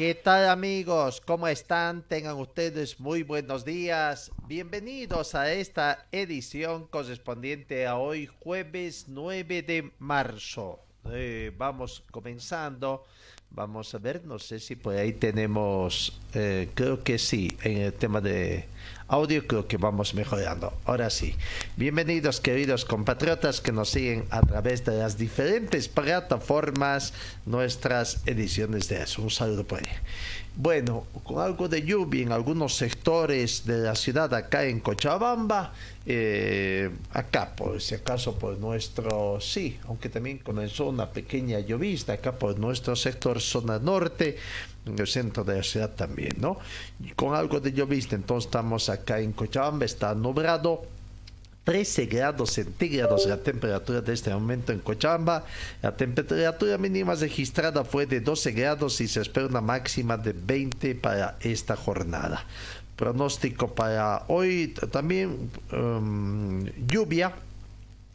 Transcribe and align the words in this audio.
¿Qué 0.00 0.14
tal 0.14 0.48
amigos? 0.48 1.20
¿Cómo 1.20 1.46
están? 1.46 2.00
Tengan 2.00 2.38
ustedes 2.38 2.98
muy 3.00 3.22
buenos 3.22 3.66
días. 3.66 4.32
Bienvenidos 4.48 5.34
a 5.34 5.52
esta 5.52 6.06
edición 6.10 6.86
correspondiente 6.86 7.86
a 7.86 7.98
hoy 7.98 8.26
jueves 8.26 9.04
9 9.08 9.60
de 9.60 9.90
marzo. 9.98 10.78
Eh, 11.12 11.52
vamos 11.54 12.02
comenzando. 12.10 13.04
Vamos 13.50 13.94
a 13.94 13.98
ver, 13.98 14.24
no 14.24 14.38
sé 14.38 14.58
si 14.58 14.74
por 14.74 14.96
ahí 14.96 15.12
tenemos, 15.12 16.18
eh, 16.32 16.70
creo 16.72 17.04
que 17.04 17.18
sí, 17.18 17.54
en 17.62 17.76
el 17.82 17.92
tema 17.92 18.22
de 18.22 18.68
audio 19.10 19.44
creo 19.44 19.66
que 19.66 19.76
vamos 19.76 20.14
mejorando. 20.14 20.72
Ahora 20.84 21.10
sí, 21.10 21.34
bienvenidos 21.76 22.40
queridos 22.40 22.84
compatriotas 22.84 23.60
que 23.60 23.72
nos 23.72 23.90
siguen 23.90 24.24
a 24.30 24.40
través 24.40 24.84
de 24.84 24.98
las 24.98 25.18
diferentes 25.18 25.88
plataformas, 25.88 27.12
nuestras 27.44 28.22
ediciones 28.26 28.88
de 28.88 29.02
eso. 29.02 29.20
Un 29.22 29.30
saludo 29.30 29.64
por 29.64 29.80
ahí. 29.80 29.92
Bueno, 30.54 31.06
con 31.24 31.40
algo 31.40 31.68
de 31.68 31.82
lluvia 31.82 32.22
en 32.22 32.32
algunos 32.32 32.76
sectores 32.76 33.64
de 33.66 33.78
la 33.78 33.94
ciudad 33.94 34.32
acá 34.34 34.64
en 34.64 34.80
Cochabamba, 34.80 35.72
eh, 36.06 36.90
acá 37.12 37.54
por 37.54 37.80
si 37.80 37.94
acaso 37.94 38.38
por 38.38 38.58
nuestro, 38.58 39.40
sí, 39.40 39.78
aunque 39.86 40.08
también 40.08 40.38
comenzó 40.38 40.88
una 40.88 41.10
pequeña 41.10 41.60
llovizna 41.60 42.14
acá 42.14 42.32
por 42.32 42.58
nuestro 42.58 42.94
sector 42.94 43.40
zona 43.40 43.78
norte, 43.78 44.36
en 44.86 44.98
el 44.98 45.06
centro 45.06 45.44
de 45.44 45.56
la 45.56 45.62
ciudad 45.62 45.90
también, 45.90 46.36
¿no? 46.38 46.58
Con 47.16 47.34
algo 47.34 47.60
de 47.60 47.72
llovizna, 47.72 48.16
entonces 48.16 48.46
estamos 48.46 48.88
acá 48.88 49.20
en 49.20 49.32
Cochabamba, 49.32 49.84
está 49.84 50.14
nublado, 50.14 50.82
13 51.64 52.06
grados 52.06 52.52
centígrados 52.52 53.26
la 53.26 53.36
temperatura 53.36 54.00
de 54.00 54.12
este 54.14 54.32
momento 54.32 54.72
en 54.72 54.80
Cochabamba. 54.80 55.44
La 55.82 55.94
temperatura 55.94 56.78
mínima 56.78 57.14
registrada 57.14 57.84
fue 57.84 58.06
de 58.06 58.20
12 58.20 58.52
grados 58.52 59.00
y 59.00 59.08
se 59.08 59.20
espera 59.20 59.46
una 59.46 59.60
máxima 59.60 60.16
de 60.16 60.32
20 60.32 60.94
para 60.96 61.36
esta 61.40 61.76
jornada. 61.76 62.44
Pronóstico 62.96 63.74
para 63.74 64.24
hoy 64.28 64.74
también 64.90 65.50
um, 65.72 66.64
lluvia 66.86 67.32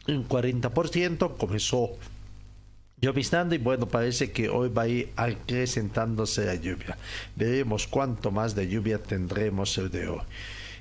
en 0.06 0.28
40%, 0.28 1.36
comenzó 1.36 1.90
y 2.98 3.58
bueno, 3.58 3.86
parece 3.86 4.32
que 4.32 4.48
hoy 4.48 4.70
va 4.70 4.82
a 4.82 4.88
ir 4.88 5.12
acrecentándose 5.16 6.46
la 6.46 6.54
lluvia. 6.54 6.96
Veremos 7.34 7.86
cuánto 7.86 8.30
más 8.30 8.54
de 8.54 8.68
lluvia 8.68 8.98
tendremos 9.02 9.76
el 9.76 9.90
de 9.90 10.08
hoy. 10.08 10.22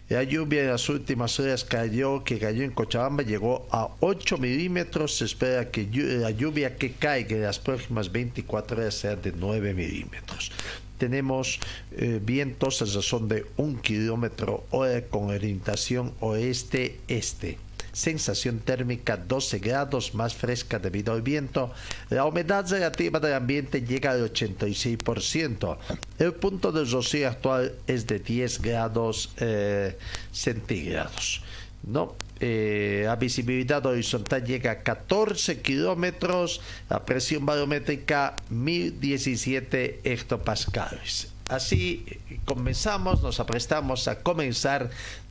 La 0.08 0.24
lluvia 0.24 0.62
en 0.62 0.70
las 0.70 0.88
últimas 0.88 1.38
horas 1.42 1.66
cayó, 1.66 2.24
que 2.24 2.40
cayó 2.40 2.64
en 2.64 2.72
Cochabamba, 2.72 3.24
llegó 3.24 3.68
a 3.70 3.90
8 4.00 4.38
milímetros. 4.38 5.18
Se 5.18 5.26
espera 5.26 5.70
que 5.70 5.90
la 5.92 6.32
lluvia 6.32 6.78
que 6.78 6.94
caiga 6.94 7.36
en 7.36 7.42
las 7.42 7.60
próximas 7.60 8.10
24 8.10 8.78
horas 8.78 8.94
sea 8.94 9.18
de 9.18 9.34
9 9.34 9.74
milímetros. 9.74 10.54
Tenemos 10.98 11.60
eh, 11.92 12.22
vientos 12.24 12.82
a 12.82 12.86
razón 12.86 13.28
de 13.28 13.46
1 13.58 13.82
kilómetro 13.82 14.64
hora 14.72 15.02
con 15.02 15.32
orientación 15.32 16.14
oeste-este 16.22 17.58
sensación 17.96 18.60
térmica 18.60 19.16
12 19.16 19.60
grados 19.60 20.14
más 20.14 20.36
fresca 20.36 20.80
debido 20.80 21.14
al 21.14 21.22
viento. 21.22 21.72
La 22.10 22.26
humedad 22.26 22.70
relativa 22.70 23.20
del 23.20 23.34
ambiente 23.34 23.82
llega 23.82 24.12
al 24.12 24.32
86%. 24.32 25.78
El 26.20 26.34
punto 26.34 26.72
de 26.74 26.84
rocío 26.84 27.30
actual 27.30 27.74
es 27.88 28.06
de 28.06 28.20
10 28.20 28.62
grados 28.62 29.34
eh, 29.38 29.98
centígrados. 30.34 31.42
¿no? 31.84 32.16
Eh, 32.42 33.04
la 33.06 33.16
visibilidad 33.16 33.86
horizontal 33.86 34.44
llega 34.44 34.72
a 34.72 34.80
14 34.80 35.62
kilómetros, 35.62 36.60
la 36.90 37.06
presión 37.06 37.46
barométrica 37.46 38.36
1017 38.50 40.02
hectopascales. 40.04 41.30
Así 41.48 42.04
comenzamos, 42.44 43.22
nos 43.22 43.40
aprestamos 43.40 44.08
a 44.08 44.20
comenzar 44.20 44.90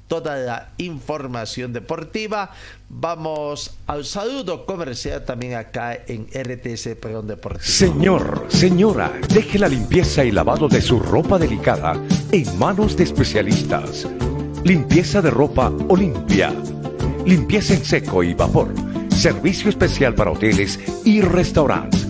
toda 0.08 0.36
la 0.36 0.70
información 0.78 1.72
deportiva. 1.72 2.50
Vamos 2.88 3.76
al 3.86 4.04
saludo 4.04 4.66
comercial 4.66 5.24
también 5.24 5.54
acá 5.54 5.98
en 6.06 6.26
RTC 6.26 6.96
Perdón 7.00 7.26
Deportivo. 7.26 7.64
Señor, 7.64 8.46
señora, 8.48 9.12
deje 9.28 9.58
la 9.58 9.68
limpieza 9.68 10.24
y 10.24 10.30
lavado 10.30 10.68
de 10.68 10.82
su 10.82 10.98
ropa 11.00 11.38
delicada 11.38 11.94
en 12.30 12.58
manos 12.58 12.96
de 12.96 13.04
especialistas. 13.04 14.06
Limpieza 14.64 15.20
de 15.20 15.30
ropa 15.30 15.72
Olimpia. 15.88 16.52
Limpieza 17.26 17.74
en 17.74 17.84
seco 17.84 18.22
y 18.22 18.34
vapor. 18.34 18.68
Servicio 19.10 19.70
especial 19.70 20.14
para 20.14 20.32
hoteles 20.32 20.78
y 21.04 21.20
restaurantes. 21.20 22.06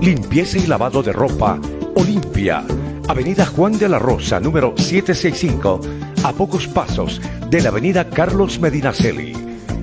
Limpieza 0.00 0.58
y 0.58 0.66
lavado 0.66 1.02
de 1.02 1.12
ropa 1.12 1.58
Olimpia. 1.94 2.64
Avenida 3.08 3.44
Juan 3.44 3.76
de 3.76 3.88
la 3.88 3.98
Rosa, 3.98 4.38
número 4.38 4.74
765 4.76 5.80
a 6.22 6.32
pocos 6.32 6.66
pasos 6.66 7.20
de 7.48 7.62
la 7.62 7.70
avenida 7.70 8.10
Carlos 8.10 8.60
Medinaceli. 8.60 9.32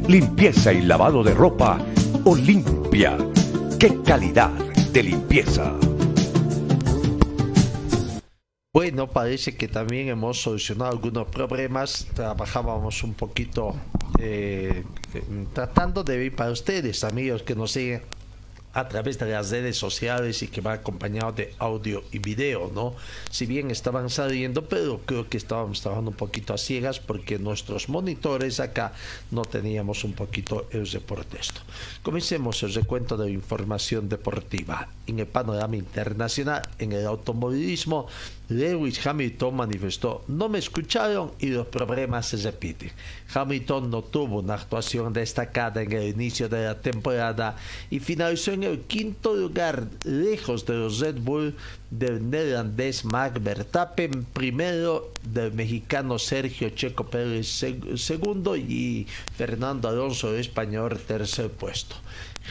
Limpieza 0.07 0.71
y 0.71 0.81
lavado 0.81 1.23
de 1.23 1.33
ropa 1.33 1.79
Olimpia. 2.25 3.17
¡Qué 3.79 4.01
calidad 4.03 4.51
de 4.91 5.03
limpieza! 5.03 5.73
Bueno, 8.71 9.07
parece 9.07 9.57
que 9.57 9.67
también 9.67 10.09
hemos 10.09 10.39
solucionado 10.41 10.91
algunos 10.91 11.27
problemas. 11.29 12.07
Trabajábamos 12.13 13.03
un 13.03 13.15
poquito 13.15 13.75
eh, 14.19 14.83
tratando 15.53 16.03
de 16.03 16.25
ir 16.25 16.35
para 16.35 16.51
ustedes, 16.51 17.03
amigos 17.03 17.41
que 17.41 17.55
nos 17.55 17.71
siguen 17.71 18.03
a 18.77 18.87
través 18.87 19.17
de 19.17 19.25
las 19.25 19.49
redes 19.49 19.75
sociales 19.75 20.43
y 20.43 20.49
que 20.49 20.61
va 20.61 20.73
acompañado 20.73 21.31
de 21.31 21.55
audio 21.57 22.03
y 22.11 22.19
video, 22.19 22.69
¿no? 22.75 22.93
Si 23.31 23.47
bien 23.47 23.71
estaban 23.71 24.11
saliendo, 24.11 24.65
pero 24.65 25.01
creo 25.03 25.27
que 25.27 25.37
estábamos 25.37 25.81
trabajando 25.81 26.11
un 26.11 26.15
poquito 26.15 26.53
a 26.53 26.59
ciegas 26.59 26.99
porque 26.99 27.39
nuestros 27.39 27.89
monitores 27.89 28.59
acá 28.59 28.93
no 29.31 29.45
teníamos 29.45 30.03
un 30.03 30.13
poquito 30.13 30.67
el 30.69 30.87
reporte 30.87 31.39
esto. 31.39 31.61
Comencemos 32.03 32.61
el 32.61 32.75
recuento 32.75 33.17
de 33.17 33.31
información 33.31 34.09
deportiva. 34.09 34.89
En 35.07 35.17
el 35.17 35.25
panorama 35.25 35.75
internacional, 35.75 36.61
en 36.77 36.91
el 36.91 37.07
automovilismo, 37.07 38.05
Lewis 38.49 39.05
Hamilton 39.05 39.55
manifestó, 39.55 40.23
no 40.27 40.47
me 40.47 40.59
escucharon 40.59 41.33
y 41.39 41.47
los 41.47 41.67
problemas 41.67 42.27
se 42.27 42.37
repiten. 42.37 42.91
Hamilton 43.33 43.91
no 43.91 44.01
tuvo 44.03 44.39
una 44.39 44.53
actuación 44.53 45.11
destacada 45.11 45.81
en 45.81 45.91
el 45.91 46.07
inicio 46.09 46.47
de 46.47 46.63
la 46.65 46.79
temporada 46.79 47.57
y 47.89 47.99
finalizó 47.99 48.53
en 48.53 48.63
el 48.63 48.81
quinto 48.81 49.35
lugar, 49.35 49.87
lejos 50.05 50.65
de 50.65 50.75
los 50.75 50.99
Red 50.99 51.17
Bull 51.19 51.55
del 51.91 52.29
neerlandés 52.29 53.03
Mark 53.03 53.41
Verstappen, 53.41 54.23
primero 54.31 55.11
del 55.23 55.51
mexicano 55.51 56.17
Sergio 56.17 56.69
Checo 56.69 57.05
Pérez 57.05 57.63
segundo 57.95 58.55
y 58.55 59.07
Fernando 59.35 59.89
Alonso 59.89 60.33
español 60.35 60.99
tercer 61.05 61.49
puesto. 61.49 61.95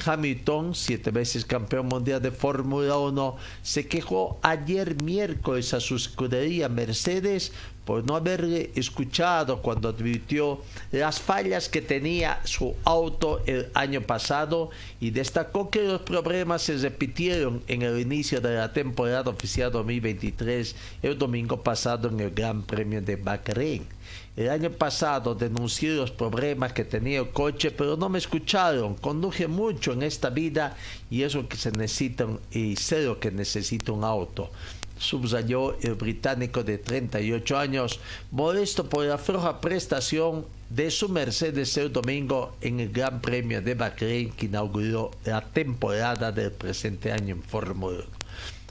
Hamilton, 0.05 0.75
siete 0.75 1.11
veces 1.11 1.45
campeón 1.45 1.87
mundial 1.87 2.21
de 2.21 2.31
Fórmula 2.31 2.99
1, 2.99 3.37
se 3.63 3.87
quejó 3.87 4.39
ayer 4.43 5.03
miércoles 5.03 5.75
a 5.75 5.81
su 5.81 5.97
escudería 5.97 6.69
Mercedes 6.69 7.53
por 7.87 8.05
no 8.05 8.17
haberle 8.17 8.73
escuchado 8.75 9.63
cuando 9.63 9.89
advirtió 9.89 10.61
las 10.91 11.21
fallas 11.21 11.69
que 11.69 11.81
tenía 11.81 12.41
su 12.43 12.75
auto 12.85 13.43
el 13.47 13.71
año 13.75 14.01
pasado 14.01 14.71
y 14.99 15.11
destacó 15.11 15.71
que 15.71 15.83
los 15.83 16.01
problemas 16.03 16.63
se 16.63 16.77
repitieron 16.77 17.63
en 17.69 17.83
el 17.83 18.01
inicio 18.01 18.41
de 18.41 18.57
la 18.57 18.73
temporada 18.73 19.31
oficial 19.31 19.71
2023 19.71 20.75
el 21.03 21.17
domingo 21.17 21.63
pasado 21.63 22.09
en 22.09 22.19
el 22.19 22.33
Gran 22.33 22.63
Premio 22.63 23.01
de 23.01 23.15
Bahrein. 23.15 23.96
El 24.37 24.51
año 24.51 24.71
pasado 24.71 25.35
denuncié 25.35 25.95
los 25.95 26.11
problemas 26.11 26.75
que 26.75 26.85
tenía 26.85 27.21
el 27.21 27.31
coche, 27.31 27.71
pero 27.71 27.97
no 27.97 28.11
me 28.11 28.19
escucharon. 28.19 28.95
Conduje 28.97 29.49
mucho 29.49 29.95
en 29.95 30.03
esta 30.03 30.29
vida 30.29 30.77
y 31.09 31.23
eso 31.23 31.49
que 31.49 31.57
se 31.57 31.73
necesita 31.73 32.27
y 32.51 32.77
sé 32.77 33.05
lo 33.05 33.19
que 33.19 33.31
necesita 33.31 33.93
un 33.93 34.05
auto. 34.05 34.51
Subrayó 34.99 35.79
el 35.81 35.95
británico 35.95 36.63
de 36.63 36.77
38 36.77 37.59
años, 37.59 37.99
molesto 38.31 38.87
por 38.87 39.07
la 39.07 39.17
floja 39.17 39.59
prestación 39.59 40.45
de 40.69 40.91
su 40.91 41.09
Mercedes 41.09 41.75
el 41.79 41.91
domingo 41.91 42.57
en 42.61 42.81
el 42.81 42.93
Gran 42.93 43.23
Premio 43.23 43.63
de 43.63 43.75
Bahrein 43.75 44.33
que 44.33 44.47
inauguró 44.47 45.13
la 45.25 45.41
temporada 45.41 46.31
del 46.31 46.53
presente 46.53 47.11
año 47.11 47.37
en 47.37 47.43
Fórmula 47.43 48.01
1. 48.01 48.05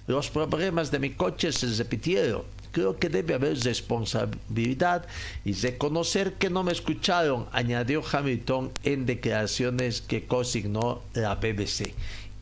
Los 0.08 0.30
problemas 0.30 0.92
de 0.92 1.00
mi 1.00 1.12
coche 1.12 1.52
se 1.52 1.66
repitieron 1.66 2.44
creo 2.76 3.00
que 3.00 3.08
debe 3.08 3.36
haber 3.36 3.58
responsabilidad 3.60 5.08
y 5.46 5.54
reconocer 5.54 6.34
que 6.34 6.50
no 6.50 6.62
me 6.62 6.74
escucharon, 6.74 7.48
añadió 7.54 8.04
Hamilton 8.06 8.70
en 8.84 9.06
declaraciones 9.06 10.02
que 10.02 10.26
consignó 10.26 11.02
la 11.14 11.36
BBC. 11.36 11.94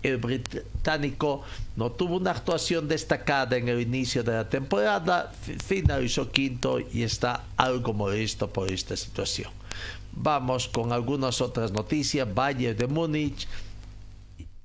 El 0.01 0.17
británico 0.17 1.43
no 1.75 1.91
tuvo 1.91 2.17
una 2.17 2.31
actuación 2.31 2.87
destacada 2.87 3.57
en 3.57 3.69
el 3.69 3.79
inicio 3.79 4.23
de 4.23 4.31
la 4.31 4.49
temporada, 4.49 5.31
finalizó 5.63 6.31
quinto 6.31 6.79
y 6.79 7.03
está 7.03 7.43
algo 7.55 7.93
molesto 7.93 8.49
por 8.51 8.71
esta 8.71 8.97
situación. 8.97 9.51
Vamos 10.13 10.67
con 10.67 10.91
algunas 10.93 11.41
otras 11.41 11.71
noticias. 11.71 12.27
Bayern 12.33 12.75
de 12.75 12.87
Múnich 12.87 13.47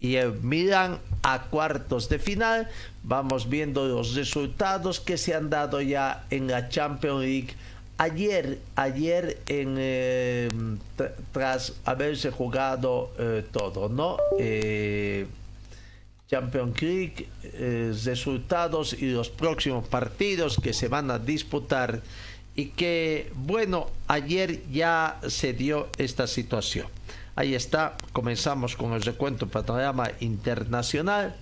y 0.01 0.17
el 0.17 0.33
Milan 0.41 0.99
a 1.23 1.43
cuartos 1.43 2.09
de 2.09 2.19
final. 2.19 2.69
Vamos 3.03 3.49
viendo 3.49 3.87
los 3.87 4.15
resultados 4.15 5.01
que 5.01 5.19
se 5.19 5.35
han 5.35 5.51
dado 5.51 5.81
ya 5.81 6.25
en 6.31 6.47
la 6.47 6.69
Champions 6.69 7.23
League. 7.23 7.55
Ayer, 7.97 8.61
ayer 8.77 9.39
en, 9.49 9.75
eh, 9.79 10.49
tras 11.33 11.73
haberse 11.85 12.31
jugado 12.31 13.13
eh, 13.19 13.45
todo, 13.51 13.89
¿no? 13.89 14.19
Eh, 14.39 15.27
Champions 16.29 16.81
League, 16.83 17.27
resultados 18.05 18.93
y 18.93 19.07
los 19.07 19.31
próximos 19.31 19.89
partidos 19.89 20.59
que 20.63 20.75
se 20.75 20.87
van 20.87 21.11
a 21.11 21.19
disputar 21.19 22.03
y 22.55 22.67
que, 22.67 23.33
bueno, 23.35 23.87
ayer 24.09 24.61
ya 24.71 25.19
se 25.27 25.55
dio 25.55 25.89
esta 25.97 26.27
situación. 26.27 26.87
Ahí 27.39 27.55
está, 27.55 27.97
comenzamos 28.13 28.75
con 28.75 28.95
el 28.95 29.03
recuento 29.03 29.47
panorama 29.47 30.11
internacional, 30.19 31.37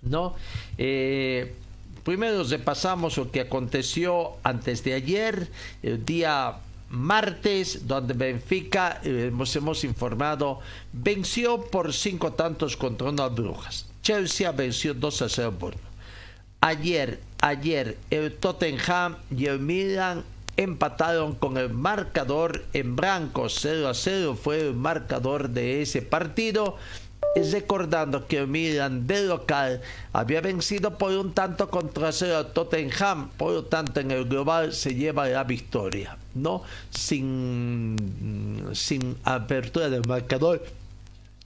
¿no? 0.00 0.36
Eh, 0.78 1.56
primero 2.04 2.44
repasamos 2.44 3.16
lo 3.16 3.28
que 3.28 3.40
aconteció 3.40 4.36
antes 4.44 4.84
de 4.84 4.94
ayer, 4.94 5.48
el 5.82 6.04
día 6.04 6.58
martes, 6.90 7.88
donde 7.88 8.14
Benfica, 8.14 9.00
eh, 9.02 9.32
hemos, 9.32 9.82
informado, 9.82 10.60
venció 10.92 11.62
por 11.62 11.92
cinco 11.92 12.34
tantos 12.34 12.76
contra 12.76 13.08
una 13.08 13.26
Brujas. 13.26 13.86
Chelsea 14.02 14.52
venció 14.52 14.94
2 14.94 15.22
a 15.22 15.28
0 15.28 15.72
Ayer, 16.60 17.18
ayer, 17.40 17.98
el 18.10 18.34
Tottenham 18.34 19.16
y 19.36 19.46
el 19.46 19.58
Milan 19.58 20.22
empataron 20.58 21.34
con 21.36 21.56
el 21.56 21.70
marcador 21.70 22.64
en 22.72 22.96
blanco 22.96 23.48
0 23.48 23.88
a 23.88 23.94
0 23.94 24.36
fue 24.40 24.60
el 24.60 24.74
marcador 24.74 25.50
de 25.50 25.80
ese 25.82 26.02
partido 26.02 26.76
recordando 27.36 28.26
que 28.26 28.38
el 28.38 28.48
Milan 28.48 29.06
de 29.06 29.26
local 29.26 29.80
había 30.12 30.40
vencido 30.40 30.98
por 30.98 31.12
un 31.12 31.32
tanto 31.32 31.70
contra 31.70 32.12
cero 32.12 32.38
a 32.38 32.52
Tottenham, 32.52 33.30
por 33.36 33.52
lo 33.52 33.64
tanto 33.64 34.00
en 34.00 34.10
el 34.10 34.24
global 34.24 34.72
se 34.72 34.94
lleva 34.94 35.28
la 35.28 35.44
victoria, 35.44 36.16
¿no? 36.34 36.62
Sin, 36.90 38.66
sin 38.72 39.16
apertura 39.24 39.88
del 39.88 40.06
marcador. 40.06 40.64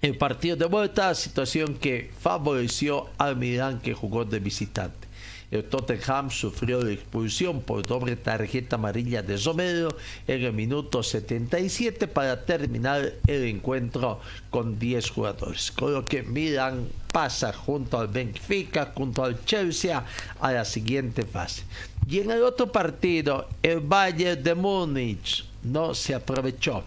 El 0.00 0.16
partido 0.16 0.56
de 0.56 0.64
vuelta, 0.66 1.14
situación 1.14 1.74
que 1.74 2.10
favoreció 2.20 3.08
al 3.18 3.36
Milan 3.36 3.80
que 3.80 3.94
jugó 3.94 4.24
de 4.24 4.40
visitante. 4.40 5.11
El 5.52 5.64
Tottenham 5.64 6.30
sufrió 6.30 6.82
la 6.82 6.92
expulsión 6.92 7.60
por 7.60 7.86
doble 7.86 8.16
tarjeta 8.16 8.76
amarilla 8.76 9.22
de 9.22 9.36
Romero 9.36 9.94
en 10.26 10.44
el 10.44 10.52
minuto 10.54 11.02
77 11.02 12.08
para 12.08 12.42
terminar 12.46 13.12
el 13.26 13.44
encuentro 13.44 14.18
con 14.48 14.78
10 14.78 15.10
jugadores. 15.10 15.70
Con 15.70 15.92
lo 15.92 16.06
que 16.06 16.22
Milan 16.22 16.88
pasa 17.12 17.52
junto 17.52 17.98
al 17.98 18.08
Benfica, 18.08 18.94
junto 18.94 19.22
al 19.22 19.44
Chelsea 19.44 20.02
a 20.40 20.52
la 20.52 20.64
siguiente 20.64 21.22
fase. 21.24 21.64
Y 22.08 22.20
en 22.20 22.30
el 22.30 22.42
otro 22.42 22.72
partido, 22.72 23.46
el 23.62 23.80
Bayern 23.80 24.42
de 24.42 24.54
Múnich 24.54 25.44
no 25.62 25.94
se 25.94 26.14
aprovechó 26.14 26.82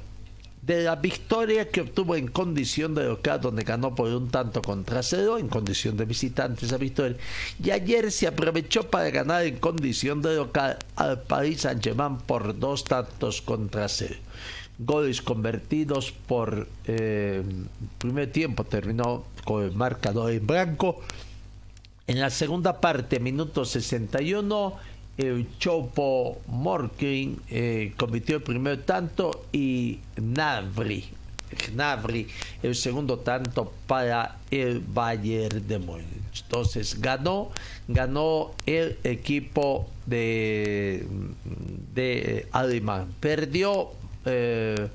de 0.65 0.83
la 0.83 0.95
victoria 0.95 1.69
que 1.69 1.81
obtuvo 1.81 2.15
en 2.15 2.27
condición 2.27 2.95
de 2.95 3.05
local, 3.05 3.39
donde 3.39 3.63
ganó 3.63 3.93
por 3.93 4.09
un 4.09 4.29
tanto 4.29 4.61
contra 4.63 5.03
cero, 5.03 5.37
en 5.37 5.47
condición 5.47 5.95
de 5.95 6.05
visitante 6.05 6.65
esa 6.65 6.77
victoria. 6.77 7.17
Y 7.63 7.69
ayer 7.69 8.11
se 8.11 8.25
aprovechó 8.27 8.89
para 8.89 9.09
ganar 9.11 9.43
en 9.43 9.57
condición 9.57 10.21
de 10.23 10.35
local 10.35 10.77
al 10.95 11.21
Paris 11.21 11.61
Saint-Germain 11.61 12.17
por 12.17 12.57
dos 12.57 12.83
tantos 12.83 13.43
contra 13.43 13.87
cero. 13.87 14.15
Goles 14.79 15.21
convertidos 15.21 16.11
por 16.11 16.67
eh, 16.85 17.43
primer 17.99 18.31
tiempo, 18.31 18.63
terminó 18.63 19.23
con 19.43 19.63
el 19.63 19.71
marcador 19.71 20.31
en 20.31 20.47
blanco. 20.47 21.01
En 22.07 22.19
la 22.19 22.29
segunda 22.29 22.81
parte, 22.81 23.19
minuto 23.19 23.65
61, 23.65 24.75
el 25.17 25.47
Chopo 25.57 26.41
Morkin 26.47 27.39
eh, 27.49 27.93
el 28.27 28.41
primer 28.41 28.83
tanto 28.83 29.45
y 29.51 29.99
Navri, 30.17 31.05
Navri 31.73 32.27
el 32.61 32.75
segundo 32.75 33.19
tanto 33.19 33.71
para 33.87 34.37
el 34.51 34.79
Bayern 34.79 35.65
de 35.67 35.79
Múnich. 35.79 36.43
Entonces 36.43 36.99
ganó, 36.99 37.51
ganó 37.87 38.51
el 38.65 38.97
equipo 39.03 39.89
de, 40.05 41.05
de 41.93 42.47
alemán. 42.51 43.13
Perdió, 43.19 43.91
eh, 44.25 44.89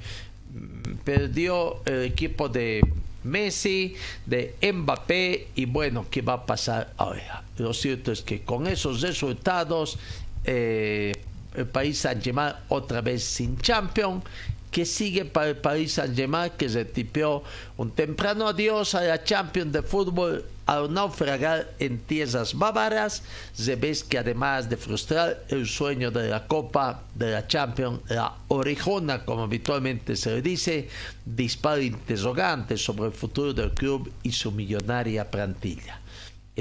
perdió 1.04 1.82
el 1.86 2.02
equipo 2.02 2.48
de 2.48 2.82
Messi, 3.24 3.94
de 4.26 4.54
Mbappé 4.72 5.48
y 5.54 5.66
bueno, 5.66 6.06
¿qué 6.10 6.22
va 6.22 6.34
a 6.34 6.46
pasar 6.46 6.92
ahora? 6.96 7.44
Lo 7.58 7.74
cierto 7.74 8.12
es 8.12 8.22
que 8.22 8.42
con 8.42 8.66
esos 8.66 9.00
resultados 9.00 9.98
eh, 10.44 11.12
el 11.54 11.66
país 11.66 11.98
Saint-Germain 11.98 12.54
otra 12.68 13.00
vez 13.00 13.22
sin 13.22 13.58
champion 13.58 14.22
que 14.70 14.86
sigue 14.86 15.24
para 15.24 15.48
el 15.48 15.56
Paris 15.56 15.94
Saint-Germain 15.94 16.52
que 16.56 16.68
se 16.68 16.84
tipió 16.84 17.42
un 17.76 17.90
temprano 17.90 18.48
adiós 18.48 18.94
a 18.94 19.02
la 19.02 19.22
Champions 19.24 19.72
de 19.72 19.82
fútbol 19.82 20.44
al 20.66 20.92
naufragar 20.94 21.74
en 21.80 21.98
tierras 21.98 22.54
bávaras, 22.54 23.24
ve 23.58 23.96
que 24.08 24.18
además 24.18 24.70
de 24.70 24.76
frustrar 24.76 25.42
el 25.48 25.66
sueño 25.66 26.12
de 26.12 26.28
la 26.28 26.46
Copa 26.46 27.02
de 27.12 27.32
la 27.32 27.48
Champions, 27.48 28.00
la 28.08 28.36
orejona, 28.46 29.24
como 29.24 29.42
habitualmente 29.42 30.14
se 30.14 30.40
dice, 30.40 30.88
dispara 31.26 31.82
interrogantes 31.82 32.84
sobre 32.84 33.06
el 33.06 33.12
futuro 33.12 33.52
del 33.52 33.72
club 33.72 34.12
y 34.22 34.30
su 34.30 34.52
millonaria 34.52 35.28
plantilla 35.28 35.99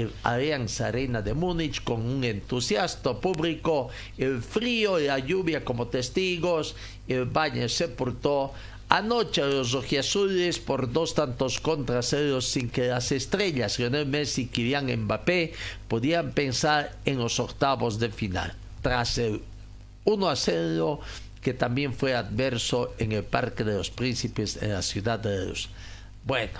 el 0.00 0.12
Allianz 0.22 0.80
Arena 0.80 1.22
de 1.22 1.34
Múnich 1.34 1.82
con 1.84 2.04
un 2.04 2.24
entusiasta 2.24 3.20
público, 3.20 3.88
el 4.18 4.42
frío 4.42 4.98
y 4.98 5.06
la 5.06 5.18
lluvia 5.18 5.64
como 5.64 5.88
testigos, 5.88 6.76
el 7.08 7.24
baño 7.26 7.68
se 7.68 7.88
portó 7.88 8.52
Anoche 8.90 9.42
los 9.42 9.70
rojiazules 9.70 10.58
por 10.58 10.92
dos 10.92 11.14
tantos 11.14 11.60
contra 11.60 12.02
cero 12.02 12.40
sin 12.40 12.68
que 12.68 12.88
las 12.88 13.12
estrellas 13.12 13.78
Lionel 13.78 14.06
Messi 14.06 14.42
y 14.42 14.46
Kylian 14.46 14.90
Mbappé 15.04 15.52
podían 15.86 16.32
pensar 16.32 16.96
en 17.04 17.18
los 17.18 17.38
octavos 17.38 18.00
de 18.00 18.10
final. 18.10 18.52
Tras 18.82 19.18
el 19.18 19.42
1 20.06 20.28
a 20.28 20.34
0 20.34 21.00
que 21.40 21.54
también 21.54 21.94
fue 21.94 22.16
adverso 22.16 22.92
en 22.98 23.12
el 23.12 23.22
Parque 23.22 23.62
de 23.62 23.74
los 23.74 23.90
Príncipes 23.90 24.60
en 24.60 24.72
la 24.72 24.82
ciudad 24.82 25.20
de 25.20 25.46
Luz. 25.46 25.68
Bueno, 26.26 26.58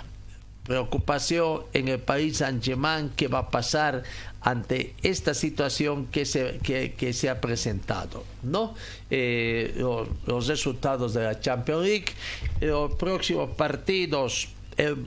preocupación 0.63 1.63
en 1.73 1.87
el 1.87 1.99
país 1.99 2.37
Saint-Germain 2.37 3.11
qué 3.15 3.27
va 3.27 3.39
a 3.39 3.49
pasar 3.49 4.03
ante 4.41 4.95
esta 5.03 5.33
situación 5.33 6.07
que 6.07 6.25
se, 6.25 6.59
que, 6.63 7.13
se 7.13 7.29
ha 7.29 7.39
presentado. 7.39 8.23
¿no? 8.43 8.75
Eh, 9.09 9.73
los, 10.25 10.47
resultados 10.47 11.13
de 11.13 11.23
la 11.23 11.39
Champions 11.39 11.83
League, 11.83 12.05
los 12.59 12.95
próximos 12.95 13.51
partidos, 13.51 14.49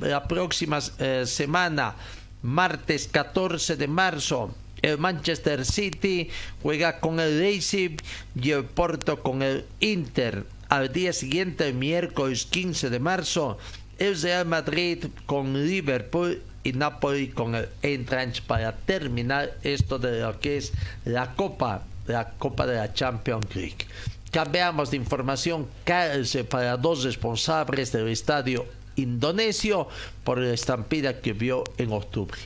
la 0.01 0.27
próxima 0.29 0.79
eh, 0.99 1.25
semana, 1.27 1.97
martes 2.43 3.09
14 3.11 3.77
de 3.77 3.89
marzo, 3.89 4.55
El 4.83 4.99
Manchester 4.99 5.65
City 5.65 6.29
juega 6.63 7.01
con 7.01 7.19
el 7.19 7.41
Leipzig 7.41 7.97
y 8.41 8.51
el 8.51 8.65
Porto 8.65 9.23
con 9.23 9.43
el 9.43 9.65
Inter. 9.81 10.45
Al 10.69 10.93
día 10.93 11.13
siguiente, 11.13 11.69
el 11.69 11.75
miércoles 11.75 12.47
15 12.47 12.91
de 12.91 12.99
marzo, 12.99 13.59
el 13.99 14.21
Real 14.21 14.47
Madrid 14.47 15.07
con 15.27 15.67
Liverpool 15.67 16.43
y 16.63 16.73
Napoli 16.73 17.29
con 17.29 17.55
el 17.55 17.69
Eintracht 17.83 18.43
para 18.43 18.73
terminar 18.73 19.53
esto 19.63 19.99
de 19.99 20.21
lo 20.21 20.41
que 20.41 20.57
es 20.57 20.73
la 21.05 21.35
Copa, 21.35 21.83
la 22.07 22.31
Copa 22.31 22.67
de 22.67 22.77
la 22.77 22.93
Champions 22.93 23.55
League. 23.55 23.87
Cambiamos 24.31 24.91
de 24.91 24.97
información, 24.97 25.69
cárcel 25.85 26.45
para 26.47 26.77
dos 26.77 27.05
responsables 27.05 27.93
del 27.93 28.09
estadio 28.09 28.67
indonesio 28.97 29.89
por 30.25 30.39
la 30.39 30.53
estampida 30.53 31.21
que 31.21 31.33
vio 31.33 31.65
en 31.79 31.93
octubre. 31.93 32.39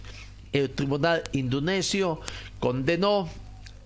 El 0.53 0.71
tribunal 0.71 1.23
indonesio 1.33 2.21
condenó 2.59 3.29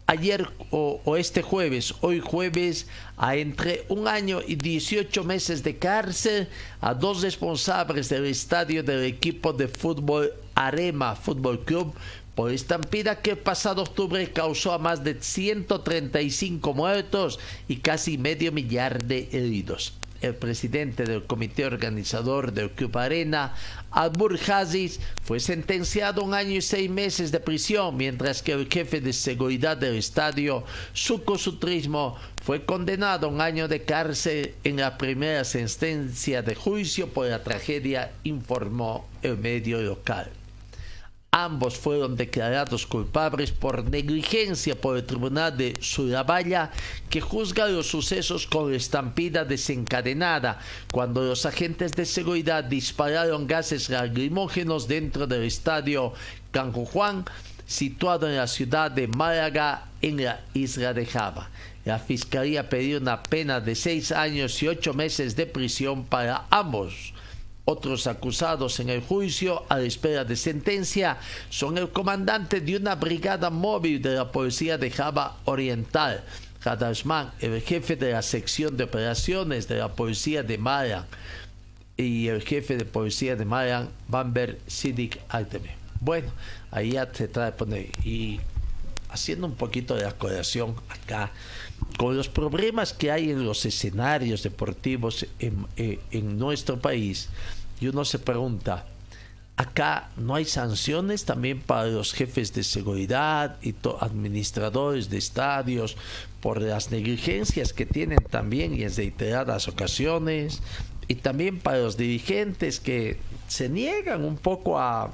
ayer 0.07 0.49
o, 0.71 1.17
este 1.17 1.43
jueves, 1.43 1.95
hoy 2.01 2.21
jueves, 2.21 2.87
a 3.17 3.37
entre 3.37 3.85
un 3.89 4.09
año 4.09 4.41
y 4.47 4.57
18 4.57 5.25
meses 5.25 5.63
de 5.63 5.77
cárcel 5.77 6.49
a 6.81 6.95
dos 6.95 7.23
responsables 7.23 8.09
del 8.09 8.27
estadio 8.27 8.83
del 8.83 9.05
equipo 9.05 9.53
de 9.53 9.69
fútbol 9.69 10.33
Arema 10.55 11.17
Fútbol 11.17 11.65
Club 11.65 11.95
por 12.35 12.51
estampida 12.51 13.21
que 13.21 13.37
pasado 13.37 13.83
octubre 13.83 14.33
causó 14.33 14.73
a 14.73 14.79
más 14.79 15.05
de 15.05 15.21
135 15.21 16.73
muertos 16.73 17.39
y 17.69 17.77
casi 17.77 18.17
medio 18.17 18.53
millar 18.53 19.05
de 19.05 19.29
heridos 19.33 19.93
el 20.23 20.35
presidente 20.35 21.05
del 21.05 21.25
comité 21.25 21.67
organizador 21.67 22.53
del 22.53 22.71
Club 22.71 22.97
Arena, 22.97 23.55
Albur 23.91 24.39
Hazis, 24.49 25.01
fue 25.23 25.41
sentenciado 25.41 26.23
a 26.23 26.25
un 26.25 26.35
año 26.35 26.57
y 26.57 26.63
seis 26.63 26.89
meses 26.89 27.33
de 27.33 27.41
prisión, 27.41 27.97
mientras 27.97 28.43
que 28.43 28.53
el 28.53 28.69
jefe 28.69 29.01
de 29.01 29.13
seguridad 29.13 29.77
del 29.77 29.97
estadio, 29.97 30.65
Suco 30.93 31.37
Sutrismo, 31.37 32.17
fue 32.43 32.65
condenado 32.65 33.27
a 33.27 33.31
un 33.31 33.41
año 33.41 33.69
de 33.69 33.83
cárcel 33.83 34.55
en 34.65 34.77
la 34.77 34.99
primera 34.99 35.45
sentencia 35.45 36.43
de 36.43 36.55
juicio 36.55 37.09
por 37.09 37.27
la 37.27 37.43
tragedia, 37.43 38.13
informó 38.25 39.07
el 39.23 39.37
medio 39.39 39.81
local. 39.83 40.31
Ambos 41.35 41.79
fueron 41.79 42.15
declarados 42.15 42.87
culpables 42.87 43.53
por 43.53 43.89
negligencia 43.89 44.79
por 44.79 44.99
el 44.99 45.07
Tribunal 45.07 45.57
de 45.57 45.73
Surabaya, 45.81 46.71
que 47.09 47.23
juzga 47.23 47.69
los 47.69 47.87
sucesos 47.87 48.47
con 48.47 48.75
estampida 48.75 49.43
desencadenada, 49.43 50.61
cuando 50.93 51.23
los 51.23 51.47
agentes 51.47 51.93
de 51.93 52.05
seguridad 52.05 52.65
dispararon 52.65 53.47
gases 53.47 53.89
lacrimógenos 53.89 54.87
dentro 54.87 55.27
del 55.27 55.45
estadio 55.45 56.13
Canjo 56.51 56.85
Juan, 56.85 57.25
situado 57.65 58.29
en 58.29 58.37
la 58.37 58.47
ciudad 58.47 58.91
de 58.91 59.09
Málaga, 59.09 59.87
en 60.03 60.23
la 60.23 60.43
isla 60.53 60.93
de 60.93 61.07
Java. 61.07 61.49
La 61.87 61.99
fiscalía 61.99 62.69
pidió 62.69 62.99
una 62.99 63.23
pena 63.23 63.59
de 63.59 63.75
seis 63.75 64.13
años 64.13 64.63
y 64.63 64.69
ocho 64.69 64.93
meses 64.93 65.35
de 65.35 65.47
prisión 65.47 66.05
para 66.05 66.45
ambos. 66.51 67.15
Otros 67.65 68.09
acusados 68.09 68.81
en 68.81 68.91
el 68.91 69.03
juicio 69.03 69.65
a 69.69 69.79
la 69.79 69.85
espera 69.85 70.25
de 70.25 70.35
sentencia 70.35 71.19
son 71.49 71.79
el 71.79 71.91
comandante 71.91 72.61
de 72.61 72.77
una 72.77 72.97
brigada 72.97 73.51
móvil 73.51 74.03
de 74.03 74.17
la 74.17 74.33
policía 74.33 74.79
de 74.79 74.91
Java 74.91 75.37
Oriental, 75.45 76.25
Radashman, 76.65 77.31
el 77.41 77.61
jefe 77.61 77.95
de 77.95 78.13
la 78.13 78.23
sección 78.23 78.77
de 78.77 78.85
operaciones 78.85 79.69
de 79.69 79.79
la 79.79 79.89
policía 79.93 80.43
de 80.43 80.59
Mayan 80.59 81.07
y 81.97 82.29
el 82.29 82.43
jefe 82.43 82.77
de 82.77 82.85
policía 82.85 83.37
de 83.37 83.45
Mayan, 83.45 83.91
Bamber 84.09 84.59
Sidik 84.67 85.21
Alteme. 85.29 85.77
Bueno, 86.01 86.33
ahí 86.73 86.93
ya 86.93 87.09
se 87.13 87.29
trae 87.29 87.53
poner. 87.53 87.91
Y 88.05 88.41
haciendo 89.09 89.47
un 89.47 89.55
poquito 89.55 89.95
de 89.95 90.05
aclaración 90.05 90.75
acá, 90.89 91.31
con 91.97 92.17
los 92.17 92.29
problemas 92.29 92.93
que 92.93 93.11
hay 93.11 93.31
en 93.31 93.45
los 93.45 93.65
escenarios 93.65 94.43
deportivos 94.43 95.27
en, 95.39 95.67
eh, 95.77 95.99
nuestro 96.23 96.81
país, 96.81 97.29
y 97.81 97.89
uno 97.89 98.05
se 98.05 98.19
pregunta, 98.19 98.87
acá 99.57 100.11
no 100.17 100.35
hay 100.35 100.45
sanciones 100.45 101.25
también 101.25 101.61
para 101.61 101.87
los 101.87 102.13
jefes 102.13 102.53
de 102.55 102.65
seguridad 102.65 103.59
y 103.63 103.75
administradores 104.01 105.11
de 105.11 105.19
estadios 105.19 105.97
por 106.41 106.61
las 106.61 106.91
negligencias 106.91 107.73
que 107.73 107.87
tienen 107.87 108.19
también 108.31 108.75
y 108.75 108.83
en 108.83 108.95
reiteradas 108.95 109.69
ocasiones, 109.69 110.63
y 111.09 111.17
también 111.17 111.59
para 111.59 111.79
los 111.79 111.97
dirigentes 111.97 112.81
que 112.81 113.19
se 113.49 113.69
niegan 113.69 114.25
un 114.25 114.37
poco 114.37 114.79
a 114.79 115.11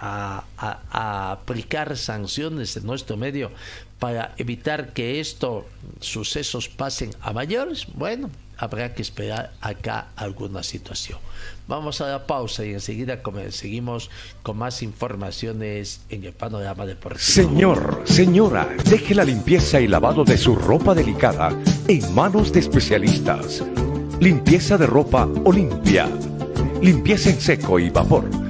a, 0.00 1.32
aplicar 1.32 1.96
sanciones 1.96 2.76
en 2.76 2.86
nuestro 2.86 3.16
medio 3.16 3.50
para 3.98 4.34
evitar 4.38 4.92
que 4.92 5.20
estos 5.20 5.64
sucesos 6.00 6.68
pasen 6.68 7.10
a 7.20 7.32
mayores, 7.32 7.86
bueno, 7.94 8.30
habrá 8.56 8.94
que 8.94 9.02
esperar 9.02 9.52
acá 9.60 10.08
alguna 10.16 10.62
situación. 10.62 11.18
Vamos 11.68 12.00
a 12.00 12.08
la 12.08 12.26
pausa 12.26 12.64
y 12.64 12.72
enseguida 12.72 13.20
seguimos 13.50 14.10
con 14.42 14.56
más 14.56 14.82
informaciones 14.82 16.00
en 16.08 16.24
el 16.24 16.32
panorama 16.32 16.86
deportivo. 16.86 17.20
Señor, 17.20 18.02
señora, 18.04 18.68
deje 18.84 19.14
la 19.14 19.24
limpieza 19.24 19.80
y 19.80 19.86
lavado 19.86 20.24
de 20.24 20.38
su 20.38 20.56
ropa 20.56 20.94
delicada 20.94 21.50
en 21.86 22.14
manos 22.14 22.52
de 22.52 22.60
especialistas. 22.60 23.62
Limpieza 24.18 24.78
de 24.78 24.86
ropa 24.86 25.28
Olimpia. 25.44 26.08
Limpieza 26.82 27.30
en 27.30 27.40
seco 27.40 27.78
y 27.78 27.90
vapor 27.90 28.49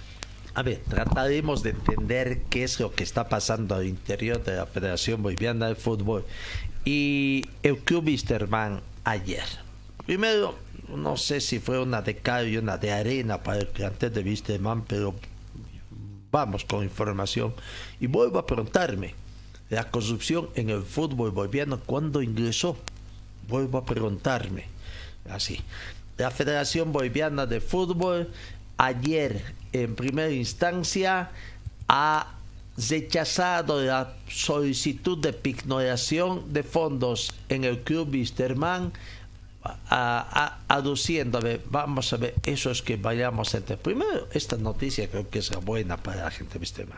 A 0.53 0.63
ver, 0.63 0.81
trataremos 0.89 1.63
de 1.63 1.69
entender 1.69 2.41
qué 2.49 2.63
es 2.63 2.79
lo 2.79 2.91
que 2.91 3.03
está 3.03 3.29
pasando 3.29 3.73
al 3.73 3.87
interior 3.87 4.43
de 4.43 4.57
la 4.57 4.65
Federación 4.65 5.23
Boliviana 5.23 5.67
de 5.67 5.75
Fútbol 5.75 6.25
y 6.83 7.45
el 7.63 7.77
Club 7.77 8.07
Wisterman 8.07 8.81
ayer. 9.05 9.45
Primero, 10.05 10.55
no 10.89 11.15
sé 11.15 11.39
si 11.39 11.59
fue 11.59 11.79
una 11.79 12.01
de 12.01 12.17
cal 12.17 12.49
y 12.49 12.57
una 12.57 12.77
de 12.77 12.91
arena 12.91 13.41
para 13.43 13.59
el 13.59 13.67
plantel 13.67 14.13
de 14.13 14.23
Wisterman, 14.23 14.83
pero 14.83 15.15
vamos 16.31 16.65
con 16.65 16.83
información. 16.83 17.53
Y 18.01 18.07
vuelvo 18.07 18.37
a 18.37 18.45
preguntarme, 18.45 19.15
la 19.69 19.89
corrupción 19.89 20.49
en 20.55 20.69
el 20.69 20.83
fútbol 20.83 21.31
boliviano, 21.31 21.79
¿cuándo 21.79 22.21
ingresó? 22.21 22.77
Vuelvo 23.47 23.77
a 23.77 23.85
preguntarme. 23.85 24.65
Así. 25.29 25.61
La 26.17 26.29
Federación 26.29 26.91
Boliviana 26.91 27.45
de 27.45 27.61
Fútbol 27.61 28.29
ayer 28.77 29.60
en 29.73 29.95
primera 29.95 30.31
instancia 30.31 31.31
ha 31.87 32.27
rechazado 32.77 33.81
la 33.83 34.13
solicitud 34.29 35.17
de 35.17 35.33
pignoración 35.33 36.53
de 36.53 36.63
fondos 36.63 37.33
en 37.49 37.63
el 37.63 37.79
club 37.81 38.09
Wisterman 38.11 38.93
aduciendo, 40.67 41.37
a 41.37 41.41
vamos 41.65 42.13
a 42.13 42.17
ver, 42.17 42.33
eso 42.43 42.71
es 42.71 42.81
que 42.81 42.97
vayamos 42.97 43.53
a 43.53 43.57
entender. 43.57 43.83
Primero, 43.83 44.27
esta 44.33 44.57
noticia 44.57 45.07
creo 45.09 45.29
que 45.29 45.39
es 45.39 45.51
buena 45.63 45.97
para 45.97 46.23
la 46.23 46.31
gente 46.31 46.57
Wisterman. 46.57 46.97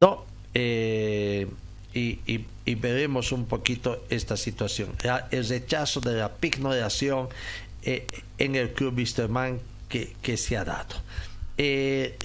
No, 0.00 0.24
eh, 0.54 1.46
y, 1.94 2.44
veremos 2.74 3.32
un 3.32 3.46
poquito 3.46 4.04
esta 4.10 4.36
situación. 4.36 4.90
El 5.30 5.48
rechazo 5.48 6.00
de 6.00 6.14
la 6.14 6.32
pignoración 6.32 7.28
eh, 7.82 8.06
en 8.36 8.54
el 8.54 8.72
club 8.72 8.96
Wisterman 8.96 9.58
que, 9.88 10.36
se 10.36 10.56
ha 10.56 10.64
dado. 10.64 10.96
Eh, 11.60 12.16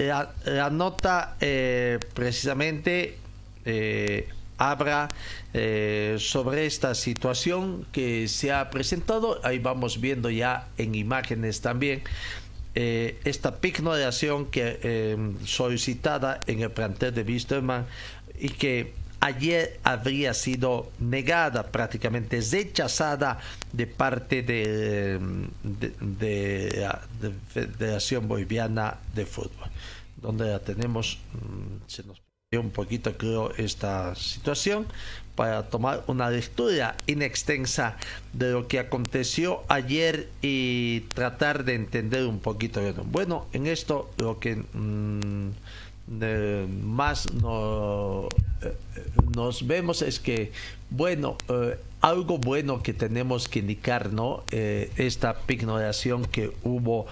la, 0.45 0.69
nota 0.69 1.37
eh, 1.41 1.97
precisamente 2.13 3.17
eh, 3.65 4.29
habla 4.59 5.09
sobre 6.17 6.67
esta 6.67 6.95
situación 6.95 7.85
que 7.91 8.27
se 8.27 8.51
ha 8.51 8.69
presentado. 8.69 9.39
Ahí 9.43 9.59
vamos 9.59 9.99
viendo 9.99 10.29
ya 10.29 10.67
en 10.77 10.95
imágenes 10.95 11.61
también 11.61 12.01
esta 12.73 13.57
pignoración 13.57 14.47
que 14.47 15.15
solicitada 15.45 16.39
en 16.47 16.61
el 16.61 16.71
plantel 16.71 17.13
de 17.13 17.21
Wisterman 17.21 17.85
y 18.39 18.49
que 18.49 18.93
ayer 19.23 19.79
habría 19.83 20.33
sido 20.33 20.91
negada, 20.99 21.67
prácticamente 21.71 22.41
rechazada 22.41 23.39
de 23.71 23.87
parte 23.87 24.43
de, 24.43 25.17
la 26.75 27.01
Federación 27.53 28.27
Boliviana 28.27 28.97
de 29.15 29.25
Fútbol, 29.25 29.69
donde 30.17 30.49
la 30.49 30.59
tenemos, 30.59 31.19
mm, 31.33 31.87
se 31.87 32.03
nos 32.03 32.21
un 32.59 32.69
poquito 32.69 33.17
creo 33.17 33.51
esta 33.55 34.13
situación 34.13 34.85
para 35.35 35.63
tomar 35.69 36.03
una 36.05 36.29
lectura 36.29 36.95
inextensa 37.07 37.97
de 38.33 38.51
lo 38.51 38.67
que 38.67 38.77
aconteció 38.77 39.63
ayer 39.69 40.29
y 40.43 40.99
tratar 41.15 41.63
de 41.65 41.73
entender 41.73 42.27
un 42.27 42.39
poquito. 42.39 42.81
Bueno, 43.05 43.47
en 43.53 43.65
esto 43.65 44.11
lo 44.17 44.39
que 44.39 44.63
más 46.07 47.31
no, 47.33 48.27
eh, 48.61 48.75
nos 49.35 49.65
vemos 49.65 50.01
es 50.01 50.19
que, 50.19 50.51
bueno, 50.89 51.37
eh, 51.49 51.77
algo 52.01 52.37
bueno 52.37 52.83
que 52.83 52.93
tenemos 52.93 53.47
que 53.47 53.59
indicar, 53.59 54.11
¿no? 54.11 54.43
Eh, 54.51 54.91
esta 54.97 55.33
pignoración 55.33 56.25
que 56.25 56.51
hubo 56.63 57.05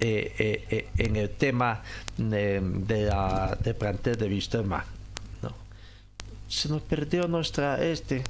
en 0.00 1.16
el 1.16 1.28
tema 1.28 1.82
de, 2.16 2.60
la 3.10 3.58
de 3.60 3.74
plantel 3.74 4.16
de 4.16 4.28
Wisterman. 4.28 4.84
¿no? 5.42 5.52
Se 6.48 6.68
nos 6.68 6.82
perdió 6.82 7.26
nuestra, 7.26 7.84
este, 7.84 8.22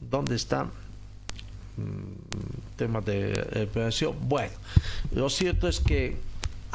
¿dónde 0.00 0.36
está? 0.36 0.64
Mm, 1.76 2.76
tema 2.76 3.02
de 3.02 3.66
operación. 3.70 4.16
Bueno, 4.22 4.54
lo 5.12 5.28
cierto 5.28 5.68
es 5.68 5.80
que 5.80 6.16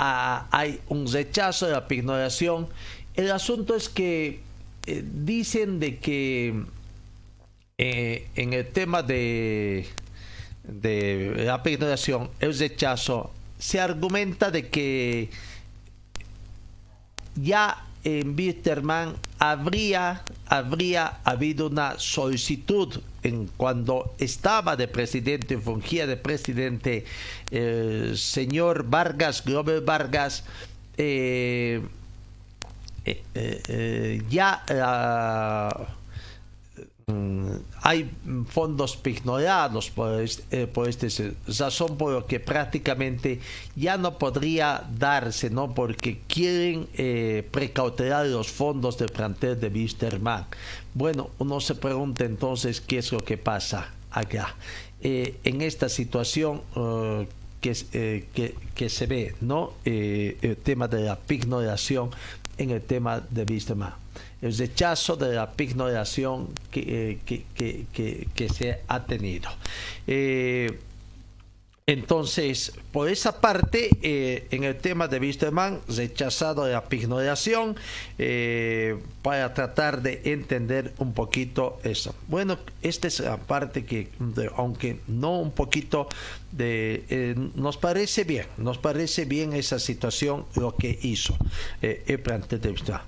hay 0.01 0.79
un 0.87 1.11
rechazo 1.11 1.67
de 1.67 1.73
la 1.73 1.87
pignoración. 1.87 2.67
El 3.13 3.31
asunto 3.31 3.75
es 3.75 3.87
que 3.87 4.41
eh, 4.87 5.03
dicen 5.05 5.79
de 5.79 5.99
que 5.99 6.63
eh, 7.77 8.27
en 8.35 8.53
el 8.53 8.67
tema 8.67 9.03
de, 9.03 9.85
de 10.63 11.33
la 11.45 11.61
pignoración, 11.61 12.31
el 12.39 12.57
rechazo, 12.57 13.31
se 13.59 13.79
argumenta 13.79 14.49
de 14.49 14.69
que 14.69 15.29
ya 17.35 17.85
en 18.03 18.35
Bitterman 18.35 19.15
habría, 19.37 20.23
habría 20.51 21.21
habido 21.23 21.67
una 21.67 21.97
solicitud 21.97 22.99
en 23.23 23.47
cuando 23.55 24.13
estaba 24.19 24.75
de 24.75 24.89
presidente, 24.89 25.57
fungía 25.57 26.05
de 26.05 26.17
presidente 26.17 27.05
el 27.51 28.17
señor 28.17 28.83
Vargas, 28.89 29.45
Glover 29.45 29.79
Vargas, 29.79 30.43
eh, 30.97 31.81
eh, 33.05 33.23
eh, 33.33 34.21
ya 34.29 34.65
hay 37.81 38.09
fondos 38.47 38.97
pignorados 38.97 39.89
por 39.89 40.21
este, 40.21 40.67
por 40.67 40.87
este 40.87 41.33
razón 41.47 41.97
por 41.97 42.13
lo 42.13 42.25
que 42.25 42.39
prácticamente 42.39 43.39
ya 43.75 43.97
no 43.97 44.17
podría 44.17 44.83
darse, 44.97 45.49
¿no? 45.49 45.73
Porque 45.73 46.19
quieren 46.27 46.87
eh, 46.95 47.47
precautelar 47.51 48.27
los 48.27 48.49
fondos 48.49 48.97
de 48.97 49.07
plantel 49.07 49.59
de 49.59 49.67
Wisterman. 49.67 50.45
Bueno, 50.93 51.29
uno 51.39 51.59
se 51.59 51.75
pregunta 51.75 52.25
entonces 52.25 52.81
qué 52.81 52.97
es 52.97 53.11
lo 53.11 53.19
que 53.19 53.37
pasa 53.37 53.93
acá. 54.11 54.55
Eh, 55.01 55.37
en 55.43 55.61
esta 55.61 55.89
situación 55.89 56.61
que, 57.61 57.77
eh, 57.93 58.25
que, 58.33 58.55
que, 58.75 58.89
se 58.89 59.05
ve, 59.05 59.35
¿no? 59.39 59.73
Eh, 59.85 60.37
el 60.41 60.57
tema 60.57 60.87
de 60.87 61.03
la 61.03 61.15
pignoración 61.15 62.09
en 62.57 62.71
el 62.71 62.81
tema 62.81 63.21
de 63.29 63.43
Wisterman 63.43 64.00
el 64.41 64.57
rechazo 64.57 65.15
de 65.15 65.35
la 65.35 65.51
pignoración 65.51 66.49
que, 66.71 67.19
eh, 67.27 68.25
que, 68.35 68.49
se 68.49 68.81
ha 68.87 69.05
tenido. 69.05 69.49
Eh, 70.07 70.79
entonces, 71.87 72.73
por 72.91 73.09
esa 73.09 73.41
parte, 73.41 73.89
eh, 74.01 74.47
en 74.51 74.63
el 74.63 74.77
tema 74.77 75.07
de 75.07 75.19
Wisterman, 75.19 75.81
rechazado 75.89 76.67
la 76.67 76.85
pignoración, 76.85 77.75
para 79.21 79.53
tratar 79.53 80.01
de 80.01 80.21
entender 80.25 80.93
un 80.99 81.13
poquito 81.13 81.79
eso. 81.83 82.15
Bueno, 82.27 82.59
esta 82.81 83.07
es 83.07 83.19
la 83.19 83.37
parte 83.37 83.83
que, 83.83 84.09
aunque 84.55 84.99
no 85.07 85.39
un 85.39 85.51
poquito 85.51 86.07
de, 86.51 87.35
nos 87.55 87.77
parece 87.77 88.23
bien, 88.23 88.45
nos 88.57 88.77
parece 88.77 89.25
bien 89.25 89.53
esa 89.53 89.79
situación, 89.79 90.45
lo 90.55 90.75
que 90.75 90.97
hizo 91.01 91.35
el 91.81 92.19
plantel 92.19 92.61
de 92.61 92.71
Wisterman. 92.71 93.01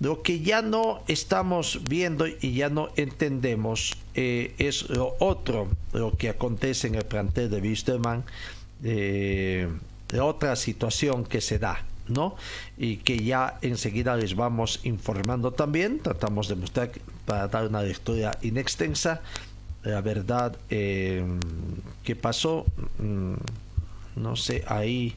Lo 0.00 0.22
que 0.22 0.40
ya 0.40 0.62
no 0.62 1.02
estamos 1.08 1.80
viendo 1.88 2.26
y 2.26 2.54
ya 2.54 2.70
no 2.70 2.88
entendemos 2.96 3.98
eh, 4.14 4.54
es 4.56 4.88
lo 4.88 5.14
otro, 5.20 5.68
lo 5.92 6.16
que 6.16 6.30
acontece 6.30 6.86
en 6.86 6.94
el 6.94 7.04
plantel 7.04 7.50
de 7.50 7.60
Wisterman, 7.60 8.24
eh, 8.82 9.68
otra 10.18 10.56
situación 10.56 11.24
que 11.24 11.42
se 11.42 11.58
da, 11.58 11.84
¿no? 12.08 12.34
Y 12.78 12.96
que 12.96 13.22
ya 13.22 13.58
enseguida 13.60 14.16
les 14.16 14.34
vamos 14.34 14.80
informando 14.84 15.52
también, 15.52 16.00
tratamos 16.00 16.48
de 16.48 16.54
mostrar 16.54 16.90
para 17.26 17.46
dar 17.48 17.66
una 17.66 17.82
lectura 17.82 18.38
inextensa, 18.40 19.20
la 19.82 20.00
verdad 20.00 20.56
eh, 20.70 21.22
que 22.04 22.16
pasó, 22.16 22.64
mm, 22.98 23.34
no 24.16 24.34
sé, 24.34 24.64
ahí 24.66 25.14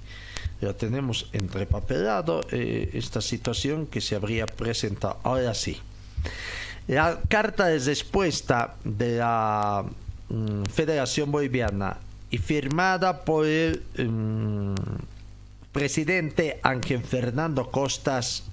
ya 0.63 0.73
tenemos 0.73 1.29
entrepapelado 1.33 2.41
eh, 2.51 2.89
esta 2.93 3.21
situación 3.21 3.87
que 3.87 4.01
se 4.01 4.15
habría 4.15 4.45
presentado. 4.45 5.19
Ahora 5.23 5.53
sí. 5.53 5.79
La 6.87 7.21
carta 7.29 7.67
de 7.67 7.79
respuesta 7.79 8.75
de 8.83 9.17
la 9.17 9.85
mm, 10.29 10.63
Federación 10.63 11.31
Boliviana 11.31 11.97
y 12.29 12.37
firmada 12.37 13.23
por 13.23 13.45
el 13.45 13.81
mm, 13.97 14.75
presidente 15.71 16.59
Ángel 16.63 17.01
Fernando 17.03 17.69
Costas 17.71 18.43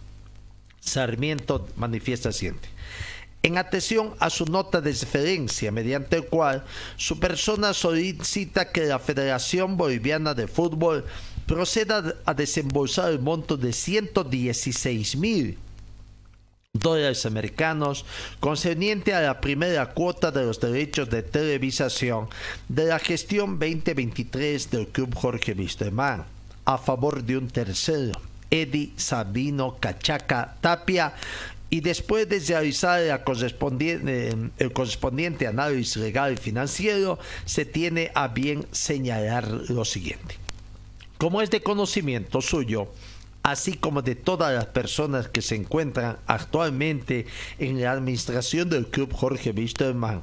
Sarmiento 0.81 1.69
manifiesta 1.77 2.33
siguiente. 2.33 2.69
En 3.43 3.57
atención 3.57 4.15
a 4.19 4.29
su 4.29 4.45
nota 4.45 4.83
de 4.83 4.93
referencia, 4.93 5.73
mediante 5.73 6.17
el 6.17 6.27
cual 6.27 6.63
su 6.97 7.19
persona 7.19 7.73
solicita 7.73 8.71
que 8.71 8.85
la 8.85 8.99
Federación 8.99 9.79
Boliviana 9.79 10.35
de 10.35 10.47
Fútbol 10.47 11.07
proceda 11.51 12.15
a 12.27 12.33
desembolsar 12.33 13.11
el 13.11 13.19
monto 13.19 13.57
de 13.57 13.73
116 13.73 15.17
mil 15.17 15.59
dólares 16.73 17.27
americanos 17.27 18.05
concerniente 18.39 19.15
a 19.15 19.21
la 19.21 19.41
primera 19.41 19.87
cuota 19.87 20.31
de 20.31 20.45
los 20.45 20.61
derechos 20.61 21.11
de 21.11 21.25
televisación 21.25 22.29
de 22.69 22.85
la 22.85 23.01
gestión 23.01 23.59
2023 23.59 24.71
del 24.71 24.87
Club 24.87 25.13
Jorge 25.17 25.55
Wisterman 25.55 26.25
a 26.67 26.79
favor 26.79 27.25
de 27.25 27.39
un 27.39 27.49
tercero, 27.49 28.13
Eddie 28.49 28.93
Sabino 28.97 29.77
Cachaca 29.81 30.55
Tapia, 30.61 31.15
y 31.69 31.81
después 31.81 32.29
de 32.29 32.39
realizar 32.39 33.01
la 33.01 33.25
correspondiente, 33.25 34.37
el 34.57 34.73
correspondiente 34.73 35.49
análisis 35.49 35.97
legal 35.97 36.35
y 36.35 36.37
financiero, 36.37 37.19
se 37.45 37.65
tiene 37.65 38.13
a 38.15 38.29
bien 38.29 38.67
señalar 38.71 39.49
lo 39.49 39.85
siguiente. 39.85 40.40
Como 41.21 41.43
es 41.43 41.51
de 41.51 41.61
conocimiento 41.61 42.41
suyo, 42.41 42.89
así 43.43 43.75
como 43.75 44.01
de 44.01 44.15
todas 44.15 44.55
las 44.55 44.65
personas 44.65 45.29
que 45.29 45.43
se 45.43 45.55
encuentran 45.55 46.17
actualmente 46.27 47.27
en 47.59 47.79
la 47.79 47.93
administración 47.93 48.71
del 48.71 48.87
Club 48.87 49.13
Jorge 49.13 49.51
Wisterman, 49.51 50.23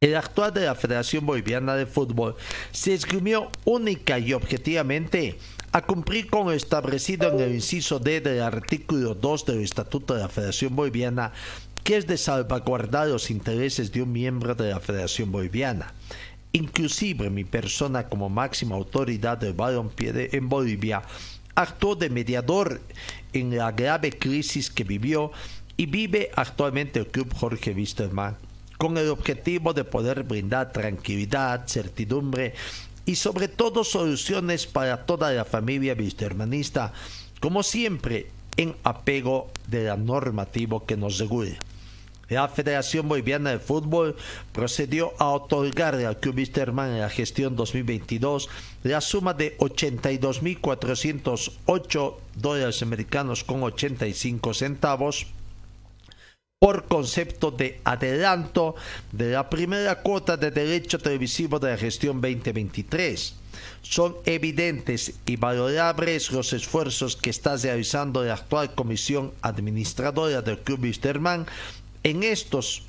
el 0.00 0.16
actual 0.16 0.54
de 0.54 0.64
la 0.64 0.74
Federación 0.74 1.26
Boliviana 1.26 1.76
de 1.76 1.84
Fútbol 1.84 2.34
se 2.72 2.94
esgrimió 2.94 3.50
única 3.66 4.18
y 4.18 4.32
objetivamente 4.32 5.38
a 5.72 5.82
cumplir 5.82 6.30
con 6.30 6.46
lo 6.46 6.52
establecido 6.52 7.30
en 7.30 7.40
el 7.40 7.54
inciso 7.54 7.98
D 7.98 8.22
del 8.22 8.40
artículo 8.40 9.14
2 9.14 9.44
del 9.44 9.60
Estatuto 9.60 10.14
de 10.14 10.20
la 10.20 10.30
Federación 10.30 10.74
Boliviana, 10.74 11.34
que 11.82 11.98
es 11.98 12.06
de 12.06 12.16
salvaguardar 12.16 13.08
los 13.08 13.30
intereses 13.30 13.92
de 13.92 14.00
un 14.00 14.12
miembro 14.12 14.54
de 14.54 14.70
la 14.70 14.80
Federación 14.80 15.30
Boliviana. 15.30 15.92
Inclusive 16.54 17.30
mi 17.30 17.42
persona 17.42 18.08
como 18.08 18.28
máxima 18.28 18.76
autoridad 18.76 19.38
del 19.38 19.54
balompié 19.54 20.30
en 20.30 20.48
Bolivia 20.48 21.02
actuó 21.56 21.96
de 21.96 22.08
mediador 22.08 22.80
en 23.32 23.56
la 23.56 23.72
grave 23.72 24.12
crisis 24.16 24.70
que 24.70 24.84
vivió 24.84 25.32
y 25.76 25.86
vive 25.86 26.30
actualmente 26.36 27.00
el 27.00 27.08
club 27.08 27.34
Jorge 27.34 27.72
Wisterman 27.72 28.36
con 28.78 28.96
el 28.96 29.08
objetivo 29.08 29.72
de 29.72 29.82
poder 29.82 30.22
brindar 30.22 30.70
tranquilidad, 30.70 31.66
certidumbre 31.66 32.54
y 33.04 33.16
sobre 33.16 33.48
todo 33.48 33.82
soluciones 33.82 34.68
para 34.68 35.06
toda 35.06 35.32
la 35.32 35.44
familia 35.44 35.96
wistermanista, 35.98 36.92
como 37.40 37.64
siempre 37.64 38.30
en 38.56 38.76
apego 38.84 39.50
de 39.66 39.86
la 39.86 39.96
normativo 39.96 40.86
que 40.86 40.96
nos 40.96 41.18
regula. 41.18 41.56
La 42.28 42.48
Federación 42.48 43.08
Boliviana 43.08 43.50
de 43.50 43.58
Fútbol 43.58 44.16
procedió 44.52 45.12
a 45.18 45.28
otorgarle 45.28 46.06
al 46.06 46.18
Club 46.18 46.36
Wisterman 46.36 46.90
en 46.90 47.00
la 47.00 47.10
gestión 47.10 47.56
2022 47.56 48.48
la 48.82 49.00
suma 49.00 49.34
de 49.34 49.58
82.408 49.58 52.14
dólares 52.36 52.82
americanos 52.82 53.44
con 53.44 53.62
85 53.62 54.54
centavos 54.54 55.26
por 56.64 56.84
concepto 56.84 57.50
de 57.50 57.78
adelanto 57.84 58.74
de 59.12 59.32
la 59.32 59.50
primera 59.50 60.00
cuota 60.00 60.38
de 60.38 60.50
derecho 60.50 60.98
televisivo 60.98 61.58
de 61.58 61.72
la 61.72 61.76
gestión 61.76 62.22
2023. 62.22 63.34
Son 63.82 64.16
evidentes 64.24 65.12
y 65.26 65.36
valorables 65.36 66.32
los 66.32 66.54
esfuerzos 66.54 67.16
que 67.16 67.28
está 67.28 67.58
realizando 67.58 68.24
la 68.24 68.32
actual 68.32 68.74
comisión 68.74 69.34
administradora 69.42 70.40
del 70.40 70.58
Club 70.58 70.84
Wisterman 70.84 71.44
en 72.04 72.22
estos 72.22 72.84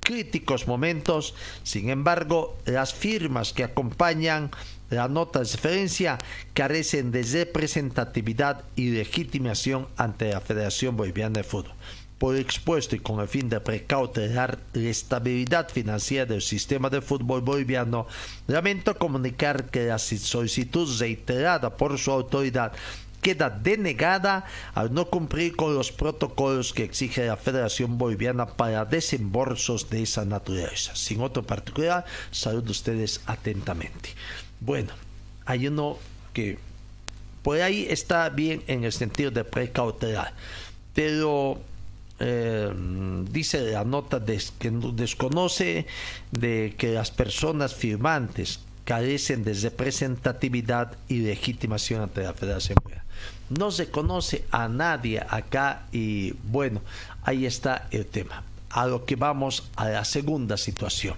críticos 0.00 0.66
momentos. 0.66 1.34
Sin 1.62 1.90
embargo, 1.90 2.56
las 2.64 2.92
firmas 2.92 3.52
que 3.52 3.64
acompañan 3.64 4.50
la 4.90 5.08
nota 5.08 5.40
de 5.40 5.46
referencia 5.46 6.18
carecen 6.54 7.10
de 7.10 7.22
representatividad 7.22 8.64
y 8.76 8.90
legitimación 8.90 9.88
ante 9.96 10.32
la 10.32 10.40
Federación 10.40 10.96
Boliviana 10.96 11.38
de 11.38 11.44
Fútbol 11.44 11.74
por 12.18 12.36
expuesto 12.36 12.96
y 12.96 13.00
con 13.00 13.20
el 13.20 13.28
fin 13.28 13.48
de 13.48 13.60
precautelar 13.60 14.58
la 14.72 14.88
estabilidad 14.88 15.68
financiera 15.68 16.24
del 16.24 16.40
sistema 16.40 16.88
de 16.88 17.02
fútbol 17.02 17.42
boliviano, 17.42 18.06
lamento 18.46 18.96
comunicar 18.96 19.66
que 19.66 19.86
la 19.86 19.98
solicitud 19.98 20.88
reiterada 20.98 21.76
por 21.76 21.98
su 21.98 22.10
autoridad 22.10 22.72
queda 23.26 23.50
denegada 23.50 24.44
al 24.72 24.94
no 24.94 25.06
cumplir 25.06 25.56
con 25.56 25.74
los 25.74 25.90
protocolos 25.90 26.72
que 26.72 26.84
exige 26.84 27.26
la 27.26 27.36
Federación 27.36 27.98
Boliviana 27.98 28.46
para 28.46 28.84
desembolsos 28.84 29.90
de 29.90 30.04
esa 30.04 30.24
naturaleza. 30.24 30.94
Sin 30.94 31.20
otro 31.20 31.42
particular, 31.42 32.04
saludo 32.30 32.70
ustedes 32.70 33.20
atentamente. 33.26 34.10
Bueno, 34.60 34.92
hay 35.44 35.66
uno 35.66 35.98
que 36.32 36.56
por 37.42 37.60
ahí 37.60 37.88
está 37.90 38.28
bien 38.28 38.62
en 38.68 38.84
el 38.84 38.92
sentido 38.92 39.32
de 39.32 39.42
precautelar, 39.42 40.32
pero 40.94 41.58
eh, 42.20 42.72
dice 43.28 43.72
la 43.72 43.82
nota 43.82 44.22
que 44.24 44.70
desconoce 44.70 45.86
de 46.30 46.76
que 46.78 46.92
las 46.92 47.10
personas 47.10 47.74
firmantes 47.74 48.60
carecen 48.84 49.42
de 49.42 49.52
representatividad 49.54 50.96
y 51.08 51.22
legitimación 51.22 52.02
ante 52.02 52.22
la 52.22 52.32
Federación. 52.34 52.78
No 53.50 53.70
se 53.70 53.90
conoce 53.90 54.44
a 54.50 54.68
nadie 54.68 55.20
acá 55.28 55.86
y 55.92 56.32
bueno, 56.44 56.80
ahí 57.22 57.46
está 57.46 57.88
el 57.90 58.06
tema. 58.06 58.42
A 58.70 58.86
lo 58.86 59.04
que 59.06 59.16
vamos 59.16 59.70
a 59.76 59.88
la 59.88 60.04
segunda 60.04 60.56
situación. 60.56 61.14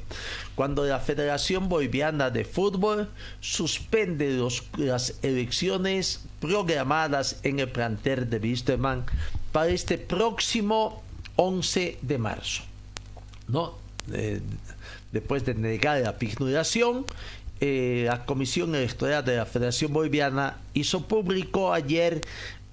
Cuando 0.54 0.84
la 0.84 1.00
Federación 1.00 1.68
Boliviana 1.68 2.30
de 2.30 2.44
Fútbol 2.44 3.08
suspende 3.40 4.38
las 4.76 5.14
elecciones 5.22 6.24
programadas 6.40 7.40
en 7.42 7.58
el 7.58 7.68
plantel 7.68 8.30
de 8.30 8.38
Wisterman 8.38 9.06
para 9.50 9.70
este 9.70 9.98
próximo 9.98 11.02
11 11.36 11.98
de 12.02 12.18
marzo. 12.18 12.62
¿no? 13.48 13.74
Eh, 14.12 14.40
después 15.12 15.44
de 15.44 15.54
negar 15.54 16.00
la 16.00 16.18
pignoración, 16.18 17.06
eh, 17.60 18.04
la 18.06 18.24
Comisión 18.24 18.74
Electoral 18.74 19.24
de 19.24 19.36
la 19.36 19.46
Federación 19.46 19.92
Boliviana 19.92 20.58
hizo 20.74 21.06
público 21.06 21.72
ayer 21.72 22.22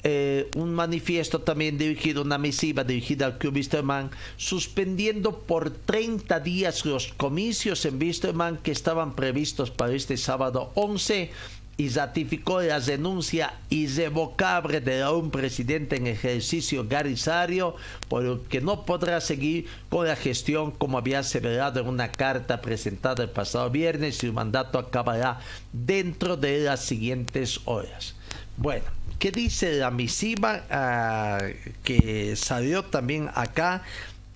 eh, 0.07 0.51
un 0.55 0.71
manifiesto 0.75 1.41
también 1.41 1.79
dirigido, 1.79 2.21
una 2.21 2.37
misiva 2.37 2.83
dirigida 2.83 3.25
al 3.25 3.39
Club 3.39 3.55
Wisterman, 3.55 4.11
suspendiendo 4.37 5.39
por 5.39 5.71
30 5.71 6.39
días 6.41 6.85
los 6.85 7.11
comicios 7.17 7.83
en 7.85 7.99
Wisterman 7.99 8.57
que 8.57 8.69
estaban 8.69 9.15
previstos 9.15 9.71
para 9.71 9.93
este 9.93 10.17
sábado 10.17 10.71
11 10.75 11.31
y 11.77 11.89
ratificó 11.89 12.61
la 12.61 12.79
denuncia 12.79 13.53
irrevocable 13.69 14.79
de 14.79 15.05
un 15.07 15.29
presidente 15.29 15.97
en 15.97 16.07
ejercicio 16.07 16.87
Garisario, 16.87 17.75
por 18.07 18.23
lo 18.23 18.43
que 18.47 18.61
no 18.61 18.85
podrá 18.85 19.19
seguir 19.19 19.67
con 19.89 20.07
la 20.07 20.15
gestión 20.15 20.71
como 20.71 20.97
había 20.97 21.19
aseverado 21.19 21.81
en 21.81 21.87
una 21.87 22.11
carta 22.11 22.61
presentada 22.61 23.23
el 23.23 23.29
pasado 23.29 23.69
viernes 23.69 24.23
y 24.23 24.27
su 24.27 24.33
mandato 24.33 24.79
acabará 24.79 25.39
dentro 25.73 26.37
de 26.37 26.59
las 26.59 26.81
siguientes 26.81 27.59
horas. 27.65 28.15
Bueno, 28.57 28.85
¿qué 29.19 29.31
dice 29.31 29.73
la 29.73 29.91
misiva 29.91 30.63
ah, 30.69 31.39
que 31.83 32.37
salió 32.37 32.83
también 32.83 33.29
acá? 33.35 33.83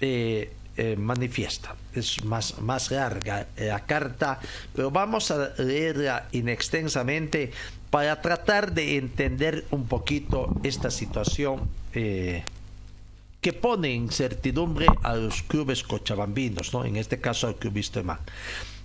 Eh, 0.02 0.52
eh, 0.80 0.96
manifiesta. 0.96 1.76
Es 1.94 2.24
más, 2.24 2.62
más 2.62 2.90
larga 2.90 3.48
la 3.58 3.86
carta, 3.86 4.40
pero 4.74 4.92
vamos 4.92 5.30
a 5.30 5.52
leerla 5.58 6.30
inextensamente 6.32 7.52
para 7.90 8.22
tratar 8.22 8.72
de 8.72 8.96
entender 8.96 9.66
un 9.72 9.88
poquito 9.88 10.56
esta 10.64 10.90
situación 10.90 11.68
eh, 11.94 12.44
que 13.42 13.52
pone 13.52 13.92
incertidumbre 13.92 14.88
a 15.04 15.16
los 15.16 15.44
clubes 15.44 15.84
cochabambinos, 15.84 16.74
¿no? 16.74 16.86
en 16.86 16.96
este 16.96 17.20
caso 17.20 17.48
al 17.48 17.56
club 17.56 17.74
Vistemán. 17.74 18.20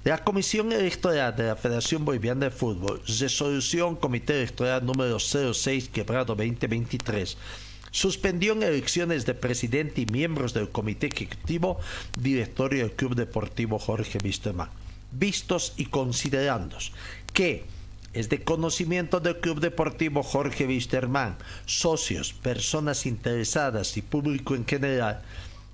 La 0.05 0.23
Comisión 0.23 0.73
Electoral 0.73 1.35
de 1.35 1.45
la 1.45 1.57
Federación 1.57 2.05
Boliviana 2.05 2.47
de 2.47 2.51
Fútbol, 2.51 3.03
resolución 3.07 3.97
Comité 3.97 4.35
Electoral 4.35 4.85
número 4.85 5.19
06, 5.21 5.89
quebrado 5.89 6.35
2023, 6.35 7.39
suspendió 7.95 8.55
en 8.55 8.65
elecciones 8.65 9.25
de 9.25 9.35
presidente 9.35 10.01
y 10.01 10.07
miembros 10.07 10.53
del 10.53 10.69
comité 10.69 11.07
ejecutivo 11.07 11.79
directorio 12.19 12.83
del 12.83 12.97
Club 12.97 13.15
Deportivo 13.15 13.79
Jorge 13.79 14.19
Wisterman. 14.23 14.69
Vistos 15.13 15.75
y 15.77 15.87
considerando 15.87 16.77
que 17.33 17.63
es 18.13 18.29
de 18.29 18.43
conocimiento 18.43 19.21
del 19.21 19.39
Club 19.39 19.61
Deportivo 19.61 20.25
Jorge 20.25 20.67
Wisterman, 20.67 21.37
socios, 21.67 22.33
personas 22.33 23.07
interesadas 23.07 23.97
y 23.97 24.03
público 24.03 24.57
en 24.57 24.67
general, 24.67 25.23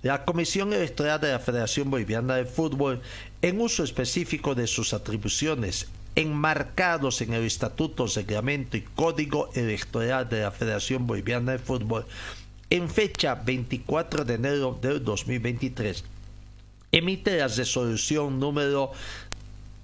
la 0.02 0.26
Comisión 0.26 0.74
Electoral 0.74 1.22
de 1.22 1.33
la 1.33 1.38
Federación 1.38 1.90
Boliviana 1.90 2.37
de 2.37 2.44
Fútbol, 2.44 3.00
en 3.40 3.62
uso 3.62 3.83
específico 3.83 4.54
de 4.54 4.66
sus 4.66 4.92
atribuciones 4.92 5.88
enmarcados 6.20 7.22
en 7.22 7.33
el 7.33 7.44
Estatuto, 7.44 8.06
Reglamento 8.06 8.76
y 8.76 8.83
Código 8.83 9.50
Electoral 9.54 10.28
de 10.28 10.42
la 10.42 10.50
Federación 10.50 11.06
Boliviana 11.06 11.52
de 11.52 11.59
Fútbol, 11.59 12.06
en 12.68 12.88
fecha 12.88 13.35
24 13.35 14.24
de 14.24 14.35
enero 14.35 14.78
del 14.80 15.02
2023, 15.02 16.04
emite 16.92 17.38
la 17.38 17.48
resolución 17.48 18.38
número 18.38 18.92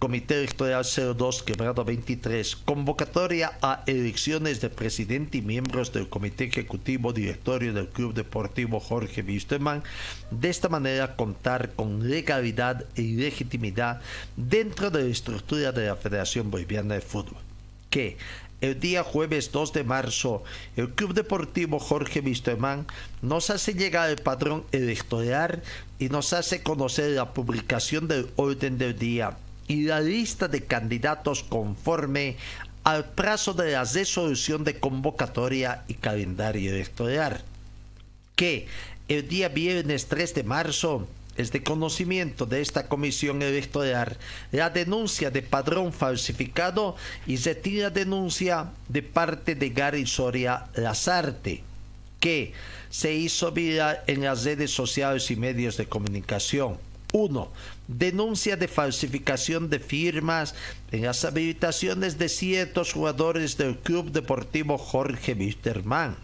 Comité 0.07 0.37
Electoral 0.37 0.85
02, 0.85 1.42
quebrado 1.42 1.85
23, 1.85 2.55
convocatoria 2.64 3.59
a 3.61 3.83
elecciones 3.87 4.61
de 4.61 4.71
presidente 4.71 5.38
y 5.38 5.42
miembros 5.42 5.92
del 5.92 6.09
Comité 6.09 6.45
Ejecutivo 6.45 7.12
Directorio 7.12 7.75
del 7.75 7.88
Club 7.88 8.14
Deportivo 8.14 8.79
Jorge 8.79 9.23
Wisterman. 9.23 9.83
De 10.31 10.49
esta 10.49 10.69
manera, 10.69 11.16
contar 11.16 11.73
con 11.73 12.09
legalidad 12.09 12.85
y 12.95 13.16
legitimidad 13.16 14.01
dentro 14.37 14.92
de 14.92 15.03
la 15.03 15.11
estructura 15.11 15.73
de 15.73 15.88
la 15.88 15.97
Federación 15.97 16.53
Boliviana 16.53 16.95
de 16.95 17.01
Fútbol. 17.01 17.42
Que 17.90 18.16
el 18.61 18.79
día 18.79 19.03
jueves 19.03 19.51
2 19.51 19.73
de 19.73 19.83
marzo, 19.83 20.45
el 20.77 20.90
Club 20.90 21.14
Deportivo 21.14 21.81
Jorge 21.81 22.21
Wisterman 22.21 22.87
nos 23.23 23.51
hace 23.51 23.75
llegar 23.75 24.09
el 24.09 24.19
padrón 24.19 24.64
electoral 24.71 25.64
y 25.99 26.11
nos 26.11 26.33
hace 26.33 26.62
conocer 26.62 27.11
la 27.11 27.35
publicación 27.35 28.07
del 28.07 28.31
orden 28.37 28.79
del 28.79 28.97
día 28.97 29.37
y 29.68 29.85
la 29.85 30.00
lista 30.00 30.48
de 30.48 30.64
candidatos 30.64 31.42
conforme 31.42 32.37
al 32.85 33.05
plazo 33.05 33.52
de 33.52 33.72
la 33.72 33.85
resolución 33.85 34.62
de 34.62 34.79
convocatoria 34.79 35.83
y 35.88 35.94
calendario 35.94 36.70
electoral. 36.72 37.42
Que 38.37 38.68
el 39.09 39.29
día 39.29 39.48
viernes 39.48 40.07
3 40.07 40.35
de 40.35 40.44
marzo 40.44 41.09
es 41.37 41.52
de 41.52 41.62
conocimiento 41.62 42.46
de 42.46 42.61
esta 42.61 42.88
comisión 42.88 43.42
electoral 43.42 44.16
la 44.52 44.70
denuncia 44.70 45.31
de 45.31 45.42
padrón 45.42 45.92
falsificado 45.92 46.96
y 47.26 47.37
se 47.38 47.55
tira 47.55 47.90
denuncia 47.90 48.70
de 48.88 49.02
parte 49.02 49.55
de 49.55 49.70
Gary 49.70 50.07
Soria 50.07 50.66
Lazarte, 50.74 51.62
que 52.20 52.52
se 52.88 53.14
hizo 53.14 53.52
viral 53.52 54.00
en 54.07 54.22
las 54.22 54.44
redes 54.44 54.70
sociales 54.70 55.31
y 55.31 55.37
medios 55.37 55.76
de 55.76 55.87
comunicación 55.87 56.79
1. 57.12 57.48
Denuncia 57.88 58.57
de 58.57 58.68
falsificación 58.68 59.70
de 59.70 59.79
firmas 59.79 60.55
en 60.90 61.03
las 61.03 61.25
habilitaciones 61.25 62.18
de 62.18 62.29
ciertos 62.29 62.92
jugadores 62.92 63.57
del 63.57 63.79
Club 63.79 64.11
Deportivo 64.11 64.77
Jorge 64.79 65.35
Wisterman. 65.35 66.16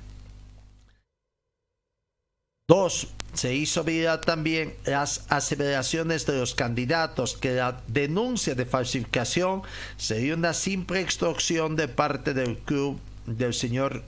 2. 2.68 3.09
Se 3.35 3.55
hizo 3.55 3.83
viral 3.85 4.20
también 4.20 4.75
las 4.85 5.25
aseveraciones 5.29 6.27
de 6.27 6.38
los 6.38 6.55
candidatos 6.55 7.37
que 7.37 7.53
la 7.53 7.81
denuncia 7.87 8.55
de 8.55 8.66
falsificación 8.66 9.62
sería 9.96 10.35
una 10.35 10.55
simple 10.55 11.01
extorsión 11.01 11.77
de 11.77 11.88
parte 11.88 12.35
del 12.35 12.59
club 12.59 13.01
del 13.27 13.55
señor 13.55 14.03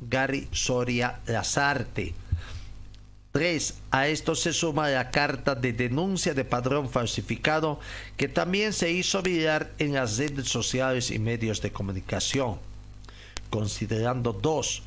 Gary 0.00 0.48
Soria 0.52 1.20
Lazarte. 1.26 2.14
3. 3.32 3.74
A 3.92 4.08
esto 4.08 4.34
se 4.34 4.52
suma 4.52 4.88
la 4.88 5.10
carta 5.10 5.54
de 5.54 5.72
denuncia 5.72 6.34
de 6.34 6.44
padrón 6.44 6.90
falsificado 6.90 7.78
que 8.16 8.28
también 8.28 8.72
se 8.72 8.90
hizo 8.90 9.22
viral 9.22 9.70
en 9.78 9.94
las 9.94 10.18
redes 10.18 10.48
sociales 10.48 11.10
y 11.10 11.18
medios 11.18 11.60
de 11.62 11.72
comunicación. 11.72 12.58
Considerando 13.50 14.32
2. 14.32 14.82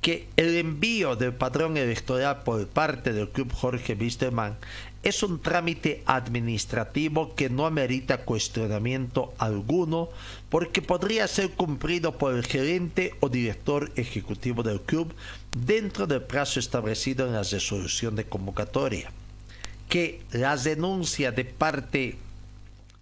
que 0.00 0.28
el 0.36 0.56
envío 0.56 1.16
del 1.16 1.34
padrón 1.34 1.76
electoral 1.76 2.44
por 2.44 2.64
parte 2.68 3.12
del 3.12 3.30
Club 3.30 3.52
Jorge 3.52 3.94
Wisterman 3.94 4.56
es 5.02 5.22
un 5.22 5.40
trámite 5.40 6.02
administrativo 6.06 7.34
que 7.34 7.48
no 7.48 7.66
amerita 7.66 8.24
cuestionamiento 8.24 9.32
alguno 9.38 10.08
porque 10.50 10.82
podría 10.82 11.28
ser 11.28 11.50
cumplido 11.50 12.18
por 12.18 12.34
el 12.34 12.44
gerente 12.44 13.14
o 13.20 13.28
director 13.28 13.92
ejecutivo 13.96 14.62
del 14.62 14.80
club 14.80 15.14
dentro 15.56 16.06
del 16.06 16.22
plazo 16.22 16.58
establecido 16.58 17.26
en 17.26 17.34
la 17.34 17.42
resolución 17.42 18.16
de 18.16 18.24
convocatoria. 18.24 19.12
Que 19.88 20.20
las 20.32 20.64
denuncias 20.64 21.34
de 21.34 21.44
parte 21.44 22.18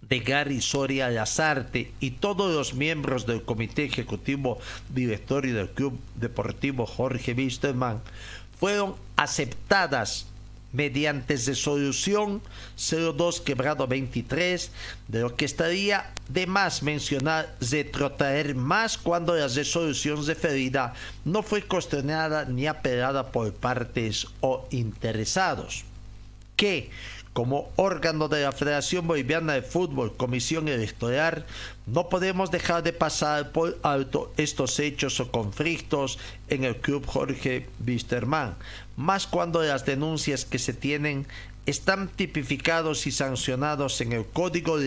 de 0.07 0.19
Gary 0.19 0.61
Soria 0.61 1.09
Lazarte 1.09 1.91
y 1.99 2.11
todos 2.11 2.53
los 2.53 2.73
miembros 2.75 3.25
del 3.25 3.43
Comité 3.43 3.83
Ejecutivo 3.83 4.59
Directorio 4.93 5.55
del 5.55 5.69
Club 5.69 5.99
Deportivo 6.15 6.85
Jorge 6.85 7.33
Wisterman 7.33 8.01
fueron 8.59 8.95
aceptadas 9.17 10.27
mediante 10.73 11.35
resolución 11.37 12.41
02 12.77 13.41
quebrado 13.41 13.87
23, 13.87 14.71
de 15.07 15.21
lo 15.21 15.35
que 15.35 15.45
estaría 15.45 16.11
de 16.29 16.47
más 16.47 16.83
mencionar 16.83 17.55
retrotraer 17.59 18.55
más 18.55 18.97
cuando 18.97 19.35
la 19.35 19.47
resolución 19.47 20.25
referida 20.25 20.93
no 21.25 21.43
fue 21.43 21.63
cuestionada 21.63 22.45
ni 22.45 22.67
apelada 22.67 23.31
por 23.31 23.53
partes 23.53 24.27
o 24.41 24.67
interesados. 24.71 25.85
Que 26.55 26.89
como 27.37 27.71
órgano 27.75 28.29
de 28.29 28.41
la 28.41 28.51
Federación 28.51 29.05
Boliviana 29.05 29.53
de 29.53 29.61
Fútbol, 29.61 30.17
Comisión 30.17 30.67
Electoral, 30.67 31.45
no 31.85 32.09
podemos 32.09 32.49
dejar 32.49 32.81
de 32.81 32.93
pasar 32.93 33.51
por 33.51 33.77
alto 33.83 34.33
estos 34.37 34.79
hechos 34.79 35.19
o 35.19 35.29
conflictos 35.29 36.17
en 36.49 36.63
el 36.63 36.77
Club 36.77 37.05
Jorge 37.05 37.67
Wisterman, 37.85 38.55
más 38.95 39.27
cuando 39.27 39.61
las 39.61 39.85
denuncias 39.85 40.45
que 40.45 40.57
se 40.57 40.73
tienen 40.73 41.27
están 41.67 42.07
tipificados 42.07 43.05
y 43.05 43.11
sancionados 43.11 44.01
en 44.01 44.13
el 44.13 44.25
Código 44.25 44.77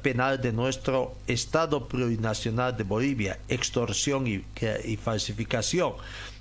Penal 0.00 0.40
de 0.40 0.54
nuestro 0.54 1.14
Estado 1.26 1.88
Plurinacional 1.88 2.74
de 2.74 2.84
Bolivia, 2.84 3.38
extorsión 3.50 4.26
y 4.26 4.96
falsificación 4.96 5.92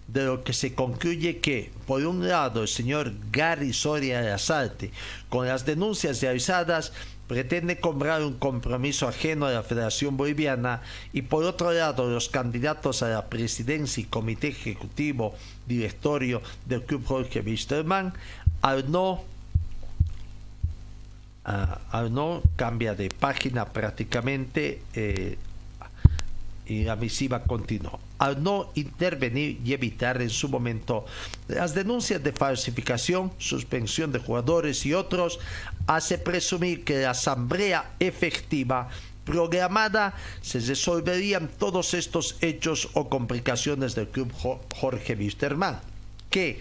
de 0.08 0.26
lo 0.26 0.43
que 0.43 0.54
se 0.54 0.74
concluye 0.74 1.39
que, 1.39 1.72
por 1.86 2.06
un 2.06 2.28
lado, 2.28 2.62
el 2.62 2.67
señor 2.67 3.13
Gary 3.32 3.74
Soria 3.74 4.22
de 4.22 4.32
Asalte, 4.32 4.91
con 5.30 5.48
las 5.48 5.65
denuncias 5.65 6.22
realizadas, 6.22 6.93
pretende 7.28 7.80
comprar 7.80 8.24
un 8.24 8.36
compromiso 8.36 9.08
ajeno 9.08 9.46
a 9.46 9.52
la 9.52 9.63
Federación 9.63 10.15
Boliviana 10.15 10.82
y 11.12 11.24
por 11.24 11.43
otro 11.43 11.74
lado 11.74 12.10
los 12.10 12.30
candidatos 12.30 13.04
a 13.04 13.10
la 13.10 13.26
presidencia 13.26 14.02
y 14.02 14.06
comité 14.06 14.48
ejecutivo 14.48 15.36
directorio 15.67 16.41
del 16.65 16.84
Club 16.84 17.06
Jorge 17.06 17.41
Wisterman 17.41 18.13
al 18.62 18.89
no 18.91 19.24
cambia 22.56 22.96
de 22.96 23.10
página 23.10 23.65
prácticamente 23.65 24.82
eh, 24.93 25.38
y 26.65 26.84
la 26.84 26.96
misiva 26.96 27.43
continuó. 27.43 28.07
Al 28.19 28.41
no 28.41 28.71
intervenir 28.75 29.62
y 29.63 29.73
evitar 29.73 30.21
en 30.21 30.30
su 30.30 30.49
momento 30.49 31.06
las 31.47 31.75
denuncias 31.75 32.23
de 32.23 32.32
falsificación, 32.32 33.32
suspensión 33.38 34.12
de 34.12 34.19
jugadores 34.19 34.86
y 34.86 34.93
otros, 34.93 35.39
hace 35.86 36.17
presumir 36.17 36.84
que 36.84 37.01
la 37.01 37.12
asamblea 37.12 37.95
efectiva 37.99 38.89
programada 39.27 40.13
se 40.41 40.60
resolverían 40.60 41.49
todos 41.60 41.93
estos 41.93 42.38
hechos 42.41 42.89
o 42.93 43.10
complicaciones 43.10 43.93
del 43.93 44.08
club 44.08 44.32
Jorge 44.73 45.15
Wisterman. 45.15 45.80
Que 46.30 46.60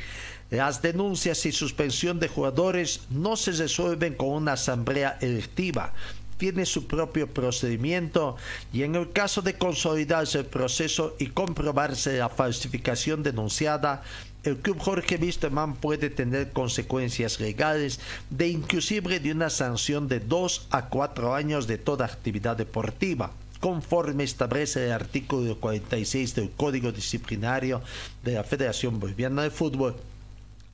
las 0.50 0.82
denuncias 0.82 1.44
y 1.46 1.52
suspensión 1.52 2.20
de 2.20 2.28
jugadores 2.28 3.02
no 3.10 3.36
se 3.36 3.52
resuelven 3.52 4.14
con 4.14 4.28
una 4.28 4.52
asamblea 4.52 5.18
electiva, 5.20 5.92
tiene 6.36 6.66
su 6.66 6.86
propio 6.86 7.26
procedimiento 7.28 8.36
y 8.72 8.82
en 8.82 8.94
el 8.94 9.12
caso 9.12 9.42
de 9.42 9.54
consolidarse 9.54 10.38
el 10.38 10.46
proceso 10.46 11.14
y 11.18 11.26
comprobarse 11.26 12.18
la 12.18 12.28
falsificación 12.28 13.22
denunciada, 13.22 14.02
el 14.44 14.58
Club 14.58 14.78
Jorge 14.78 15.16
Wisterman 15.16 15.74
puede 15.74 16.10
tener 16.10 16.52
consecuencias 16.52 17.40
legales 17.40 18.00
de 18.30 18.48
inclusive 18.48 19.18
de 19.18 19.32
una 19.32 19.50
sanción 19.50 20.08
de 20.08 20.20
2 20.20 20.68
a 20.70 20.86
4 20.88 21.34
años 21.34 21.66
de 21.66 21.78
toda 21.78 22.06
actividad 22.06 22.56
deportiva 22.56 23.32
conforme 23.60 24.24
establece 24.24 24.86
el 24.86 24.92
artículo 24.92 25.58
46 25.58 26.34
del 26.34 26.50
Código 26.50 26.92
Disciplinario 26.92 27.82
de 28.22 28.34
la 28.34 28.44
Federación 28.44 29.00
Boliviana 29.00 29.42
de 29.42 29.50
Fútbol 29.50 29.96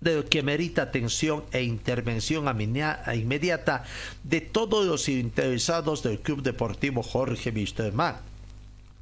de 0.02 0.24
que 0.24 0.42
merita 0.42 0.82
atención 0.82 1.44
e 1.52 1.62
intervención 1.62 2.44
inmediata 3.14 3.84
de 4.24 4.40
todos 4.40 4.84
los 4.84 5.08
interesados 5.08 6.02
del 6.02 6.18
Club 6.18 6.42
Deportivo 6.42 7.02
Jorge 7.02 7.50
Wisterman 7.50 8.32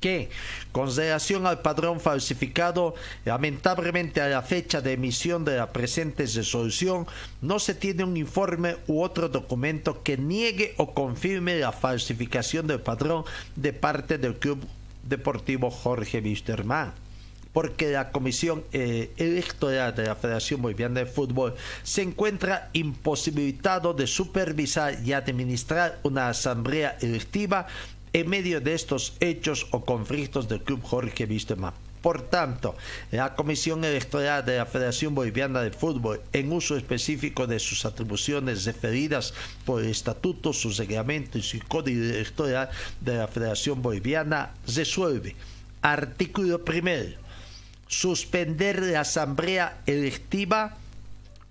que, 0.01 0.31
con 0.73 0.95
relación 0.95 1.47
al 1.47 1.61
padrón 1.61 2.01
falsificado, 2.01 2.95
lamentablemente 3.25 4.21
a 4.21 4.29
la 4.29 4.43
fecha 4.43 4.81
de 4.81 4.95
emisión 4.95 5.45
de 5.45 5.59
la 5.59 5.73
presente 5.73 6.25
resolución, 6.25 7.07
no 7.43 7.59
se 7.59 7.75
tiene 7.75 8.05
un 8.05 8.17
informe 8.17 8.77
u 8.87 9.03
otro 9.03 9.29
documento 9.29 10.03
que 10.03 10.17
niegue 10.17 10.75
o 10.79 10.95
confirme 10.95 11.59
la 11.59 11.73
falsificación 11.73 12.67
del 12.67 12.81
padrón 12.81 13.25
de 13.57 13.73
parte 13.73 14.17
del 14.17 14.37
Club 14.37 14.67
Deportivo 15.07 15.71
Jorge 15.71 16.21
Wisterman 16.21 16.93
porque 17.53 17.91
la 17.91 18.13
Comisión 18.13 18.65
eh, 18.73 19.13
Electoral 19.17 19.95
de 19.95 20.07
la 20.07 20.15
Federación 20.15 20.63
Boliviana 20.63 21.01
de 21.01 21.07
Fútbol 21.07 21.55
se 21.83 22.03
encuentra 22.03 22.71
imposibilitado 22.73 23.93
de 23.95 24.07
supervisar 24.07 24.99
y 25.05 25.13
administrar 25.13 25.99
una 26.03 26.29
asamblea 26.29 26.97
electiva 27.01 27.67
en 28.13 28.29
medio 28.29 28.61
de 28.61 28.75
estos 28.75 29.15
hechos 29.21 29.67
o 29.71 29.85
conflictos 29.85 30.49
del 30.49 30.63
Club 30.63 30.83
Jorge 30.83 31.25
Wisterman. 31.25 31.73
Por 32.03 32.23
tanto, 32.23 32.77
la 33.11 33.35
Comisión 33.35 33.85
Electoral 33.85 34.45
de 34.45 34.57
la 34.57 34.65
Federación 34.65 35.15
Boliviana 35.15 35.61
de 35.61 35.71
Fútbol, 35.71 36.23
en 36.33 36.51
uso 36.51 36.77
específico 36.77 37.47
de 37.47 37.59
sus 37.59 37.85
atribuciones 37.85 38.65
referidas 38.65 39.35
por 39.67 39.83
el 39.83 39.91
Estatuto, 39.91 40.55
sus 40.55 40.79
reglamentos 40.79 41.55
y 41.55 41.61
Código 41.61 42.03
Electoral 42.03 42.71
de 43.03 43.17
la 43.17 43.29
Federación 43.29 43.83
Boliviana, 43.83 44.55
resuelve. 44.67 45.37
Artículo 45.83 46.65
primero 46.65 47.30
suspender 47.91 48.81
la 48.81 49.01
asamblea 49.01 49.83
electiva 49.85 50.77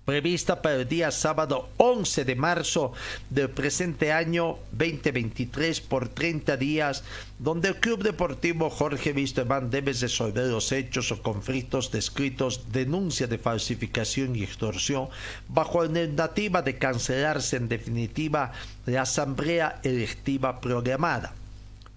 prevista 0.06 0.62
para 0.62 0.76
el 0.76 0.88
día 0.88 1.10
sábado 1.10 1.68
11 1.76 2.24
de 2.24 2.34
marzo 2.34 2.92
del 3.28 3.50
presente 3.50 4.10
año 4.10 4.56
2023 4.72 5.82
por 5.82 6.08
30 6.08 6.56
días, 6.56 7.04
donde 7.38 7.68
el 7.68 7.76
Club 7.76 8.02
Deportivo 8.02 8.70
Jorge 8.70 9.12
Wisterman 9.12 9.70
debe 9.70 9.92
resolver 9.92 10.46
los 10.46 10.72
hechos 10.72 11.12
o 11.12 11.22
conflictos 11.22 11.92
descritos, 11.92 12.72
denuncia 12.72 13.26
de 13.26 13.38
falsificación 13.38 14.34
y 14.34 14.42
extorsión, 14.42 15.10
bajo 15.46 15.84
la 15.84 15.90
alternativa 15.90 16.62
de 16.62 16.78
cancelarse 16.78 17.56
en 17.56 17.68
definitiva 17.68 18.52
la 18.86 19.02
asamblea 19.02 19.78
electiva 19.84 20.60
programada 20.60 21.34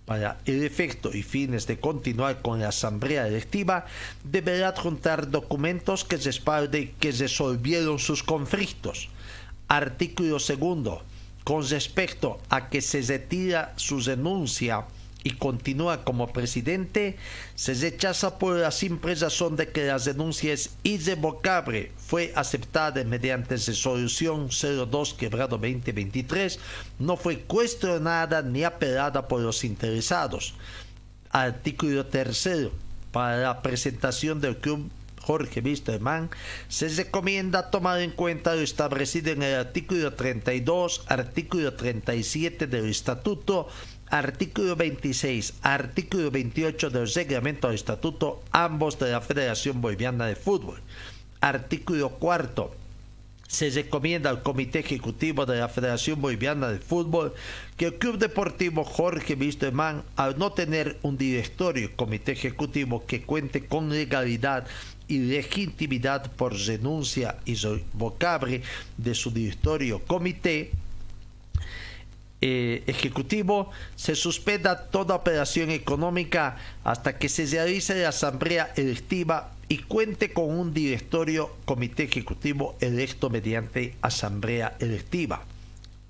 para 0.05 0.37
el 0.45 0.63
efecto 0.63 1.13
y 1.13 1.23
fines 1.23 1.65
de 1.67 1.79
continuar 1.79 2.41
con 2.41 2.59
la 2.59 2.69
asamblea 2.69 3.27
electiva, 3.27 3.85
deberá 4.23 4.69
adjuntar 4.69 5.29
documentos 5.29 6.03
que 6.03 6.17
respalden 6.17 6.93
que 6.99 7.11
resolvieron 7.11 7.99
sus 7.99 8.23
conflictos. 8.23 9.09
Artículo 9.67 10.39
segundo. 10.39 11.03
Con 11.43 11.67
respecto 11.67 12.39
a 12.49 12.69
que 12.69 12.81
se 12.81 13.01
retira 13.01 13.73
su 13.75 14.01
denuncia 14.01 14.85
y 15.23 15.31
continúa 15.31 16.03
como 16.03 16.31
presidente, 16.33 17.17
se 17.55 17.73
rechaza 17.73 18.37
por 18.37 18.57
la 18.57 18.71
simple 18.71 19.15
razón 19.15 19.55
de 19.55 19.69
que 19.69 19.85
la 19.85 19.97
denuncia 19.97 20.53
es 20.53 20.71
irrevocable. 20.83 21.91
Fue 21.97 22.33
aceptada 22.35 23.03
mediante 23.03 23.55
resolución 23.55 24.49
02 24.49 25.13
quebrado 25.13 25.57
2023, 25.57 26.59
no 26.99 27.17
fue 27.17 27.39
cuestionada 27.39 28.41
ni 28.41 28.63
apelada 28.63 29.27
por 29.27 29.41
los 29.41 29.63
interesados. 29.63 30.55
Artículo 31.29 32.05
tercero. 32.05 32.71
Para 33.11 33.37
la 33.37 33.61
presentación 33.61 34.41
del 34.41 34.57
club 34.57 34.89
Jorge 35.23 35.61
Wisterman, 35.61 36.29
se 36.67 36.89
recomienda 36.89 37.71
tomar 37.71 38.01
en 38.01 38.11
cuenta 38.11 38.55
lo 38.55 38.61
establecido 38.61 39.31
en 39.31 39.43
el 39.43 39.55
artículo 39.55 40.13
32, 40.13 41.05
artículo 41.07 41.73
37 41.73 42.67
del 42.67 42.89
Estatuto 42.89 43.69
artículo 44.13 44.75
26, 44.75 45.55
artículo 45.63 46.29
28 46.29 46.91
del 46.91 47.11
reglamento 47.11 47.67
del 47.67 47.73
estatuto, 47.73 48.43
ambos 48.51 48.99
de 48.99 49.09
la 49.09 49.21
Federación 49.21 49.81
Boliviana 49.81 50.27
de 50.27 50.35
Fútbol. 50.35 50.79
Artículo 51.41 52.09
4. 52.19 52.75
se 53.47 53.71
recomienda 53.71 54.29
al 54.29 54.43
Comité 54.43 54.79
Ejecutivo 54.79 55.47
de 55.47 55.57
la 55.57 55.67
Federación 55.67 56.21
Boliviana 56.21 56.67
de 56.69 56.77
Fútbol 56.77 57.33
que 57.75 57.85
el 57.87 57.95
Club 57.95 58.19
Deportivo 58.19 58.83
Jorge 58.83 59.33
Wisterman, 59.33 60.03
al 60.15 60.37
no 60.37 60.51
tener 60.51 60.99
un 61.01 61.17
directorio 61.17 61.89
comité 61.95 62.33
ejecutivo 62.33 63.07
que 63.07 63.23
cuente 63.23 63.65
con 63.65 63.89
legalidad 63.89 64.67
y 65.07 65.17
legitimidad 65.17 66.31
por 66.33 66.53
renuncia 66.53 67.37
y 67.45 67.57
vocable 67.93 68.61
de 68.95 69.15
su 69.15 69.31
directorio 69.31 70.03
comité, 70.05 70.71
eh, 72.45 72.83
ejecutivo 72.87 73.71
se 73.95 74.15
suspenda 74.15 74.89
toda 74.89 75.15
operación 75.15 75.69
económica 75.71 76.57
hasta 76.83 77.17
que 77.17 77.29
se 77.29 77.45
realice 77.45 77.95
la 77.95 78.09
asamblea 78.09 78.73
electiva 78.75 79.53
y 79.69 79.77
cuente 79.77 80.33
con 80.33 80.49
un 80.49 80.73
directorio 80.73 81.55
comité 81.63 82.03
ejecutivo 82.03 82.75
electo 82.81 83.29
mediante 83.29 83.95
asamblea 84.01 84.75
electiva. 84.79 85.45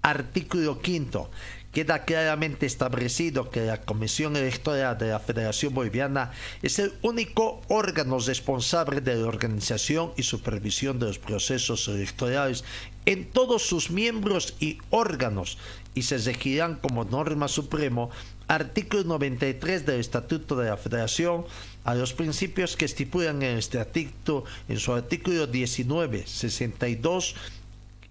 Artículo 0.01 0.81
quinto. 0.81 1.29
Queda 1.73 2.05
claramente 2.05 2.67
establecido 2.67 3.49
que 3.49 3.61
la 3.61 3.81
Comisión 3.81 4.35
Electoral 4.35 4.95
de 4.95 5.09
la 5.09 5.19
Federación 5.19 5.73
Boliviana 5.73 6.31
es 6.61 6.77
el 6.77 6.93
único 7.01 7.61
órgano 7.67 8.19
responsable 8.19 9.01
de 9.01 9.15
la 9.15 9.25
organización 9.25 10.11
y 10.15 10.21
supervisión 10.21 10.99
de 10.99 11.07
los 11.07 11.17
procesos 11.17 11.87
electorales 11.87 12.63
en 13.07 13.27
todos 13.27 13.63
sus 13.63 13.89
miembros 13.89 14.55
y 14.59 14.77
órganos 14.91 15.57
y 15.95 16.03
se 16.03 16.19
regirán 16.19 16.75
como 16.75 17.05
norma 17.05 17.47
supremo 17.47 18.11
artículo 18.47 19.03
93 19.05 19.87
del 19.87 19.99
Estatuto 19.99 20.55
de 20.55 20.69
la 20.69 20.77
Federación 20.77 21.45
a 21.85 21.95
los 21.95 22.13
principios 22.13 22.77
que 22.77 22.85
estipulan 22.85 23.41
en 23.41 23.57
este 23.57 23.79
artículo 23.79 24.43
en 24.69 24.77
su 24.77 24.93
artículo 24.93 25.47
19, 25.47 26.27
62 26.27 27.35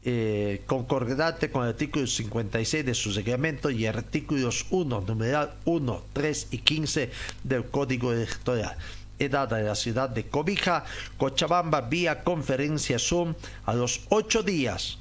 eh, 0.04 0.62
concordante 0.66 1.50
con 1.50 1.62
el 1.62 1.70
artículo 1.70 2.08
56 2.08 2.84
de 2.84 2.94
su 2.94 3.12
reglamento 3.12 3.70
y 3.70 3.86
artículos 3.86 4.66
1, 4.70 5.02
numeral 5.02 5.54
1, 5.64 6.02
3 6.12 6.48
y 6.50 6.58
15 6.58 7.10
del 7.44 7.66
Código 7.66 8.12
Electoral. 8.12 8.76
Edad 9.20 9.56
en 9.56 9.66
la 9.66 9.76
ciudad 9.76 10.10
de 10.10 10.26
Cobija, 10.26 10.84
Cochabamba, 11.16 11.82
vía 11.82 12.24
conferencia 12.24 12.98
Zoom 12.98 13.34
a 13.64 13.74
los 13.74 14.00
8 14.08 14.42
días 14.42 14.98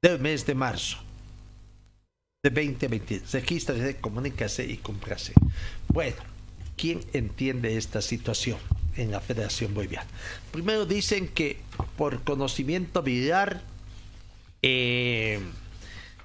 del 0.00 0.18
mes 0.20 0.46
de 0.46 0.54
marzo 0.54 0.96
de 2.42 2.48
2020. 2.48 3.22
Regístrese, 3.30 3.96
comunícase 3.96 4.64
y 4.64 4.78
cúmprase. 4.78 5.34
Bueno, 5.88 6.16
¿quién 6.76 7.00
entiende 7.12 7.76
esta 7.76 8.00
situación 8.00 8.56
en 8.98 9.10
la 9.10 9.20
Federación 9.20 9.74
Boliviana? 9.74 10.08
Primero 10.52 10.84
dicen 10.84 11.28
que 11.28 11.60
por 11.96 12.22
conocimiento 12.22 13.02
viral 13.02 13.62
eh, 14.62 15.40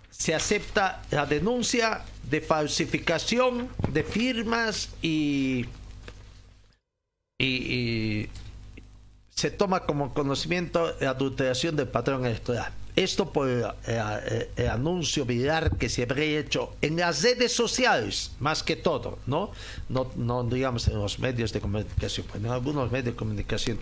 se 0.09 0.35
acepta 0.35 1.01
la 1.11 1.25
denuncia 1.25 2.01
de 2.29 2.41
falsificación 2.41 3.69
de 3.89 4.03
firmas 4.03 4.89
y, 5.01 5.65
y 7.39 8.29
se 9.29 9.51
toma 9.51 9.81
como 9.81 10.13
conocimiento 10.13 10.95
la 10.99 11.11
adulteración 11.11 11.75
del 11.75 11.87
patrón 11.87 12.25
electoral. 12.25 12.71
Esto 12.95 13.31
por 13.31 13.49
el, 13.49 13.63
eh, 13.87 14.49
eh, 14.55 14.67
anuncio 14.67 15.25
viral 15.25 15.77
que 15.77 15.89
se 15.89 16.03
habría 16.03 16.39
hecho 16.39 16.75
en 16.81 16.97
las 16.97 17.23
redes 17.23 17.51
sociales, 17.51 18.31
más 18.39 18.61
que 18.61 18.75
todo, 18.75 19.17
¿no? 19.25 19.51
No, 19.89 20.43
digamos 20.43 20.87
en 20.87 20.99
los 20.99 21.17
medios 21.17 21.51
de 21.53 21.59
comunicación, 21.59 22.27
en 22.35 22.45
algunos 22.47 22.91
medios 22.91 23.05
de 23.05 23.15
comunicación. 23.15 23.79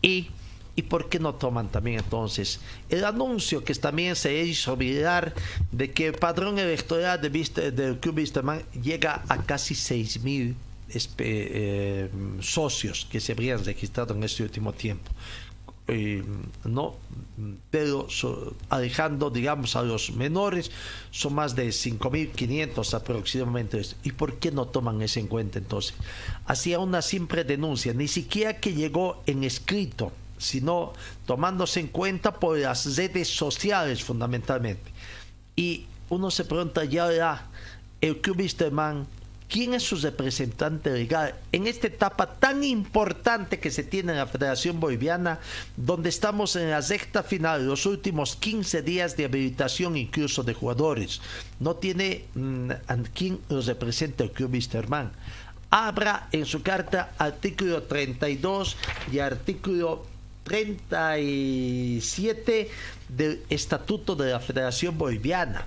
Y, 0.00 0.30
¿Y 0.74 0.82
por 0.82 1.10
qué 1.10 1.18
no 1.18 1.34
toman 1.34 1.68
también 1.68 1.98
entonces 1.98 2.58
el 2.88 3.04
anuncio 3.04 3.62
que 3.62 3.74
también 3.74 4.16
se 4.16 4.42
hizo 4.42 4.74
viral 4.74 5.34
de 5.70 5.90
que 5.90 6.06
el 6.06 6.14
padrón 6.14 6.58
electoral 6.58 7.20
de 7.20 7.28
del 7.70 7.98
Club 7.98 8.16
Wisterman 8.16 8.62
llega 8.82 9.22
a 9.28 9.42
casi 9.42 9.74
6 9.74 10.22
mil 10.22 10.56
eh, 11.18 12.10
socios 12.40 13.06
que 13.10 13.20
se 13.20 13.32
habrían 13.32 13.62
registrado 13.62 14.14
en 14.14 14.24
este 14.24 14.42
último 14.42 14.72
tiempo? 14.72 15.10
Eh, 15.94 16.24
no 16.64 16.96
pero 17.70 18.06
alejando 18.70 19.28
digamos 19.28 19.76
a 19.76 19.82
los 19.82 20.12
menores 20.12 20.70
son 21.10 21.34
más 21.34 21.54
de 21.54 21.68
5.500 21.68 22.94
aproximadamente. 22.94 23.82
Y 24.02 24.12
por 24.12 24.38
qué 24.38 24.50
no 24.50 24.68
toman 24.68 25.02
eso 25.02 25.20
en 25.20 25.26
cuenta 25.26 25.58
entonces 25.58 25.94
hacía 26.46 26.78
una 26.78 27.02
simple 27.02 27.44
denuncia 27.44 27.92
ni 27.92 28.08
siquiera 28.08 28.58
que 28.58 28.72
llegó 28.72 29.22
en 29.26 29.44
escrito 29.44 30.12
sino 30.38 30.94
tomándose 31.26 31.80
en 31.80 31.88
cuenta 31.88 32.32
por 32.32 32.58
las 32.58 32.96
redes 32.96 33.28
sociales 33.28 34.02
fundamentalmente. 34.02 34.90
Y 35.56 35.84
uno 36.08 36.30
se 36.30 36.46
pregunta 36.46 36.84
ya 36.86 37.50
el 38.00 38.20
clubista 38.22 38.68
man 38.70 39.06
quién 39.52 39.74
es 39.74 39.82
su 39.82 39.96
representante 39.96 40.88
legal 40.90 41.34
en 41.52 41.66
esta 41.66 41.88
etapa 41.88 42.36
tan 42.36 42.64
importante 42.64 43.60
que 43.60 43.70
se 43.70 43.84
tiene 43.84 44.12
en 44.12 44.18
la 44.18 44.26
Federación 44.26 44.80
Boliviana, 44.80 45.40
donde 45.76 46.08
estamos 46.08 46.56
en 46.56 46.70
la 46.70 46.80
recta 46.80 47.22
final, 47.22 47.66
los 47.66 47.84
últimos 47.84 48.34
15 48.36 48.80
días 48.80 49.14
de 49.14 49.26
habilitación 49.26 49.98
incluso 49.98 50.42
de 50.42 50.54
jugadores. 50.54 51.20
No 51.60 51.76
tiene 51.76 52.24
mm, 52.34 52.70
a 52.70 52.96
quién 53.14 53.40
los 53.50 53.66
representa 53.66 54.24
el 54.24 54.32
club 54.32 54.52
Misterman. 54.52 55.12
Abra 55.68 56.28
en 56.32 56.46
su 56.46 56.62
carta 56.62 57.12
artículo 57.18 57.82
32 57.82 58.78
y 59.12 59.18
artículo 59.18 60.06
37 60.44 62.70
del 63.10 63.42
Estatuto 63.50 64.16
de 64.16 64.30
la 64.30 64.40
Federación 64.40 64.96
Boliviana. 64.96 65.66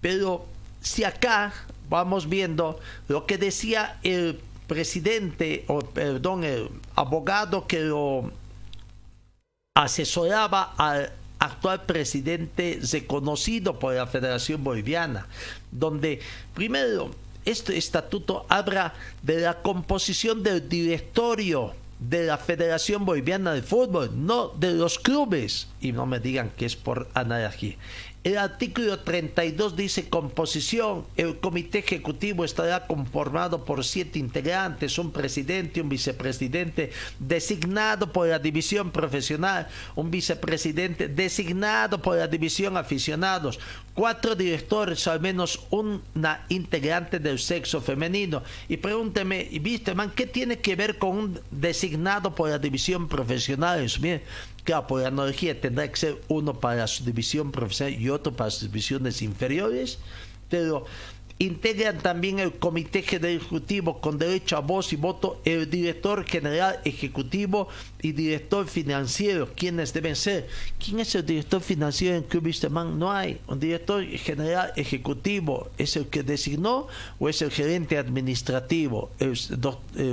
Pero 0.00 0.48
si 0.80 1.04
acá 1.04 1.54
vamos 1.92 2.26
viendo 2.26 2.80
lo 3.08 3.26
que 3.26 3.36
decía 3.36 3.98
el 4.02 4.40
presidente, 4.66 5.66
o 5.68 5.80
perdón, 5.80 6.42
el 6.42 6.70
abogado 6.96 7.66
que 7.66 7.80
lo 7.80 8.32
asesoraba 9.76 10.72
al 10.78 11.12
actual 11.38 11.84
presidente 11.84 12.80
reconocido 12.90 13.78
por 13.78 13.94
la 13.94 14.06
Federación 14.06 14.64
Boliviana, 14.64 15.26
donde 15.70 16.20
primero 16.54 17.10
este 17.44 17.76
estatuto 17.76 18.46
habla 18.48 18.94
de 19.22 19.40
la 19.40 19.60
composición 19.60 20.42
del 20.42 20.70
directorio 20.70 21.74
de 21.98 22.24
la 22.24 22.38
Federación 22.38 23.04
Boliviana 23.04 23.52
de 23.52 23.62
Fútbol, 23.62 24.10
no 24.14 24.48
de 24.48 24.72
los 24.72 24.98
clubes. 24.98 25.68
Y 25.80 25.92
no 25.92 26.06
me 26.06 26.20
digan 26.20 26.50
que 26.56 26.66
es 26.66 26.74
por 26.74 27.08
analogía. 27.14 27.76
El 28.24 28.38
artículo 28.38 29.00
32 29.00 29.74
dice 29.74 30.08
composición. 30.08 31.04
El 31.16 31.40
comité 31.40 31.80
ejecutivo 31.80 32.44
estará 32.44 32.86
conformado 32.86 33.64
por 33.64 33.84
siete 33.84 34.20
integrantes, 34.20 34.96
un 34.98 35.10
presidente, 35.10 35.80
un 35.80 35.88
vicepresidente 35.88 36.92
designado 37.18 38.12
por 38.12 38.28
la 38.28 38.38
división 38.38 38.92
profesional, 38.92 39.66
un 39.96 40.12
vicepresidente 40.12 41.08
designado 41.08 42.00
por 42.00 42.16
la 42.16 42.28
división 42.28 42.76
aficionados, 42.76 43.58
cuatro 43.92 44.36
directores, 44.36 45.08
al 45.08 45.20
menos 45.20 45.66
una 45.70 46.46
integrante 46.48 47.18
del 47.18 47.40
sexo 47.40 47.80
femenino. 47.80 48.44
Y 48.68 48.76
pregúnteme, 48.76 49.48
¿viste, 49.60 49.96
man, 49.96 50.12
qué 50.14 50.26
tiene 50.26 50.60
que 50.60 50.76
ver 50.76 50.96
con 50.96 51.16
un 51.16 51.40
designado 51.50 52.32
por 52.32 52.50
la 52.50 52.60
división 52.60 53.08
profesional? 53.08 53.84
Bien, 53.98 54.22
Claro, 54.64 54.86
por 54.86 55.04
analogía 55.04 55.60
tendrá 55.60 55.90
que 55.90 55.96
ser 55.96 56.20
uno 56.28 56.60
para 56.60 56.86
su 56.86 57.04
división 57.04 57.50
profesional 57.50 58.00
y 58.00 58.08
otro 58.10 58.32
para 58.32 58.50
sus 58.50 58.62
divisiones 58.62 59.20
inferiores, 59.20 59.98
pero 60.48 60.86
integran 61.42 61.98
también 61.98 62.38
el 62.38 62.52
comité 62.52 63.00
ejecutivo 63.00 64.00
con 64.00 64.18
derecho 64.18 64.56
a 64.56 64.60
voz 64.60 64.92
y 64.92 64.96
voto 64.96 65.40
el 65.44 65.68
director 65.68 66.24
general 66.24 66.80
ejecutivo 66.84 67.68
y 68.00 68.12
director 68.12 68.66
financiero. 68.68 69.48
Quienes 69.56 69.92
deben 69.92 70.14
ser 70.14 70.48
quién 70.78 71.00
es 71.00 71.14
el 71.14 71.26
director 71.26 71.60
financiero 71.60 72.16
en 72.16 72.22
Club 72.22 72.48
no 72.94 73.10
hay. 73.10 73.40
Un 73.48 73.58
director 73.58 74.04
general 74.04 74.72
ejecutivo 74.76 75.70
es 75.78 75.96
el 75.96 76.06
que 76.06 76.22
designó 76.22 76.86
o 77.18 77.28
es 77.28 77.42
el 77.42 77.50
gerente 77.50 77.98
administrativo. 77.98 79.10
El, 79.18 79.36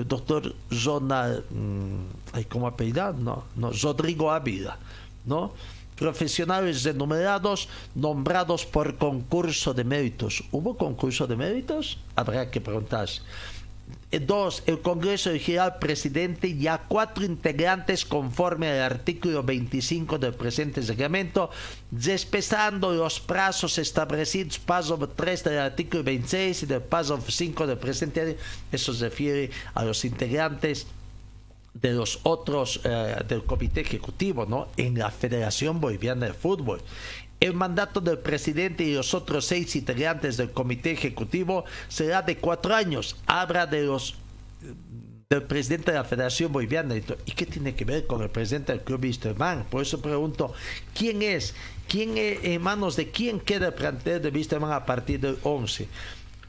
doctor 0.08 0.56
Ronald 0.84 1.44
mm, 1.52 2.42
¿cómo 2.48 2.68
apellidar? 2.68 3.16
no, 3.16 3.46
no 3.56 3.72
Rodrigo 3.72 4.32
Ávila 4.32 4.78
¿no? 5.26 5.54
Profesionales 6.00 6.86
enumerados 6.86 7.68
nombrados 7.94 8.66
por 8.66 8.98
concurso 8.98 9.74
de 9.74 9.84
méritos. 9.84 10.44
¿Hubo 10.52 10.78
concurso 10.78 11.28
de 11.28 11.36
méritos? 11.36 12.00
Habrá 12.16 12.50
que 12.50 12.62
preguntarse. 12.62 13.22
Eh, 14.12 14.20
dos, 14.20 14.64
el 14.66 14.82
Congreso 14.82 15.30
elegirá 15.30 15.66
al 15.66 15.78
presidente 15.78 16.48
y 16.48 16.68
a 16.68 16.80
cuatro 16.88 17.26
integrantes 17.26 18.06
conforme 18.06 18.70
al 18.70 18.82
artículo 18.82 19.44
25 19.44 20.18
del 20.18 20.34
presente 20.34 20.82
reglamento, 20.82 21.50
despesando 21.92 22.94
los 22.94 23.20
plazos 23.20 23.78
establecidos, 23.78 24.58
paso 24.58 24.98
3 24.98 25.44
del 25.44 25.60
artículo 25.60 26.04
26 26.04 26.64
y 26.64 26.66
del 26.66 26.82
paso 26.82 27.20
5 27.28 27.68
del 27.68 27.78
presente. 27.78 28.38
Eso 28.72 28.94
se 28.94 29.10
refiere 29.10 29.52
a 29.74 29.84
los 29.84 30.06
integrantes 30.06 30.88
de 31.82 31.94
los 31.94 32.20
otros 32.24 32.82
eh, 32.84 33.16
del 33.28 33.44
comité 33.44 33.82
ejecutivo, 33.82 34.46
¿no? 34.46 34.68
En 34.78 34.98
la 34.98 35.12
Federación 35.12 35.80
Boliviana 35.80 36.28
de 36.28 36.34
Fútbol. 36.34 36.82
El 37.40 37.54
mandato 37.54 38.02
del 38.02 38.20
presidente 38.20 38.84
y 38.84 38.94
los 38.94 39.14
otros 39.14 39.46
seis 39.46 39.76
integrantes 39.76 40.36
del 40.36 40.52
comité 40.52 40.92
ejecutivo 40.92 41.64
será 41.88 42.22
de 42.22 42.38
cuatro 42.38 42.76
años. 42.76 43.16
Habla 43.28 43.66
de 43.66 43.84
los 43.84 44.16
del 45.30 45.44
presidente 45.44 45.92
de 45.92 45.98
la 45.98 46.04
Federación 46.04 46.52
Boliviana. 46.52 46.96
¿Y 46.98 47.32
qué 47.32 47.46
tiene 47.46 47.76
que 47.76 47.86
ver 47.86 48.08
con 48.08 48.22
el 48.24 48.30
presidente 48.30 48.74
del 48.74 48.82
Club 48.82 49.04
Wisterman? 49.04 49.64
Por 49.70 49.84
eso 49.84 50.02
pregunto, 50.02 50.52
¿quién 50.96 51.22
es? 51.22 51.54
¿Quién 51.88 52.18
es, 52.18 52.40
en 52.44 52.62
manos 52.62 52.96
de 52.96 53.12
quién 53.12 53.40
queda 53.40 53.68
el 53.68 53.74
plantel 53.74 54.22
de 54.22 54.30
Wisterman 54.30 54.72
a 54.72 54.86
partir 54.86 55.20
del 55.20 55.38
11? 55.44 55.88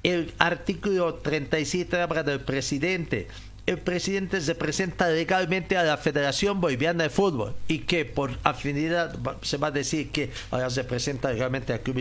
El 0.03 0.33
artículo 0.39 1.15
37 1.17 2.01
habla 2.01 2.23
del 2.23 2.41
presidente 2.41 3.29
el 3.67 3.79
presidente 3.79 4.41
se 4.41 4.55
presenta 4.55 5.09
legalmente 5.09 5.77
a 5.77 5.83
la 5.83 5.97
Federación 5.97 6.61
Boliviana 6.61 7.05
de 7.05 7.11
Fútbol 7.11 7.55
y 7.69 7.81
que 7.81 8.05
por 8.05 8.39
afinidad 8.43 9.17
se 9.43 9.57
va 9.57 9.69
a 9.69 9.71
decir 9.71 10.11
que 10.11 10.31
ahora 10.51 10.71
se 10.71 10.85
presenta 10.85 11.33
legalmente 11.33 11.73
al 11.73 11.81
Club 11.81 12.01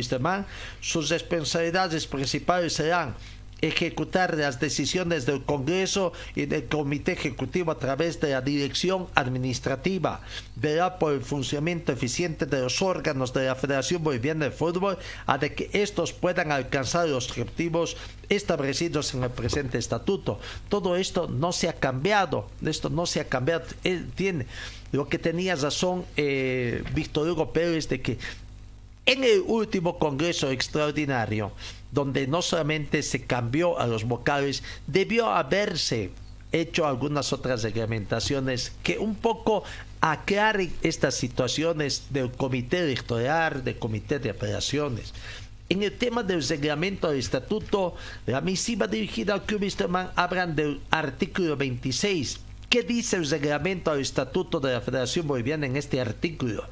sus 0.81 1.09
responsabilidades 1.09 2.07
principales 2.07 2.73
serán 2.73 3.15
ejecutar 3.61 4.37
las 4.37 4.59
decisiones 4.59 5.25
del 5.25 5.43
Congreso 5.43 6.13
y 6.35 6.45
del 6.45 6.65
Comité 6.65 7.13
Ejecutivo 7.13 7.71
a 7.71 7.79
través 7.79 8.19
de 8.19 8.31
la 8.31 8.41
Dirección 8.41 9.07
Administrativa, 9.15 10.21
verá 10.55 10.99
por 10.99 11.13
el 11.13 11.21
funcionamiento 11.21 11.91
eficiente 11.91 12.45
de 12.45 12.61
los 12.61 12.81
órganos 12.81 13.33
de 13.33 13.45
la 13.45 13.55
Federación 13.55 14.03
Boliviana 14.03 14.45
de 14.45 14.51
Fútbol 14.51 14.97
a 15.25 15.37
de 15.37 15.53
que 15.53 15.69
estos 15.73 16.13
puedan 16.13 16.51
alcanzar 16.51 17.07
los 17.07 17.29
objetivos 17.29 17.97
establecidos 18.29 19.13
en 19.13 19.23
el 19.23 19.29
presente 19.29 19.77
estatuto. 19.77 20.39
Todo 20.69 20.95
esto 20.95 21.27
no 21.27 21.51
se 21.51 21.69
ha 21.69 21.73
cambiado, 21.73 22.47
esto 22.65 22.89
no 22.89 23.05
se 23.05 23.19
ha 23.19 23.27
cambiado. 23.27 23.65
Él 23.83 24.09
tiene 24.15 24.45
lo 24.91 25.07
que 25.07 25.19
tenía 25.19 25.55
razón 25.55 26.05
eh, 26.17 26.83
Víctor 26.93 27.29
Hugo 27.29 27.51
Pérez 27.51 27.87
de 27.89 28.01
que 28.01 28.17
en 29.05 29.23
el 29.23 29.41
último 29.45 29.97
Congreso 29.97 30.51
Extraordinario, 30.51 31.51
donde 31.91 32.27
no 32.27 32.41
solamente 32.41 33.03
se 33.03 33.25
cambió 33.25 33.79
a 33.79 33.87
los 33.87 34.03
vocales, 34.03 34.63
debió 34.87 35.29
haberse 35.29 36.11
hecho 36.51 36.87
algunas 36.87 37.31
otras 37.33 37.63
reglamentaciones 37.63 38.73
que 38.83 38.97
un 38.97 39.15
poco 39.15 39.63
aclaren 40.01 40.73
estas 40.81 41.15
situaciones 41.15 42.05
del 42.09 42.31
comité 42.31 42.79
electoral, 42.79 43.63
del 43.63 43.77
comité 43.77 44.19
de 44.19 44.31
operaciones. 44.31 45.13
En 45.69 45.83
el 45.83 45.95
tema 45.95 46.23
del 46.23 46.47
reglamento 46.47 47.09
del 47.09 47.19
estatuto, 47.19 47.95
la 48.25 48.41
misiva 48.41 48.87
dirigida 48.87 49.35
al 49.35 49.45
Club 49.45 49.61
hablan 50.15 50.55
del 50.55 50.79
artículo 50.89 51.55
26. 51.57 52.39
¿Qué 52.69 52.81
dice 52.81 53.17
el 53.17 53.29
reglamento 53.29 53.91
del 53.91 54.01
estatuto 54.01 54.59
de 54.59 54.73
la 54.73 54.81
Federación 54.81 55.27
Boliviana 55.27 55.67
en 55.67 55.75
este 55.75 56.01
artículo? 56.01 56.65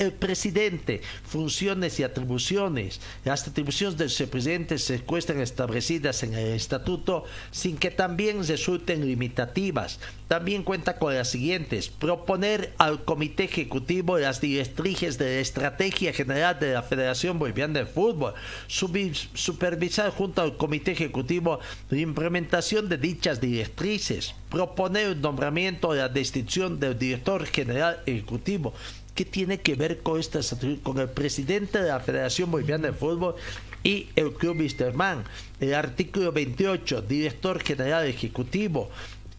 El 0.00 0.12
presidente, 0.12 1.02
funciones 1.24 2.00
y 2.00 2.02
atribuciones. 2.02 3.00
Las 3.24 3.46
atribuciones 3.46 3.96
del 3.98 4.28
presidente 4.28 4.78
se 4.78 4.96
encuentran 4.96 5.40
establecidas 5.40 6.22
en 6.22 6.34
el 6.34 6.54
estatuto 6.54 7.24
sin 7.50 7.76
que 7.76 7.90
también 7.90 8.46
resulten 8.46 9.06
limitativas. 9.06 10.00
También 10.26 10.62
cuenta 10.62 10.98
con 10.98 11.14
las 11.14 11.28
siguientes. 11.28 11.88
Proponer 11.88 12.72
al 12.78 13.04
Comité 13.04 13.44
Ejecutivo 13.44 14.18
las 14.18 14.40
directrices 14.40 15.18
de 15.18 15.24
la 15.24 15.40
Estrategia 15.40 16.12
General 16.12 16.58
de 16.58 16.72
la 16.72 16.82
Federación 16.82 17.38
Boliviana 17.38 17.80
de 17.80 17.86
Fútbol. 17.86 18.34
Supervisar 18.68 20.10
junto 20.10 20.40
al 20.40 20.56
Comité 20.56 20.92
Ejecutivo 20.92 21.60
la 21.90 21.98
implementación 21.98 22.88
de 22.88 22.96
dichas 22.96 23.40
directrices. 23.40 24.34
Proponer 24.48 25.06
el 25.08 25.20
nombramiento 25.20 25.92
de 25.92 25.98
la 25.98 26.08
distinción 26.08 26.80
del 26.80 26.98
Director 26.98 27.44
General 27.46 28.00
Ejecutivo 28.06 28.72
¿Qué 29.20 29.26
tiene 29.26 29.60
que 29.60 29.74
ver 29.74 29.98
con 29.98 30.18
esta 30.18 30.40
con 30.82 30.98
el 30.98 31.10
presidente 31.10 31.82
de 31.82 31.88
la 31.88 32.00
Federación 32.00 32.50
Boliviana 32.50 32.86
de 32.86 32.94
Fútbol 32.94 33.34
y 33.82 34.08
el 34.16 34.32
Club 34.32 34.60
Wisterman? 34.60 35.24
El 35.60 35.74
artículo 35.74 36.32
28, 36.32 37.02
director 37.02 37.62
general 37.62 38.06
ejecutivo, 38.06 38.88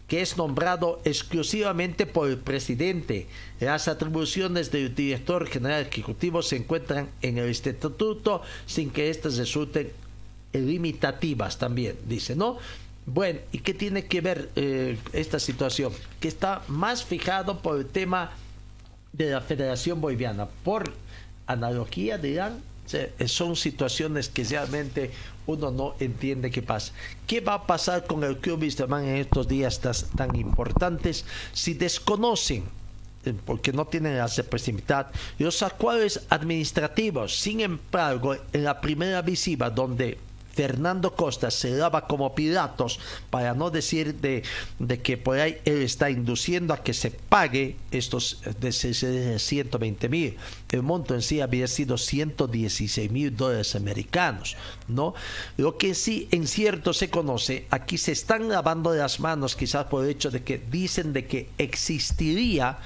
que 0.06 0.20
es 0.20 0.36
nombrado 0.36 1.00
exclusivamente 1.04 2.06
por 2.06 2.30
el 2.30 2.38
presidente. 2.38 3.26
Las 3.58 3.88
atribuciones 3.88 4.70
del 4.70 4.94
director 4.94 5.48
general 5.48 5.82
ejecutivo 5.82 6.42
se 6.42 6.58
encuentran 6.58 7.08
en 7.20 7.38
el 7.38 7.48
estatuto 7.48 8.42
sin 8.66 8.88
que 8.88 9.10
éstas 9.10 9.36
resulten 9.36 9.90
limitativas 10.52 11.58
también, 11.58 11.96
dice, 12.06 12.36
¿no? 12.36 12.58
Bueno, 13.04 13.40
¿y 13.50 13.58
qué 13.58 13.74
tiene 13.74 14.04
que 14.04 14.20
ver 14.20 14.48
eh, 14.54 14.96
esta 15.12 15.40
situación? 15.40 15.92
Que 16.20 16.28
está 16.28 16.62
más 16.68 17.02
fijado 17.02 17.58
por 17.62 17.80
el 17.80 17.86
tema 17.86 18.30
de 19.12 19.30
la 19.30 19.40
Federación 19.40 20.00
Boliviana. 20.00 20.46
Por 20.46 20.92
analogía, 21.46 22.18
dirán, 22.18 22.60
son 23.26 23.56
situaciones 23.56 24.28
que 24.28 24.44
realmente 24.44 25.10
uno 25.46 25.70
no 25.70 25.94
entiende 26.00 26.50
qué 26.50 26.62
pasa. 26.62 26.92
¿Qué 27.26 27.40
va 27.40 27.54
a 27.54 27.66
pasar 27.66 28.06
con 28.06 28.22
el 28.24 28.38
Club 28.38 28.60
Wisterman 28.60 29.04
en 29.04 29.16
estos 29.16 29.48
días 29.48 29.80
tan, 29.80 30.34
importantes 30.36 31.24
si 31.52 31.74
desconocen 31.74 32.64
eh, 33.24 33.34
porque 33.44 33.72
no 33.72 33.86
tienen 33.86 34.18
la 34.18 34.26
representatividad, 34.26 35.12
los 35.38 35.62
acuerdos 35.62 36.20
administrativos. 36.28 37.38
Sin 37.38 37.60
embargo, 37.60 38.34
en 38.52 38.64
la 38.64 38.80
primera 38.80 39.22
visiva 39.22 39.70
donde 39.70 40.18
Fernando 40.52 41.14
Costa 41.14 41.50
se 41.50 41.74
daba 41.74 42.06
como 42.06 42.34
piratos, 42.34 43.00
para 43.30 43.54
no 43.54 43.70
decir 43.70 44.16
de, 44.16 44.42
que 45.02 45.16
por 45.16 45.38
ahí 45.38 45.58
él 45.64 45.82
está 45.82 46.10
induciendo 46.10 46.74
a 46.74 46.82
que 46.82 46.92
se 46.92 47.10
pague 47.10 47.76
estos 47.90 48.42
de 48.60 49.38
120 49.38 50.08
mil. 50.08 50.36
El 50.70 50.82
monto 50.82 51.14
en 51.14 51.22
sí 51.22 51.40
había 51.40 51.66
sido 51.68 51.98
116 51.98 53.10
mil 53.10 53.36
dólares 53.36 53.74
americanos, 53.74 54.56
¿no? 54.88 55.14
Lo 55.56 55.78
que 55.78 55.94
sí 55.94 56.28
en 56.30 56.46
cierto 56.46 56.92
se 56.92 57.10
conoce, 57.10 57.66
aquí 57.70 57.98
se 57.98 58.12
están 58.12 58.48
lavando 58.48 58.94
las 58.94 59.20
manos 59.20 59.56
quizás 59.56 59.86
por 59.86 60.04
el 60.04 60.10
hecho 60.10 60.30
de 60.30 60.42
que 60.42 60.58
dicen 60.58 61.12
de 61.12 61.26
que 61.26 61.50
existiría 61.58 62.78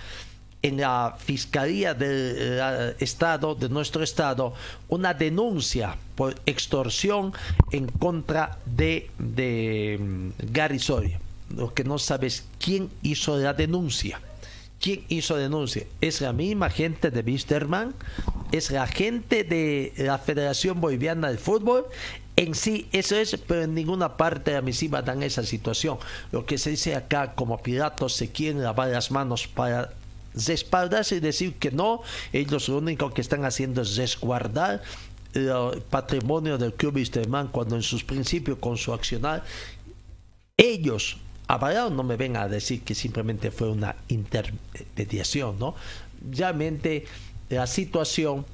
en 0.66 0.78
la 0.78 1.16
Fiscalía 1.18 1.94
del 1.94 2.36
eh, 2.38 2.96
Estado, 2.98 3.54
de 3.54 3.68
nuestro 3.68 4.02
Estado, 4.02 4.52
una 4.88 5.14
denuncia 5.14 5.96
por 6.14 6.34
extorsión 6.46 7.32
en 7.70 7.86
contra 7.86 8.58
de, 8.66 9.10
de 9.18 9.98
mm, 10.00 10.52
Gary 10.52 10.78
Soria. 10.78 11.20
Lo 11.54 11.72
que 11.72 11.84
no 11.84 11.98
sabes 11.98 12.46
quién 12.58 12.90
hizo 13.02 13.36
la 13.38 13.54
denuncia. 13.54 14.20
¿Quién 14.80 15.04
hizo 15.08 15.36
denuncia? 15.36 15.84
¿Es 16.00 16.20
la 16.20 16.32
misma 16.32 16.68
gente 16.68 17.10
de 17.10 17.20
Wisterman? 17.20 17.94
¿Es 18.52 18.70
la 18.70 18.86
gente 18.86 19.42
de 19.42 19.92
la 19.96 20.18
Federación 20.18 20.80
Boliviana 20.80 21.30
de 21.30 21.38
Fútbol? 21.38 21.86
En 22.36 22.54
sí, 22.54 22.86
eso 22.92 23.16
es, 23.16 23.38
pero 23.46 23.62
en 23.62 23.74
ninguna 23.74 24.18
parte 24.18 24.50
de 24.50 24.56
la 24.58 24.62
misiva 24.62 25.00
dan 25.00 25.22
esa 25.22 25.42
situación. 25.42 25.98
Lo 26.32 26.44
que 26.44 26.58
se 26.58 26.70
dice 26.70 26.94
acá, 26.94 27.34
como 27.34 27.62
piratos 27.62 28.12
se 28.12 28.30
quieren 28.30 28.62
lavar 28.62 28.88
las 28.88 29.10
manos 29.10 29.48
para 29.48 29.90
respaldarse 30.36 31.16
y 31.16 31.20
decir 31.20 31.54
que 31.54 31.70
no, 31.70 32.02
ellos 32.32 32.68
lo 32.68 32.78
único 32.78 33.12
que 33.12 33.20
están 33.20 33.44
haciendo 33.44 33.82
es 33.82 33.96
resguardar 33.96 34.82
el 35.34 35.82
patrimonio 35.90 36.58
del 36.58 36.74
club 36.74 36.96
Wisterman 36.96 37.48
cuando 37.48 37.76
en 37.76 37.82
sus 37.82 38.04
principios 38.04 38.58
con 38.58 38.76
su 38.76 38.92
accionar 38.92 39.44
ellos 40.56 41.18
avalaron, 41.48 41.96
no 41.96 42.02
me 42.02 42.16
vengan 42.16 42.44
a 42.44 42.48
decir 42.48 42.82
que 42.82 42.94
simplemente 42.94 43.50
fue 43.50 43.68
una 43.68 43.94
intermediación, 44.08 45.58
¿no? 45.58 45.74
Realmente 46.30 47.04
la 47.50 47.66
situación 47.66 48.44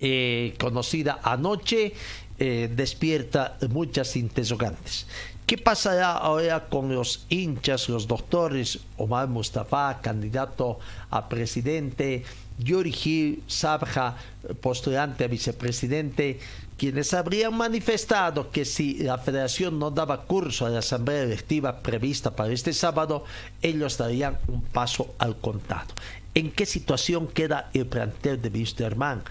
eh, 0.00 0.54
conocida 0.58 1.20
anoche 1.22 1.94
eh, 2.38 2.68
despierta 2.74 3.56
muchas 3.70 4.16
interrogantes. 4.16 5.06
¿Qué 5.46 5.58
pasará 5.58 6.12
ahora 6.12 6.68
con 6.68 6.94
los 6.94 7.26
hinchas, 7.28 7.88
los 7.88 8.06
doctores? 8.06 8.78
Omar 8.96 9.28
Mustafa, 9.28 10.00
candidato 10.00 10.78
a 11.10 11.28
presidente, 11.28 12.24
Yuri 12.58 12.92
Gil 12.92 13.42
Sabja, 13.46 14.16
postulante 14.60 15.24
a 15.24 15.28
vicepresidente, 15.28 16.38
quienes 16.78 17.12
habrían 17.12 17.54
manifestado 17.54 18.50
que 18.50 18.64
si 18.64 18.94
la 19.02 19.18
federación 19.18 19.78
no 19.78 19.90
daba 19.90 20.22
curso 20.22 20.66
a 20.66 20.70
la 20.70 20.78
asamblea 20.78 21.22
electiva 21.22 21.80
prevista 21.80 22.34
para 22.34 22.52
este 22.52 22.72
sábado, 22.72 23.24
ellos 23.60 23.98
darían 23.98 24.38
un 24.48 24.62
paso 24.62 25.14
al 25.18 25.36
contado. 25.36 25.94
¿En 26.34 26.50
qué 26.50 26.64
situación 26.64 27.26
queda 27.28 27.68
el 27.74 27.86
plantel 27.86 28.40
de 28.40 28.48
Wisterman? 28.48 29.22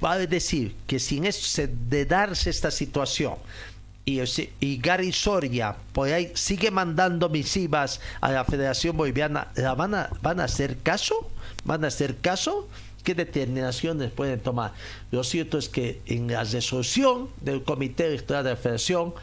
Vale 0.00 0.26
decir 0.26 0.74
que 0.86 0.98
sin 0.98 1.26
eso, 1.26 1.66
de 1.88 2.06
darse 2.06 2.50
esta 2.50 2.70
situación, 2.70 3.34
y, 4.60 4.76
Gary 4.78 5.12
Soria 5.12 5.76
por 5.92 6.08
ahí 6.08 6.32
sigue 6.34 6.70
mandando 6.70 7.28
misivas 7.28 8.00
a 8.20 8.32
la 8.32 8.44
Federación 8.44 8.96
Boliviana, 8.96 9.48
¿la 9.54 9.74
van 9.74 9.94
a, 9.94 10.10
van 10.22 10.40
a 10.40 10.44
hacer 10.44 10.78
caso? 10.78 11.30
¿Van 11.64 11.84
a 11.84 11.88
hacer 11.88 12.16
caso? 12.16 12.68
¿Qué 13.04 13.14
determinaciones 13.14 14.10
pueden 14.10 14.40
tomar? 14.40 14.72
Lo 15.10 15.24
cierto 15.24 15.58
es 15.58 15.68
que 15.68 16.00
en 16.06 16.30
la 16.30 16.44
resolución 16.44 17.28
del 17.40 17.62
Comité 17.62 18.06
Electoral 18.06 18.44
de 18.44 18.50
la 18.50 18.56
Federación 18.56 19.14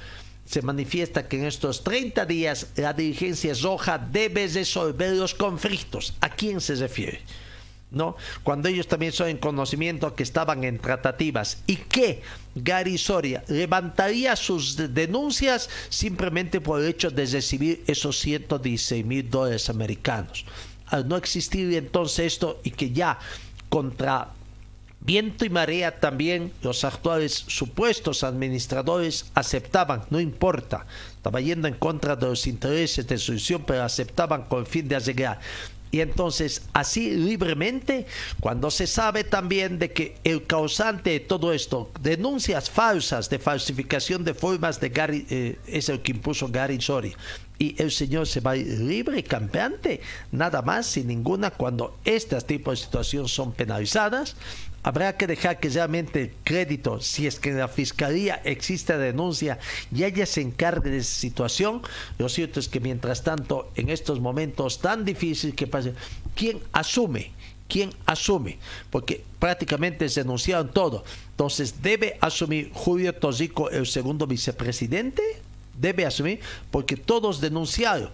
se 0.45 0.61
manifiesta 0.61 1.27
que 1.27 1.38
en 1.38 1.45
estos 1.45 1.83
30 1.83 2.25
días 2.25 2.67
la 2.75 2.93
dirigencia 2.93 3.53
roja 3.61 3.97
debe 3.97 4.47
resolver 4.47 5.15
los 5.15 5.35
conflictos. 5.35 6.15
¿A 6.21 6.29
quién 6.29 6.61
se 6.61 6.75
refiere? 6.75 7.21
¿No? 7.89 8.17
Cuando 8.43 8.67
ellos 8.67 8.88
también 8.88 9.13
son 9.13 9.29
en 9.29 9.38
conocimiento 9.38 10.13
que 10.13 10.23
estaban 10.23 10.65
en 10.65 10.77
tratativas 10.77 11.63
y 11.67 11.77
que 11.77 12.21
Gary 12.53 12.97
Soria 12.97 13.45
levantaría 13.47 14.35
sus 14.35 14.75
denuncias 14.93 15.69
simplemente 15.88 16.59
por 16.59 16.81
el 16.81 16.89
hecho 16.89 17.11
de 17.11 17.25
recibir 17.25 17.83
esos 17.88 18.19
116 18.19 19.05
mil 19.05 19.29
dólares 19.29 19.69
americanos. 19.69 20.45
Al 20.88 21.07
no 21.07 21.15
existir 21.15 21.73
entonces 21.75 22.33
esto 22.33 22.59
y 22.63 22.71
que 22.71 22.91
ya 22.91 23.19
contra 23.69 24.33
Viento 24.99 25.45
y 25.45 25.49
marea 25.49 26.01
también 26.01 26.51
los 26.61 26.83
actuales 26.83 27.45
supuestos 27.47 28.25
administradores 28.25 29.27
aceptaban, 29.35 30.03
no 30.09 30.19
importa, 30.19 30.85
estaba 31.15 31.39
yendo 31.39 31.69
en 31.69 31.75
contra 31.75 32.17
de 32.17 32.25
los 32.25 32.45
intereses 32.45 33.07
de 33.07 33.17
su 33.17 33.31
decisión, 33.31 33.63
pero 33.65 33.83
aceptaban 33.83 34.43
con 34.43 34.59
el 34.59 34.65
fin 34.65 34.88
de 34.88 34.97
arreglar. 34.97 35.39
Y 35.91 36.01
entonces, 36.01 36.63
así 36.73 37.11
libremente, 37.11 38.05
cuando 38.39 38.69
se 38.71 38.88
sabe 38.88 39.23
también 39.23 39.79
de 39.79 39.91
que 39.93 40.17
el 40.23 40.45
causante 40.45 41.11
de 41.11 41.19
todo 41.19 41.53
esto, 41.53 41.91
denuncias 42.01 42.69
falsas 42.69 43.29
de 43.29 43.39
falsificación 43.39 44.23
de 44.23 44.33
formas 44.33 44.79
de 44.79 44.89
Gary, 44.89 45.25
eh, 45.29 45.59
es 45.67 45.89
el 45.89 46.01
que 46.01 46.11
impuso 46.11 46.49
Gary 46.49 46.81
Sori, 46.81 47.15
y 47.59 47.81
el 47.81 47.91
señor 47.91 48.27
se 48.27 48.39
va 48.39 48.55
libre, 48.55 49.23
campeante, 49.23 50.01
nada 50.31 50.61
más, 50.61 50.85
sin 50.85 51.07
ninguna, 51.07 51.51
cuando 51.51 51.97
este 52.05 52.39
tipo 52.41 52.71
de 52.71 52.77
situaciones 52.77 53.31
son 53.31 53.51
penalizadas, 53.53 54.35
habrá 54.88 55.17
que 55.17 55.27
dejar 55.27 55.59
que 55.59 55.67
realmente 55.67 56.33
crédito, 56.45 57.01
si 57.01 57.27
es 57.27 57.41
que 57.41 57.49
en 57.49 57.57
la 57.57 57.67
fiscalía 57.67 58.39
existe 58.45 58.97
denuncia 58.97 59.59
y 59.93 60.05
ella 60.05 60.25
se 60.25 60.39
encargue 60.39 60.89
de 60.89 60.99
esa 60.99 61.19
situación, 61.19 61.81
lo 62.17 62.29
cierto 62.29 62.61
es 62.61 62.69
que 62.69 62.79
mientras 62.79 63.21
tanto, 63.21 63.69
en 63.75 63.89
estos 63.89 64.21
momentos 64.21 64.79
tan 64.79 65.03
difíciles 65.03 65.57
que 65.57 65.67
pase, 65.67 65.93
¿quién 66.35 66.61
asume? 66.71 67.31
¿Quién 67.67 67.89
asume? 68.05 68.59
Porque 68.89 69.25
prácticamente 69.39 70.07
se 70.07 70.21
denunciaron 70.21 70.71
todo. 70.71 71.03
Entonces, 71.31 71.81
¿debe 71.81 72.17
asumir 72.21 72.71
Julio 72.73 73.13
Tosico 73.13 73.69
el 73.69 73.88
segundo 73.88 74.25
vicepresidente? 74.25 75.21
Debe 75.77 76.05
asumir, 76.05 76.39
porque 76.71 76.95
todos 76.95 77.41
denunciaron. 77.41 78.09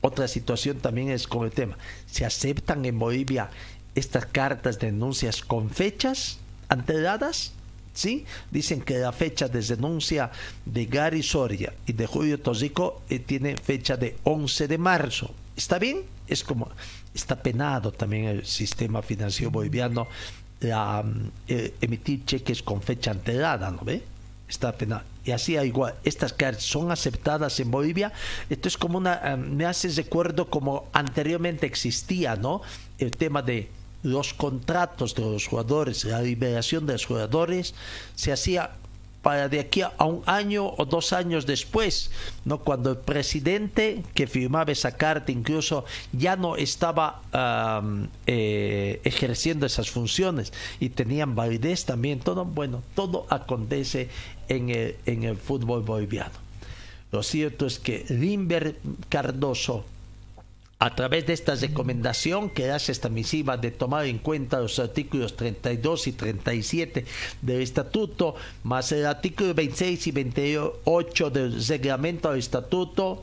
Otra 0.00 0.28
situación 0.28 0.78
también 0.78 1.10
es 1.10 1.26
con 1.26 1.46
el 1.46 1.50
tema. 1.50 1.78
¿Se 2.06 2.26
aceptan 2.26 2.84
en 2.84 2.98
Bolivia 2.98 3.50
estas 3.94 4.26
cartas 4.26 4.78
de 4.78 4.86
denuncias 4.86 5.42
con 5.42 5.70
fechas 5.70 6.38
anteladas. 6.68 7.52
¿sí? 7.94 8.24
Dicen 8.50 8.82
que 8.82 8.98
la 8.98 9.12
fecha 9.12 9.48
de 9.48 9.62
denuncia 9.62 10.30
de 10.64 10.86
Gary 10.86 11.22
Soria 11.22 11.72
y 11.86 11.92
de 11.92 12.06
Julio 12.06 12.40
Tosico 12.40 13.02
eh, 13.08 13.20
tiene 13.20 13.56
fecha 13.56 13.96
de 13.96 14.16
11 14.24 14.68
de 14.68 14.78
marzo. 14.78 15.30
¿Está 15.56 15.78
bien? 15.78 16.02
Es 16.26 16.42
como, 16.42 16.68
está 17.14 17.36
penado 17.36 17.92
también 17.92 18.24
el 18.24 18.46
sistema 18.46 19.02
financiero 19.02 19.50
boliviano 19.50 20.08
mm, 20.60 21.26
eh, 21.48 21.74
emitir 21.80 22.24
cheques 22.24 22.62
con 22.62 22.82
fecha 22.82 23.12
antelada, 23.12 23.70
¿no 23.70 23.84
ve? 23.84 24.02
Está 24.48 24.72
penado. 24.72 25.02
Y 25.24 25.30
así 25.30 25.56
igual, 25.56 25.94
estas 26.04 26.32
cartas 26.32 26.64
son 26.64 26.90
aceptadas 26.90 27.58
en 27.60 27.70
Bolivia. 27.70 28.12
Esto 28.50 28.68
es 28.68 28.76
como 28.76 28.98
una, 28.98 29.20
eh, 29.24 29.36
me 29.36 29.64
hace 29.64 29.88
recuerdo 29.88 30.50
como 30.50 30.88
anteriormente 30.92 31.66
existía, 31.66 32.36
¿no? 32.36 32.60
El 32.98 33.12
tema 33.12 33.40
de 33.40 33.70
los 34.04 34.34
contratos 34.34 35.16
de 35.16 35.22
los 35.22 35.48
jugadores, 35.48 36.04
la 36.04 36.22
liberación 36.22 36.86
de 36.86 36.92
los 36.92 37.06
jugadores, 37.06 37.74
se 38.14 38.30
hacía 38.30 38.70
para 39.24 39.48
de 39.48 39.58
aquí 39.58 39.80
a 39.80 40.04
un 40.04 40.22
año 40.26 40.74
o 40.76 40.84
dos 40.84 41.14
años 41.14 41.46
después, 41.46 42.10
¿no? 42.44 42.58
cuando 42.58 42.90
el 42.90 42.98
presidente 42.98 44.02
que 44.12 44.26
firmaba 44.26 44.70
esa 44.70 44.92
carta 44.92 45.32
incluso 45.32 45.86
ya 46.12 46.36
no 46.36 46.56
estaba 46.56 47.22
eh, 48.26 49.00
ejerciendo 49.02 49.64
esas 49.64 49.90
funciones 49.90 50.52
y 50.78 50.90
tenían 50.90 51.34
validez 51.34 51.86
también, 51.86 52.20
todo, 52.20 52.44
bueno, 52.44 52.82
todo 52.94 53.26
acontece 53.30 54.10
en 54.48 54.68
el, 54.68 54.96
en 55.06 55.24
el 55.24 55.38
fútbol 55.38 55.82
boliviano. 55.82 56.44
Lo 57.10 57.22
cierto 57.22 57.64
es 57.64 57.78
que 57.78 58.04
Limber 58.10 58.76
Cardoso, 59.08 59.86
a 60.78 60.94
través 60.94 61.26
de 61.26 61.32
esta 61.32 61.54
recomendación 61.54 62.50
que 62.50 62.70
hace 62.70 62.92
esta 62.92 63.08
misiva 63.08 63.56
de 63.56 63.70
tomar 63.70 64.06
en 64.06 64.18
cuenta 64.18 64.60
los 64.60 64.78
artículos 64.78 65.36
32 65.36 66.06
y 66.08 66.12
37 66.12 67.04
del 67.42 67.62
estatuto, 67.62 68.34
más 68.64 68.92
el 68.92 69.06
artículo 69.06 69.54
26 69.54 70.06
y 70.06 70.10
28 70.10 71.30
del 71.30 71.66
reglamento 71.66 72.30
del 72.30 72.38
estatuto, 72.38 73.22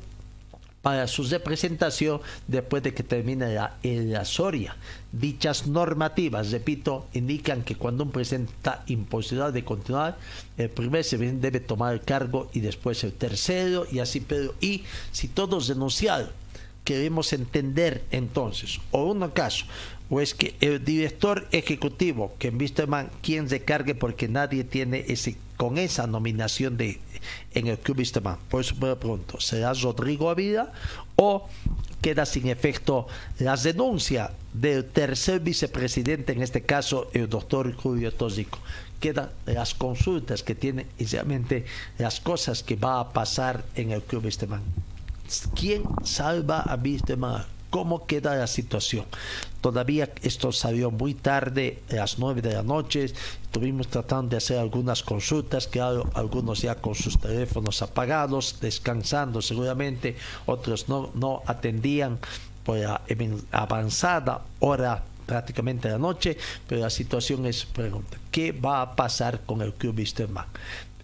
para 0.81 1.07
su 1.07 1.23
representación 1.23 2.21
después 2.47 2.81
de 2.81 2.93
que 2.93 3.03
termine 3.03 3.53
la, 3.53 3.77
la 3.83 4.25
Soria. 4.25 4.75
Dichas 5.11 5.67
normativas, 5.67 6.51
repito, 6.51 7.05
indican 7.13 7.63
que 7.63 7.75
cuando 7.75 8.03
un 8.03 8.11
presidente 8.11 8.51
está 8.53 8.83
imposibilidad 8.87 9.53
de 9.53 9.63
continuar, 9.63 10.17
el 10.57 10.69
primer 10.69 11.03
se 11.03 11.17
debe 11.17 11.59
tomar 11.59 11.93
el 11.93 12.01
cargo 12.01 12.49
y 12.53 12.61
después 12.61 13.03
el 13.03 13.13
tercero 13.13 13.85
y 13.91 13.99
así, 13.99 14.21
pero 14.21 14.55
y 14.59 14.83
si 15.11 15.27
todos 15.27 15.67
denunciaron 15.67 16.40
queremos 16.83 17.33
entender 17.33 18.03
entonces, 18.11 18.79
o 18.91 19.03
uno 19.05 19.33
caso, 19.33 19.65
o 20.09 20.19
es 20.19 20.33
que 20.33 20.55
el 20.59 20.83
director 20.83 21.47
ejecutivo, 21.51 22.33
que 22.37 22.49
en 22.49 22.59
Wisterman, 22.59 23.09
quien 23.21 23.47
se 23.47 23.63
cargue 23.63 23.95
porque 23.95 24.27
nadie 24.27 24.63
tiene 24.63 25.05
ese 25.07 25.37
con 25.61 25.77
esa 25.77 26.07
nominación 26.07 26.75
de 26.75 26.99
en 27.53 27.67
el 27.67 27.77
club 27.77 27.99
Wisterman. 27.99 28.37
Por 28.49 28.61
eso 28.61 28.73
me 28.81 28.95
pregunto, 28.95 29.39
¿será 29.39 29.73
Rodrigo 29.73 30.31
Avila 30.31 30.71
o 31.15 31.47
queda 32.01 32.25
sin 32.25 32.47
efecto 32.47 33.05
la 33.37 33.55
denuncia 33.55 34.31
del 34.53 34.85
tercer 34.85 35.39
vicepresidente, 35.39 36.33
en 36.33 36.41
este 36.41 36.63
caso 36.63 37.11
el 37.13 37.29
doctor 37.29 37.71
Julio 37.75 38.11
Tóxico? 38.11 38.57
Quedan 38.99 39.29
las 39.45 39.75
consultas 39.75 40.41
que 40.41 40.55
tiene 40.55 40.87
y 40.97 41.05
realmente 41.05 41.65
las 41.99 42.19
cosas 42.19 42.63
que 42.63 42.75
va 42.75 42.99
a 42.99 43.13
pasar 43.13 43.63
en 43.75 43.91
el 43.91 44.01
club 44.01 44.25
Wisterman. 44.25 44.63
¿Quién 45.55 45.83
salva 46.03 46.61
a 46.61 46.75
Víctima? 46.75 47.47
¿Cómo 47.69 48.05
queda 48.05 48.35
la 48.35 48.47
situación? 48.47 49.05
Todavía 49.61 50.11
esto 50.23 50.51
salió 50.51 50.91
muy 50.91 51.13
tarde, 51.13 51.81
a 51.89 51.95
las 51.95 52.19
9 52.19 52.41
de 52.41 52.53
la 52.53 52.63
noche. 52.63 53.05
Estuvimos 53.05 53.87
tratando 53.87 54.31
de 54.31 54.37
hacer 54.37 54.57
algunas 54.57 55.03
consultas, 55.03 55.67
claro, 55.67 56.09
algunos 56.15 56.61
ya 56.61 56.75
con 56.75 56.95
sus 56.95 57.17
teléfonos 57.17 57.81
apagados, 57.81 58.57
descansando 58.59 59.41
seguramente, 59.41 60.17
otros 60.47 60.89
no, 60.89 61.11
no 61.13 61.43
atendían 61.45 62.19
por 62.65 62.77
la 62.77 63.01
avanzada 63.51 64.41
hora 64.59 65.05
prácticamente 65.25 65.87
de 65.87 65.93
la 65.93 65.99
noche, 65.99 66.37
pero 66.67 66.81
la 66.81 66.89
situación 66.89 67.45
es 67.45 67.63
pregunta, 67.63 68.17
¿qué 68.31 68.51
va 68.51 68.81
a 68.81 68.95
pasar 68.97 69.39
con 69.45 69.61
el 69.61 69.73
club 69.73 69.97
Wisterman? 69.97 70.45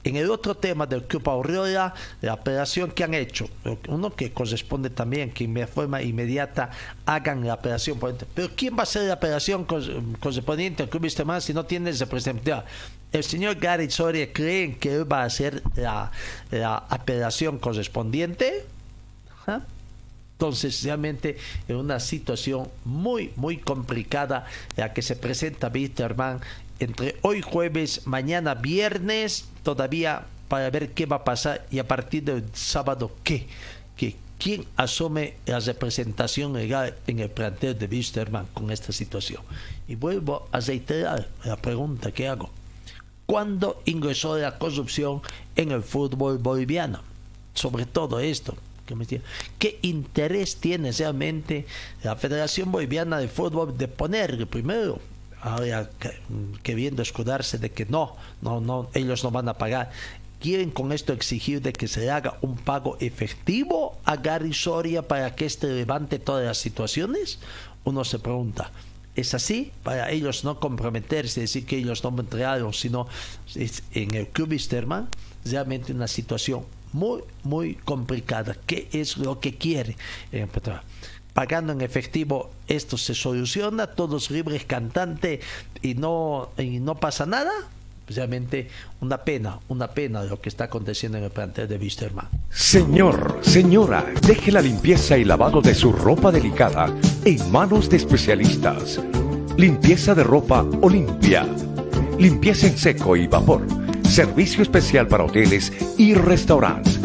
En 0.07 0.15
el 0.15 0.31
otro 0.31 0.55
tema 0.55 0.85
del 0.85 1.03
Club 1.03 1.27
Aurora, 1.27 1.93
la 2.21 2.33
operación 2.33 2.91
que 2.91 3.03
han 3.03 3.13
hecho, 3.13 3.49
uno 3.89 4.15
que 4.15 4.31
corresponde 4.31 4.89
también 4.89 5.31
que 5.31 5.45
de 5.45 5.67
forma 5.67 6.01
inmediata 6.01 6.69
hagan 7.05 7.45
la 7.45 7.55
operación. 7.55 7.99
Pero 8.33 8.49
¿quién 8.55 8.73
va 8.73 8.79
a 8.79 8.83
hacer 8.83 9.01
la 9.01 9.15
operación 9.15 9.65
correspondiente 9.65 10.83
al 10.83 10.87
Club 10.87 11.03
Vistemán 11.03 11.41
si 11.41 11.53
no 11.53 11.65
tiene 11.65 11.91
representatividad? 11.91 12.63
El 13.11 13.25
señor 13.25 13.55
Gary 13.55 13.91
Soria 13.91 14.31
cree 14.31 14.77
que 14.77 14.95
él 14.95 15.11
va 15.11 15.23
a 15.23 15.25
hacer 15.25 15.61
la, 15.75 16.09
operación 16.89 17.59
correspondiente. 17.59 18.63
¿Ah? 19.45 19.59
Entonces, 20.37 20.83
realmente 20.83 21.35
en 21.67 21.75
una 21.75 21.99
situación 21.99 22.69
muy, 22.85 23.33
muy 23.35 23.57
complicada 23.57 24.45
la 24.77 24.93
que 24.93 25.01
se 25.01 25.17
presenta 25.17 25.67
Bitterman 25.67 26.39
entre 26.79 27.15
hoy 27.21 27.41
jueves, 27.41 28.05
mañana 28.05 28.55
viernes, 28.55 29.47
todavía 29.63 30.25
para 30.47 30.69
ver 30.69 30.93
qué 30.93 31.05
va 31.05 31.17
a 31.17 31.23
pasar 31.23 31.65
y 31.71 31.79
a 31.79 31.87
partir 31.87 32.23
del 32.23 32.43
sábado 32.53 33.11
qué. 33.23 33.47
que 33.95 34.15
¿Quién 34.39 34.65
asume 34.75 35.33
la 35.47 35.59
representación 35.59 36.53
legal 36.53 36.95
en 37.07 37.19
el 37.19 37.31
plantel 37.31 37.77
de 37.77 37.87
Wisterman 37.87 38.45
con 38.53 38.69
esta 38.69 38.91
situación? 38.91 39.41
Y 39.87 39.95
vuelvo 39.95 40.47
a 40.51 40.59
reiterar 40.59 41.27
la 41.43 41.55
pregunta 41.55 42.11
que 42.11 42.27
hago. 42.27 42.51
¿Cuándo 43.25 43.81
ingresó 43.85 44.37
la 44.37 44.59
corrupción 44.59 45.21
en 45.55 45.71
el 45.71 45.81
fútbol 45.81 46.37
boliviano? 46.37 47.01
Sobre 47.55 47.85
todo 47.85 48.19
esto. 48.19 48.55
¿Qué 49.57 49.79
interés 49.81 50.57
tiene 50.57 50.91
realmente 50.91 51.65
la 52.03 52.15
Federación 52.15 52.71
Boliviana 52.71 53.17
de 53.17 53.27
Fútbol 53.27 53.77
de 53.77 53.89
poner 53.89 54.47
primero 54.47 55.01
queriendo 56.63 57.01
escudarse 57.01 57.57
de 57.57 57.71
que 57.71 57.85
no, 57.85 58.15
no, 58.41 58.61
no, 58.61 58.89
ellos 58.93 59.23
no 59.23 59.31
van 59.31 59.49
a 59.49 59.57
pagar. 59.57 59.91
¿Quieren 60.39 60.69
con 60.69 60.91
esto 60.91 61.13
exigir 61.13 61.61
de 61.61 61.73
que 61.73 61.87
se 61.87 62.11
haga 62.11 62.37
un 62.41 62.57
pago 62.57 62.97
efectivo 62.99 63.97
a 64.05 64.17
Gary 64.17 64.53
Soria 64.53 65.07
para 65.07 65.33
que 65.35 65.45
éste 65.45 65.67
levante 65.67 66.19
todas 66.19 66.45
las 66.45 66.59
situaciones? 66.59 67.39
Uno 67.83 68.03
se 68.03 68.19
pregunta, 68.19 68.71
¿es 69.15 69.33
así? 69.33 69.71
Para 69.83 70.11
ellos 70.11 70.43
no 70.43 70.59
comprometerse, 70.59 71.41
decir 71.41 71.65
que 71.65 71.77
ellos 71.77 72.03
no 72.03 72.11
me 72.11 72.21
entregaron, 72.21 72.73
sino 72.73 73.07
en 73.55 74.13
el 74.13 74.27
Club 74.27 74.51
Wisterman, 74.51 75.09
realmente 75.43 75.91
una 75.91 76.07
situación 76.07 76.65
muy, 76.93 77.23
muy 77.43 77.75
complicada. 77.75 78.55
¿Qué 78.65 78.87
es 78.91 79.17
lo 79.17 79.39
que 79.39 79.57
quiere? 79.57 79.97
Eh, 80.31 80.45
pagando 81.37 81.71
en 81.71 81.81
efectivo 81.81 82.49
esto 82.67 82.97
se 82.97 83.13
soluciona, 83.13 83.85
todos 83.85 84.31
libres 84.31 84.65
cantantes 84.65 85.39
y 85.83 85.93
no, 85.93 86.49
y 86.57 86.79
no 86.79 86.95
pasa 86.95 87.27
nada 87.27 87.51
realmente 88.07 88.69
una 89.01 89.19
pena, 89.19 89.59
una 89.67 89.87
pena 89.87 90.23
lo 90.23 90.41
que 90.41 90.49
está 90.49 90.63
aconteciendo 90.63 91.19
en 91.19 91.25
el 91.25 91.29
plantel 91.29 91.67
de 91.67 91.77
Wisterman. 91.77 92.27
Señor, 92.49 93.37
señora, 93.41 94.03
deje 94.25 94.51
la 94.51 94.61
limpieza 94.61 95.15
y 95.15 95.25
lavado 95.25 95.61
de 95.61 95.75
su 95.75 95.91
ropa 95.91 96.31
delicada 96.31 96.91
en 97.23 97.51
manos 97.51 97.87
de 97.87 97.97
especialistas. 97.97 98.99
Limpieza 99.57 100.15
de 100.15 100.23
ropa 100.23 100.65
Olimpia. 100.81 101.45
Limpieza 102.17 102.65
en 102.65 102.79
seco 102.79 103.15
y 103.15 103.27
vapor. 103.27 103.61
Servicio 104.09 104.63
especial 104.63 105.07
para 105.07 105.25
hoteles 105.25 105.71
y 105.99 106.15
restaurantes. 106.15 106.99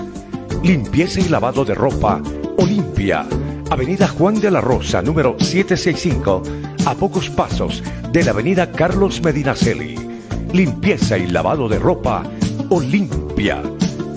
Limpieza 0.62 1.20
y 1.20 1.28
lavado 1.28 1.66
de 1.66 1.74
ropa 1.74 2.22
Olimpia. 2.56 3.26
Avenida 3.70 4.08
Juan 4.08 4.40
de 4.40 4.50
la 4.50 4.60
Rosa, 4.60 5.02
número 5.02 5.36
765, 5.38 6.42
a 6.86 6.94
pocos 6.94 7.30
pasos 7.30 7.82
de 8.10 8.24
la 8.24 8.32
Avenida 8.32 8.70
Carlos 8.70 9.22
Medinaceli 9.22 10.12
limpieza 10.52 11.16
y 11.16 11.26
lavado 11.28 11.66
de 11.66 11.78
ropa 11.78 12.24
Olimpia. 12.68 13.62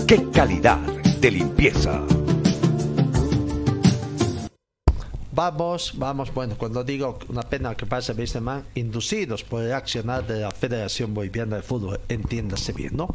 ¡Qué 0.06 0.30
calidad 0.32 0.80
de 1.22 1.32
limpieza! 1.32 2.02
Vamos, 5.32 5.93
vamos, 5.96 6.34
bueno, 6.34 6.56
cuando 6.58 6.84
digo 6.84 7.20
una 7.30 7.41
pena 7.41 7.76
que 7.76 7.86
viste, 8.16 8.39
man, 8.41 8.66
inducidos 8.76 9.43
por 9.43 9.64
el 9.64 9.74
accionar 9.74 10.28
de 10.28 10.41
la 10.41 10.52
Federación 10.52 11.14
Boliviana 11.14 11.58
de 11.58 11.62
Fútbol, 11.62 12.00
entiéndase 12.08 12.74
bien, 12.74 12.96
¿no? 12.96 13.08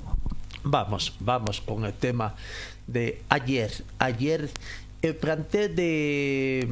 Vamos, 0.62 1.14
vamos 1.20 1.60
con 1.60 1.84
el 1.84 1.94
tema 1.94 2.34
de 2.86 3.22
ayer. 3.28 3.70
Ayer 3.98 4.50
el 5.02 5.16
plantel 5.16 5.74
de 5.74 6.68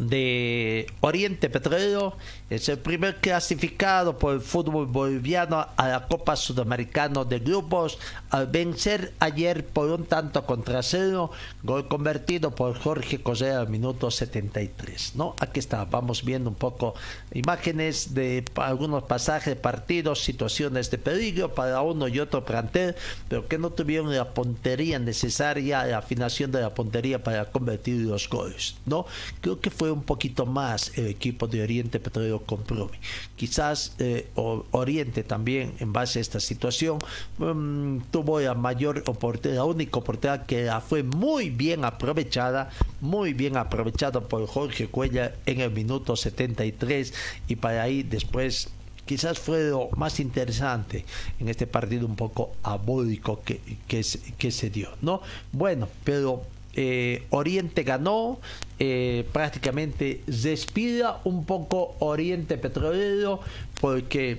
de 0.00 0.86
Oriente 1.00 1.50
Petrolero 1.50 2.16
es 2.50 2.68
el 2.68 2.78
primer 2.78 3.20
clasificado 3.20 4.18
por 4.18 4.34
el 4.34 4.40
fútbol 4.40 4.86
boliviano 4.86 5.68
a 5.76 5.88
la 5.88 6.08
Copa 6.08 6.34
Sudamericana 6.34 7.24
de 7.24 7.38
Grupos 7.38 7.96
al 8.30 8.48
vencer 8.48 9.14
ayer 9.20 9.64
por 9.64 9.88
un 9.88 10.04
tanto 10.04 10.44
contra 10.44 10.82
cero, 10.82 11.30
gol 11.62 11.86
convertido 11.86 12.52
por 12.52 12.76
Jorge 12.76 13.22
Cosea 13.22 13.60
al 13.60 13.68
minuto 13.68 14.10
73. 14.10 15.12
¿no? 15.14 15.36
Aquí 15.38 15.60
está, 15.60 15.84
vamos 15.84 16.24
viendo 16.24 16.50
un 16.50 16.56
poco 16.56 16.94
imágenes 17.32 18.14
de 18.14 18.44
algunos 18.56 19.04
pasajes, 19.04 19.54
partidos, 19.54 20.24
situaciones 20.24 20.90
de 20.90 20.98
peligro 20.98 21.54
para 21.54 21.80
uno 21.82 22.08
y 22.08 22.18
otro 22.18 22.44
plantel, 22.44 22.96
pero 23.28 23.46
que 23.46 23.58
no 23.58 23.70
tuvieron 23.70 24.12
la 24.12 24.34
puntería 24.34 24.98
necesaria, 24.98 25.84
la 25.84 25.98
afinación 25.98 26.50
de 26.50 26.62
la 26.62 26.74
puntería 26.74 27.22
para 27.22 27.44
convertir 27.44 28.00
los 28.00 28.28
goles. 28.28 28.74
¿no? 28.86 29.06
Creo 29.40 29.60
que 29.60 29.70
fue 29.70 29.92
un 29.92 30.02
poquito 30.02 30.46
más 30.46 30.98
el 30.98 31.06
equipo 31.06 31.46
de 31.46 31.62
Oriente 31.62 32.00
Petrolero 32.00 32.39
Comprome. 32.40 32.98
Quizás 33.36 33.94
eh, 33.98 34.28
Oriente 34.34 35.22
también, 35.22 35.74
en 35.80 35.92
base 35.92 36.18
a 36.18 36.22
esta 36.22 36.40
situación, 36.40 36.98
mm, 37.38 37.98
tuvo 38.10 38.40
la 38.40 38.54
mayor 38.54 39.02
oportunidad, 39.06 39.58
la 39.58 39.64
única 39.64 39.98
oportunidad 39.98 40.46
que 40.46 40.70
fue 40.86 41.02
muy 41.02 41.50
bien 41.50 41.84
aprovechada, 41.84 42.70
muy 43.00 43.32
bien 43.32 43.56
aprovechada 43.56 44.20
por 44.20 44.46
Jorge 44.46 44.88
Cuella 44.88 45.34
en 45.46 45.60
el 45.60 45.70
minuto 45.70 46.16
73 46.16 47.12
y 47.48 47.56
para 47.56 47.82
ahí 47.82 48.02
después 48.02 48.70
quizás 49.06 49.38
fue 49.38 49.70
lo 49.70 49.88
más 49.96 50.20
interesante 50.20 51.04
en 51.40 51.48
este 51.48 51.66
partido 51.66 52.06
un 52.06 52.14
poco 52.14 52.52
abólico 52.62 53.40
que, 53.42 53.60
que, 53.88 54.04
que 54.38 54.50
se 54.50 54.70
dio, 54.70 54.90
¿no? 55.02 55.20
Bueno, 55.52 55.88
pero 56.04 56.44
eh, 56.74 57.26
Oriente 57.30 57.82
ganó, 57.82 58.40
eh, 58.78 59.26
prácticamente 59.32 60.22
despida 60.26 61.20
un 61.24 61.44
poco 61.44 61.96
Oriente 61.98 62.58
Petrolero 62.58 63.40
porque 63.80 64.38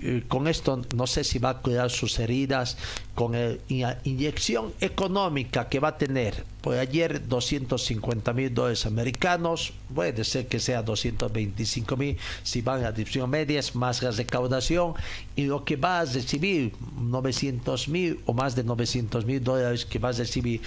eh, 0.00 0.22
con 0.28 0.46
esto 0.46 0.82
no 0.94 1.06
sé 1.08 1.24
si 1.24 1.40
va 1.40 1.50
a 1.50 1.58
cuidar 1.58 1.90
sus 1.90 2.18
heridas 2.20 2.76
con 3.14 3.32
la 3.32 3.98
inyección 4.04 4.72
económica 4.80 5.68
que 5.68 5.80
va 5.80 5.88
a 5.88 5.98
tener. 5.98 6.44
Por 6.60 6.76
ayer 6.76 7.26
250 7.26 8.32
mil 8.32 8.54
dólares 8.54 8.86
americanos 8.86 9.72
puede 9.92 10.22
ser 10.22 10.46
que 10.46 10.60
sea 10.60 10.82
225 10.82 11.96
mil 11.96 12.16
si 12.44 12.60
van 12.60 12.84
a 12.84 12.92
división 12.92 13.30
medias 13.30 13.74
más 13.74 14.02
la 14.02 14.12
recaudación 14.12 14.94
y 15.34 15.44
lo 15.44 15.64
que 15.64 15.76
va 15.76 16.00
a 16.00 16.04
recibir 16.04 16.74
900 17.00 17.88
mil 17.88 18.20
o 18.26 18.34
más 18.34 18.54
de 18.54 18.64
900 18.64 19.24
mil 19.24 19.42
dólares 19.42 19.84
que 19.84 19.98
va 19.98 20.10
a 20.10 20.12
recibir 20.12 20.60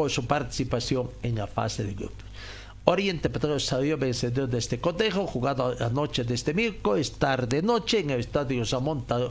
por 0.00 0.10
su 0.10 0.24
participación 0.24 1.10
en 1.22 1.34
la 1.34 1.46
fase 1.46 1.84
de 1.84 1.92
grupos. 1.92 2.29
Oriente 2.84 3.28
Petróleo 3.28 3.60
salió 3.60 3.98
vencedor 3.98 4.48
de 4.48 4.58
este 4.58 4.80
cotejo, 4.80 5.26
jugado 5.26 5.74
la 5.78 5.90
noche 5.90 6.24
de 6.24 6.34
este 6.34 6.54
miércoles, 6.54 7.12
tarde 7.12 7.60
noche, 7.60 8.00
en 8.00 8.10
el 8.10 8.20
estadio 8.20 8.64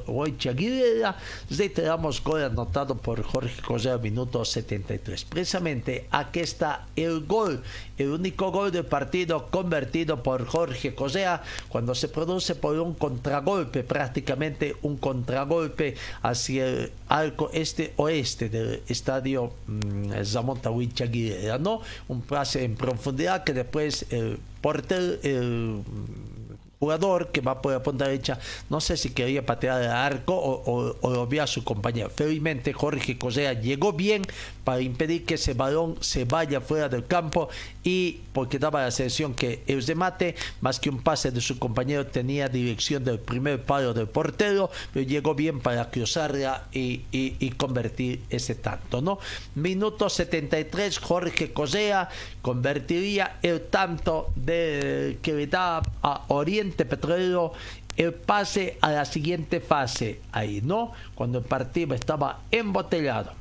Roicha 0.08 0.52
Aguilera. 0.52 1.18
Reiteramos 1.50 2.24
gol 2.24 2.44
anotado 2.44 2.96
por 2.96 3.24
Jorge 3.24 3.60
Correa, 3.62 3.98
minuto 3.98 4.46
73. 4.46 5.26
Precisamente 5.26 6.08
aquí 6.12 6.42
está 6.42 6.86
el 6.96 7.26
gol, 7.26 7.64
el 7.98 8.12
único 8.12 8.52
gol 8.52 8.72
del 8.72 8.86
partido 8.86 9.48
convertido 9.48 10.22
por 10.22 10.46
Jorge 10.46 10.94
Correa, 10.94 11.42
cuando 11.70 11.96
se 11.96 12.08
produce 12.08 12.54
por 12.54 12.80
un 12.80 12.94
contragolpe, 12.94 13.84
prácticamente 13.84 14.78
un 14.84 14.98
contragolpe 14.98 15.96
hacia 16.22 16.68
el 16.68 16.92
arco 17.08 17.50
este-oeste 17.52 18.48
del 18.50 18.84
estadio 18.88 19.54
mm, 19.66 20.24
Zamonta 20.24 20.70
Roicha 20.70 21.06
Aguilera, 21.06 21.58
¿no? 21.58 21.82
Un 22.08 22.22
pase 22.22 22.64
en 22.64 22.76
profundidad 22.76 23.39
que 23.44 23.54
después 23.54 24.06
el 24.12 24.40
el 25.24 25.84
jugador 26.80 27.32
que 27.32 27.42
va 27.42 27.62
por 27.62 27.74
la 27.74 27.84
punta 27.84 28.06
derecha, 28.06 28.40
no 28.70 28.80
sé 28.80 28.96
si 28.96 29.10
quería 29.10 29.46
patear 29.46 29.82
el 29.82 29.90
arco 29.90 30.34
o, 30.36 31.10
lo 31.10 31.28
vio 31.28 31.44
a 31.44 31.48
su 31.48 31.64
compañero. 31.64 32.10
Felizmente 32.10 32.74
Jorge 32.74 33.18
Cosea 33.18 33.54
llegó 33.54 33.94
bien 33.94 34.24
para 34.70 34.82
impedir 34.82 35.26
que 35.26 35.34
ese 35.34 35.56
balón 35.56 35.96
se 36.00 36.26
vaya 36.26 36.62
fuera 36.62 36.88
del 36.88 37.08
campo 37.08 37.50
y 37.84 38.20
porque 38.34 38.60
daba 38.60 38.84
la 38.84 38.92
sensación 38.92 39.34
que 39.34 39.64
el 39.66 39.84
remate, 39.84 40.36
más 40.62 40.80
que 40.80 40.92
un 40.92 41.02
pase 41.02 41.32
de 41.32 41.42
su 41.42 41.58
compañero, 41.58 42.06
tenía 42.06 42.48
dirección 42.48 43.04
del 43.04 43.18
primer 43.18 43.64
palo 43.64 43.96
del 43.96 44.08
portero, 44.08 44.70
pero 44.94 45.08
llegó 45.08 45.34
bien 45.34 45.60
para 45.60 45.90
cruzarla 45.90 46.68
y, 46.72 47.50
convertir 47.58 48.22
ese 48.30 48.54
tanto. 48.54 49.02
¿no? 49.02 49.18
Minuto 49.56 50.08
73, 50.08 51.00
Jorge 51.00 51.52
Cosea 51.52 52.08
convertiría 52.44 53.40
el 53.42 53.62
tanto 53.70 54.32
de, 54.36 55.18
que 55.24 55.34
le 55.34 55.48
da 55.48 55.82
a 56.04 56.26
Oriente 56.28 56.86
Petrolero 56.86 57.54
el 57.98 58.14
pase 58.14 58.78
a 58.82 58.92
la 58.92 59.06
siguiente 59.06 59.62
fase 59.62 60.22
ahí, 60.32 60.62
¿no? 60.64 60.92
Cuando 61.16 61.40
el 61.40 61.46
partido 61.46 61.96
estaba 61.96 62.42
embotellado. 62.52 63.39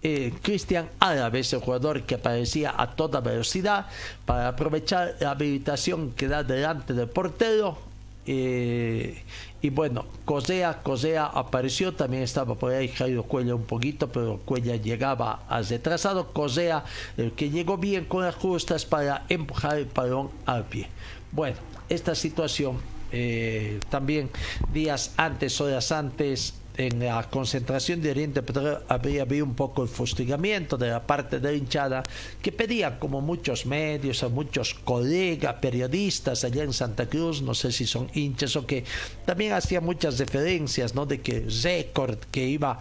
Eh, 0.00 0.32
Cristian 0.42 0.88
Álvarez, 1.00 1.52
el 1.52 1.60
jugador 1.60 2.02
que 2.04 2.14
aparecía 2.14 2.72
a 2.76 2.94
toda 2.94 3.20
velocidad 3.20 3.86
para 4.24 4.48
aprovechar 4.48 5.16
la 5.18 5.32
habilitación 5.32 6.12
que 6.12 6.28
da 6.28 6.44
delante 6.44 6.94
del 6.94 7.08
portero. 7.08 7.78
Eh, 8.24 9.22
y 9.60 9.70
bueno, 9.70 10.04
Cosea, 10.24 10.82
Cosea 10.82 11.26
apareció, 11.26 11.94
también 11.94 12.22
estaba 12.22 12.54
por 12.54 12.72
ahí 12.72 12.88
Jairo 12.88 13.24
Cuella 13.24 13.56
un 13.56 13.64
poquito, 13.64 14.06
pero 14.08 14.38
Cuella 14.44 14.76
llegaba 14.76 15.42
a 15.48 15.62
retrasado. 15.62 16.32
Cosea, 16.32 16.84
el 17.16 17.32
que 17.32 17.50
llegó 17.50 17.76
bien 17.76 18.04
con 18.04 18.22
las 18.22 18.36
justas 18.36 18.84
para 18.84 19.24
empujar 19.28 19.78
el 19.78 19.86
balón 19.86 20.30
al 20.46 20.64
pie. 20.66 20.88
Bueno, 21.32 21.56
esta 21.88 22.14
situación 22.14 22.78
eh, 23.10 23.80
también 23.88 24.30
días 24.72 25.14
antes, 25.16 25.60
horas 25.60 25.90
antes, 25.90 26.54
en 26.78 27.00
la 27.00 27.28
concentración 27.28 28.00
de 28.00 28.12
Oriente 28.12 28.40
Petrolero 28.40 28.82
había 28.88 29.22
habido 29.22 29.44
un 29.44 29.54
poco 29.54 29.82
el 29.82 29.88
fustigamiento 29.88 30.78
de 30.78 30.88
la 30.88 31.04
parte 31.04 31.40
de 31.40 31.50
la 31.50 31.56
hinchada 31.56 32.04
que 32.40 32.52
pedía, 32.52 33.00
como 33.00 33.20
muchos 33.20 33.66
medios, 33.66 34.22
a 34.22 34.28
muchos 34.28 34.74
colegas, 34.74 35.56
periodistas 35.60 36.44
allá 36.44 36.62
en 36.62 36.72
Santa 36.72 37.06
Cruz, 37.06 37.42
no 37.42 37.52
sé 37.52 37.72
si 37.72 37.84
son 37.84 38.08
hinchas 38.14 38.54
o 38.54 38.64
que 38.64 38.84
también 39.26 39.54
hacía 39.54 39.80
muchas 39.80 40.18
referencias, 40.18 40.94
¿no? 40.94 41.04
De 41.04 41.20
que 41.20 41.46
récord 41.62 42.18
que 42.30 42.46
iba 42.46 42.78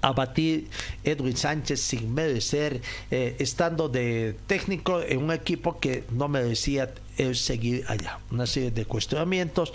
a 0.00 0.12
batir 0.12 0.68
Edwin 1.02 1.36
Sánchez 1.36 1.80
sin 1.80 2.14
merecer, 2.14 2.80
eh, 3.10 3.34
estando 3.40 3.88
de 3.88 4.36
técnico 4.46 5.02
en 5.02 5.24
un 5.24 5.32
equipo 5.32 5.80
que 5.80 6.04
no 6.12 6.28
merecía 6.28 6.94
el 7.16 7.34
seguir 7.34 7.84
allá. 7.88 8.20
Una 8.30 8.46
serie 8.46 8.70
de 8.70 8.84
cuestionamientos 8.84 9.72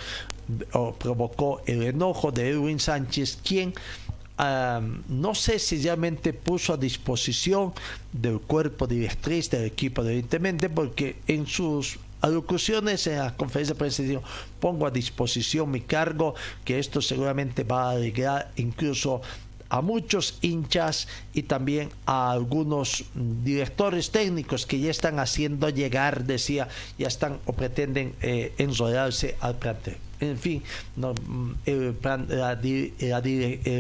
provocó 1.00 1.62
el 1.66 1.84
enojo 1.84 2.32
de 2.32 2.50
Edwin 2.50 2.80
Sánchez, 2.80 3.40
quien 3.44 3.74
no 4.38 5.36
sé 5.36 5.60
si 5.60 5.82
realmente 5.82 6.34
puso 6.34 6.74
a 6.74 6.78
disposición 6.78 7.74
del 8.12 8.40
cuerpo 8.40 8.88
directriz 8.88 9.50
del 9.50 9.66
equipo, 9.66 10.04
evidentemente, 10.04 10.70
porque 10.70 11.18
en 11.28 11.46
sus 11.48 12.00
alocuciones 12.22 13.06
en 13.08 13.20
la 13.20 13.36
conferencia 13.36 13.74
de 13.74 13.80
prensa 13.80 14.04
pongo 14.60 14.88
a 14.88 14.92
disposición 14.92 15.70
mi 15.70 15.82
cargo, 15.82 16.36
que 16.64 16.80
esto 16.80 17.02
seguramente 17.02 17.64
va 17.64 17.90
a 17.90 17.92
alegrar 17.92 18.52
incluso 18.56 19.22
a 19.70 19.82
muchos 19.82 20.38
hinchas 20.42 21.08
y 21.34 21.44
también 21.44 21.90
a 22.06 22.32
algunos 22.32 23.06
directores 23.16 24.12
técnicos 24.12 24.66
que 24.66 24.80
ya 24.80 24.92
están 24.92 25.20
haciendo 25.20 25.68
llegar, 25.70 26.26
decía, 26.26 26.68
ya 26.98 27.08
están 27.08 27.40
o 27.46 27.54
pretenden 27.54 28.14
eh, 28.22 28.54
enrolarse 28.58 29.36
al 29.40 29.56
plantel. 29.56 29.98
En 30.24 30.38
fin, 30.38 30.64
mm, 30.96 31.52
el, 31.66 31.98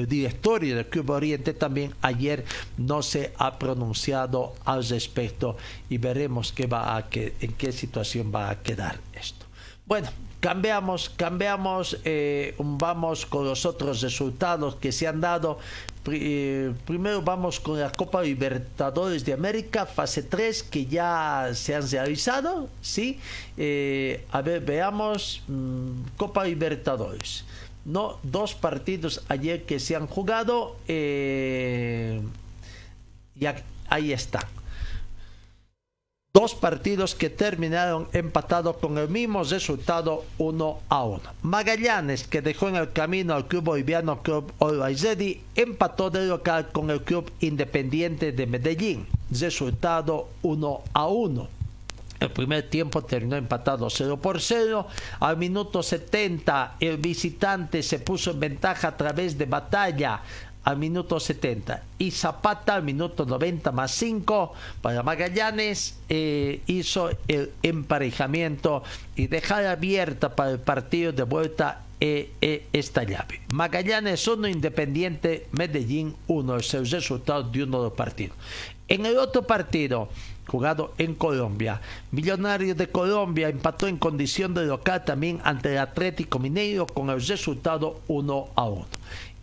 directorio 0.07 0.75
del 0.75 0.87
Club 0.87 1.09
Oriente 1.09 1.53
también 1.53 1.93
ayer 2.01 2.43
no 2.77 3.01
se 3.01 3.33
ha 3.37 3.57
pronunciado 3.57 4.53
al 4.65 4.85
respecto 4.85 5.55
y 5.89 5.97
veremos 5.97 6.51
qué 6.51 6.67
va 6.67 6.97
a, 6.97 7.07
en 7.11 7.53
qué 7.53 7.71
situación 7.71 8.31
va 8.33 8.49
a 8.49 8.61
quedar 8.61 8.99
esto. 9.13 9.45
Bueno, 9.85 10.09
cambiamos, 10.43 11.09
cambiamos, 11.09 11.97
eh, 12.03 12.53
vamos 12.59 13.25
con 13.25 13.45
los 13.45 13.65
otros 13.65 14.01
resultados 14.01 14.75
que 14.75 14.91
se 14.91 15.07
han 15.07 15.21
dado. 15.21 15.57
Eh, 16.11 16.73
primero 16.85 17.21
vamos 17.21 17.61
con 17.61 17.79
la 17.79 17.89
Copa 17.89 18.21
Libertadores 18.21 19.23
de 19.23 19.31
América, 19.31 19.85
fase 19.85 20.21
3, 20.21 20.63
que 20.63 20.85
ya 20.85 21.51
se 21.53 21.75
han 21.75 21.89
realizado, 21.89 22.67
¿sí? 22.81 23.21
Eh, 23.55 24.25
a 24.33 24.41
ver, 24.41 24.59
veamos, 24.59 25.43
mm, 25.47 26.17
Copa 26.17 26.43
Libertadores. 26.43 27.45
No, 27.85 28.19
dos 28.21 28.53
partidos 28.53 29.23
ayer 29.29 29.63
que 29.63 29.79
se 29.79 29.95
han 29.95 30.07
jugado, 30.07 30.75
y 30.89 32.19
ahí 33.87 34.11
está 34.11 34.45
dos 36.35 36.55
partidos 36.55 37.13
que 37.13 37.29
terminaron 37.29 38.07
empatados 38.11 38.77
con 38.77 38.97
el 38.97 39.07
mismo 39.07 39.43
resultado 39.43 40.25
1 40.39 40.79
a 40.89 41.03
1. 41.03 41.21
Magallanes, 41.43 42.25
que 42.25 42.41
dejó 42.41 42.69
en 42.69 42.75
el 42.75 42.91
camino 42.91 43.35
al 43.35 43.47
club 43.47 43.65
boliviano 43.65 44.23
Club 44.23 44.51
Olaizedi, 44.57 45.43
empató 45.53 46.09
de 46.09 46.25
local 46.25 46.69
con 46.71 46.89
el 46.89 47.03
club 47.03 47.31
Independiente 47.41 48.31
de 48.31 48.47
Medellín, 48.47 49.05
resultado 49.29 50.29
1 50.41 50.81
a 50.93 51.07
1. 51.07 51.47
El 52.19 52.31
primer 52.31 52.67
tiempo 52.67 53.03
terminó 53.03 53.35
empatado 53.35 53.87
0 53.87 54.17
por 54.17 54.41
0. 54.41 54.87
Al 55.19 55.37
minuto 55.37 55.83
70 55.83 56.77
el 56.79 56.97
visitante 56.97 57.83
se 57.83 57.99
puso 57.99 58.31
en 58.31 58.39
ventaja 58.39 58.87
a 58.87 58.97
través 58.97 59.37
de 59.37 59.45
batalla 59.45 60.23
al 60.63 60.77
minuto 60.77 61.19
70 61.19 61.83
y 61.97 62.11
Zapata 62.11 62.75
al 62.75 62.83
minuto 62.83 63.25
90 63.25 63.71
más 63.71 63.91
5 63.91 64.53
para 64.81 65.03
Magallanes 65.03 65.99
eh, 66.09 66.61
hizo 66.67 67.09
el 67.27 67.51
emparejamiento 67.63 68.83
y 69.15 69.27
dejar 69.27 69.65
abierta 69.65 70.35
para 70.35 70.51
el 70.51 70.59
partido 70.59 71.11
de 71.11 71.23
vuelta 71.23 71.83
eh, 71.99 72.31
eh, 72.41 72.65
esta 72.73 73.03
llave. 73.03 73.41
Magallanes 73.53 74.27
1, 74.27 74.47
Independiente 74.47 75.47
Medellín 75.51 76.15
1, 76.27 76.57
es 76.57 76.73
el 76.73 76.89
resultado 76.89 77.43
de 77.43 77.63
uno 77.63 77.77
de 77.77 77.83
los 77.85 77.93
partidos. 77.93 78.35
En 78.89 79.05
el 79.05 79.17
otro 79.17 79.43
partido, 79.43 80.09
jugado 80.47 80.93
en 80.97 81.15
Colombia. 81.15 81.81
Millonarios 82.11 82.77
de 82.77 82.89
Colombia 82.89 83.49
empató 83.49 83.87
en 83.87 83.97
condición 83.97 84.53
de 84.53 84.65
local 84.65 85.05
también 85.05 85.39
ante 85.43 85.79
Atlético 85.79 86.39
Mineiro 86.39 86.85
con 86.85 87.09
el 87.09 87.25
resultado 87.25 88.01
1 88.07 88.49
a 88.55 88.65
1. 88.65 88.85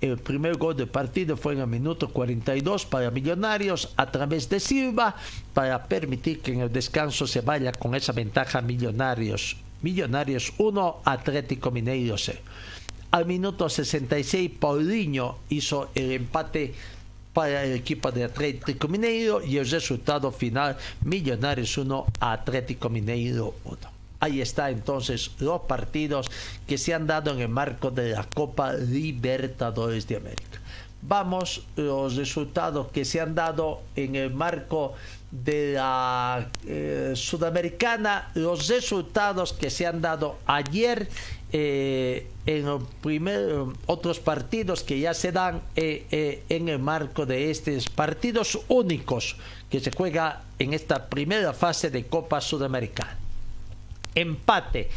El 0.00 0.16
primer 0.16 0.56
gol 0.56 0.74
del 0.76 0.88
partido 0.88 1.36
fue 1.36 1.52
en 1.52 1.60
el 1.60 1.66
minuto 1.66 2.08
42 2.08 2.86
para 2.86 3.10
Millonarios 3.10 3.92
a 3.96 4.10
través 4.10 4.48
de 4.48 4.58
Silva 4.58 5.14
para 5.52 5.84
permitir 5.86 6.40
que 6.40 6.52
en 6.52 6.60
el 6.60 6.72
descanso 6.72 7.26
se 7.26 7.42
vaya 7.42 7.70
con 7.72 7.94
esa 7.94 8.12
ventaja 8.12 8.62
Millonarios. 8.62 9.58
Millonarios 9.82 10.54
1, 10.56 11.02
Atlético 11.04 11.70
Mineiro 11.70 12.16
0. 12.16 12.38
Al 13.10 13.26
minuto 13.26 13.68
66, 13.68 14.52
Paulinho 14.58 15.38
hizo 15.50 15.90
el 15.94 16.12
empate 16.12 16.72
para 17.34 17.64
el 17.64 17.72
equipo 17.72 18.10
de 18.10 18.24
Atlético 18.24 18.88
Mineiro 18.88 19.44
y 19.44 19.58
el 19.58 19.68
resultado 19.68 20.32
final 20.32 20.78
Millonarios 21.04 21.76
1, 21.76 22.06
Atlético 22.20 22.88
Mineiro 22.88 23.54
1. 23.64 23.89
Ahí 24.20 24.42
está 24.42 24.68
entonces 24.68 25.30
los 25.38 25.62
partidos 25.62 26.30
que 26.66 26.76
se 26.76 26.92
han 26.92 27.06
dado 27.06 27.32
en 27.32 27.40
el 27.40 27.48
marco 27.48 27.90
de 27.90 28.10
la 28.10 28.24
Copa 28.24 28.74
Libertadores 28.74 30.06
de 30.06 30.16
América. 30.16 30.60
Vamos 31.02 31.62
los 31.76 32.16
resultados 32.16 32.88
que 32.88 33.06
se 33.06 33.22
han 33.22 33.34
dado 33.34 33.80
en 33.96 34.16
el 34.16 34.30
marco 34.30 34.92
de 35.30 35.72
la 35.72 36.50
eh, 36.66 37.12
Sudamericana, 37.14 38.30
los 38.34 38.68
resultados 38.68 39.54
que 39.54 39.70
se 39.70 39.86
han 39.86 40.02
dado 40.02 40.36
ayer 40.44 41.08
eh, 41.52 42.28
en 42.44 42.66
otros 43.86 44.20
partidos 44.20 44.82
que 44.82 45.00
ya 45.00 45.14
se 45.14 45.32
dan 45.32 45.62
eh, 45.76 46.44
en 46.50 46.68
el 46.68 46.78
marco 46.78 47.24
de 47.24 47.50
estos 47.50 47.88
partidos 47.88 48.58
únicos 48.68 49.36
que 49.70 49.80
se 49.80 49.90
juega 49.90 50.42
en 50.58 50.74
esta 50.74 51.08
primera 51.08 51.54
fase 51.54 51.88
de 51.88 52.04
Copa 52.06 52.42
Sudamericana 52.42 53.19
empate. 54.14 54.88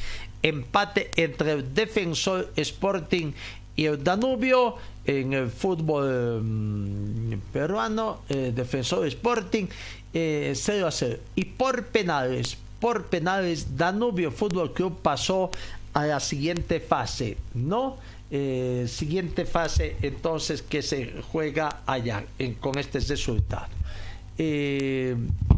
Empate 0.42 1.12
entre 1.16 1.64
Defensor 1.64 2.52
Sporting 2.56 3.32
y 3.76 3.86
el 3.86 4.04
Danubio 4.04 4.76
en 5.06 5.34
el 5.34 5.50
fútbol 5.50 6.42
mm, 6.44 7.34
peruano, 7.52 8.22
Defensor 8.28 9.08
Sporting, 9.08 9.66
0 9.66 9.74
eh, 10.14 10.84
a 10.86 10.92
0. 10.92 11.18
Y 11.36 11.46
por 11.46 11.86
penales, 11.88 12.58
por 12.80 13.06
penales, 13.06 13.78
Danubio 13.78 14.32
Fútbol 14.32 14.74
Club 14.74 15.00
pasó 15.02 15.50
a 15.94 16.06
la 16.06 16.20
siguiente 16.20 16.80
fase, 16.80 17.38
¿no? 17.54 17.98
Eh, 18.36 18.86
siguiente 18.88 19.46
fase 19.46 19.96
entonces 20.02 20.64
que 20.64 20.82
se 20.82 21.22
juega 21.32 21.82
allá 21.86 22.24
con 22.60 22.78
este 22.80 23.00
resultado. 23.00 23.68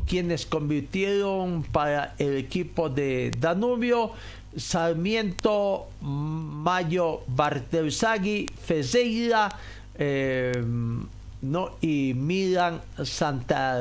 Eh, 0.06 0.08
quienes 0.08 0.46
convirtieron 0.46 1.64
para 1.64 2.16
el 2.18 2.38
equipo 2.38 2.90
de 2.90 3.32
Danubio 3.40 4.12
Sarmiento, 4.56 5.88
Mayo, 6.02 7.24
Bartelsagui, 7.28 8.48
Fezeira 8.62 9.50
eh, 9.98 10.64
no, 11.42 11.72
y 11.82 12.14
Milan 12.16 12.82
Santa 13.04 13.78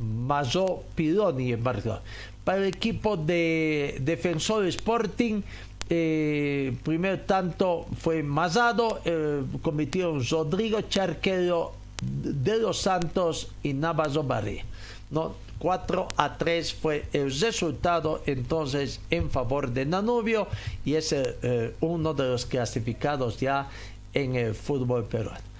Mazo 0.00 0.84
Pironi 0.94 1.52
en 1.52 1.62
Para 1.62 2.58
el 2.58 2.64
equipo 2.64 3.16
de 3.16 3.98
Defensor 4.00 4.66
Sporting, 4.66 5.42
eh, 5.88 6.76
primer 6.82 7.24
tanto 7.26 7.86
fue 7.98 8.22
Mazado, 8.22 9.00
eh, 9.04 9.42
convirtieron 9.62 10.24
Rodrigo 10.28 10.80
Charquero 10.82 11.72
de 12.02 12.58
los 12.58 12.80
Santos 12.80 13.52
y 13.62 13.72
Navazo 13.72 14.24
Barría. 14.24 14.64
¿No? 15.14 15.34
4 15.58 16.08
a 16.16 16.36
3 16.36 16.74
fue 16.74 17.04
el 17.12 17.32
resultado 17.40 18.22
entonces 18.26 19.00
en 19.08 19.30
favor 19.30 19.70
de 19.70 19.86
Nanubio 19.86 20.46
y 20.84 20.94
es 20.94 21.12
eh, 21.12 21.74
uno 21.80 22.12
de 22.12 22.24
los 22.24 22.44
clasificados 22.44 23.40
ya 23.40 23.70
en 24.12 24.36
el 24.36 24.54
fútbol 24.54 25.04
peruano. 25.04 25.54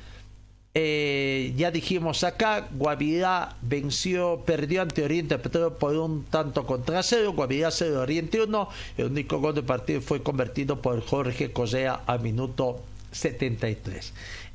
Eh, 0.77 1.55
ya 1.57 1.71
dijimos 1.71 2.25
acá, 2.25 2.67
Guavirá 2.73 3.57
venció, 3.63 4.43
perdió 4.45 4.83
ante 4.83 5.05
Oriente 5.05 5.39
Petróleo 5.39 5.79
por 5.79 5.95
un 5.95 6.25
tanto 6.25 6.67
contra 6.67 7.01
cero, 7.05 7.33
Guavirá 7.33 7.71
0 7.71 8.01
Oriente 8.01 8.43
1, 8.43 8.69
el 8.99 9.07
único 9.07 9.39
gol 9.39 9.55
del 9.55 9.63
partido 9.63 10.01
fue 10.01 10.21
convertido 10.21 10.83
por 10.83 11.01
Jorge 11.01 11.53
Cosea 11.53 12.01
a 12.07 12.19
minuto 12.19 12.83
73. 13.13 14.13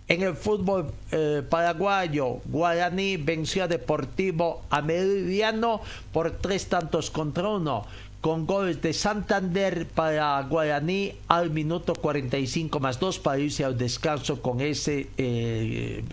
En 0.10 0.24
el 0.24 0.34
fútbol 0.34 0.92
eh, 1.12 1.44
paraguayo, 1.48 2.42
Guaraní 2.46 3.18
venció 3.18 3.66
a 3.66 3.68
Deportivo 3.68 4.64
Ameridiano 4.72 5.82
por 6.12 6.32
tres 6.32 6.66
tantos 6.66 7.12
contra 7.12 7.48
uno, 7.48 7.86
con 8.20 8.48
goles 8.48 8.82
de 8.82 8.92
Santander 8.92 9.86
para 9.86 10.42
Guaraní 10.42 11.14
al 11.28 11.52
minuto 11.52 11.94
45 11.94 12.80
más 12.80 13.00
2 13.00 13.20
para 13.20 13.38
irse 13.38 13.64
al 13.64 13.78
descanso 13.78 14.42
con 14.42 14.62
ese 14.62 15.10
eh, 15.16 16.04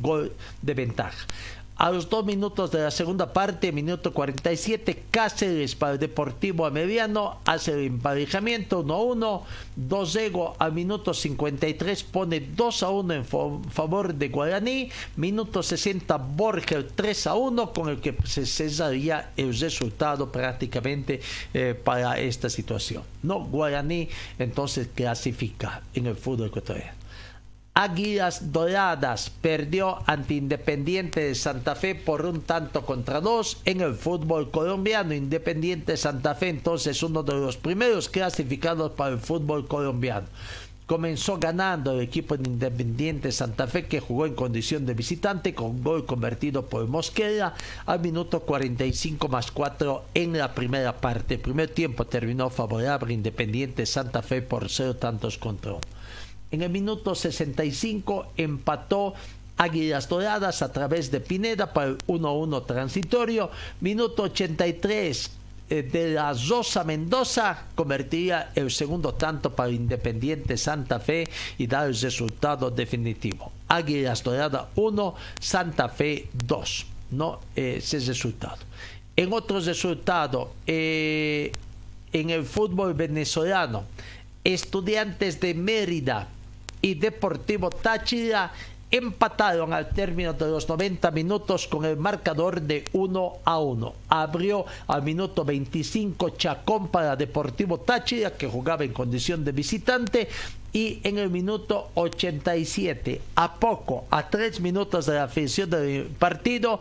gol 0.00 0.32
de 0.62 0.74
ventaja. 0.74 1.26
A 1.78 1.90
los 1.90 2.08
dos 2.08 2.24
minutos 2.24 2.70
de 2.70 2.78
la 2.78 2.90
segunda 2.90 3.34
parte, 3.34 3.70
minuto 3.70 4.14
47, 4.14 5.04
Cáceres 5.10 5.74
para 5.74 5.92
el 5.92 5.98
Deportivo 5.98 6.64
a 6.64 6.70
Mediano 6.70 7.40
hace 7.44 7.72
el 7.72 7.80
emparejamiento 7.80 8.82
1-1. 8.82 9.42
Dos 9.76 10.16
Ego 10.16 10.56
al 10.58 10.72
minuto 10.72 11.12
53 11.12 12.02
pone 12.04 12.50
2-1 12.56 13.16
en 13.16 13.70
favor 13.70 14.14
de 14.14 14.28
Guaraní. 14.30 14.88
Minuto 15.16 15.62
60, 15.62 16.16
Borger 16.16 16.96
3-1 16.96 17.74
con 17.74 17.90
el 17.90 18.00
que 18.00 18.16
se 18.24 18.46
cesaría 18.46 19.32
el 19.36 19.54
resultado 19.58 20.32
prácticamente 20.32 21.20
eh, 21.52 21.78
para 21.84 22.18
esta 22.18 22.48
situación. 22.48 23.02
No, 23.22 23.40
Guaraní 23.40 24.08
entonces 24.38 24.88
clasifica 24.94 25.82
en 25.92 26.06
el 26.06 26.16
fútbol 26.16 26.46
ecuatoriano. 26.46 27.05
Águilas 27.78 28.52
Doradas 28.52 29.28
perdió 29.28 29.98
ante 30.06 30.32
Independiente 30.32 31.20
de 31.20 31.34
Santa 31.34 31.74
Fe 31.74 31.94
por 31.94 32.24
un 32.24 32.40
tanto 32.40 32.86
contra 32.86 33.20
dos 33.20 33.58
en 33.66 33.82
el 33.82 33.94
fútbol 33.94 34.50
colombiano. 34.50 35.12
Independiente 35.12 35.92
de 35.92 35.98
Santa 35.98 36.34
Fe 36.34 36.48
entonces 36.48 37.02
uno 37.02 37.22
de 37.22 37.34
los 37.34 37.58
primeros 37.58 38.08
clasificados 38.08 38.92
para 38.92 39.10
el 39.12 39.18
fútbol 39.18 39.68
colombiano. 39.68 40.26
comenzó 40.86 41.36
ganando 41.36 41.92
el 41.92 42.00
equipo 42.00 42.38
de 42.38 42.48
Independiente 42.48 43.30
Santa 43.30 43.66
Fe 43.66 43.84
que 43.84 44.00
jugó 44.00 44.24
en 44.24 44.34
condición 44.34 44.86
de 44.86 44.94
visitante 44.94 45.54
con 45.54 45.82
gol 45.82 46.06
convertido 46.06 46.64
por 46.70 46.86
Mosquera 46.86 47.52
al 47.84 48.00
minuto 48.00 48.40
45 48.40 49.28
más 49.28 49.50
4 49.50 50.04
en 50.14 50.38
la 50.38 50.54
primera 50.54 50.96
parte. 50.96 51.36
Primer 51.36 51.68
tiempo 51.68 52.06
terminó 52.06 52.48
favorable 52.48 53.12
Independiente 53.12 53.84
Santa 53.84 54.22
Fe 54.22 54.40
por 54.40 54.70
cero 54.70 54.96
tantos 54.96 55.36
contra 55.36 55.72
uno. 55.72 55.80
En 56.50 56.62
el 56.62 56.70
minuto 56.70 57.14
65 57.14 58.32
empató 58.36 59.14
Águilas 59.56 60.08
Doradas 60.08 60.62
a 60.62 60.72
través 60.72 61.10
de 61.10 61.20
Pineda 61.20 61.72
para 61.72 61.88
el 61.88 61.98
1-1 62.06 62.66
transitorio. 62.66 63.50
Minuto 63.80 64.24
83 64.24 65.30
eh, 65.68 65.82
de 65.82 66.10
la 66.10 66.32
Rosa 66.32 66.84
Mendoza 66.84 67.64
convertiría 67.74 68.52
el 68.54 68.70
segundo 68.70 69.14
tanto 69.14 69.54
para 69.54 69.70
Independiente 69.70 70.56
Santa 70.56 71.00
Fe 71.00 71.28
y 71.58 71.66
dar 71.66 71.88
el 71.88 71.98
resultado 71.98 72.70
definitivo. 72.70 73.50
Águilas 73.68 74.22
Dorada 74.22 74.68
1, 74.76 75.14
Santa 75.40 75.88
Fe 75.88 76.28
2. 76.32 76.86
No 77.10 77.40
ese 77.54 77.98
resultado. 78.00 78.58
En 79.16 79.32
otros 79.32 79.64
resultados, 79.66 80.48
eh, 80.66 81.50
en 82.12 82.30
el 82.30 82.44
fútbol 82.44 82.94
venezolano, 82.94 83.84
Estudiantes 84.44 85.40
de 85.40 85.54
Mérida 85.54 86.28
y 86.82 86.94
Deportivo 86.94 87.70
Táchira 87.70 88.52
empataron 88.90 89.72
al 89.72 89.90
término 89.90 90.32
de 90.32 90.46
los 90.46 90.68
90 90.68 91.10
minutos 91.10 91.66
con 91.66 91.84
el 91.84 91.96
marcador 91.96 92.62
de 92.62 92.84
1 92.92 93.32
a 93.44 93.58
1. 93.58 93.94
Abrió 94.08 94.64
al 94.86 95.02
minuto 95.02 95.44
25 95.44 96.30
Chacón 96.30 96.88
para 96.88 97.16
Deportivo 97.16 97.78
Táchira, 97.78 98.32
que 98.36 98.46
jugaba 98.46 98.84
en 98.84 98.92
condición 98.92 99.44
de 99.44 99.52
visitante, 99.52 100.28
y 100.72 101.00
en 101.04 101.18
el 101.18 101.30
minuto 101.30 101.90
87, 101.94 103.20
a 103.36 103.54
poco, 103.54 104.04
a 104.10 104.28
tres 104.28 104.60
minutos 104.60 105.06
de 105.06 105.14
la 105.14 105.24
afición 105.24 105.70
del 105.70 106.04
partido, 106.18 106.80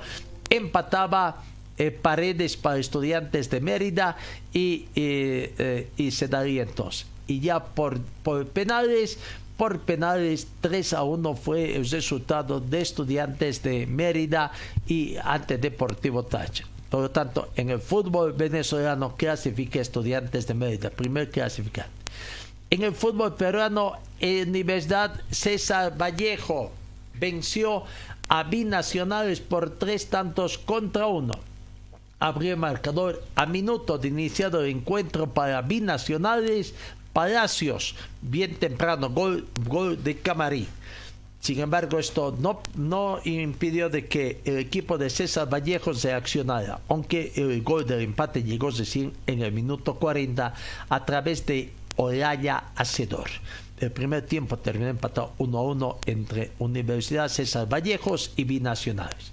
empataba 0.50 1.44
eh, 1.78 1.92
Paredes 1.92 2.58
para 2.58 2.78
Estudiantes 2.78 3.50
de 3.50 3.62
Mérida 3.62 4.18
y, 4.54 4.88
eh, 4.96 5.54
eh, 5.58 5.88
y 5.98 6.12
se 6.12 6.28
daría 6.28 6.64
entonces. 6.64 7.08
Y 7.28 7.40
ya 7.40 7.64
por 7.64 8.00
penales 8.54 9.18
por 9.58 9.80
penales 9.80 10.48
3 10.62 10.94
a 10.94 11.04
1 11.04 11.36
fue 11.36 11.76
el 11.76 11.90
resultado 11.90 12.60
de 12.60 12.82
Estudiantes 12.82 13.64
de 13.64 13.86
Mérida 13.86 14.52
y 14.88 15.16
ante 15.24 15.58
Deportivo 15.58 16.24
Táchira. 16.24 16.68
Por 16.90 17.02
lo 17.02 17.12
tanto, 17.12 17.50
en 17.56 17.70
el 17.70 17.80
fútbol 17.80 18.34
venezolano 18.34 19.16
clasifica 19.16 19.80
Estudiantes 19.80 20.48
de 20.48 20.54
Mérida, 20.54 20.90
primer 20.90 21.30
clasificante. 21.30 21.92
En 22.70 22.84
el 22.84 22.94
fútbol 22.94 23.36
peruano, 23.36 23.94
Universidad 24.22 25.22
César 25.30 25.98
Vallejo 25.98 26.72
venció 27.20 27.84
a 28.28 28.44
Binacionales 28.44 29.40
por 29.40 29.72
tres 29.72 30.10
tantos 30.10 30.58
contra 30.58 31.08
uno. 31.08 31.34
Abrió 32.20 32.52
el 32.52 32.58
marcador 32.58 33.24
a 33.36 33.46
minuto 33.46 33.98
de 33.98 34.08
iniciado 34.08 34.62
el 34.62 34.72
encuentro 34.72 35.34
para 35.34 35.62
Binacionales 35.62 36.74
Palacios, 37.16 37.96
bien 38.22 38.56
temprano, 38.56 39.10
gol, 39.10 39.48
gol 39.70 40.04
de 40.04 40.18
Camarí. 40.18 40.68
Sin 41.40 41.62
embargo, 41.62 41.98
esto 41.98 42.36
no, 42.38 42.62
no 42.76 43.22
impidió 43.24 43.88
de 43.88 44.08
que 44.08 44.42
el 44.44 44.58
equipo 44.58 44.98
de 44.98 45.10
César 45.10 45.48
Vallejo 45.48 45.94
se 45.94 46.12
accionara, 46.12 46.82
aunque 46.90 47.32
el 47.38 47.62
gol 47.62 47.86
del 47.88 48.02
empate 48.02 48.44
llegó 48.44 48.70
recién 48.70 49.14
en 49.28 49.44
el 49.44 49.54
minuto 49.54 49.96
40 49.96 50.54
a 50.90 51.06
través 51.06 51.46
de 51.46 51.72
Olaya 51.96 52.66
Hacedor. 52.76 53.30
El 53.80 53.94
primer 53.94 54.26
tiempo 54.26 54.58
terminó 54.58 54.90
empatado 54.90 55.32
1 55.38 55.58
a 55.58 55.62
1 55.62 56.00
entre 56.08 56.52
Universidad 56.60 57.30
César 57.30 57.70
Vallejos 57.70 58.34
y 58.36 58.44
Binacionales. 58.44 59.32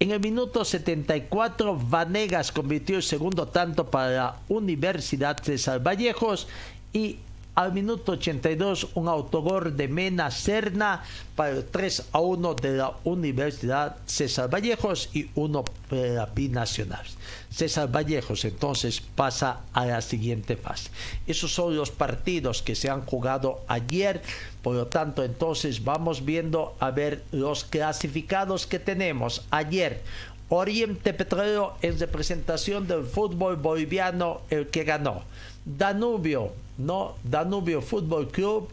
En 0.00 0.10
el 0.10 0.20
minuto 0.20 0.64
74, 0.66 1.76
Vanegas 1.76 2.52
convirtió 2.52 2.96
el 2.96 3.02
segundo 3.02 3.48
tanto 3.48 3.90
para 3.90 4.10
la 4.10 4.36
Universidad 4.48 5.42
César 5.42 5.80
Vallejos 5.82 6.48
y 6.94 7.18
al 7.54 7.72
minuto 7.72 8.12
82 8.12 8.88
un 8.94 9.06
autogol 9.06 9.76
de 9.76 9.86
Mena 9.86 10.30
Serna 10.30 11.04
para 11.36 11.50
el 11.50 11.64
3 11.64 12.06
a 12.12 12.20
1 12.20 12.54
de 12.54 12.76
la 12.76 12.94
Universidad 13.04 13.96
César 14.06 14.50
Vallejos 14.50 15.10
y 15.12 15.30
uno 15.34 15.64
para 15.88 16.26
Binacional. 16.26 17.04
César 17.50 17.88
Vallejos 17.92 18.44
entonces 18.44 19.00
pasa 19.00 19.60
a 19.72 19.86
la 19.86 20.00
siguiente 20.00 20.56
fase. 20.56 20.90
Esos 21.26 21.52
son 21.52 21.76
los 21.76 21.90
partidos 21.92 22.62
que 22.62 22.74
se 22.74 22.90
han 22.90 23.04
jugado 23.04 23.60
ayer. 23.68 24.22
Por 24.62 24.74
lo 24.74 24.86
tanto, 24.86 25.22
entonces 25.22 25.84
vamos 25.84 26.24
viendo 26.24 26.74
a 26.80 26.90
ver 26.90 27.22
los 27.30 27.64
clasificados 27.64 28.66
que 28.66 28.78
tenemos. 28.78 29.44
Ayer, 29.50 30.02
Oriente 30.48 31.14
Petrolero 31.14 31.74
en 31.82 31.98
representación 31.98 32.86
del 32.86 33.04
fútbol 33.04 33.56
boliviano, 33.56 34.42
el 34.50 34.68
que 34.68 34.84
ganó. 34.84 35.22
Danubio, 35.64 36.52
¿no? 36.78 37.14
Danubio 37.24 37.80
Fútbol 37.80 38.28
Club, 38.28 38.68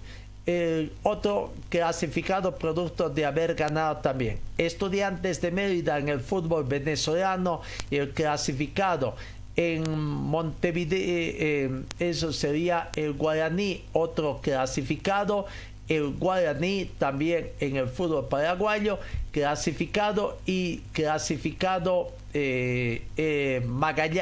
el 0.45 0.91
otro 1.03 1.53
clasificado 1.69 2.55
producto 2.55 3.09
de 3.09 3.25
haber 3.25 3.55
ganado 3.55 3.97
también. 3.97 4.39
Estudiantes 4.57 5.39
de 5.41 5.51
Mérida 5.51 5.97
en 5.97 6.09
el 6.09 6.19
fútbol 6.19 6.65
venezolano 6.65 7.61
el 7.89 8.09
clasificado 8.09 9.15
en 9.55 9.99
Montevideo, 9.99 10.99
eh, 10.99 11.35
eh, 11.39 11.83
eso 11.99 12.31
sería 12.31 12.89
el 12.95 13.13
Guaraní, 13.13 13.83
otro 13.93 14.39
clasificado. 14.41 15.45
El 15.91 16.13
Guaraní 16.13 16.89
también 16.97 17.49
en 17.59 17.75
el 17.75 17.87
fútbol 17.89 18.29
paraguayo, 18.29 18.97
clasificado 19.31 20.39
y 20.45 20.77
clasificado 20.93 22.13
eh, 22.33 23.01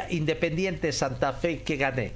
Independiente 0.09 0.91
Santa 0.91 1.33
Fe 1.33 1.61
que 1.61 1.77
gané. 1.77 2.13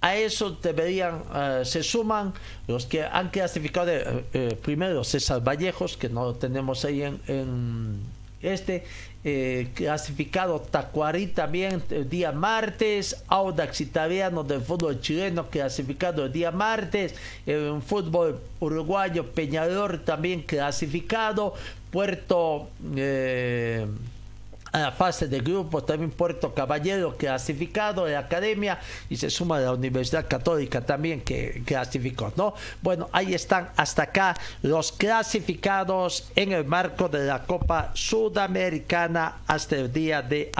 A 0.00 0.16
eso 0.16 0.50
deberían, 0.62 1.22
eh, 1.34 1.62
se 1.64 1.82
suman 1.82 2.32
los 2.68 2.86
que 2.86 3.02
han 3.02 3.28
clasificado 3.28 3.90
eh, 3.90 4.24
eh, 4.32 4.58
primero 4.62 5.04
César 5.04 5.42
Vallejos, 5.42 5.98
que 5.98 6.08
no 6.08 6.24
lo 6.24 6.34
tenemos 6.34 6.84
ahí 6.86 7.02
en, 7.02 8.00
este, 8.40 8.84
clasificado 9.74 10.60
Tacuarí 10.60 11.26
también 11.26 11.82
el 11.90 12.08
día 12.08 12.30
martes, 12.30 13.24
Audax 13.26 13.80
Italiano 13.80 14.44
del 14.44 14.60
fútbol 14.60 15.00
chileno 15.00 15.48
clasificado 15.48 16.26
el 16.26 16.32
día 16.32 16.52
martes, 16.52 17.14
en 17.44 17.82
fútbol 17.82 18.40
uruguayo 18.60 19.32
Peñador 19.32 19.98
también 19.98 20.42
clasificado, 20.42 21.54
Puerto 21.90 22.68
a 24.72 24.78
la 24.78 24.92
fase 24.92 25.28
de 25.28 25.40
grupo, 25.40 25.82
también 25.82 26.10
Puerto 26.10 26.52
Caballero 26.54 27.16
clasificado 27.16 28.04
de 28.04 28.16
academia 28.16 28.78
y 29.08 29.16
se 29.16 29.30
suma 29.30 29.60
la 29.60 29.72
Universidad 29.72 30.26
Católica 30.28 30.80
también 30.80 31.20
que 31.20 31.62
clasificó, 31.64 32.32
¿no? 32.36 32.54
Bueno, 32.82 33.08
ahí 33.12 33.34
están 33.34 33.70
hasta 33.76 34.04
acá 34.04 34.36
los 34.62 34.92
clasificados 34.92 36.30
en 36.36 36.52
el 36.52 36.64
marco 36.64 37.08
de 37.08 37.24
la 37.26 37.44
Copa 37.44 37.90
Sudamericana 37.94 39.36
hasta 39.46 39.76
el 39.76 39.92
día 39.92 40.22
de 40.22 40.50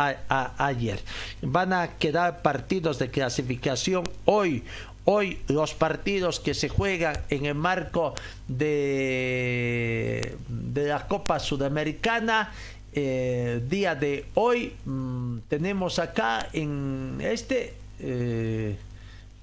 ayer. 0.59 1.01
Van 1.43 1.73
a 1.73 1.89
quedar 1.99 2.43
partidos 2.43 2.99
de 2.99 3.11
clasificación 3.11 4.09
hoy. 4.25 4.65
Hoy 5.09 5.39
los 5.47 5.73
partidos 5.73 6.41
que 6.41 6.53
se 6.53 6.69
juegan 6.69 7.17
en 7.31 7.47
el 7.47 7.55
marco 7.55 8.15
de, 8.49 10.37
de 10.49 10.89
la 10.89 11.07
Copa 11.07 11.39
Sudamericana 11.39 12.51
eh, 12.97 13.61
día 13.69 13.95
de 13.95 14.25
hoy 14.35 14.73
mm, 14.87 15.39
tenemos 15.49 15.99
acá 15.99 16.49
en 16.55 17.19
este 17.21 17.75
eh, 18.01 18.75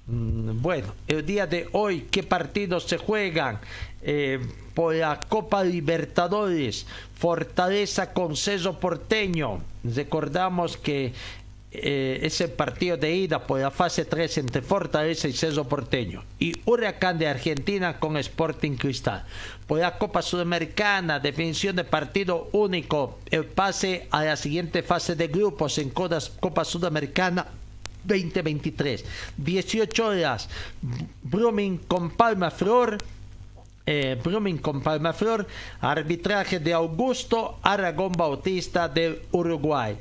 mm, 0.08 0.60
bueno 0.60 0.92
el 1.06 1.24
día 1.24 1.46
de 1.46 1.68
hoy 1.70 2.08
qué 2.10 2.24
partidos 2.24 2.82
se 2.84 2.98
juegan 2.98 3.60
eh, 4.02 4.40
por 4.74 4.96
la 4.96 5.20
Copa 5.20 5.62
Libertadores 5.62 6.84
Fortaleza 7.14 8.12
con 8.12 8.36
Ceso 8.36 8.78
Porteño. 8.78 9.62
Recordamos 9.82 10.76
que 10.76 11.14
eh, 11.76 12.20
ese 12.22 12.46
partido 12.46 12.96
de 12.96 13.12
ida 13.12 13.44
por 13.44 13.58
la 13.58 13.72
fase 13.72 14.04
3 14.04 14.38
entre 14.38 14.62
Fortaleza 14.62 15.26
y 15.26 15.32
Ceso 15.32 15.68
Porteño 15.68 16.22
y 16.38 16.52
Huracán 16.66 17.18
de 17.18 17.26
Argentina 17.26 17.98
con 17.98 18.16
Sporting 18.16 18.76
Cristal. 18.76 19.24
Por 19.66 19.80
la 19.80 19.98
Copa 19.98 20.22
Sudamericana, 20.22 21.18
definición 21.18 21.74
de 21.74 21.82
partido 21.82 22.48
único, 22.52 23.18
el 23.28 23.44
pase 23.44 24.06
a 24.12 24.22
la 24.22 24.36
siguiente 24.36 24.84
fase 24.84 25.16
de 25.16 25.26
grupos 25.26 25.78
en 25.78 25.90
Copa 25.90 26.64
Sudamericana 26.64 27.44
2023. 28.04 29.04
18 29.36 30.06
horas, 30.06 30.48
Brumming 31.24 31.78
con 31.78 32.12
Palma 32.12 32.52
Flor. 32.52 32.98
Eh, 33.86 34.18
con 34.62 34.80
Palma 34.80 35.12
Flor, 35.12 35.46
arbitraje 35.80 36.58
de 36.58 36.72
Augusto 36.72 37.58
Aragón 37.62 38.12
Bautista 38.12 38.88
de 38.88 39.26
Uruguay. 39.32 39.98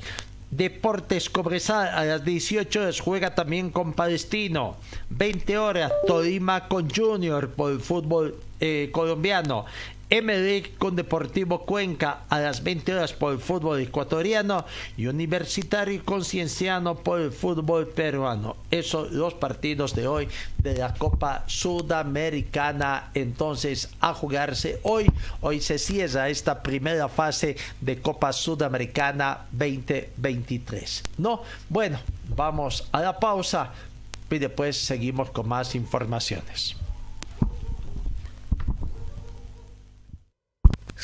Deportes 0.56 1.32
Cobresal 1.32 1.88
a 1.88 2.06
las 2.06 2.24
18 2.24 2.82
horas 2.82 3.00
juega 3.00 3.34
también 3.34 3.72
con 3.72 3.94
Palestino. 3.94 4.78
20 5.10 5.58
horas 5.58 5.92
Tolima 6.06 6.68
con 6.68 6.90
Junior 6.90 7.50
por 7.50 7.72
el 7.72 7.80
fútbol 7.80 8.36
eh, 8.60 8.90
colombiano. 8.92 9.66
Emelec 10.14 10.78
con 10.78 10.96
Deportivo 10.96 11.66
Cuenca 11.66 12.26
a 12.30 12.40
las 12.40 12.62
20 12.62 12.94
horas 12.94 13.14
por 13.14 13.34
el 13.34 13.40
fútbol 13.40 13.80
ecuatoriano 13.82 14.64
y 14.96 15.08
Universitario 15.08 16.06
con 16.06 16.24
Cienciano 16.24 16.94
por 16.94 17.20
el 17.20 17.32
fútbol 17.32 17.88
peruano. 17.88 18.56
Esos 18.70 19.12
los 19.12 19.34
partidos 19.34 19.96
de 19.96 20.08
hoy 20.08 20.28
de 20.60 20.78
la 20.78 20.94
Copa 20.94 21.44
Sudamericana. 21.48 23.10
Entonces, 23.16 23.90
a 24.02 24.14
jugarse 24.14 24.80
hoy. 24.84 25.12
Hoy 25.42 25.60
se 25.62 25.80
cierra 25.80 26.30
esta 26.30 26.62
primera 26.62 27.10
fase 27.10 27.56
de 27.82 28.00
Copa 28.00 28.34
Sudamericana 28.34 29.48
2023. 29.52 31.06
No, 31.18 31.42
bueno, 31.70 31.98
vamos 32.36 32.88
a 32.92 33.02
la 33.02 33.20
pausa 33.20 33.74
y 34.30 34.38
después 34.38 34.78
seguimos 34.78 35.32
con 35.32 35.48
más 35.48 35.74
informaciones. 35.74 36.83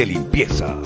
De 0.00 0.06
limpieza. 0.06 0.78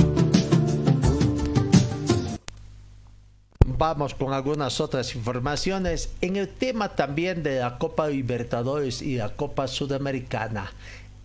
Vamos 3.64 4.12
con 4.12 4.32
algunas 4.32 4.80
otras 4.80 5.14
informaciones 5.14 6.12
en 6.20 6.34
el 6.34 6.48
tema 6.48 6.96
también 6.96 7.44
de 7.44 7.60
la 7.60 7.78
Copa 7.78 8.08
Libertadores 8.08 9.02
y 9.02 9.14
la 9.14 9.28
Copa 9.28 9.68
Sudamericana. 9.68 10.72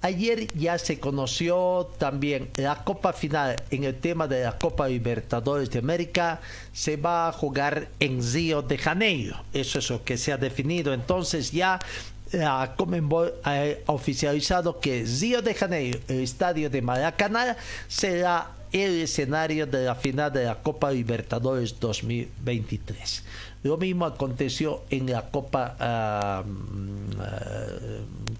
Ayer 0.01 0.53
ya 0.53 0.77
se 0.77 0.99
conoció 0.99 1.89
también 1.97 2.51
la 2.57 2.83
Copa 2.83 3.11
Final 3.11 3.55
en 3.71 3.85
el 3.85 3.95
tema 3.95 4.27
de 4.27 4.43
la 4.43 4.59
Copa 4.59 4.87
Libertadores 4.87 5.71
de 5.71 5.79
América. 5.79 6.41
Se 6.71 6.95
va 6.95 7.27
a 7.27 7.31
jugar 7.31 7.87
en 7.99 8.21
Río 8.21 8.61
de 8.61 8.77
Janeiro. 8.77 9.35
Eso 9.51 9.79
es 9.79 9.89
lo 9.89 10.03
que 10.03 10.17
se 10.17 10.31
ha 10.31 10.37
definido. 10.37 10.93
Entonces 10.93 11.51
ya 11.51 11.79
la 12.31 12.75
Comenbol 12.77 13.33
ha 13.43 13.63
oficializado 13.87 14.79
que 14.79 15.05
Río 15.19 15.41
de 15.41 15.53
Janeiro, 15.53 15.99
el 16.07 16.21
estadio 16.21 16.69
de 16.69 16.81
Maracaná, 16.81 17.57
será 17.87 18.51
el 18.71 19.01
escenario 19.01 19.65
de 19.65 19.85
la 19.85 19.95
final 19.95 20.31
de 20.31 20.45
la 20.45 20.55
Copa 20.55 20.91
Libertadores 20.91 21.79
2023. 21.79 23.23
Lo 23.63 23.77
mismo 23.77 24.05
aconteció 24.05 24.83
en 24.89 25.11
la 25.11 25.23
Copa 25.29 25.75
ah, 25.79 26.43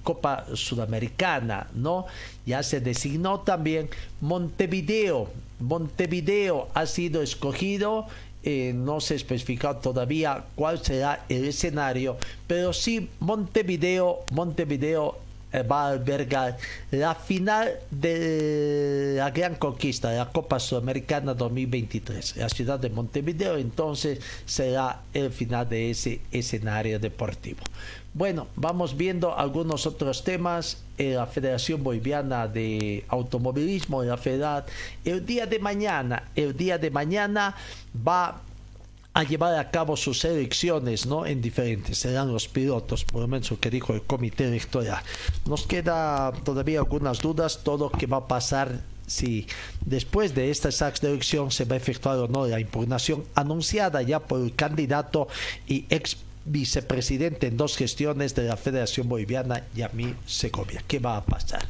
Copa 0.03 0.45
Sudamericana, 0.53 1.67
¿no? 1.73 2.05
Ya 2.45 2.63
se 2.63 2.79
designó 2.79 3.41
también 3.41 3.89
Montevideo. 4.21 5.29
Montevideo 5.59 6.69
ha 6.73 6.85
sido 6.85 7.21
escogido 7.21 8.07
eh, 8.43 8.71
no 8.73 9.01
se 9.01 9.15
ha 9.15 9.17
especificado 9.17 9.77
todavía 9.77 10.45
cuál 10.55 10.83
será 10.83 11.25
el 11.29 11.45
escenario, 11.45 12.17
pero 12.47 12.71
sí 12.73 13.09
Montevideo, 13.19 14.19
Montevideo 14.31 15.17
eh, 15.51 15.63
va 15.63 15.87
a 15.87 15.89
albergar 15.89 16.57
la 16.91 17.15
final 17.15 17.79
de 17.89 19.15
la 19.17 19.31
gran 19.31 19.55
conquista 19.55 20.11
la 20.11 20.29
Copa 20.29 20.59
Sudamericana 20.59 21.33
2023. 21.33 22.37
La 22.37 22.49
ciudad 22.49 22.79
de 22.79 22.89
Montevideo 22.89 23.57
entonces 23.57 24.19
será 24.45 25.01
el 25.13 25.31
final 25.31 25.67
de 25.67 25.89
ese 25.89 26.21
escenario 26.31 26.99
deportivo. 26.99 27.61
Bueno, 28.19 28.47
vamos 28.57 28.97
viendo 28.97 29.33
algunos 29.33 29.87
otros 29.87 30.25
temas. 30.25 30.83
Eh, 30.97 31.13
la 31.13 31.25
Federación 31.25 31.81
Boliviana 31.81 32.49
de 32.49 33.05
Automovilismo, 33.07 34.03
la 34.03 34.17
FEDAD, 34.17 34.65
el 35.05 35.25
día 35.25 35.45
de 35.45 35.57
mañana, 35.57 36.23
el 36.35 36.53
día 36.57 36.77
de 36.77 36.91
mañana 36.91 37.55
va 37.95 38.41
a 39.13 39.23
llevar 39.23 39.55
a 39.55 39.71
cabo 39.71 39.95
sus 39.95 40.25
elecciones, 40.25 41.05
¿no? 41.05 41.25
En 41.25 41.41
diferentes, 41.41 41.97
serán 41.97 42.33
los 42.33 42.49
pilotos, 42.49 43.05
por 43.05 43.21
lo 43.21 43.29
menos 43.29 43.51
lo 43.51 43.59
que 43.61 43.69
dijo 43.69 43.93
el 43.93 44.01
comité 44.01 44.49
electoral. 44.49 45.01
Nos 45.45 45.65
queda 45.65 46.33
todavía 46.43 46.79
algunas 46.79 47.19
dudas, 47.19 47.61
todo 47.63 47.89
que 47.89 48.05
va 48.05 48.17
a 48.17 48.27
pasar 48.27 48.81
si 49.07 49.47
después 49.85 50.35
de 50.35 50.51
de 50.51 51.07
elección 51.07 51.51
se 51.51 51.63
va 51.63 51.75
a 51.75 51.77
efectuar 51.77 52.17
o 52.17 52.27
no 52.27 52.45
la 52.47 52.59
impugnación 52.59 53.23
anunciada 53.33 54.01
ya 54.01 54.19
por 54.19 54.41
el 54.41 54.53
candidato 54.55 55.29
y 55.67 55.85
ex 55.89 56.17
vicepresidente 56.45 57.47
en 57.47 57.57
dos 57.57 57.77
gestiones 57.77 58.35
de 58.35 58.43
la 58.43 58.57
Federación 58.57 59.07
Boliviana, 59.07 59.63
Yamil 59.75 60.15
Segovia. 60.25 60.83
¿Qué 60.87 60.99
va 60.99 61.17
a 61.17 61.25
pasar? 61.25 61.65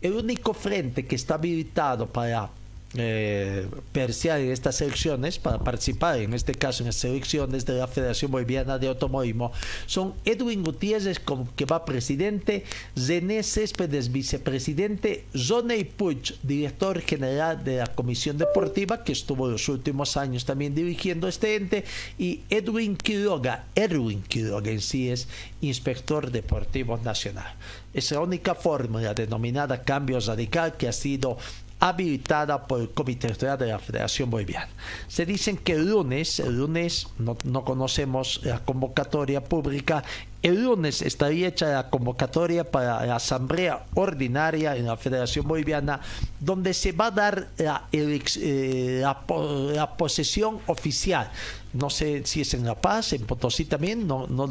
El 0.00 0.12
único 0.12 0.54
frente 0.54 1.06
que 1.06 1.16
está 1.16 1.34
habilitado 1.34 2.06
para 2.06 2.50
eh, 2.94 3.66
en 3.94 4.50
estas 4.50 4.80
elecciones, 4.80 5.38
para 5.38 5.58
participar 5.58 6.18
en 6.18 6.34
este 6.34 6.54
caso 6.54 6.82
en 6.82 6.88
las 6.88 7.04
elecciones 7.04 7.64
de 7.64 7.74
la 7.74 7.86
Federación 7.86 8.30
Boliviana 8.30 8.78
de 8.78 8.88
Automovilismo, 8.88 9.52
son 9.86 10.14
Edwin 10.24 10.62
Gutiérrez, 10.62 11.20
que 11.56 11.64
va 11.64 11.84
presidente, 11.84 12.64
René 12.94 13.42
Céspedes, 13.42 14.12
vicepresidente, 14.12 15.24
Zoney 15.36 15.84
Puch, 15.84 16.34
director 16.42 17.00
general 17.00 17.64
de 17.64 17.78
la 17.78 17.86
Comisión 17.86 18.38
Deportiva, 18.38 19.04
que 19.04 19.12
estuvo 19.12 19.48
los 19.48 19.68
últimos 19.68 20.16
años 20.16 20.44
también 20.44 20.74
dirigiendo 20.74 21.28
este 21.28 21.56
ente, 21.56 21.84
y 22.18 22.40
Edwin 22.50 22.96
Quiroga, 22.96 23.64
Edwin 23.74 24.22
Quiroga 24.22 24.70
en 24.70 24.80
sí 24.80 25.10
es 25.10 25.28
inspector 25.60 26.30
deportivo 26.30 26.98
nacional. 26.98 27.54
Es 27.94 28.10
la 28.10 28.20
única 28.20 28.54
fórmula 28.54 29.12
denominada 29.12 29.82
cambio 29.82 30.18
radical 30.20 30.76
que 30.76 30.88
ha 30.88 30.92
sido 30.92 31.36
habilitada 31.82 32.64
por 32.68 32.80
el 32.80 32.90
Comité 32.90 33.26
de 33.32 33.66
la 33.66 33.78
Federación 33.80 34.30
Boliviana. 34.30 34.68
Se 35.08 35.26
dicen 35.26 35.56
que 35.56 35.72
el 35.72 35.90
lunes, 35.90 36.38
el 36.38 36.56
lunes 36.56 37.08
no, 37.18 37.36
no 37.42 37.64
conocemos 37.64 38.40
la 38.44 38.60
convocatoria 38.60 39.42
pública, 39.42 40.04
el 40.42 40.62
lunes 40.62 41.02
estaría 41.02 41.48
hecha 41.48 41.72
la 41.72 41.90
convocatoria 41.90 42.70
para 42.70 43.04
la 43.04 43.16
asamblea 43.16 43.84
ordinaria 43.94 44.76
en 44.76 44.86
la 44.86 44.96
Federación 44.96 45.46
Boliviana, 45.48 46.00
donde 46.38 46.72
se 46.72 46.92
va 46.92 47.06
a 47.06 47.10
dar 47.10 47.48
la, 47.58 47.88
eh, 47.90 49.00
la, 49.02 49.96
posesión 49.96 50.60
oficial. 50.68 51.32
No 51.72 51.90
sé 51.90 52.24
si 52.26 52.42
es 52.42 52.54
en 52.54 52.64
La 52.64 52.80
Paz, 52.80 53.12
en 53.12 53.24
Potosí 53.24 53.64
también, 53.64 54.06
no, 54.06 54.28
no 54.28 54.48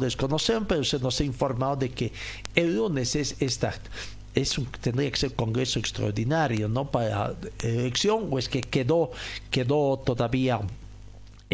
pero 0.68 0.84
se 0.84 0.98
nos 0.98 1.20
ha 1.20 1.24
informado 1.24 1.76
de 1.76 1.90
que 1.90 2.12
el 2.54 2.76
lunes 2.76 3.16
es 3.16 3.36
esta 3.40 3.72
es 4.34 4.58
un, 4.58 4.66
tendría 4.66 5.10
que 5.10 5.16
ser 5.16 5.34
congreso 5.34 5.78
extraordinario, 5.78 6.68
¿no? 6.68 6.90
Para 6.90 7.34
elección, 7.62 8.28
o 8.30 8.38
es 8.38 8.48
que 8.48 8.60
quedó, 8.60 9.10
quedó 9.50 9.98
todavía 9.98 10.60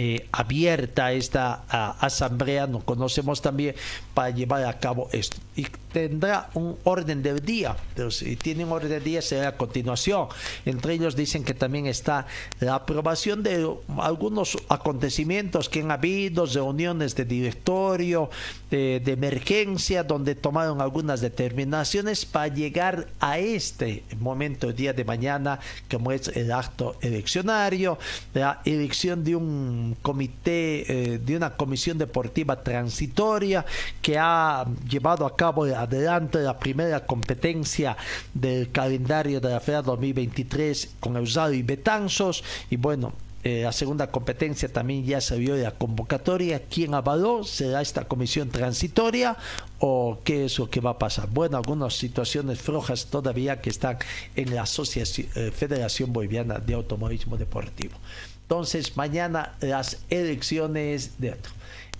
eh, 0.01 0.29
abierta 0.31 1.11
esta 1.11 1.65
asamblea, 1.99 2.69
no 2.69 2.79
conocemos 2.79 3.43
también, 3.43 3.75
para 4.19 4.31
llevar 4.31 4.65
a 4.65 4.77
cabo 4.81 5.09
esto. 5.13 5.37
Y 5.55 5.65
tendrá 5.93 6.51
un 6.55 6.77
orden 6.83 7.23
del 7.23 7.41
día, 7.41 7.77
si 8.11 8.35
tiene 8.35 8.65
un 8.65 8.73
orden 8.73 8.91
del 8.91 9.05
día 9.05 9.23
será 9.23 9.49
a 9.49 9.57
continuación. 9.57 10.27
Entre 10.67 10.95
ellos 10.95 11.15
dicen 11.15 11.45
que 11.45 11.55
también 11.55 11.87
está 11.87 12.27
la 12.59 12.75
aprobación 12.75 13.45
de 13.45 13.69
algunos 13.99 14.59
acontecimientos 14.69 15.69
que 15.69 15.83
han 15.83 15.93
habido, 15.93 16.47
reuniones 16.47 17.15
de 17.15 17.25
directorio, 17.25 18.29
de, 18.71 19.01
de 19.05 19.13
emergencia, 19.13 20.03
donde 20.03 20.35
tomaron 20.35 20.81
algunas 20.81 21.21
determinaciones 21.21 22.27
para 22.27 22.49
llegar 22.49 23.07
a 23.21 23.39
este 23.39 24.03
momento, 24.19 24.69
el 24.69 24.75
día 24.75 24.93
de 24.93 25.05
mañana, 25.05 25.61
como 25.91 26.11
es 26.11 26.27
el 26.29 26.51
acto 26.51 26.97
eleccionario, 27.03 27.99
la 28.35 28.63
elección 28.65 29.23
de 29.23 29.37
un 29.37 29.97
comité, 30.03 31.15
eh, 31.15 31.19
de 31.19 31.37
una 31.37 31.57
comisión 31.57 31.99
deportiva 31.99 32.63
transitoria 32.63 33.65
que 34.03 34.08
ha 34.17 34.65
llevado 34.89 35.27
a 35.27 35.37
cabo 35.37 35.65
adelante 35.65 36.39
la 36.39 36.59
primera 36.59 37.05
competencia 37.05 37.97
del 38.33 38.71
calendario 38.71 39.41
de 39.41 39.51
la 39.51 39.61
FEA 39.61 39.83
2023 39.83 40.95
con 41.01 41.17
Eusado 41.17 41.53
y 41.53 41.63
Betanzos. 41.63 42.45
Y 42.71 42.77
bueno, 42.77 43.13
eh, 43.45 43.63
la 43.63 43.73
segunda 43.73 44.11
competencia 44.11 44.73
también 44.73 45.05
ya 45.05 45.21
se 45.21 45.39
vio 45.39 45.57
la 45.57 45.71
convocatoria. 45.71 46.63
¿Quién 46.69 46.95
avaló? 46.95 47.45
¿Será 47.45 47.81
esta 47.81 48.05
comisión 48.05 48.51
transitoria 48.51 49.37
o 49.79 50.19
qué 50.25 50.47
es 50.47 50.59
lo 50.59 50.69
que 50.69 50.81
va 50.81 50.91
a 50.91 50.99
pasar? 50.99 51.29
Bueno, 51.31 51.57
algunas 51.57 51.95
situaciones 51.95 52.61
flojas 52.61 53.07
todavía 53.07 53.61
que 53.61 53.71
están 53.71 53.99
en 54.35 54.55
la 54.55 54.63
Asociación, 54.63 55.29
eh, 55.35 55.53
Federación 55.55 56.13
Boliviana 56.13 56.59
de 56.59 56.75
Automovilismo 56.75 57.37
Deportivo. 57.37 57.95
Entonces, 58.43 58.97
mañana 58.97 59.55
las 59.61 59.99
elecciones 60.11 61.13
de 61.19 61.33
otro. 61.33 61.58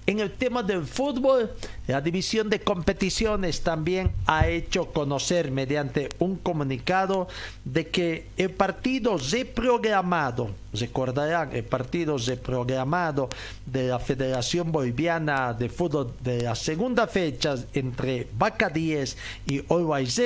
En 0.09 0.21
el 0.21 0.33
tema 0.33 0.63
del 0.63 0.87
fútbol, 0.87 1.51
la 1.87 2.01
división 2.01 2.49
de 2.49 2.61
competiciones 2.61 3.61
también 3.61 4.11
ha 4.25 4.49
hecho 4.49 4.87
conocer 4.87 5.51
mediante 5.51 6.09
un 6.19 6.37
comunicado 6.37 7.29
de 7.63 7.89
que 7.89 8.29
el 8.39 8.53
partido 8.53 9.19
reprogramado, 9.19 10.49
recordarán, 10.73 11.55
el 11.55 11.65
partido 11.65 12.17
reprogramado 12.17 13.29
de 13.67 13.89
la 13.89 13.99
Federación 13.99 14.73
Boliviana 14.73 15.53
de 15.53 15.69
Fútbol 15.69 16.15
de 16.21 16.41
la 16.41 16.55
segunda 16.55 17.07
fecha 17.07 17.57
entre 17.75 18.29
Vaca 18.33 18.71
10 18.71 19.15
y 19.47 19.63
Always 19.69 20.23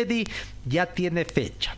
ya 0.64 0.86
tiene 0.86 1.24
fecha 1.24 1.76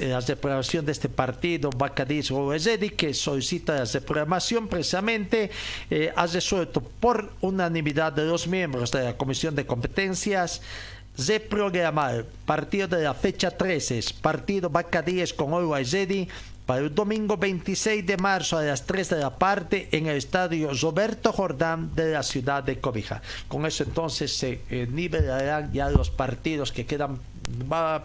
la 0.00 0.20
reprogramación 0.20 0.86
de 0.86 0.92
este 0.92 1.08
partido, 1.08 1.70
Bacadís 1.70 2.30
o 2.30 2.50
que 2.96 3.14
solicita 3.14 3.74
la 3.74 3.84
reprogramación 3.84 4.68
precisamente, 4.68 5.50
eh, 5.90 6.12
ha 6.14 6.26
resuelto 6.26 6.80
por 6.80 7.32
unanimidad 7.40 8.12
de 8.12 8.24
los 8.24 8.46
miembros 8.46 8.90
de 8.90 9.04
la 9.04 9.16
Comisión 9.16 9.54
de 9.54 9.66
Competencias 9.66 10.62
reprogramar 11.18 12.26
partido 12.44 12.88
de 12.88 13.02
la 13.02 13.14
fecha 13.14 13.50
13, 13.50 14.00
partido 14.20 14.68
Bacadíes 14.68 15.32
con 15.32 15.50
Zedi 15.84 16.28
para 16.66 16.80
el 16.80 16.94
domingo 16.94 17.36
26 17.36 18.04
de 18.04 18.16
marzo 18.16 18.58
a 18.58 18.62
las 18.64 18.84
3 18.84 19.10
de 19.10 19.16
la 19.18 19.38
parte 19.38 19.88
en 19.92 20.08
el 20.08 20.16
estadio 20.16 20.72
Roberto 20.74 21.32
Jordán 21.32 21.94
de 21.94 22.12
la 22.12 22.24
ciudad 22.24 22.64
de 22.64 22.80
Cobija. 22.80 23.22
Con 23.46 23.64
eso 23.66 23.84
entonces 23.84 24.36
se 24.36 24.60
eh, 24.68 24.88
nivelarán 24.90 25.72
ya 25.72 25.88
los 25.90 26.10
partidos 26.10 26.72
que 26.72 26.84
quedan 26.84 27.20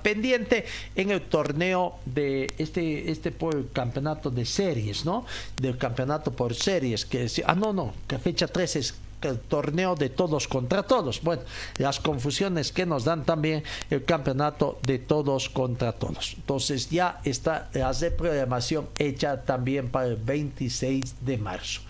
pendiente 0.01 0.65
en 0.95 1.11
el 1.11 1.21
torneo 1.21 1.95
de 2.05 2.53
este 2.57 3.11
este 3.11 3.31
por 3.31 3.69
campeonato 3.69 4.29
de 4.29 4.45
series, 4.45 5.05
¿no? 5.05 5.25
Del 5.57 5.77
campeonato 5.77 6.31
por 6.31 6.53
series 6.53 7.05
que 7.05 7.27
ah 7.45 7.55
no, 7.55 7.73
no, 7.73 7.93
que 8.07 8.17
fecha 8.19 8.47
13 8.47 8.79
es 8.79 8.95
el 9.21 9.39
torneo 9.39 9.95
de 9.95 10.09
todos 10.09 10.47
contra 10.47 10.83
todos. 10.83 11.21
Bueno, 11.21 11.43
las 11.77 11.99
confusiones 11.99 12.71
que 12.71 12.85
nos 12.85 13.05
dan 13.05 13.23
también 13.23 13.63
el 13.89 14.03
campeonato 14.03 14.79
de 14.83 14.99
todos 14.99 15.49
contra 15.49 15.93
todos. 15.93 16.33
Entonces 16.35 16.89
ya 16.89 17.21
está 17.23 17.69
la 17.73 17.91
reprogramación 17.91 18.87
hecha 18.97 19.43
también 19.43 19.89
para 19.89 20.07
el 20.07 20.15
26 20.15 21.15
de 21.21 21.37
marzo. 21.37 21.81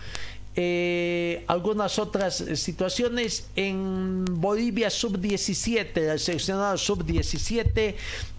Eh, 0.56 1.46
algunas 1.48 1.98
otras 1.98 2.36
situaciones 2.56 3.48
en 3.56 4.26
Bolivia 4.26 4.90
sub-17, 4.90 5.98
el 5.98 6.20
seleccionado 6.20 6.78
sub-17 6.78 7.96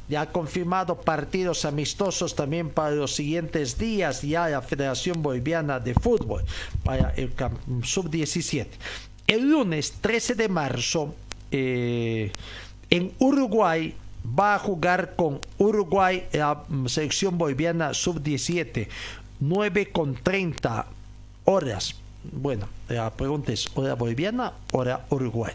ya 0.09 0.23
ha 0.23 0.27
confirmado 0.27 1.01
partidos 1.01 1.65
amistosos 1.65 2.35
también 2.35 2.69
para 2.69 2.91
los 2.91 3.15
siguientes 3.15 3.79
días, 3.79 4.21
ya 4.21 4.47
la 4.49 4.61
Federación 4.61 5.23
Boliviana 5.23 5.81
de 5.81 5.95
Fútbol, 5.95 6.45
para 6.85 7.15
el 7.17 7.33
sub-17. 7.83 8.67
El 9.27 9.49
lunes 9.49 9.95
13 10.03 10.35
de 10.35 10.49
marzo, 10.51 11.15
eh, 11.51 12.31
en 12.91 13.13
Uruguay, 13.21 13.95
va 14.39 14.57
a 14.57 14.59
jugar 14.59 15.15
con 15.17 15.41
Uruguay 15.57 16.27
la 16.33 16.63
mm, 16.69 16.89
selección 16.89 17.39
boliviana 17.39 17.95
sub-17, 17.95 18.89
9 19.41 19.93
con 19.93 20.15
30 20.15 20.87
horas 21.45 22.02
bueno, 22.31 22.69
la 22.89 23.11
pregunta 23.11 23.53
es 23.53 23.69
hora 23.75 23.95
boliviana, 23.95 24.53
hora 24.73 25.07
Uruguay. 25.11 25.53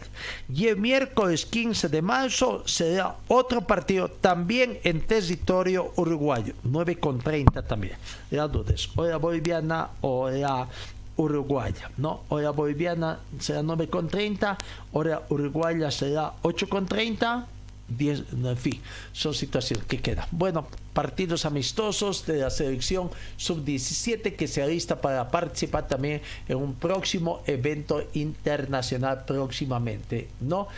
Y 0.52 0.66
el 0.66 0.76
miércoles 0.76 1.46
15 1.46 1.88
de 1.88 2.02
marzo 2.02 2.62
será 2.66 3.16
otro 3.28 3.62
partido 3.62 4.08
también 4.08 4.78
en 4.84 5.00
territorio 5.00 5.92
uruguayo, 5.96 6.54
9 6.64 6.98
con 6.98 7.18
30 7.18 7.62
también. 7.62 7.96
La 8.30 8.48
duda 8.48 8.74
es 8.74 8.88
hora 8.96 9.16
boliviana 9.16 9.90
hora 10.02 10.68
uruguaya, 11.16 11.90
¿no? 11.96 12.22
Hora 12.28 12.50
boliviana 12.50 13.18
será 13.38 13.62
9 13.62 13.88
con 13.88 14.08
30, 14.08 14.58
hora 14.92 15.22
uruguaya 15.30 15.90
será 15.90 16.34
8 16.42 16.68
con 16.68 16.86
30 16.86 17.46
10, 17.88 18.24
en 18.32 18.56
fin, 18.56 18.80
son 19.12 19.34
situaciones 19.34 19.86
que 19.86 20.00
quedan. 20.00 20.26
Bueno, 20.30 20.66
partidos 20.92 21.44
amistosos 21.44 22.26
de 22.26 22.38
la 22.38 22.50
selección 22.50 23.10
sub-17 23.36 24.34
que 24.36 24.48
se 24.48 24.62
alista 24.62 25.00
para 25.00 25.30
participar 25.30 25.86
también 25.86 26.20
en 26.48 26.56
un 26.56 26.74
próximo 26.74 27.42
evento 27.46 28.02
internacional 28.14 29.24
próximamente, 29.24 30.28
¿no? 30.40 30.68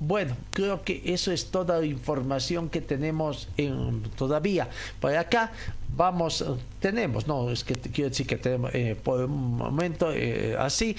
Bueno, 0.00 0.36
creo 0.52 0.82
que 0.82 1.02
eso 1.04 1.32
es 1.32 1.50
toda 1.50 1.78
la 1.78 1.86
información 1.86 2.68
que 2.68 2.80
tenemos 2.80 3.48
en, 3.56 4.02
todavía. 4.16 4.68
Por 5.00 5.14
acá 5.16 5.52
vamos, 5.96 6.44
tenemos, 6.80 7.26
no, 7.26 7.50
es 7.50 7.64
que 7.64 7.74
quiero 7.74 8.10
decir 8.10 8.26
que 8.26 8.36
tenemos 8.36 8.74
eh, 8.74 8.96
por 9.02 9.24
un 9.24 9.56
momento 9.56 10.12
eh, 10.12 10.56
así, 10.58 10.96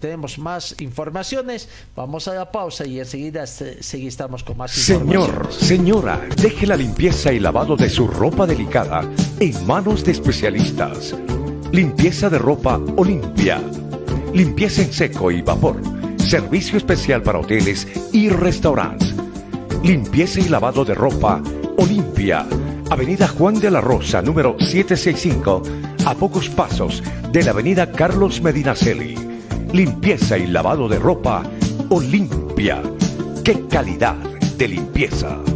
tenemos 0.00 0.38
más 0.38 0.74
informaciones, 0.80 1.68
vamos 1.94 2.28
a 2.28 2.34
la 2.34 2.50
pausa 2.50 2.86
y 2.86 2.98
enseguida 2.98 3.46
seguimos 3.46 4.42
con 4.44 4.56
más 4.56 4.72
Señor, 4.72 5.48
señora, 5.52 6.20
deje 6.36 6.66
la 6.66 6.76
limpieza 6.76 7.32
y 7.32 7.38
lavado 7.38 7.76
de 7.76 7.88
su 7.88 8.06
ropa 8.06 8.46
delicada 8.46 9.08
en 9.40 9.66
manos 9.66 10.04
de 10.04 10.12
especialistas. 10.12 11.14
Limpieza 11.70 12.28
de 12.28 12.38
ropa 12.38 12.80
Olimpia. 12.96 13.62
Limpieza 14.34 14.82
en 14.82 14.92
seco 14.92 15.30
y 15.30 15.40
vapor. 15.40 15.80
Servicio 16.18 16.76
especial 16.76 17.22
para 17.22 17.38
hoteles 17.38 17.86
y 18.12 18.28
restaurantes. 18.28 19.14
Limpieza 19.82 20.40
y 20.40 20.48
lavado 20.48 20.84
de 20.84 20.94
ropa 20.94 21.42
Olimpia 21.78 22.46
Avenida 22.92 23.26
Juan 23.26 23.58
de 23.58 23.70
la 23.70 23.80
Rosa, 23.80 24.20
número 24.20 24.54
765, 24.58 25.62
a 26.04 26.14
pocos 26.14 26.48
pasos 26.48 27.02
de 27.30 27.42
la 27.42 27.50
Avenida 27.50 27.92
Carlos 27.92 28.40
Medinaceli. 28.40 29.14
Limpieza 29.72 30.36
y 30.36 30.46
lavado 30.46 30.88
de 30.88 30.98
ropa 30.98 31.42
Olimpia. 31.90 32.82
¡Qué 33.44 33.66
calidad 33.68 34.16
de 34.56 34.68
limpieza! 34.68 35.51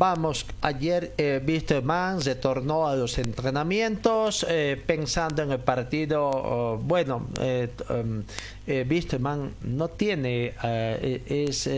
Vamos, 0.00 0.46
ayer 0.62 1.12
eh, 1.18 1.42
Wisterman 1.46 2.22
retornó 2.22 2.88
a 2.88 2.96
los 2.96 3.18
entrenamientos 3.18 4.46
eh, 4.48 4.82
pensando 4.86 5.42
en 5.42 5.52
el 5.52 5.60
partido. 5.60 6.26
Oh, 6.26 6.78
bueno, 6.78 7.26
eh, 7.38 7.68
um, 7.90 8.22
eh, 8.66 9.50
no 9.60 9.88
tiene 9.88 10.54
es, 11.26 11.68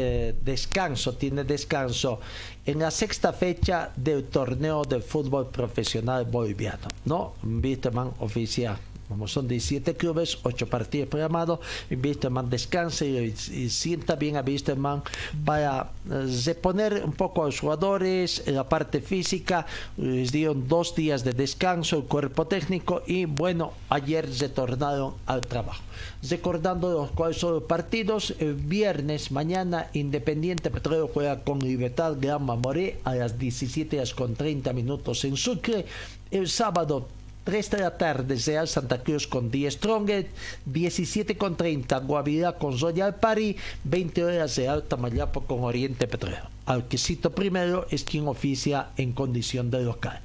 descanso, 0.40 1.14
tiene 1.14 1.42
descanso 1.42 2.20
en 2.64 2.78
la 2.78 2.92
sexta 2.92 3.32
fecha 3.32 3.90
del 3.96 4.22
torneo 4.28 4.84
de 4.84 5.00
fútbol 5.00 5.48
profesional 5.48 6.24
boliviano. 6.24 6.86
¿no? 7.04 7.34
Wisterman 7.42 8.12
oficial 8.20 8.78
como 9.09 9.28
son 9.28 9.48
17 9.48 9.94
clubes, 9.94 10.38
8 10.42 10.68
partidos 10.68 11.09
programados, 11.09 11.61
Wisterman 11.90 12.48
descanse 12.48 13.07
y, 13.07 13.68
sienta 13.68 14.16
bien 14.16 14.36
a 14.36 14.42
Wisterman 14.42 15.03
para 15.44 15.90
eh, 16.11 16.42
reponer 16.44 17.03
un 17.05 17.12
poco 17.12 17.42
a 17.42 17.46
los 17.46 17.61
jugadores, 17.61 18.42
la 18.46 18.68
parte 18.68 19.00
física, 19.00 19.66
les 19.96 20.32
dieron 20.32 20.68
dos 20.68 20.94
días 20.94 21.24
de 21.24 21.32
descanso, 21.32 21.96
el 21.96 22.05
cuerpo 22.05 22.46
técnico 22.46 23.03
y 23.07 23.24
bueno, 23.24 23.72
ayer 23.88 24.28
retornaron 24.38 25.14
al 25.26 25.40
trabajo. 25.42 25.82
Recordando 26.28 27.11
los 27.16 27.36
son 27.36 27.55
los 27.55 27.62
partidos, 27.64 28.34
el 28.38 28.55
viernes, 28.55 29.30
mañana, 29.30 29.88
Independiente 29.92 30.70
Petróleo 30.70 31.11
juega 31.12 31.42
con 31.42 31.59
Libertad 31.59 32.16
Gran 32.20 32.44
Mamoré 32.44 33.00
a 33.05 33.14
las 33.14 33.38
17 33.38 33.96
horas 33.96 34.14
con 34.14 34.34
30 34.34 34.72
minutos 34.72 35.24
en 35.24 35.36
Sucre. 35.36 35.84
El 36.30 36.48
sábado 36.48 37.09
3 37.45 37.70
de 37.70 37.78
la 37.78 37.99
tarde 37.99 38.36
Real 38.47 38.68
Santa 38.68 39.03
Cruz 39.03 39.26
con 39.26 39.51
10 39.51 39.74
Strongest, 39.74 40.28
17 40.66 41.36
con 41.36 41.57
30 41.57 41.99
Guavirá 41.99 42.53
con 42.53 42.78
Royal 42.78 43.16
Party, 43.16 43.57
20 43.84 44.24
horas 44.24 44.57
de 44.57 44.69
Alta 44.69 44.97
Mayapo 44.97 45.43
con 45.43 45.64
Oriente 45.64 46.06
Petróleo. 46.06 46.48
Alquecito 46.66 47.32
primero 47.32 47.86
es 47.90 48.05
quien 48.05 48.28
oficia 48.28 48.90
en 48.97 49.12
condición 49.12 49.70
de 49.70 49.82
local. 49.82 50.20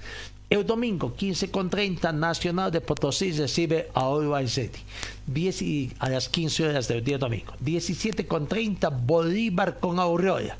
El 0.50 0.66
domingo 0.66 1.14
15 1.14 1.52
con 1.52 1.70
30 1.70 2.14
Nacional 2.14 2.72
de 2.72 2.80
Potosí 2.80 3.32
recibe 3.34 3.90
a 3.94 4.06
Always 4.06 4.54
City. 4.54 4.80
10 5.26 5.96
a 6.00 6.10
las 6.10 6.30
15 6.30 6.70
horas 6.70 6.88
del 6.88 7.04
día 7.04 7.18
domingo. 7.18 7.54
17 7.60 8.28
con 8.28 8.48
30 8.48 8.90
Bolívar 8.90 9.80
con 9.80 10.00
Aurora. 10.00 10.58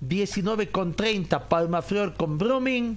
19 0.00 0.68
con 0.70 0.94
30 0.94 1.48
Palma 1.48 1.82
Flor 1.82 2.14
con 2.14 2.38
Brumming 2.38 2.96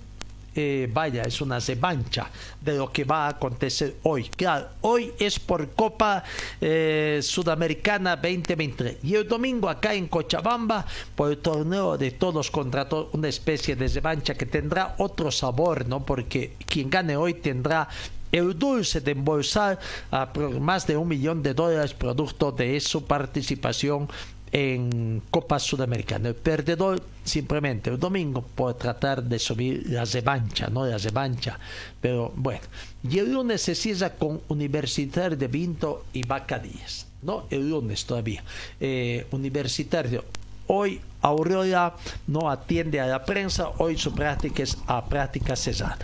eh, 0.60 0.90
vaya, 0.92 1.24
es 1.24 1.40
una 1.40 1.58
revancha 1.60 2.30
de 2.60 2.76
lo 2.76 2.92
que 2.92 3.06
va 3.06 3.28
a 3.28 3.30
acontecer 3.30 3.96
hoy. 4.04 4.30
Claro, 4.36 4.68
hoy 4.82 5.14
es 5.18 5.40
por 5.40 5.70
Copa 5.70 6.24
eh, 6.60 7.20
Sudamericana 7.24 8.18
2023 8.18 8.98
y 9.04 9.16
el 9.16 9.26
domingo 9.26 9.70
acá 9.70 9.94
en 9.94 10.08
Cochabamba 10.08 10.86
por 11.16 11.32
el 11.32 11.38
torneo 11.38 11.98
de 11.98 12.12
todos 12.12 12.52
contra 12.52 12.90
todos, 12.90 13.08
una 13.14 13.30
especie 13.30 13.78
de 13.78 13.88
revancha 13.88 14.34
que 14.36 14.46
tendrá 14.46 14.96
otro 14.98 15.32
sabor, 15.32 15.88
¿no? 15.88 16.06
Porque 16.06 16.56
quien 16.68 16.90
gane 16.90 17.16
hoy 17.16 17.36
tendrá 17.36 17.88
el 18.32 18.60
dulce 18.60 19.00
de 19.02 19.12
embolsar 19.12 19.80
a 20.12 20.32
más 20.60 20.86
de 20.86 20.98
un 20.98 21.08
millón 21.08 21.42
de 21.42 21.54
dólares 21.54 21.94
producto 21.94 22.52
de 22.52 22.80
su 22.80 23.06
participación 23.06 24.10
en 24.52 25.22
Copa 25.30 25.60
Sudamericana. 25.60 26.30
El 26.30 26.36
perdedor 26.36 27.02
simplemente 27.24 27.90
el 27.90 28.00
domingo 28.00 28.42
puede 28.42 28.76
tratar 28.76 29.24
de 29.24 29.38
subir 29.40 29.84
la 29.90 30.06
revancha, 30.06 30.68
¿no? 30.68 30.86
La 30.86 30.98
revancha. 30.98 31.60
Pero 32.02 32.32
bueno, 32.36 32.62
y 33.04 33.20
el 33.20 33.32
lunes 33.34 33.62
se 33.62 33.76
cierra 33.76 34.12
con 34.12 34.42
Universitario 34.48 35.38
de 35.38 35.48
Vinto 35.48 36.06
y 36.14 36.24
Bacadíes, 36.24 37.08
¿no? 37.22 37.46
El 37.50 37.70
lunes 37.70 38.06
todavía. 38.06 38.44
Eh, 38.80 39.28
universitario 39.32 40.24
Hoy 40.72 41.02
Aurora 41.22 41.96
no 42.28 42.48
atiende 42.48 43.00
a 43.00 43.08
la 43.08 43.26
prensa, 43.26 43.72
hoy 43.80 43.98
su 43.98 44.14
práctica 44.14 44.62
es 44.62 44.78
a 44.86 45.04
práctica 45.04 45.56
cesada. 45.56 45.98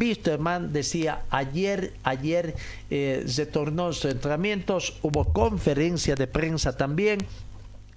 Wisterman 0.00 0.72
decía 0.72 1.20
ayer, 1.28 1.92
ayer 2.02 2.56
eh, 2.88 3.24
se 3.26 3.44
tornó 3.44 3.92
sus 3.92 4.06
entrenamientos, 4.06 4.94
hubo 5.02 5.34
conferencia 5.34 6.14
de 6.14 6.26
prensa 6.26 6.74
también, 6.74 7.18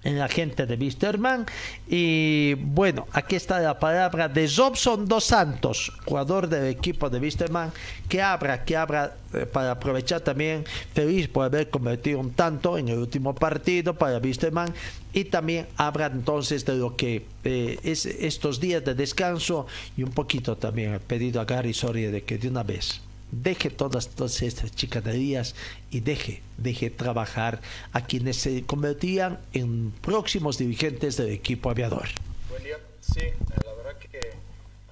en 0.04 0.18
la 0.18 0.28
gente 0.28 0.66
de 0.66 0.76
Wisterman. 0.76 1.46
Y 1.88 2.54
bueno, 2.54 3.06
aquí 3.12 3.36
está 3.36 3.60
la 3.60 3.78
palabra 3.78 4.28
de 4.28 4.48
Jobson 4.48 5.06
Dos 5.06 5.24
Santos, 5.24 5.92
jugador 6.04 6.48
del 6.48 6.66
equipo 6.66 7.10
de 7.10 7.18
Wisterman, 7.18 7.72
que 8.08 8.22
abra, 8.22 8.64
que 8.64 8.76
abra 8.76 9.16
eh, 9.32 9.46
para 9.46 9.72
aprovechar 9.72 10.20
también, 10.20 10.64
feliz 10.94 11.28
por 11.28 11.44
haber 11.44 11.70
convertido 11.70 12.18
un 12.18 12.32
tanto 12.32 12.78
en 12.78 12.88
el 12.88 12.98
último 12.98 13.34
partido 13.34 13.94
para 13.94 14.18
Wisterman. 14.18 14.72
Y 15.12 15.24
también 15.24 15.66
habla 15.76 16.06
entonces 16.06 16.64
de 16.64 16.76
lo 16.76 16.96
que 16.96 17.26
eh, 17.44 17.78
es 17.82 18.06
estos 18.06 18.60
días 18.60 18.84
de 18.84 18.94
descanso 18.94 19.66
y 19.96 20.04
un 20.04 20.12
poquito 20.12 20.56
también 20.56 20.94
he 20.94 21.00
pedido 21.00 21.40
a 21.40 21.44
Gary 21.44 21.74
Soria 21.74 22.10
de 22.10 22.22
que 22.22 22.38
de 22.38 22.48
una 22.48 22.62
vez 22.62 23.00
deje 23.32 23.70
todas, 23.70 24.08
todas 24.08 24.42
estas 24.42 24.74
chicanerías 24.74 25.54
y 25.90 26.00
deje, 26.00 26.42
deje 26.56 26.90
trabajar 26.90 27.60
a 27.92 28.06
quienes 28.06 28.36
se 28.36 28.64
convertían 28.64 29.40
en 29.52 29.92
próximos 29.92 30.58
dirigentes 30.58 31.16
del 31.16 31.30
equipo 31.30 31.70
aviador. 31.70 32.08
Buen 32.48 32.62
día, 32.62 32.78
sí, 33.00 33.20
eh, 33.20 33.36
la 33.64 33.72
verdad 33.74 33.98
que 33.98 34.18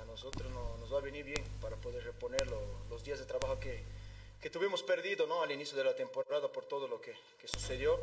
a 0.00 0.04
nosotros 0.06 0.50
nos 0.80 0.92
va 0.92 0.98
a 0.98 1.02
venir 1.02 1.24
bien 1.24 1.42
para 1.60 1.76
poder 1.76 2.04
reponer 2.04 2.46
los 2.90 3.04
días 3.04 3.18
de 3.18 3.24
trabajo 3.24 3.58
que, 3.58 3.82
que, 4.40 4.50
tuvimos 4.50 4.82
perdido 4.82 5.26
¿no? 5.26 5.42
al 5.42 5.50
inicio 5.50 5.76
de 5.76 5.84
la 5.84 5.94
temporada 5.94 6.48
por 6.48 6.64
todo 6.64 6.88
lo 6.88 7.00
que, 7.00 7.12
que 7.40 7.48
sucedió. 7.48 7.98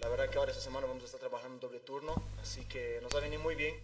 La 0.00 0.08
verdad 0.08 0.28
que 0.28 0.38
ahora 0.38 0.50
esta 0.50 0.62
semana 0.62 0.86
vamos 0.86 1.02
a 1.02 1.06
estar 1.06 1.20
trabajando 1.20 1.66
doble 1.66 1.80
turno, 1.80 2.14
así 2.42 2.62
que 2.64 2.98
nos 3.02 3.14
va 3.14 3.18
a 3.18 3.22
venir 3.22 3.38
muy 3.38 3.54
bien 3.54 3.74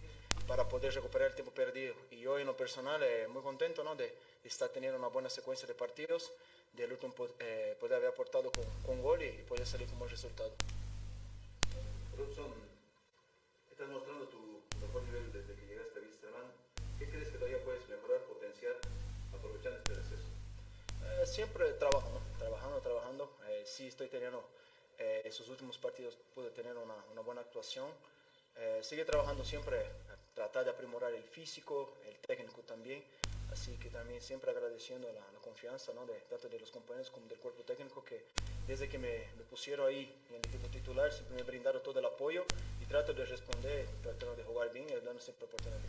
para 0.51 0.67
poder 0.67 0.93
recuperar 0.93 1.29
el 1.29 1.33
tiempo 1.33 1.53
perdido. 1.53 1.95
Y 2.11 2.25
hoy 2.25 2.41
en 2.41 2.47
lo 2.47 2.57
personal 2.57 3.01
eh, 3.01 3.25
muy 3.29 3.41
contento 3.41 3.85
¿no? 3.85 3.95
de, 3.95 4.13
está 4.43 4.67
teniendo 4.67 4.99
una 4.99 5.07
buena 5.07 5.29
secuencia 5.29 5.65
de 5.65 5.73
partidos, 5.73 6.33
del 6.73 6.91
último 6.91 7.13
eh, 7.39 7.77
poder 7.79 7.95
haber 7.95 8.09
aportado 8.09 8.51
con, 8.51 8.65
con 8.85 9.01
gol 9.01 9.23
y, 9.23 9.27
y, 9.27 9.43
poder 9.47 9.65
salir 9.65 9.87
con 9.87 9.97
buen 9.97 10.11
resultado. 10.11 10.51
Robson, 12.17 12.51
estás 13.71 13.87
mostrando 13.87 14.27
tu 14.27 14.59
mejor 14.81 15.03
nivel 15.03 15.31
desde 15.31 15.55
que 15.55 15.67
llegaste 15.67 15.99
a 15.99 16.03
Wisterman. 16.03 16.51
¿Qué 16.99 17.09
crees 17.09 17.29
que 17.29 17.37
todavía 17.37 17.63
puedes 17.63 17.87
mejorar, 17.87 18.19
potenciar, 18.23 18.75
aprovechando 19.33 19.77
este 19.77 19.93
receso? 19.93 20.27
Eh, 21.05 21.25
siempre 21.27 21.71
trabajo, 21.79 22.09
¿no? 22.09 22.37
trabajando, 22.37 22.81
trabajando. 22.81 23.37
Eh, 23.47 23.63
sí 23.65 23.87
estoy 23.87 24.09
teniendo, 24.09 24.43
eh, 24.99 25.21
esos 25.23 25.47
últimos 25.47 25.77
partidos 25.77 26.17
pude 26.35 26.49
tener 26.49 26.75
una, 26.75 26.95
una 27.13 27.21
buena 27.21 27.39
actuación. 27.39 27.87
Eh, 28.57 28.79
sigue 28.83 29.05
trabajando 29.05 29.43
siempre, 29.45 29.77
tratar 30.33 30.65
de 30.65 30.71
aprimorar 30.71 31.13
el 31.13 31.23
físico, 31.23 31.97
el 32.07 32.17
técnico 32.19 32.61
también. 32.61 33.03
Así 33.51 33.77
que 33.77 33.89
también 33.89 34.21
siempre 34.21 34.51
agradeciendo 34.51 35.11
la, 35.11 35.21
confianza 35.41 35.91
¿no? 35.93 36.05
de, 36.05 36.13
tanto 36.29 36.47
de 36.47 36.59
los 36.59 36.71
compañeros 36.71 37.09
como 37.09 37.27
del 37.27 37.37
cuerpo 37.39 37.63
técnico 37.63 38.03
que 38.03 38.23
desde 38.67 38.87
que 38.87 38.97
me, 38.97 39.25
pusieron 39.49 39.87
ahí 39.87 40.15
en 40.29 40.35
el 40.35 40.45
equipo 40.45 40.67
titular 40.69 41.11
siempre 41.11 41.35
me 41.35 41.43
brindaron 41.43 41.83
todo 41.83 41.99
el 41.99 42.05
apoyo 42.05 42.45
y 42.79 42.85
trato 42.85 43.13
de 43.13 43.25
responder, 43.25 43.85
tratando 44.01 44.35
de 44.35 44.43
jugar 44.43 44.71
bien 44.71 44.87
y 44.87 44.93
dando 45.03 45.19
siempre 45.19 45.45
oportunidad 45.45 45.79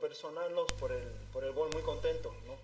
personal, 0.00 0.52
no, 0.54 0.66
por, 0.66 0.92
el, 0.92 1.04
por 1.32 1.44
el 1.44 1.52
gol 1.52 1.70
muy 1.72 1.82
contento, 1.82 2.34
¿no? 2.46 2.54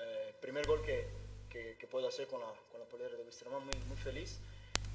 Eh, 0.00 0.34
primer 0.40 0.66
gol 0.66 0.82
que, 0.82 1.08
que, 1.50 1.86
puedo 1.86 2.08
hacer 2.08 2.26
con 2.26 2.40
la, 2.40 2.46
con 2.70 2.80
la 2.80 2.86
polera 2.86 3.16
de 3.16 3.22
Wisterman, 3.22 3.64
muy, 3.64 3.96
feliz. 3.96 4.38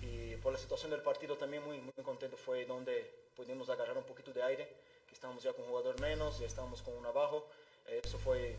Y 0.01 0.35
por 0.38 0.53
la 0.53 0.59
situación 0.59 0.91
del 0.91 1.01
partido 1.01 1.38
también 1.38 1.63
muy, 1.63 1.80
muy 1.80 2.03
contento, 2.03 2.38
fue 2.38 2.65
donde 2.65 3.09
pudimos 3.35 3.69
agarrar 3.69 3.97
un 3.97 4.03
poquito 4.03 4.34
de 4.34 4.43
aire, 4.43 4.68
que 5.07 5.13
estábamos 5.13 5.43
ya 5.43 5.53
con 5.53 5.63
un 5.63 5.69
jugador 5.69 5.99
menos, 5.99 6.39
ya 6.39 6.47
estábamos 6.47 6.81
con 6.81 6.95
un 6.95 7.05
abajo. 7.05 7.47
Eso 7.88 8.18
fue, 8.19 8.55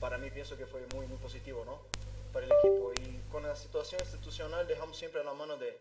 para 0.00 0.18
mí 0.18 0.30
pienso 0.30 0.56
que 0.56 0.66
fue 0.66 0.86
muy, 0.94 1.06
muy 1.06 1.18
positivo, 1.18 1.64
¿no? 1.64 1.80
Para 2.32 2.46
el 2.46 2.52
equipo. 2.52 2.92
Y 2.94 3.22
con 3.30 3.42
la 3.42 3.56
situación 3.56 4.00
institucional 4.00 4.66
dejamos 4.66 4.96
siempre 4.96 5.20
a 5.20 5.24
la 5.24 5.34
mano 5.34 5.56
de, 5.56 5.78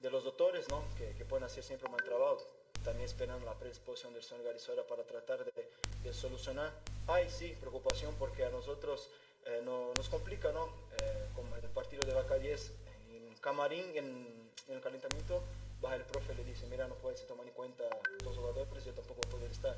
de 0.00 0.10
los 0.10 0.24
doctores, 0.24 0.68
¿no? 0.68 0.84
Que, 0.96 1.14
que, 1.16 1.24
pueden 1.24 1.44
hacer 1.44 1.64
siempre 1.64 1.86
un 1.86 1.92
buen 1.92 2.04
trabajo. 2.04 2.38
También 2.84 3.06
esperando 3.06 3.46
la 3.46 3.54
predisposición 3.54 4.12
del 4.12 4.22
señor 4.22 4.44
Garizora 4.44 4.82
para 4.86 5.04
tratar 5.04 5.42
de, 5.42 6.12
solucionar. 6.12 6.70
Hay 7.06 7.30
sí 7.30 7.56
preocupación 7.58 8.14
porque 8.18 8.44
a 8.44 8.50
nosotros 8.50 9.08
eh, 9.46 9.62
no, 9.64 9.94
nos 9.96 10.10
complica, 10.10 10.52
¿no? 10.52 10.66
Eh, 11.00 11.28
como 11.34 11.56
el 11.56 11.62
partido 11.70 12.02
de 12.06 12.38
10 12.40 12.72
en 13.10 13.34
Camarín, 13.40 13.96
en, 13.96 14.50
el 14.68 14.80
calentamiento, 14.82 15.42
baja 15.80 15.96
el 15.96 16.02
profe 16.02 16.34
le 16.34 16.44
dice, 16.44 16.66
mira, 16.66 16.86
no 16.86 16.94
puedes 16.96 17.26
tomar 17.26 17.46
en 17.46 17.54
cuenta 17.54 17.84
los 18.22 18.36
jugadores, 18.36 18.84
yo 18.84 18.92
tampoco 18.92 19.22
puedo 19.22 19.46
estar. 19.46 19.76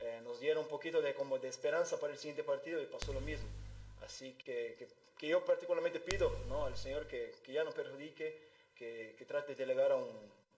Eh, 0.00 0.20
nos 0.22 0.38
dieron 0.38 0.64
un 0.64 0.68
poquito 0.68 1.00
de, 1.00 1.14
como 1.14 1.38
de 1.38 1.48
esperanza 1.48 1.98
para 1.98 2.12
el 2.12 2.18
siguiente 2.18 2.44
partido 2.44 2.82
y 2.82 2.86
pasó 2.86 3.14
lo 3.14 3.20
mismo. 3.22 3.48
Así 4.04 4.34
que, 4.44 4.76
que, 5.18 5.26
yo 5.26 5.42
particularmente 5.44 6.00
pido 6.00 6.36
¿no? 6.48 6.66
al 6.66 6.76
Señor 6.76 7.06
que, 7.06 7.32
que 7.44 7.52
ya 7.52 7.64
no 7.64 7.70
perjudique, 7.70 8.38
que, 8.76 9.24
trate 9.26 9.54
de 9.54 9.64
llegar 9.64 9.92
a 9.92 9.96
un, 9.96 10.10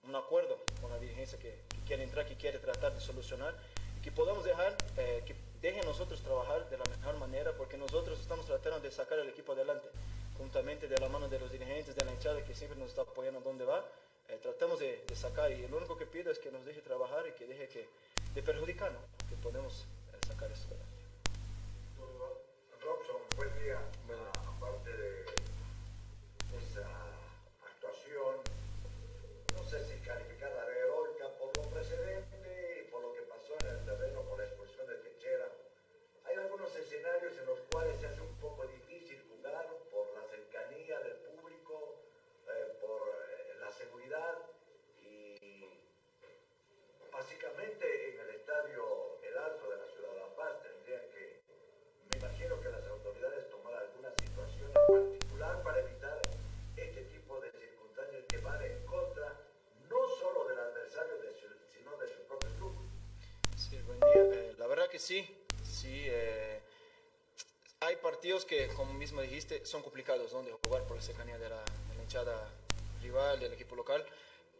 un 0.03 0.15
acuerdo 0.15 0.57
con 0.81 0.89
la 0.89 0.97
dirigencia 0.97 1.37
que, 1.37 1.55
quiere 1.85 2.03
entrar, 2.03 2.25
que 2.25 2.35
quiere 2.35 2.59
tratar 2.59 2.93
de 2.93 2.99
solucionar 2.99 3.55
que 4.05 4.11
podamos 4.11 4.43
dejar, 4.45 4.77
eh, 4.97 5.23
que 5.25 5.35
dejen 5.63 5.83
nosotros 5.83 6.21
trabajar 6.21 6.69
de 6.69 6.77
la 6.77 6.83
mejor 6.85 7.17
manera 7.17 7.53
porque 7.53 7.75
nosotros 7.75 8.19
estamos 8.19 8.45
tratando 8.45 8.79
de 8.79 8.91
sacar 8.91 9.17
el 9.17 9.29
equipo 9.29 9.53
adelante, 9.53 9.87
juntamente 10.37 10.87
de 10.87 10.95
la 10.99 11.09
mano 11.09 11.27
de 11.27 11.39
los 11.39 11.51
dirigentes, 11.51 11.95
de 11.95 12.05
la 12.05 12.11
hinchada 12.11 12.43
que 12.43 12.53
siempre 12.53 12.77
nos 12.77 12.89
está 12.89 13.01
apoyando 13.01 13.41
donde 13.41 13.65
va, 13.65 13.83
eh, 14.29 14.37
tratamos 14.43 14.77
de, 14.77 15.03
sacar 15.15 15.51
y 15.51 15.67
lo 15.67 15.77
único 15.77 15.97
que 15.97 16.05
pido 16.05 16.31
es 16.31 16.37
que 16.37 16.51
nos 16.51 16.63
deje 16.65 16.81
trabajar 16.81 17.25
y 17.25 17.31
que 17.31 17.47
deje 17.47 17.67
que, 17.67 17.89
de 18.35 18.43
perjudicar, 18.43 18.91
¿no? 18.91 18.99
que 19.27 19.35
podemos 19.37 19.87
eh, 20.13 20.27
sacar 20.27 20.51
esto 20.51 20.67
adelante. 20.67 20.95
Buen 23.35 23.63
día. 23.63 23.81
Que 64.95 64.99
sí, 64.99 65.27
sí. 65.61 66.03
Eh, 66.05 66.61
hay 67.81 67.97
partidos 67.97 68.45
que, 68.45 68.67
como 68.67 68.93
mismo 68.93 69.21
dijiste, 69.21 69.65
son 69.65 69.81
complicados 69.81 70.31
¿no? 70.31 70.41
de 70.41 70.53
jugar 70.63 70.87
por 70.87 70.95
la 70.95 71.03
cercanía 71.03 71.37
de 71.37 71.49
la, 71.49 71.61
de 71.89 71.95
la 71.97 72.01
hinchada 72.01 72.49
rival, 73.01 73.37
del 73.41 73.51
equipo 73.51 73.75
local. 73.75 74.05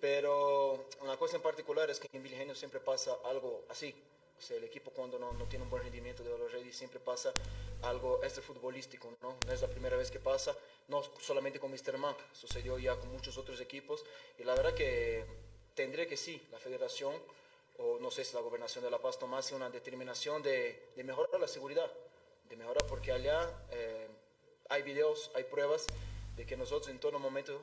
Pero 0.02 0.90
una 1.00 1.16
cosa 1.16 1.38
en 1.38 1.42
particular 1.42 1.90
es 1.90 2.02
que 2.02 2.10
en 2.12 2.22
Vilgenio 2.22 2.54
siempre 2.54 2.82
pasa 2.82 3.16
algo 3.24 3.64
así. 3.70 3.96
O 4.38 4.42
sea, 4.42 4.58
el 4.58 4.66
equipo 4.66 4.92
cuando 4.92 5.18
no, 5.18 5.32
no 5.32 5.46
tiene 5.46 5.64
un 5.64 5.70
buen 5.70 5.84
rendimiento 5.84 6.22
de 6.22 6.38
los 6.38 6.52
Ready 6.52 6.74
siempre 6.74 7.00
pasa 7.00 7.32
algo 7.84 8.22
extra 8.22 8.44
futbolístico, 8.44 9.16
¿no? 9.22 9.38
No 9.48 9.54
es 9.54 9.62
la 9.62 9.70
primera 9.70 9.96
vez 9.96 10.12
que 10.12 10.20
pasa, 10.20 10.54
no 10.90 11.02
solamente 11.22 11.62
con 11.62 11.72
Mr. 11.72 11.98
Man, 11.98 12.14
sucedió 12.34 12.78
ya 12.78 12.98
con 12.98 13.10
muchos 13.10 13.38
otros 13.38 13.62
equipos 13.62 14.04
y 14.38 14.44
la 14.44 14.54
verdad 14.54 14.74
que 14.74 15.24
tendría 15.76 16.06
que 16.06 16.18
sí, 16.18 16.46
la 16.52 16.60
federación 16.60 17.14
o 17.78 18.00
no 18.00 18.10
sé 18.12 18.24
si 18.24 18.34
la 18.36 18.42
gobernación 18.42 18.84
de 18.84 18.92
La 18.92 19.00
Paz 19.02 19.18
tomase 19.20 19.56
una 19.56 19.70
determinación 19.70 20.42
de, 20.42 20.92
de 20.96 21.04
mejorar 21.04 21.40
la 21.40 21.48
seguridad, 21.48 21.92
de 22.50 22.56
mejorar 22.56 22.86
porque 22.88 23.12
allá 23.12 23.50
eh, 23.72 24.08
hay 24.70 24.82
videos, 24.84 25.32
hay 25.36 25.44
pruebas 25.46 25.88
de 26.36 26.46
que 26.46 26.56
nosotros 26.58 26.90
en 26.90 27.00
todo 27.00 27.20
momento, 27.20 27.62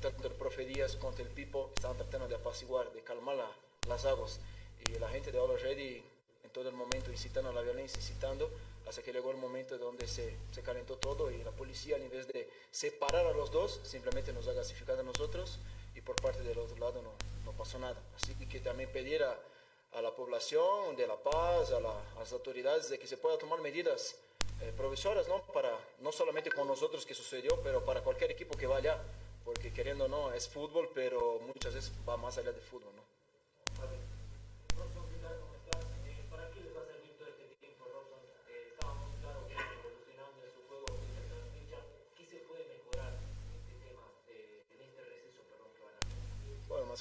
tanto 0.00 0.28
el 0.28 0.34
profe 0.34 0.64
Díaz 0.64 0.96
como 0.96 1.16
el 1.18 1.28
Pipo, 1.28 1.70
estaban 1.74 1.96
tratando 1.96 2.28
de 2.28 2.34
apaciguar, 2.36 2.92
de 2.92 3.02
calmar 3.02 3.36
la- 3.36 3.52
las 3.88 4.04
aguas. 4.04 4.40
Y 4.86 4.98
la 4.98 5.08
gente 5.08 5.30
de 5.32 5.38
All 5.38 5.58
Ready 5.60 6.04
en 6.44 6.50
todo 6.50 6.68
el 6.68 6.74
momento 6.74 7.10
incitando 7.10 7.50
a 7.50 7.52
la 7.52 7.62
violencia, 7.62 7.98
incitando, 7.98 8.50
hasta 8.86 9.00
que 9.02 9.12
llegó 9.12 9.30
el 9.30 9.36
momento 9.36 9.78
donde 9.78 10.08
se, 10.08 10.36
se 10.50 10.62
calentó 10.62 10.96
todo 10.98 11.30
y 11.30 11.42
la 11.44 11.52
policía, 11.52 11.96
en 11.96 12.10
vez 12.10 12.26
de 12.28 12.50
separar 12.70 13.26
a 13.26 13.32
los 13.32 13.50
dos, 13.52 13.80
simplemente 13.84 14.32
nos 14.32 14.48
ha 14.48 14.52
gasificado 14.52 15.00
a 15.00 15.04
nosotros 15.04 15.58
y 15.94 16.00
por 16.00 16.16
parte 16.16 16.42
del 16.42 16.58
otro 16.58 16.76
lado 16.78 17.00
no, 17.00 17.12
no 17.52 17.58
pasó 17.58 17.78
nada. 17.78 17.96
Así 18.16 18.34
que 18.46 18.60
también 18.60 18.90
pedir 18.90 19.22
a, 19.22 19.38
a 19.92 20.02
la 20.02 20.10
población 20.14 20.96
de 20.96 21.06
La 21.06 21.16
Paz, 21.16 21.70
a, 21.72 21.80
la- 21.80 21.90
a 22.16 22.18
las 22.20 22.32
autoridades, 22.32 22.88
de 22.88 22.98
que 22.98 23.06
se 23.06 23.16
pueda 23.16 23.38
tomar 23.38 23.60
medidas 23.60 24.16
eh, 24.60 24.72
provisoras, 24.76 25.28
¿no? 25.28 25.42
Para, 25.52 25.76
no 26.00 26.12
solamente 26.12 26.50
con 26.50 26.66
nosotros 26.68 27.04
que 27.04 27.14
sucedió, 27.14 27.60
pero 27.62 27.84
para 27.84 28.00
cualquier 28.02 28.30
equipo 28.30 28.56
que 28.56 28.66
vaya, 28.66 28.98
porque 29.44 29.72
queriendo 29.72 30.08
no, 30.08 30.32
es 30.32 30.48
fútbol, 30.48 30.90
pero 30.94 31.40
muchas 31.40 31.74
veces 31.74 31.92
va 32.08 32.16
más 32.16 32.38
allá 32.38 32.52
de 32.52 32.60
fútbol. 32.60 32.92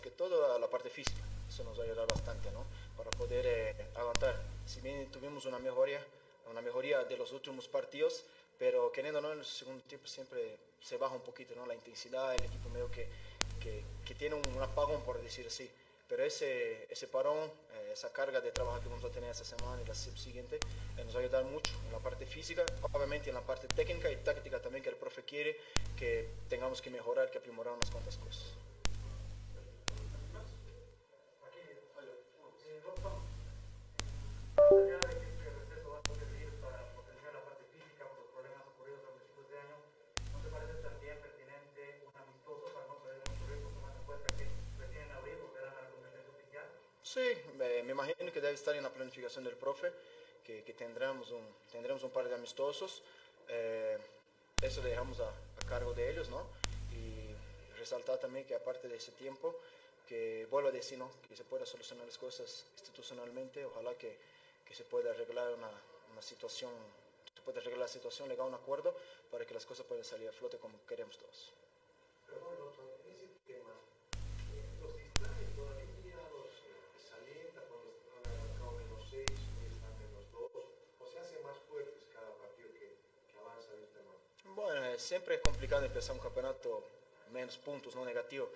Que 0.01 0.11
todo 0.11 0.53
a 0.53 0.59
la 0.59 0.67
parte 0.69 0.89
física, 0.89 1.21
eso 1.47 1.63
nos 1.63 1.77
va 1.77 1.83
a 1.83 1.85
ayudar 1.85 2.07
bastante, 2.07 2.51
¿no? 2.51 2.65
Para 2.97 3.11
poder 3.11 3.45
eh, 3.45 3.75
aguantar. 3.95 4.41
Si 4.65 4.81
bien 4.81 5.09
tuvimos 5.11 5.45
una 5.45 5.59
mejoría, 5.59 6.03
una 6.49 6.61
mejoría 6.61 7.03
de 7.03 7.17
los 7.17 7.31
últimos 7.31 7.67
partidos, 7.67 8.23
pero 8.57 8.91
queriendo 8.91 9.21
no, 9.21 9.31
en 9.33 9.39
el 9.39 9.45
segundo 9.45 9.83
tiempo 9.83 10.07
siempre 10.07 10.57
se 10.81 10.97
baja 10.97 11.15
un 11.15 11.21
poquito, 11.21 11.55
¿no? 11.55 11.65
La 11.65 11.75
intensidad, 11.75 12.33
el 12.35 12.43
equipo 12.43 12.69
medio 12.69 12.89
que, 12.91 13.07
que, 13.61 13.83
que 14.05 14.15
tiene 14.15 14.35
un, 14.35 14.47
un 14.55 14.61
apagón, 14.61 15.01
por 15.03 15.21
decir 15.21 15.47
así. 15.47 15.69
Pero 16.07 16.25
ese, 16.25 16.87
ese 16.91 17.07
parón, 17.07 17.37
eh, 17.37 17.91
esa 17.93 18.11
carga 18.11 18.41
de 18.41 18.51
trabajo 18.51 18.81
que 18.81 18.89
vamos 18.89 19.05
a 19.05 19.09
tener 19.09 19.29
esta 19.29 19.45
semana 19.45 19.81
y 19.81 19.85
la 19.85 19.95
siguiente, 19.95 20.57
eh, 20.97 21.03
nos 21.05 21.15
va 21.15 21.19
a 21.19 21.23
ayudar 21.23 21.45
mucho 21.45 21.71
en 21.85 21.91
la 21.93 21.99
parte 21.99 22.25
física, 22.25 22.65
obviamente 22.91 23.29
en 23.29 23.35
la 23.35 23.41
parte 23.41 23.67
técnica 23.67 24.11
y 24.11 24.17
táctica 24.17 24.61
también 24.61 24.83
que 24.83 24.89
el 24.89 24.97
profe 24.97 25.23
quiere 25.23 25.57
que 25.97 26.27
tengamos 26.49 26.81
que 26.81 26.89
mejorar, 26.89 27.31
que 27.31 27.37
aprimorar 27.37 27.73
unas 27.73 27.89
cuantas 27.89 28.17
cosas. 28.17 28.43
Estar 48.71 48.77
en 48.77 48.83
la 48.83 48.93
planificación 48.93 49.43
del 49.43 49.55
profe, 49.55 49.91
que, 50.45 50.73
tendremos, 50.73 51.31
un, 51.31 51.45
tendremos 51.71 52.03
un 52.03 52.11
par 52.11 52.27
de 52.27 52.35
amistosos. 52.35 53.03
Eh, 53.49 53.97
eso 54.61 54.81
dejamos 54.81 55.19
a, 55.19 55.29
a 55.29 55.67
cargo 55.67 55.93
de 55.93 56.09
ellos, 56.09 56.29
¿no? 56.29 56.45
Y 56.91 57.33
resaltar 57.77 58.17
también 58.19 58.45
que 58.45 58.55
aparte 58.55 58.87
de 58.87 58.95
ese 58.95 59.11
tiempo, 59.13 59.55
que 60.07 60.47
vuelvo 60.49 60.69
a 60.69 60.71
decir, 60.71 60.97
¿no? 60.97 61.09
Que 61.27 61.35
se 61.35 61.43
pueda 61.43 61.65
solucionar 61.65 62.05
las 62.05 62.17
cosas 62.17 62.65
institucionalmente, 62.79 63.65
ojalá 63.65 63.93
que, 63.95 64.17
que 64.65 64.73
se 64.73 64.83
pueda 64.83 65.11
arreglar 65.11 65.53
una, 65.53 65.71
una 66.11 66.21
situación, 66.21 66.71
se 67.35 67.41
pueda 67.41 67.59
arreglar 67.59 67.79
la 67.79 67.87
situación, 67.87 68.29
llegar 68.29 68.45
a 68.45 68.49
un 68.49 68.55
acuerdo 68.55 68.95
para 69.31 69.45
que 69.45 69.53
las 69.53 69.65
cosas 69.65 69.85
puedan 69.85 70.05
salir 70.05 70.29
a 70.29 70.31
flote 70.31 70.57
como 70.57 70.77
queremos 70.85 71.17
todos. 71.17 71.51
Eh, 84.93 84.99
siempre 84.99 85.35
es 85.35 85.41
complicado 85.41 85.85
empezar 85.85 86.15
un 86.15 86.21
campeonato 86.21 86.83
menos 87.31 87.57
puntos, 87.57 87.95
no 87.95 88.03
negativo. 88.05 88.49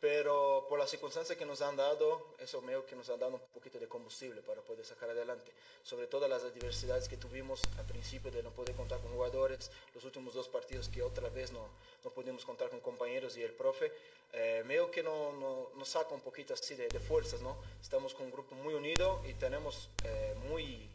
Pero 0.00 0.64
por 0.68 0.78
las 0.78 0.88
circunstancias 0.90 1.36
que 1.36 1.44
nos 1.44 1.60
han 1.60 1.76
dado, 1.76 2.24
eso 2.38 2.62
medio 2.62 2.86
que 2.86 2.94
nos 2.94 3.08
ha 3.08 3.16
dado 3.16 3.32
un 3.34 3.40
poquito 3.52 3.80
de 3.80 3.88
combustible 3.88 4.42
para 4.42 4.60
poder 4.62 4.84
sacar 4.86 5.10
adelante. 5.10 5.50
Sobre 5.82 6.06
todo 6.06 6.28
las 6.28 6.44
adversidades 6.44 7.08
que 7.08 7.16
tuvimos 7.16 7.60
al 7.78 7.84
principio 7.84 8.30
de 8.30 8.44
no 8.44 8.52
poder 8.52 8.76
contar 8.76 9.00
con 9.00 9.10
jugadores, 9.12 9.72
los 9.96 10.04
últimos 10.04 10.34
dos 10.34 10.48
partidos 10.48 10.88
que 10.88 11.02
otra 11.02 11.28
vez 11.30 11.50
no, 11.50 11.66
no 12.04 12.10
pudimos 12.12 12.44
contar 12.44 12.68
con 12.70 12.78
compañeros 12.78 13.36
y 13.36 13.42
el 13.42 13.52
profe, 13.52 13.92
eh, 14.34 14.62
medio 14.64 14.88
que 14.88 15.02
no, 15.02 15.32
no- 15.32 15.70
nos 15.74 15.88
saca 15.88 16.14
un 16.14 16.20
poquito 16.20 16.54
así 16.54 16.76
de, 16.76 16.86
de 16.86 17.00
fuerzas, 17.00 17.40
¿no? 17.40 17.56
Estamos 17.82 18.14
con 18.14 18.26
un 18.26 18.30
grupo 18.30 18.54
muy 18.54 18.74
unido 18.74 19.20
y 19.28 19.34
tenemos 19.34 19.88
eh, 20.04 20.32
muy, 20.48 20.88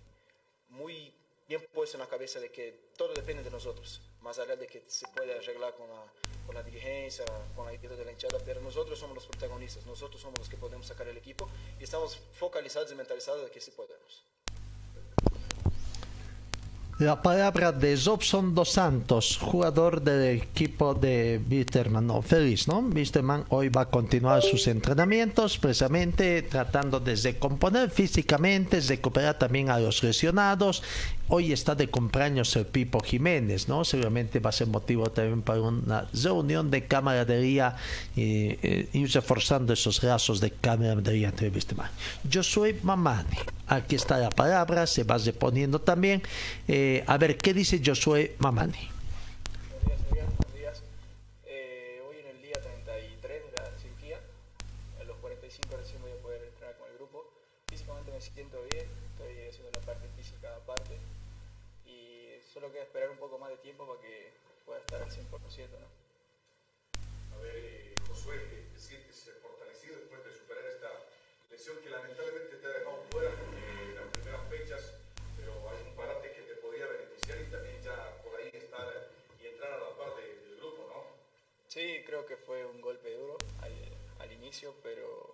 muy 0.69 1.13
bien 1.49 1.61
puesto 1.73 1.97
en 1.97 2.01
la 2.01 2.07
cabeza 2.07 2.39
de 2.39 2.49
que 2.49 2.73
todo 2.95 3.13
depende 3.13 3.43
de 3.43 3.51
nosotros, 3.51 3.99
más 4.23 4.39
allá 4.39 4.55
de 4.55 4.65
que 4.65 4.83
se 4.87 5.07
puede 5.09 5.37
arreglar 5.37 5.75
con 5.75 5.87
la, 5.89 6.03
con 6.45 6.55
la 6.55 6.63
dirigencia, 6.63 7.25
con 7.55 7.65
la 7.65 7.73
idea 7.73 7.91
de 7.91 8.05
la 8.05 8.11
hinchada, 8.11 8.39
pero 8.43 8.61
nosotros 8.61 8.97
somos 8.97 9.15
los 9.15 9.27
protagonistas, 9.27 9.85
nosotros 9.85 10.21
somos 10.21 10.39
los 10.39 10.49
que 10.49 10.57
podemos 10.57 10.87
sacar 10.87 11.07
el 11.07 11.17
equipo 11.17 11.49
y 11.79 11.83
estamos 11.83 12.17
focalizados 12.33 12.91
y 12.91 12.95
mentalizados 12.95 13.43
de 13.43 13.51
que 13.51 13.59
sí 13.59 13.71
podemos. 13.71 14.23
La 17.03 17.21
palabra 17.21 17.73
de 17.73 17.97
Robson 17.97 18.55
Dos 18.55 18.69
Santos, 18.69 19.37
jugador 19.37 20.01
del 20.01 20.37
equipo 20.37 20.93
de 20.93 21.41
Wisterman. 21.49 22.07
No, 22.07 22.21
feliz, 22.21 22.65
¿no? 22.69 22.79
Wisterman 22.79 23.43
hoy 23.49 23.67
va 23.67 23.81
a 23.81 23.89
continuar 23.89 24.41
sus 24.41 24.67
entrenamientos, 24.67 25.57
precisamente 25.57 26.43
tratando 26.43 27.01
de 27.01 27.17
recomponer 27.17 27.89
físicamente, 27.89 28.79
recuperar 28.79 29.37
también 29.37 29.69
a 29.69 29.79
los 29.79 30.01
lesionados. 30.01 30.81
Hoy 31.27 31.51
está 31.51 31.75
de 31.75 31.89
cumpleaños 31.89 32.55
el 32.55 32.67
Pipo 32.67 33.01
Jiménez, 33.01 33.67
¿no? 33.67 33.83
Seguramente 33.83 34.39
va 34.39 34.51
a 34.51 34.53
ser 34.53 34.67
motivo 34.67 35.07
también 35.07 35.41
para 35.41 35.59
una 35.59 36.07
reunión 36.13 36.71
de 36.71 36.85
camaradería 36.87 37.75
y 38.15 38.57
eh, 38.63 39.07
reforzando 39.13 39.73
esos 39.73 40.01
lazos 40.03 40.39
de 40.39 40.51
camaradería 40.51 41.27
entre 41.27 41.49
Wisterman. 41.49 41.89
Yo 42.29 42.43
soy 42.43 42.77
Mamani. 42.81 43.39
Aquí 43.67 43.95
está 43.95 44.17
la 44.17 44.29
palabra, 44.29 44.87
se 44.87 45.03
va 45.03 45.17
reponiendo 45.17 45.79
también. 45.79 46.21
Eh, 46.67 47.03
a 47.07 47.17
ver, 47.17 47.37
¿qué 47.37 47.53
dice 47.53 47.81
Josué 47.83 48.35
Mamani? 48.39 48.92
Creo 82.13 82.25
que 82.27 82.37
fue 82.37 82.63
un 82.63 82.79
golpe 82.79 83.11
duro 83.15 83.37
al, 84.19 84.31
inicio, 84.31 84.75
pero, 84.83 85.33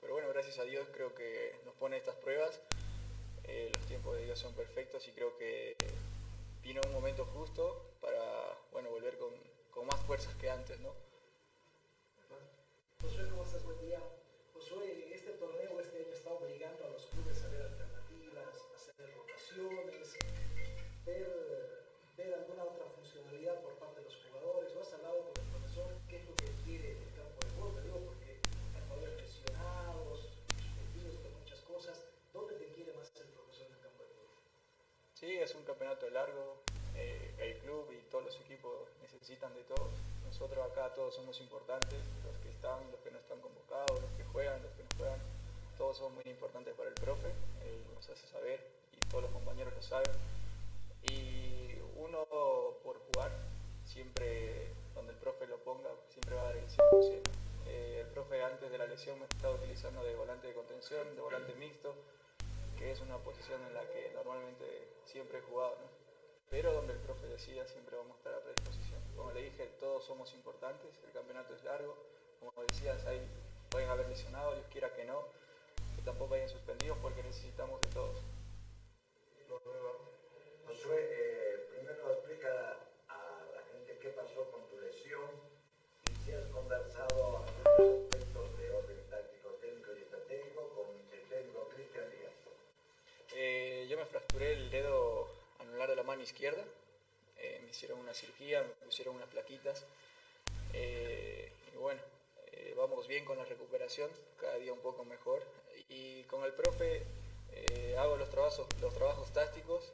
pero 0.00 0.12
bueno, 0.12 0.28
gracias 0.28 0.58
a 0.60 0.64
Dios 0.64 0.86
creo 0.92 1.12
que 1.12 1.56
nos 1.64 1.74
pone 1.74 1.96
estas 1.96 2.14
pruebas. 2.16 2.60
Eh, 3.44 3.72
los 3.74 3.84
tiempos 3.86 4.16
de 4.16 4.26
Dios 4.26 4.38
son 4.38 4.54
perfectos 4.54 5.08
y 5.08 5.10
creo 5.10 5.36
que 5.36 5.76
vino 6.62 6.80
un 6.86 6.92
momento 6.92 7.24
justo 7.24 7.96
para 8.00 8.22
bueno, 8.70 8.90
volver 8.90 9.18
con, 9.18 9.30
con 9.72 9.86
más 9.86 10.00
fuerzas 10.02 10.32
que 10.36 10.48
antes, 10.48 10.78
¿no? 10.78 10.94
Largo, 36.10 36.56
eh, 36.96 37.34
el 37.38 37.58
club 37.58 37.90
y 37.92 38.10
todos 38.10 38.24
los 38.24 38.36
equipos 38.40 38.88
necesitan 39.02 39.54
de 39.54 39.62
todo. 39.64 39.90
Nosotros 40.26 40.70
acá 40.70 40.92
todos 40.94 41.14
somos 41.14 41.40
importantes, 41.40 41.98
los 42.24 42.36
que 42.42 42.50
están, 42.50 42.78
los 42.90 43.00
que 43.00 43.10
no 43.10 43.18
están 43.18 43.40
convocados, 43.40 44.00
los 44.00 44.10
que 44.16 44.24
juegan, 44.24 44.62
los 44.62 44.72
que 44.72 44.82
no 44.82 44.88
juegan. 44.98 45.20
todos 45.76 45.96
son 45.96 46.14
muy 46.14 46.24
importantes 46.26 46.74
para 46.74 46.88
el 46.88 46.94
profe, 46.94 47.28
él 47.64 47.82
nos 47.94 48.08
hace 48.08 48.26
saber 48.28 48.60
y 48.92 49.00
todos 49.08 49.24
los 49.24 49.32
compañeros 49.32 49.72
lo 49.74 49.82
saben. 49.82 50.12
Y 51.02 51.78
uno 51.96 52.24
por 52.84 52.98
jugar, 53.06 53.30
siempre 53.86 54.72
donde 54.94 55.12
el 55.12 55.18
profe 55.18 55.46
lo 55.46 55.58
ponga, 55.58 55.90
siempre 56.10 56.34
va 56.34 56.42
a 56.42 56.44
dar 56.46 56.56
el 56.56 56.68
100%. 56.68 57.20
Eh, 57.66 58.02
el 58.04 58.06
profe 58.08 58.42
antes 58.42 58.70
de 58.70 58.78
la 58.78 58.86
lesión 58.86 59.18
me 59.18 59.26
estaba 59.26 59.54
utilizando 59.54 60.04
de 60.04 60.14
volante 60.16 60.48
de 60.48 60.54
contención, 60.54 61.14
de 61.14 61.20
volante 61.22 61.54
mixto, 61.54 61.94
que 62.78 62.92
es 62.92 63.00
una 63.00 63.16
posición 63.18 63.60
en 63.66 63.74
la 63.74 63.82
que 63.82 64.12
normalmente 64.14 64.88
siempre 65.06 65.38
he 65.38 65.42
jugado. 65.42 65.76
Pero 66.50 66.72
donde 66.72 66.94
el 66.94 66.98
profe 66.98 67.28
decida 67.28 67.64
siempre 67.68 67.96
vamos 67.96 68.14
a 68.14 68.18
estar 68.18 68.34
a 68.34 68.40
predisposición. 68.40 69.00
Como 69.16 69.30
le 69.30 69.42
dije, 69.42 69.66
todos 69.78 70.04
somos 70.04 70.34
importantes, 70.34 70.98
el 71.06 71.12
campeonato 71.12 71.54
es 71.54 71.62
largo, 71.62 71.96
como 72.40 72.64
decías, 72.66 73.06
ahí 73.06 73.20
pueden 73.70 73.88
haber 73.88 74.08
lesionado, 74.08 74.54
Dios 74.54 74.66
quiera 74.72 74.92
que 74.92 75.04
no, 75.04 75.22
que 75.94 76.02
tampoco 76.02 76.34
hayan 76.34 76.48
suspendidos 76.48 76.98
porque 76.98 77.22
necesitamos 77.22 77.80
de 77.82 77.88
todos. 77.90 78.16
Josué, 80.66 80.98
eh, 80.98 81.68
primero 81.70 82.12
explica 82.14 82.78
a 83.08 83.46
la 83.54 83.62
gente 83.72 83.98
qué 84.00 84.08
pasó 84.08 84.50
con 84.50 84.68
tu 84.68 84.80
lesión 84.80 85.30
y 86.10 86.24
si 86.24 86.32
has 86.32 86.46
conversado 86.46 87.44
algunos 87.46 88.04
aspectos 88.04 88.58
de 88.58 88.70
orden 88.72 89.08
táctico, 89.08 89.50
técnico 89.60 89.92
y 89.96 90.02
estratégico 90.02 90.68
con 90.74 90.86
el 91.12 91.28
técnico 91.28 91.68
Cristian 91.68 92.10
Díaz. 92.10 92.32
Eh, 93.36 93.86
yo 93.88 93.96
me 93.96 94.06
fracturé 94.06 94.54
el 94.54 94.70
dedo 94.70 95.29
de 95.86 95.96
la 95.96 96.02
mano 96.02 96.22
izquierda, 96.22 96.62
eh, 97.38 97.60
me 97.62 97.70
hicieron 97.70 97.98
una 97.98 98.12
cirugía, 98.12 98.62
me 98.62 98.86
pusieron 98.86 99.16
unas 99.16 99.28
plaquitas. 99.28 99.84
Eh, 100.72 101.52
y 101.72 101.76
bueno, 101.78 102.00
eh, 102.52 102.74
vamos 102.76 103.08
bien 103.08 103.24
con 103.24 103.38
la 103.38 103.44
recuperación, 103.44 104.10
cada 104.38 104.56
día 104.56 104.72
un 104.72 104.80
poco 104.80 105.04
mejor. 105.04 105.42
Y 105.88 106.22
con 106.24 106.44
el 106.44 106.52
profe 106.52 107.04
hago 107.98 108.16
los 108.16 108.30
trabajos, 108.30 108.66
los 108.80 108.94
trabajos 108.94 109.30
tácticos, 109.32 109.92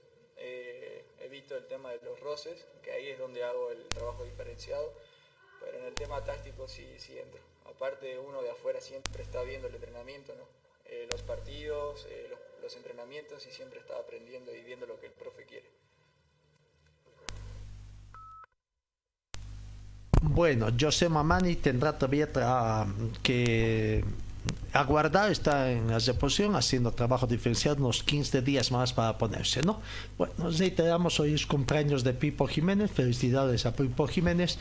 evito 1.20 1.56
el 1.56 1.66
tema 1.66 1.90
de 1.90 1.98
los 2.04 2.20
roces, 2.20 2.66
que 2.82 2.92
ahí 2.92 3.08
es 3.08 3.18
donde 3.18 3.42
hago 3.42 3.70
el 3.70 3.82
trabajo 3.88 4.24
diferenciado, 4.24 4.92
pero 5.60 5.78
en 5.78 5.86
el 5.86 5.94
tema 5.94 6.22
táctico 6.22 6.68
sí, 6.68 6.86
sí 6.98 7.18
entro. 7.18 7.40
Aparte 7.64 8.18
uno 8.18 8.42
de 8.42 8.50
afuera 8.50 8.80
siempre 8.80 9.22
está 9.22 9.42
viendo 9.42 9.68
el 9.68 9.74
entrenamiento, 9.74 10.34
¿no? 10.34 10.46
Los 11.10 11.22
partidos, 11.22 12.06
los, 12.30 12.38
entrenamientos 12.74 13.46
y 13.46 13.50
siempre 13.50 13.80
está 13.80 13.94
aprendiendo 13.98 14.54
y 14.54 14.62
viendo 14.62 14.86
lo 14.86 14.98
que 14.98 15.06
el 15.06 15.12
profe 15.12 15.44
quiere. 15.44 15.70
Bueno, 20.22 20.68
José 20.78 21.08
Mamani 21.08 21.56
tendrá 21.56 21.96
todavía 21.96 22.28
que 23.22 24.04
aguardar, 24.72 25.30
está 25.30 25.70
en 25.70 25.88
la 25.88 25.98
reposición 25.98 26.56
haciendo 26.56 26.92
trabajo 26.92 27.26
diferenciado 27.26 27.78
unos 27.78 28.02
15 28.02 28.42
días 28.42 28.70
más 28.72 28.92
para 28.92 29.16
ponerse, 29.18 29.62
¿no? 29.62 29.80
Bueno, 30.18 30.34
nos 30.38 30.58
reiteramos, 30.58 31.20
hoy 31.20 31.34
es 31.34 31.46
cumpleaños 31.46 32.04
de 32.04 32.12
Pipo 32.12 32.46
Jiménez, 32.46 32.90
felicidades 32.90 33.66
a 33.66 33.74
Pipo 33.74 34.06
Jiménez, 34.06 34.58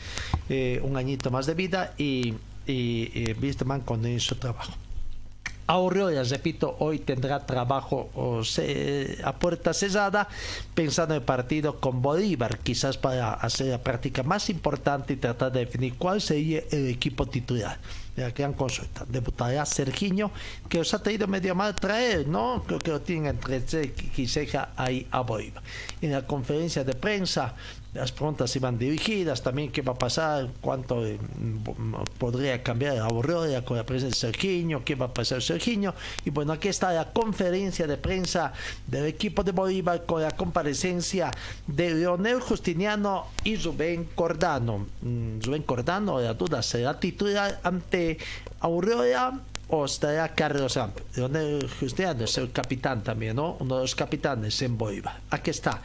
eh, 0.48 0.80
un 0.82 0.96
añito 0.96 1.30
más 1.30 1.46
de 1.46 1.54
vida 1.54 1.94
y, 1.98 2.34
y, 2.66 3.10
y 3.14 3.34
con 3.84 4.20
su 4.20 4.36
trabajo. 4.36 4.72
Aurora, 5.68 6.22
repito, 6.22 6.76
hoy 6.78 7.00
tendrá 7.00 7.44
trabajo 7.44 8.08
o 8.14 8.44
se- 8.44 9.18
a 9.24 9.32
puerta 9.34 9.74
cerrada, 9.74 10.28
pensando 10.74 11.14
en 11.14 11.20
el 11.22 11.26
partido 11.26 11.80
con 11.80 12.02
Bolívar, 12.02 12.58
quizás 12.58 12.96
para 12.96 13.32
hacer 13.34 13.66
la 13.68 13.78
práctica 13.82 14.22
más 14.22 14.48
importante 14.48 15.14
y 15.14 15.16
tratar 15.16 15.50
de 15.50 15.60
definir 15.60 15.94
cuál 15.98 16.20
sería 16.20 16.62
el 16.70 16.86
equipo 16.88 17.26
titular. 17.26 17.78
La 18.16 18.30
gran 18.30 18.54
consulta. 18.54 19.04
Debutará 19.06 19.66
Sergiño, 19.66 20.30
que 20.68 20.80
os 20.80 20.94
ha 20.94 21.02
traído 21.02 21.26
medio 21.26 21.54
mal 21.54 21.74
traer, 21.76 22.26
¿no? 22.26 22.62
Creo 22.66 22.78
que 22.78 22.90
lo 22.90 23.00
tienen 23.00 23.36
entre 23.36 23.60
ceja 24.26 24.70
ahí 24.76 25.06
a 25.10 25.20
Bolívar. 25.20 25.62
En 26.00 26.12
la 26.12 26.26
conferencia 26.26 26.82
de 26.82 26.94
prensa, 26.94 27.54
las 27.92 28.12
preguntas 28.12 28.54
iban 28.56 28.78
dirigidas 28.78 29.42
también 29.42 29.70
qué 29.72 29.80
va 29.80 29.92
a 29.92 29.98
pasar, 29.98 30.48
cuánto 30.60 31.06
eh, 31.06 31.18
m- 31.40 31.64
podría 32.18 32.62
cambiar 32.62 32.94
la 32.96 33.04
Aurora 33.04 33.62
con 33.64 33.78
la 33.78 33.84
presencia 33.86 34.28
de 34.28 34.32
Sergiño, 34.34 34.84
qué 34.84 34.94
va 34.94 35.06
a 35.06 35.14
pasar 35.14 35.40
Sergiño. 35.40 35.94
Y 36.24 36.30
bueno, 36.30 36.52
aquí 36.52 36.68
está 36.68 36.92
la 36.92 37.10
conferencia 37.12 37.86
de 37.86 37.96
prensa 37.96 38.52
del 38.86 39.06
equipo 39.06 39.42
de 39.44 39.52
Bolívar 39.52 40.04
con 40.04 40.20
la 40.20 40.30
comparecencia 40.30 41.30
de 41.66 41.94
Leonel 41.94 42.40
Justiniano 42.40 43.28
y 43.44 43.56
Rubén 43.56 44.08
Cordano. 44.14 44.86
Mm, 45.00 45.40
Rubén 45.40 45.62
Cordano, 45.62 46.20
la 46.20 46.34
duda, 46.34 46.62
¿será 46.62 47.00
titular 47.00 47.60
ante 47.62 48.05
Aurora? 48.60 49.40
O 49.68 49.84
estará 49.84 50.28
Carlos 50.32 50.76
Ramp. 50.76 50.96
Leonel 51.16 51.68
Justiniano 51.80 52.24
es 52.24 52.38
el 52.38 52.52
capitán 52.52 53.02
también, 53.02 53.34
¿no? 53.34 53.56
Uno 53.58 53.76
de 53.76 53.82
los 53.82 53.96
capitanes 53.96 54.62
en 54.62 54.78
Bolívar. 54.78 55.20
Aquí 55.30 55.50
está 55.50 55.82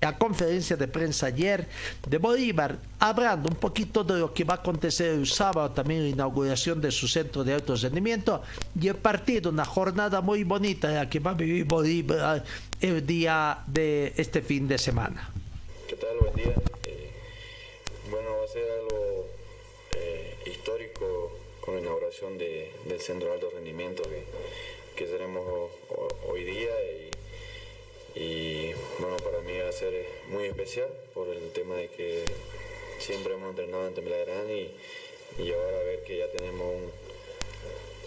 la 0.00 0.16
conferencia 0.16 0.76
de 0.76 0.88
prensa 0.88 1.26
ayer 1.26 1.66
de 2.08 2.18
Bolívar, 2.18 2.78
hablando 2.98 3.48
un 3.48 3.56
poquito 3.56 4.02
de 4.02 4.18
lo 4.18 4.32
que 4.32 4.44
va 4.44 4.54
a 4.54 4.56
acontecer 4.56 5.12
el 5.12 5.26
sábado, 5.26 5.70
también 5.72 6.02
la 6.02 6.08
inauguración 6.08 6.80
de 6.80 6.90
su 6.90 7.06
centro 7.06 7.44
de 7.44 7.54
alto 7.54 7.76
rendimiento 7.76 8.42
y 8.80 8.88
el 8.88 8.96
partido, 8.96 9.50
una 9.50 9.64
jornada 9.64 10.20
muy 10.22 10.42
bonita 10.44 10.90
la 10.90 11.08
que 11.08 11.18
va 11.20 11.32
a 11.32 11.34
vivir 11.34 11.64
Bolívar 11.64 12.42
el 12.80 13.06
día 13.06 13.58
de 13.66 14.14
este 14.16 14.40
fin 14.40 14.66
de 14.66 14.78
semana. 14.78 15.30
¿Qué 15.86 15.96
tal? 15.96 16.16
Buen 16.20 16.34
día. 16.34 16.54
Eh, 16.86 17.10
bueno, 18.10 18.28
va 18.38 18.44
a 18.44 18.48
ser 18.48 18.62
algo 18.62 19.26
eh, 19.96 20.38
histórico 20.46 21.32
la 21.74 21.80
inauguración 21.80 22.38
de- 22.38 22.70
del 22.86 23.00
Centro 23.00 23.28
de 23.28 23.34
Alto 23.34 23.50
Rendimiento 23.50 24.02
que, 24.02 24.22
que 24.96 25.04
tenemos 25.10 25.46
ho- 25.46 25.70
ho- 25.94 26.08
hoy 26.30 26.44
día 26.44 26.70
y, 28.14 28.72
bueno, 28.98 29.16
para 29.18 29.40
mí 29.40 29.56
va 29.58 29.68
a 29.68 29.72
ser 29.72 30.04
muy 30.28 30.44
especial 30.46 30.88
por 31.14 31.28
el 31.28 31.50
tema 31.52 31.76
de 31.76 31.88
que 31.88 32.24
siempre 32.98 33.34
hemos 33.34 33.50
entrenado 33.50 33.86
en 33.86 33.94
Tembladrán 33.94 34.50
y, 34.50 34.70
y 35.42 35.52
ahora 35.52 35.78
ver 35.84 36.02
que 36.02 36.18
ya 36.18 36.28
tenemos 36.28 36.66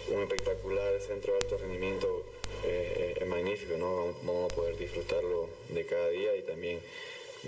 un, 0.08 0.14
un 0.16 0.22
espectacular 0.22 1.00
centro 1.00 1.32
de 1.32 1.38
alto 1.40 1.56
rendimiento 1.56 2.22
eh, 2.64 3.14
es 3.18 3.26
magnífico, 3.26 3.76
¿no? 3.78 4.14
Vamos 4.22 4.52
a 4.52 4.54
poder 4.54 4.76
disfrutarlo 4.76 5.48
de 5.70 5.86
cada 5.86 6.08
día 6.10 6.36
y 6.36 6.42
también 6.42 6.80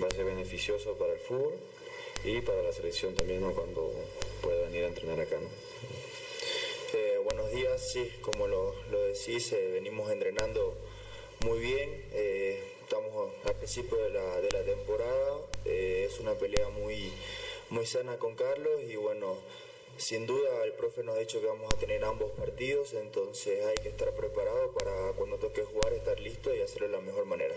va 0.03 0.09
a 0.09 0.11
ser 0.11 0.25
beneficioso 0.25 0.95
para 0.95 1.13
el 1.13 1.19
fútbol 1.21 1.55
y 2.25 2.41
para 2.41 2.63
la 2.63 2.73
selección 2.73 3.15
también, 3.15 3.43
¿no? 3.43 3.53
Cuando 3.53 3.93
pueda 4.41 4.63
venir 4.63 4.85
a 4.85 4.89
entrenar 4.89 5.21
acá, 5.21 5.37
¿no? 5.39 5.49
Buenos 7.37 7.53
días, 7.53 7.93
sí, 7.93 8.11
como 8.23 8.47
lo, 8.47 8.75
lo 8.91 8.99
decís, 9.03 9.53
eh, 9.53 9.71
venimos 9.75 10.11
entrenando 10.11 10.75
muy 11.45 11.59
bien, 11.59 12.03
eh, 12.13 12.63
estamos 12.81 13.31
al 13.45 13.55
principio 13.57 13.99
de 13.99 14.09
la, 14.09 14.41
de 14.41 14.51
la 14.53 14.63
temporada, 14.63 15.41
eh, 15.67 16.09
es 16.11 16.19
una 16.19 16.33
pelea 16.33 16.71
muy, 16.71 17.13
muy 17.69 17.85
sana 17.85 18.17
con 18.17 18.37
Carlos 18.37 18.81
y 18.89 18.97
bueno, 18.97 19.37
sin 19.99 20.27
duda 20.27 20.65
el 20.65 20.73
profe 20.73 21.03
nos 21.03 21.15
ha 21.15 21.19
dicho 21.19 21.39
que 21.43 21.47
vamos 21.47 21.71
a 21.75 21.77
tener 21.77 22.03
ambos 22.07 22.31
partidos, 22.31 22.95
entonces 22.95 23.63
hay 23.67 23.75
que 23.83 23.91
estar 23.91 24.15
preparado 24.15 24.73
para 24.73 25.13
cuando 25.13 25.37
toque 25.37 25.63
jugar 25.63 25.93
estar 25.93 26.19
listo 26.19 26.55
y 26.55 26.63
hacerlo 26.63 26.87
de 26.87 26.95
la 26.95 27.03
mejor 27.03 27.27
manera. 27.27 27.55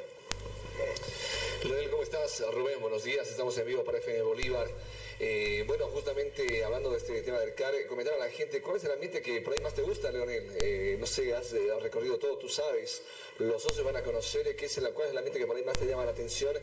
Leonel, 1.63 1.89
¿cómo 1.89 2.03
estás? 2.03 2.43
Rubén, 2.53 2.81
buenos 2.81 3.05
días. 3.05 3.29
Estamos 3.29 3.57
en 3.57 3.67
vivo 3.67 3.85
para 3.85 3.99
FM 3.99 4.23
Bolívar. 4.23 4.67
Eh, 5.21 5.65
bueno, 5.67 5.85
justamente 5.87 6.63
hablando 6.63 6.91
de 6.91 6.97
este 6.97 7.21
tema 7.23 7.39
del 7.39 7.53
CAR, 7.53 7.73
comentar 7.87 8.13
a 8.13 8.17
la 8.19 8.29
gente 8.29 8.61
cuál 8.61 8.77
es 8.77 8.85
el 8.85 8.91
ambiente 8.91 9.21
que 9.21 9.41
por 9.41 9.53
ahí 9.53 9.61
más 9.61 9.73
te 9.73 9.81
gusta, 9.81 10.09
Leonel. 10.11 10.49
Eh, 10.61 10.95
no 10.97 11.05
sé, 11.05 11.35
has, 11.35 11.51
eh, 11.51 11.69
has 11.75 11.83
recorrido 11.83 12.17
todo, 12.17 12.37
tú 12.37 12.47
sabes. 12.47 13.01
Los 13.39 13.63
socios 13.63 13.85
van 13.85 13.95
a 13.95 14.03
conocer 14.03 14.53
qué 14.57 14.65
es 14.65 14.77
el, 14.79 14.89
cuál 14.89 15.07
es 15.07 15.11
el 15.13 15.17
ambiente 15.17 15.39
que 15.39 15.47
por 15.47 15.55
ahí 15.55 15.63
más 15.63 15.79
te 15.79 15.85
llama 15.85 16.03
la 16.03 16.11
atención. 16.11 16.53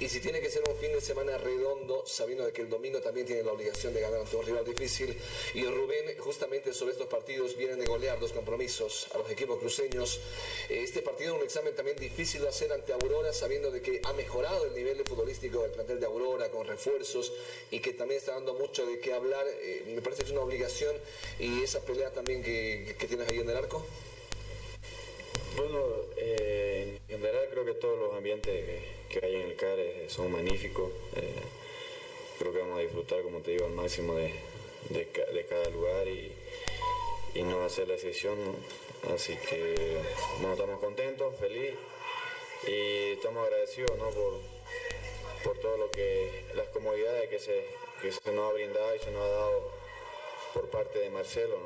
Y 0.00 0.08
si 0.08 0.20
tiene 0.20 0.40
que 0.40 0.48
ser 0.48 0.62
un 0.66 0.74
fin 0.76 0.90
de 0.90 1.02
semana 1.02 1.36
redondo, 1.36 2.02
sabiendo 2.06 2.46
de 2.46 2.52
que 2.52 2.62
el 2.62 2.70
domingo 2.70 2.98
también 3.00 3.26
tiene 3.26 3.42
la 3.42 3.52
obligación 3.52 3.92
de 3.92 4.00
ganar 4.00 4.20
ante 4.20 4.34
un 4.34 4.46
rival 4.46 4.64
difícil. 4.64 5.20
Y 5.52 5.66
Rubén, 5.66 6.16
justamente 6.18 6.72
sobre 6.72 6.92
estos 6.92 7.08
partidos, 7.08 7.54
vienen 7.58 7.78
de 7.78 7.84
golear 7.84 8.18
dos 8.18 8.32
compromisos 8.32 9.06
a 9.14 9.18
los 9.18 9.30
equipos 9.30 9.58
cruceños. 9.58 10.18
Eh, 10.70 10.80
este 10.82 11.02
partido 11.02 11.34
es 11.34 11.40
un 11.40 11.44
examen 11.44 11.74
también 11.74 11.98
difícil 11.98 12.40
de 12.40 12.48
hacer 12.48 12.72
ante 12.72 12.94
Aurora, 12.94 13.30
sabiendo 13.34 13.70
de 13.70 13.82
que 13.82 14.00
ha 14.02 14.14
mejorado 14.14 14.64
el 14.64 14.74
nivel 14.74 15.04
futbolístico 15.04 15.60
del 15.60 15.72
plantel 15.72 16.00
de 16.00 16.06
Aurora 16.06 16.50
con 16.50 16.66
refuerzos 16.66 17.32
y 17.70 17.80
que 17.80 17.92
también 17.92 18.18
está 18.18 18.32
dando 18.32 18.54
mucho 18.54 18.86
de 18.86 18.98
qué 18.98 19.12
hablar. 19.12 19.46
Eh, 19.46 19.82
me 19.88 20.00
parece 20.00 20.22
que 20.22 20.28
es 20.28 20.32
una 20.32 20.40
obligación 20.40 20.96
y 21.38 21.62
esa 21.62 21.80
pelea 21.80 22.10
también 22.12 22.42
que, 22.42 22.96
que 22.98 23.06
tienes 23.06 23.28
ahí 23.28 23.40
en 23.40 23.50
el 23.50 23.56
arco. 23.58 23.84
Bueno, 25.56 25.78
eh, 26.16 26.98
en 27.08 27.16
general 27.18 27.46
creo 27.50 27.64
que 27.64 27.74
todos 27.74 27.98
los 27.98 28.14
ambientes 28.14 28.52
que, 29.08 29.20
hay 29.24 29.34
en 29.36 29.42
el 29.42 29.56
CAR 29.56 29.78
eh, 29.78 30.06
son 30.08 30.32
magníficos. 30.32 30.90
Eh, 31.16 31.34
creo 32.38 32.52
que 32.52 32.58
vamos 32.58 32.78
a 32.78 32.82
disfrutar, 32.82 33.22
como 33.22 33.40
te 33.40 33.52
digo, 33.52 33.66
al 33.66 33.72
máximo 33.72 34.14
de, 34.14 34.34
de 34.90 35.06
ca- 35.08 35.26
de 35.26 35.46
cada 35.46 35.68
lugar 35.70 36.08
y, 36.08 36.32
y 37.34 37.42
no 37.42 37.58
va 37.58 37.66
a 37.66 37.70
ser 37.70 37.88
la 37.88 37.94
excepción. 37.94 38.36
Así 39.14 39.36
que, 39.48 39.98
estamos 40.50 40.80
contentos, 40.80 41.34
felices 41.38 41.74
y 42.66 43.12
estamos 43.12 43.44
agradecidos 43.46 43.96
¿no? 43.98 44.08
por, 44.10 44.40
por 45.44 45.58
todo 45.58 45.76
lo 45.76 45.90
que, 45.90 46.46
las 46.54 46.68
comodidades 46.68 47.28
que 47.28 47.38
se, 47.38 47.64
que 48.00 48.10
se 48.10 48.32
nos 48.32 48.50
ha 48.50 48.54
brindado 48.54 48.96
y 48.96 48.98
se 48.98 49.10
nos 49.10 49.20
ha 49.22 49.28
dado 49.28 49.70
por 50.54 50.68
parte 50.70 50.98
de 50.98 51.10
Marcelo. 51.10 51.58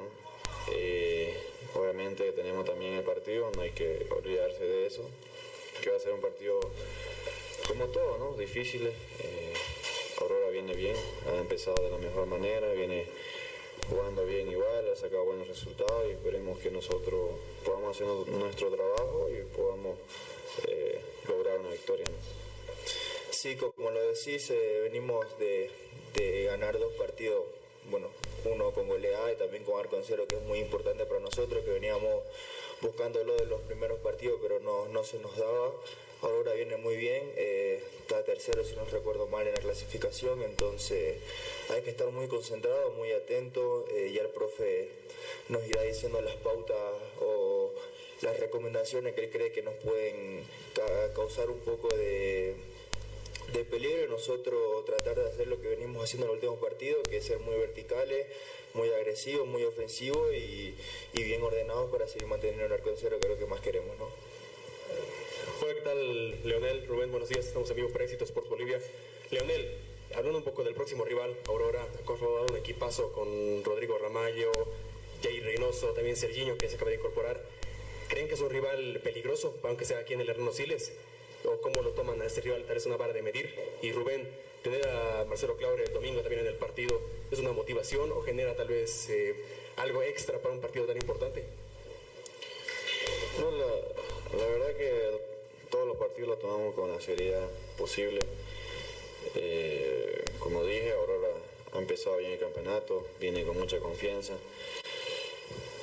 Eh, 0.72 1.34
obviamente 1.74 2.32
tenemos 2.32 2.64
también 2.64 2.94
el 2.94 3.04
partido, 3.04 3.50
no 3.54 3.62
hay 3.62 3.70
que 3.70 4.06
olvidarse 4.10 4.64
de 4.64 4.86
eso, 4.86 5.08
que 5.82 5.90
va 5.90 5.96
a 5.96 6.00
ser 6.00 6.12
un 6.12 6.20
partido 6.20 6.60
como 7.66 7.86
todo, 7.86 8.18
¿no? 8.18 8.36
Difícil. 8.36 8.86
eh, 8.86 9.52
Aurora 10.20 10.48
viene 10.48 10.74
bien, 10.74 10.96
ha 11.28 11.36
empezado 11.38 11.76
de 11.80 11.90
la 11.90 11.98
mejor 11.98 12.26
manera, 12.26 12.72
viene 12.72 13.06
jugando 13.88 14.24
bien 14.26 14.50
igual, 14.50 14.90
ha 14.92 14.96
sacado 14.96 15.24
buenos 15.24 15.46
resultados 15.46 16.08
y 16.08 16.12
esperemos 16.12 16.58
que 16.58 16.70
nosotros 16.72 17.30
podamos 17.64 17.94
hacer 17.94 18.06
nuestro 18.32 18.70
trabajo 18.70 19.28
y 19.30 19.42
podamos 19.56 19.96
eh, 20.66 21.00
lograr 21.28 21.60
una 21.60 21.70
victoria. 21.70 22.04
Sí, 23.30 23.56
como 23.56 23.90
lo 23.90 24.02
decís, 24.08 24.50
eh, 24.50 24.80
venimos 24.82 25.24
de, 25.38 25.70
de 26.14 26.44
ganar 26.44 26.76
dos 26.78 26.92
partidos, 26.94 27.44
bueno, 27.90 28.08
uno 28.52 28.72
con 28.72 28.88
goleada 28.88 29.32
y 29.32 29.36
también 29.36 29.64
con 29.64 29.78
arco 29.80 29.96
en 29.96 30.04
cero, 30.04 30.26
que 30.28 30.36
es 30.36 30.42
muy 30.42 30.58
importante 30.58 31.04
para 31.06 31.20
nosotros, 31.20 31.64
que 31.64 31.70
veníamos 31.70 32.22
buscándolo 32.80 33.36
de 33.36 33.46
los 33.46 33.60
primeros 33.62 33.98
partidos, 34.00 34.38
pero 34.42 34.60
no, 34.60 34.86
no 34.88 35.04
se 35.04 35.18
nos 35.18 35.36
daba. 35.36 35.72
Aurora 36.20 36.52
viene 36.54 36.76
muy 36.76 36.96
bien, 36.96 37.32
eh, 37.36 37.80
está 38.00 38.24
tercero 38.24 38.64
si 38.64 38.74
no 38.74 38.84
recuerdo 38.86 39.28
mal 39.28 39.46
en 39.46 39.54
la 39.54 39.60
clasificación, 39.60 40.42
entonces 40.42 41.16
hay 41.70 41.82
que 41.82 41.90
estar 41.90 42.08
muy 42.10 42.26
concentrado, 42.26 42.90
muy 42.90 43.12
atento, 43.12 43.84
eh, 43.92 44.10
ya 44.12 44.22
el 44.22 44.28
profe 44.30 44.88
nos 45.48 45.64
irá 45.68 45.82
diciendo 45.82 46.20
las 46.20 46.34
pautas 46.36 46.76
o 47.20 47.72
las 48.22 48.38
recomendaciones 48.40 49.14
que 49.14 49.26
él 49.26 49.30
cree 49.30 49.52
que 49.52 49.62
nos 49.62 49.74
pueden 49.74 50.42
ca- 50.74 51.14
causar 51.14 51.50
un 51.50 51.60
poco 51.60 51.86
de, 51.96 52.56
de 53.52 53.64
peligro 53.64 54.08
nosotros 54.08 54.84
tratar 54.84 55.16
de 55.16 55.28
hacer 55.28 55.46
lo 55.46 55.60
que 55.60 55.68
venimos 55.68 56.04
haciendo 56.04 56.26
en 56.26 56.30
el 56.30 56.34
último 56.36 56.56
partido, 56.60 57.02
que 57.02 57.18
es 57.18 57.24
ser 57.24 57.38
muy 57.40 57.56
verticales, 57.56 58.26
muy 58.74 58.88
agresivos, 58.90 59.46
muy 59.46 59.64
ofensivos 59.64 60.32
y, 60.34 60.74
bien 61.14 61.42
ordenados 61.42 61.90
para 61.90 62.06
seguir 62.06 62.26
manteniendo 62.26 62.64
el 62.64 62.72
arco 62.72 62.90
en 62.90 62.96
cero, 62.96 63.18
que 63.20 63.26
es 63.26 63.32
lo 63.32 63.38
que 63.38 63.46
más 63.46 63.60
queremos, 63.60 63.96
¿no? 63.98 64.08
Hola, 65.60 65.74
¿qué 65.74 65.80
tal? 65.80 66.48
Leonel, 66.48 66.86
Rubén, 66.86 67.10
buenos 67.10 67.28
días. 67.28 67.46
Estamos 67.46 67.68
en 67.70 67.76
vivo 67.76 67.90
para 67.90 68.04
Éxito 68.04 68.24
Sports 68.24 68.48
Bolivia. 68.48 68.80
Leonel, 69.30 69.76
hablando 70.14 70.38
un 70.38 70.44
poco 70.44 70.64
del 70.64 70.74
próximo 70.74 71.04
rival, 71.04 71.36
Aurora, 71.48 71.82
ha 71.82 72.12
un 72.50 72.56
equipazo 72.56 73.12
con 73.12 73.64
Rodrigo 73.64 73.98
Ramallo, 73.98 74.52
Jay 75.22 75.40
Reynoso, 75.40 75.88
también 75.88 76.16
Serginho, 76.16 76.56
que 76.56 76.68
se 76.68 76.76
acaba 76.76 76.90
de 76.90 76.96
incorporar. 76.96 77.42
¿Creen 78.08 78.28
que 78.28 78.34
es 78.34 78.40
un 78.40 78.50
rival 78.50 79.00
peligroso, 79.02 79.58
aunque 79.64 79.84
sea 79.84 79.98
aquí 79.98 80.14
en 80.14 80.20
el 80.20 80.28
Hernán 80.30 80.54
Siles? 80.54 80.92
¿O 81.44 81.60
cómo 81.60 81.82
lo 81.82 81.90
toman 81.90 82.20
a 82.20 82.26
este 82.26 82.40
rival? 82.40 82.64
Tal 82.64 82.74
vez 82.74 82.86
una 82.86 82.96
vara 82.96 83.12
de 83.12 83.22
medir. 83.22 83.54
Y 83.82 83.92
Rubén, 83.92 84.28
tener 84.62 84.86
a 84.88 85.24
Marcelo 85.26 85.56
Claure 85.56 85.84
el 85.84 85.92
domingo 85.92 86.20
también 86.20 86.40
en 86.42 86.48
el 86.48 86.56
partido, 86.56 87.00
¿es 87.30 87.38
una 87.38 87.52
motivación 87.52 88.10
o 88.12 88.22
genera 88.22 88.56
tal 88.56 88.68
vez 88.68 89.08
eh, 89.10 89.34
algo 89.76 90.02
extra 90.02 90.38
para 90.38 90.54
un 90.54 90.60
partido 90.60 90.86
tan 90.86 90.96
importante? 90.96 91.44
No, 93.38 93.50
la, 93.50 93.66
la 94.36 94.46
verdad 94.46 94.76
que 94.76 95.10
todos 95.70 95.86
los 95.86 95.96
partidos 95.96 96.30
los 96.30 96.38
tomamos 96.38 96.74
con 96.74 96.90
la 96.90 97.00
seriedad 97.00 97.46
posible. 97.76 98.20
Eh, 99.34 100.24
como 100.38 100.64
dije, 100.64 100.92
Aurora 100.92 101.28
ha 101.72 101.78
empezado 101.78 102.16
bien 102.16 102.32
el 102.32 102.38
campeonato, 102.38 103.06
viene 103.20 103.44
con 103.44 103.58
mucha 103.58 103.78
confianza. 103.78 104.34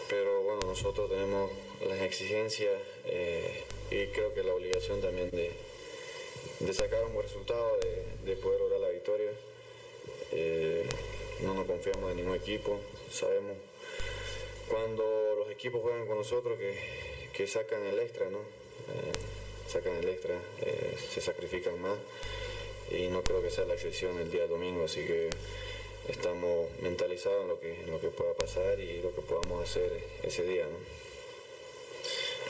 Pero 0.09 0.41
bueno, 0.41 0.61
nosotros 0.65 1.09
tenemos 1.09 1.51
las 1.87 2.01
exigencias 2.01 2.73
eh, 3.05 3.63
y 3.91 4.07
creo 4.07 4.33
que 4.33 4.43
la 4.43 4.53
obligación 4.53 5.01
también 5.01 5.29
de, 5.31 5.51
de 6.59 6.73
sacar 6.73 7.03
un 7.05 7.13
buen 7.13 7.25
resultado, 7.25 7.77
de, 7.79 8.31
de 8.31 8.35
poder 8.37 8.59
lograr 8.59 8.79
la 8.81 8.89
victoria. 8.89 9.31
Eh, 10.31 10.85
no 11.41 11.53
nos 11.53 11.65
confiamos 11.65 12.11
en 12.11 12.17
ningún 12.17 12.35
equipo, 12.35 12.79
sabemos 13.11 13.57
cuando 14.67 15.35
los 15.37 15.49
equipos 15.51 15.81
juegan 15.81 16.07
con 16.07 16.17
nosotros 16.17 16.57
que, 16.57 16.75
que 17.33 17.47
sacan 17.47 17.85
el 17.85 17.99
extra, 17.99 18.29
¿no? 18.29 18.39
Eh, 18.39 19.11
sacan 19.67 19.95
el 19.97 20.09
extra, 20.09 20.35
eh, 20.61 20.95
se 21.13 21.21
sacrifican 21.21 21.79
más 21.81 21.97
y 22.91 23.07
no 23.07 23.23
creo 23.23 23.41
que 23.41 23.49
sea 23.49 23.65
la 23.65 23.73
excepción 23.73 24.17
el 24.19 24.31
día 24.31 24.47
domingo, 24.47 24.85
así 24.85 25.05
que 25.05 25.29
estamos 26.07 26.67
mentalizados 26.81 27.43
en 27.43 27.47
lo 27.49 27.59
que, 27.59 27.81
en 27.81 27.91
lo 27.91 27.99
que 27.99 28.09
pueda 28.09 28.33
pasar 28.33 28.79
y 28.79 29.01
lo 29.01 29.13
que 29.13 29.21
podamos 29.21 29.63
hacer 29.63 29.91
ese 30.23 30.43
día, 30.43 30.65
¿no? 30.65 31.04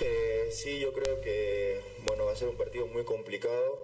Eh, 0.02 0.50
sí, 0.52 0.80
yo 0.80 0.92
creo 0.94 1.22
que 1.22 1.80
bueno 2.04 2.26
va 2.26 2.34
a 2.34 2.36
ser 2.36 2.50
un 2.50 2.58
partido 2.58 2.88
muy 2.88 3.04
complicado. 3.04 3.80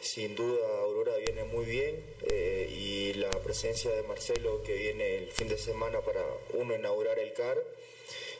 Sin 0.00 0.34
duda 0.34 0.80
Aurora 0.80 1.16
viene 1.16 1.44
muy 1.44 1.64
bien 1.64 2.04
eh, 2.28 2.68
y 2.70 3.14
la 3.14 3.30
presencia 3.30 3.90
de 3.92 4.02
Marcelo 4.02 4.62
que 4.62 4.74
viene 4.74 5.18
el 5.18 5.30
fin 5.30 5.48
de 5.48 5.58
semana 5.58 6.00
para 6.00 6.24
uno 6.54 6.74
inaugurar 6.74 7.18
el 7.20 7.32
CAR 7.32 7.62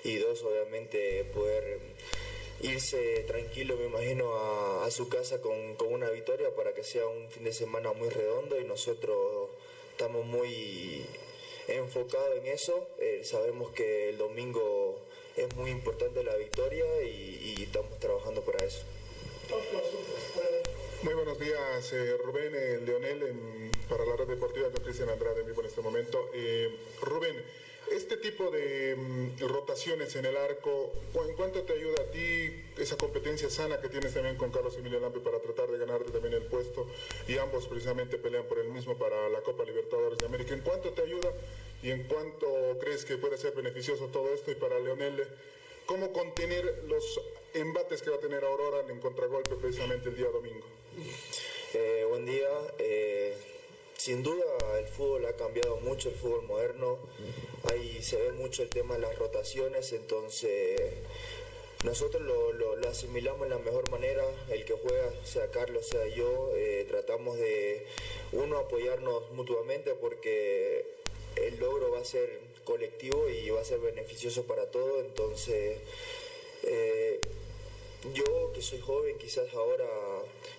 y 0.03 0.17
dos 0.17 0.43
obviamente 0.43 1.25
poder 1.33 1.79
irse 2.63 3.25
tranquilo 3.29 3.77
me 3.77 3.87
imagino 3.87 4.35
a, 4.83 4.91
su 4.91 5.09
casa 5.09 5.41
con, 5.41 5.77
con 5.77 5.93
una 5.93 6.11
victoria 6.11 6.55
para 6.55 6.75
que 6.75 6.83
sea 6.83 7.07
un 7.07 7.31
fin 7.31 7.45
de 7.45 7.53
semana 7.53 7.93
muy 7.93 8.09
redondo 8.09 8.61
y 8.61 8.65
nosotros 8.65 9.51
estamos 9.93 10.25
muy 10.25 11.07
enfocados 11.69 12.39
en 12.39 12.47
eso. 12.47 12.89
Eh, 12.99 13.21
sabemos 13.25 13.71
que 13.73 14.11
el 14.11 14.19
domingo 14.19 14.99
es 15.37 15.55
muy 15.57 15.71
importante 15.71 16.23
la 16.25 16.37
victoria 16.37 16.85
y, 17.05 17.63
estamos 17.63 17.99
trabajando 17.99 18.43
para 18.43 18.65
eso. 18.65 18.83
Muy 21.03 21.15
buenos 21.15 21.39
días, 21.39 21.93
eh, 21.93 22.17
Rubén, 22.25 22.53
eh, 22.55 22.81
Leonel, 22.85 23.71
para 23.89 24.05
la 24.05 24.17
red 24.17 24.27
deportiva, 24.27 24.69
yo 24.69 24.83
Cristian 24.83 25.09
Andrade 25.09 25.41
en 25.41 25.47
vivo 25.47 25.63
en 25.63 25.69
este 25.69 25.81
momento. 25.81 26.29
Eh, 26.35 26.77
Rubén, 27.01 27.43
este 27.97 28.17
tipo 28.17 28.51
de 28.51 28.97
mm, 28.97 29.39
rotaciones 29.49 30.15
en 30.17 30.25
el 30.27 30.37
arco, 30.37 30.93
¿cu- 31.13 31.23
¿en 31.25 31.35
cuánto 31.37 31.63
te 31.63 31.73
ayuda 31.75 32.03
a 32.03 32.11
ti 32.11 32.65
esa 32.79 32.97
competencia 32.97 33.51
sana 33.51 33.81
que 33.81 33.89
tienes 33.89 34.15
también 34.15 34.37
con 34.37 34.51
Carlos 34.51 34.77
Emilio 34.77 35.01
Lampe 35.01 35.21
para 35.21 35.41
tratar 35.41 35.71
de 35.71 35.79
ganarte 35.79 36.11
también 36.11 36.35
el 36.35 36.43
puesto? 36.45 36.87
Y 37.29 37.39
ambos 37.39 37.67
precisamente 37.67 38.19
pelean 38.19 38.45
por 38.47 38.59
el 38.59 38.69
mismo 38.69 38.97
para 38.99 39.29
la 39.29 39.41
Copa 39.43 39.65
Libertadores 39.65 40.19
de 40.19 40.27
América. 40.27 40.55
¿En 40.55 40.61
cuánto 40.61 40.91
te 40.91 41.03
ayuda 41.03 41.33
y 41.83 41.91
en 41.91 42.05
cuánto 42.05 42.47
crees 42.81 43.05
que 43.05 43.17
puede 43.19 43.37
ser 43.39 43.55
beneficioso 43.55 44.07
todo 44.07 44.33
esto? 44.33 44.51
Y 44.51 44.55
para 44.57 44.79
Leonel, 44.79 45.25
¿cómo 45.87 46.13
contener 46.13 46.85
los 46.89 47.21
embates 47.55 48.03
que 48.03 48.11
va 48.11 48.17
a 48.17 48.21
tener 48.21 48.45
Aurora 48.45 48.85
en 48.89 49.01
contragolpe 49.01 49.55
precisamente 49.57 50.09
el 50.09 50.17
día 50.17 50.29
domingo? 50.29 50.67
Eh, 51.75 52.05
buen 52.09 52.25
día. 52.27 52.49
Eh, 52.79 53.37
sin 54.03 54.25
duda 54.25 54.45
el 54.81 54.87
fútbol 54.89 55.27
ha 55.27 55.33
cambiado 55.35 55.77
mucho, 55.77 56.09
el 56.09 56.17
fútbol 56.17 56.43
moderno. 56.43 56.99
Ahí 57.71 58.03
se 58.03 58.17
ve 58.21 58.33
mucho 58.33 58.65
el 58.65 58.69
tema 58.69 58.95
de 58.97 59.01
las 59.03 59.17
rotaciones, 59.17 59.93
entonces 59.93 60.81
nosotros 61.85 62.21
lo, 62.23 62.53
lo- 62.53 62.89
asimilamos 62.89 63.45
en 63.45 63.51
la 63.51 63.59
mejor 63.59 63.89
manera. 63.93 64.25
El 64.51 64.65
que 64.65 64.73
juega, 64.75 65.09
sea 65.25 65.49
Carlos, 65.53 65.87
sea 65.87 66.05
yo, 66.09 66.51
eh, 66.57 66.85
tratamos 66.89 67.39
de, 67.39 67.87
uno, 68.33 68.59
apoyarnos 68.59 69.31
mutuamente 69.31 69.95
porque 69.95 70.85
el 71.37 71.61
logro 71.61 71.93
va 71.93 72.01
a 72.01 72.05
ser 72.05 72.41
colectivo 72.65 73.29
y 73.29 73.51
va 73.51 73.61
a 73.61 73.65
ser 73.65 73.79
beneficioso 73.79 74.43
para 74.49 74.69
todos. 74.73 75.05
Entonces, 75.05 75.79
eh, 76.65 77.21
yo 78.15 78.51
que 78.53 78.63
soy 78.63 78.81
joven, 78.81 79.17
quizás 79.17 79.55
ahora 79.55 79.87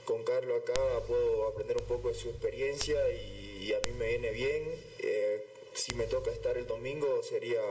con 0.06 0.24
Carlos 0.24 0.62
acá 0.62 0.74
puedo 1.08 1.46
aprender 1.48 1.76
un 1.78 1.86
poco 1.86 2.08
de 2.08 2.14
su 2.14 2.30
experiencia 2.30 2.98
y, 3.12 3.33
y 3.64 3.74
a 3.74 3.80
mí 3.80 3.92
me 3.98 4.08
viene 4.10 4.32
bien. 4.32 4.76
Eh, 5.00 5.46
si 5.74 5.96
me 5.96 6.06
toca 6.06 6.32
estar 6.32 6.58
el 6.58 6.68
domingo 6.68 7.24
sería 7.24 7.62